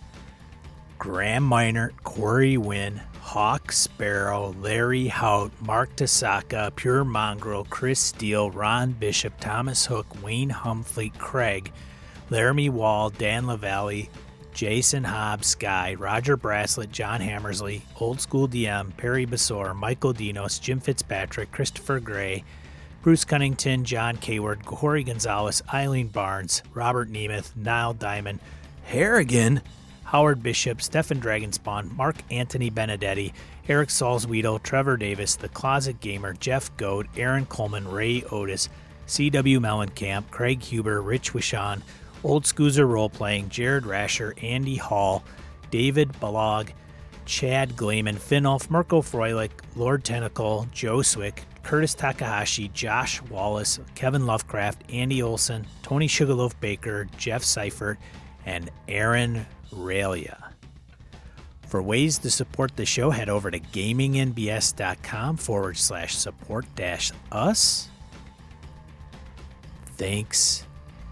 Graham 0.99 1.43
Miner, 1.43 1.93
Corey 2.03 2.57
Wynn, 2.57 2.99
Hawk 3.21 3.71
Sparrow, 3.71 4.53
Larry 4.59 5.07
Hout, 5.07 5.53
Mark 5.61 5.95
Tasaka, 5.95 6.75
Pure 6.75 7.05
Mongrel, 7.05 7.63
Chris 7.69 8.01
Steele, 8.01 8.51
Ron 8.51 8.91
Bishop, 8.91 9.39
Thomas 9.39 9.85
Hook, 9.85 10.21
Wayne 10.21 10.49
Humphrey, 10.49 11.13
Craig, 11.17 11.71
Laramie 12.29 12.67
Wall, 12.67 13.09
Dan 13.09 13.47
LaValle, 13.47 14.09
Jason 14.53 15.05
Hobbs, 15.05 15.47
Sky, 15.47 15.93
Roger 15.93 16.35
Braslett, 16.35 16.91
John 16.91 17.21
Hammersley, 17.21 17.83
Old 18.01 18.19
School 18.19 18.49
DM, 18.49 18.97
Perry 18.97 19.25
Basor, 19.25 19.73
Michael 19.73 20.13
Dinos, 20.13 20.59
Jim 20.59 20.81
Fitzpatrick, 20.81 21.53
Christopher 21.53 22.01
Gray, 22.01 22.43
Bruce 23.05 23.23
Cunnington, 23.23 23.85
John 23.85 24.17
Kayward, 24.17 24.65
Corey 24.65 25.03
Gonzalez, 25.03 25.61
Eileen 25.71 26.07
Barnes, 26.07 26.63
Robert 26.73 27.07
Nemeth, 27.07 27.55
Niall 27.55 27.93
Diamond, 27.93 28.39
Harrigan, 28.85 29.61
Howard 30.05 30.41
Bishop, 30.41 30.81
Stefan 30.81 31.21
Dragonspawn, 31.21 31.95
Mark 31.95 32.15
Anthony 32.31 32.71
Benedetti, 32.71 33.31
Eric 33.69 33.89
Salzweedle, 33.89 34.63
Trevor 34.63 34.97
Davis, 34.97 35.35
The 35.35 35.49
Closet 35.49 35.99
Gamer, 35.99 36.33
Jeff 36.33 36.75
Goad, 36.77 37.07
Aaron 37.15 37.45
Coleman, 37.45 37.87
Ray 37.87 38.23
Otis, 38.31 38.69
C.W. 39.05 39.59
Mellencamp, 39.59 40.31
Craig 40.31 40.63
Huber, 40.63 40.99
Rich 40.99 41.33
Wishon, 41.33 41.83
Old 42.23 42.45
Scoozer 42.45 42.89
Role 42.89 43.11
Playing, 43.11 43.49
Jared 43.49 43.83
Rascher, 43.83 44.33
Andy 44.43 44.77
Hall, 44.77 45.23
David 45.69 46.11
Balog, 46.13 46.69
Chad 47.27 47.75
Gleeman, 47.75 48.15
Finolf, 48.15 48.71
Mirko 48.71 49.03
Froelich, 49.03 49.51
Lord 49.75 50.03
Tentacle, 50.03 50.67
Joe 50.71 51.03
Swick, 51.03 51.43
Curtis 51.65 51.95
Takahashi, 51.95 52.67
Josh 52.69 53.23
Wallace, 53.23 53.79
Kevin 53.95 54.27
Lovecraft, 54.27 54.83
Andy 54.93 55.23
Olson, 55.23 55.65
Tony 55.81 56.05
Sugarloaf 56.05 56.57
Baker, 56.59 57.07
Jeff 57.17 57.43
Seifert, 57.43 57.97
and 58.45 58.69
Aaron 58.87 59.47
Ralia. 59.73 60.51
For 61.67 61.81
ways 61.81 62.19
to 62.19 62.29
support 62.29 62.75
the 62.75 62.85
show, 62.85 63.09
head 63.09 63.29
over 63.29 63.49
to 63.49 63.59
gamingnbs.com 63.59 65.37
forward 65.37 65.77
slash 65.77 66.15
support 66.15 66.67
dash 66.75 67.11
us. 67.31 67.89
Thanks, 69.97 70.65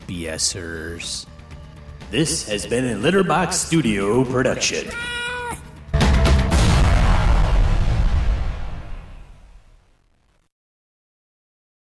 BSers. 0.08 1.26
This 2.12 2.48
has 2.48 2.68
been 2.68 2.86
a 2.86 2.96
Litterbox 2.96 3.54
Studio 3.54 4.24
production. 4.24 4.88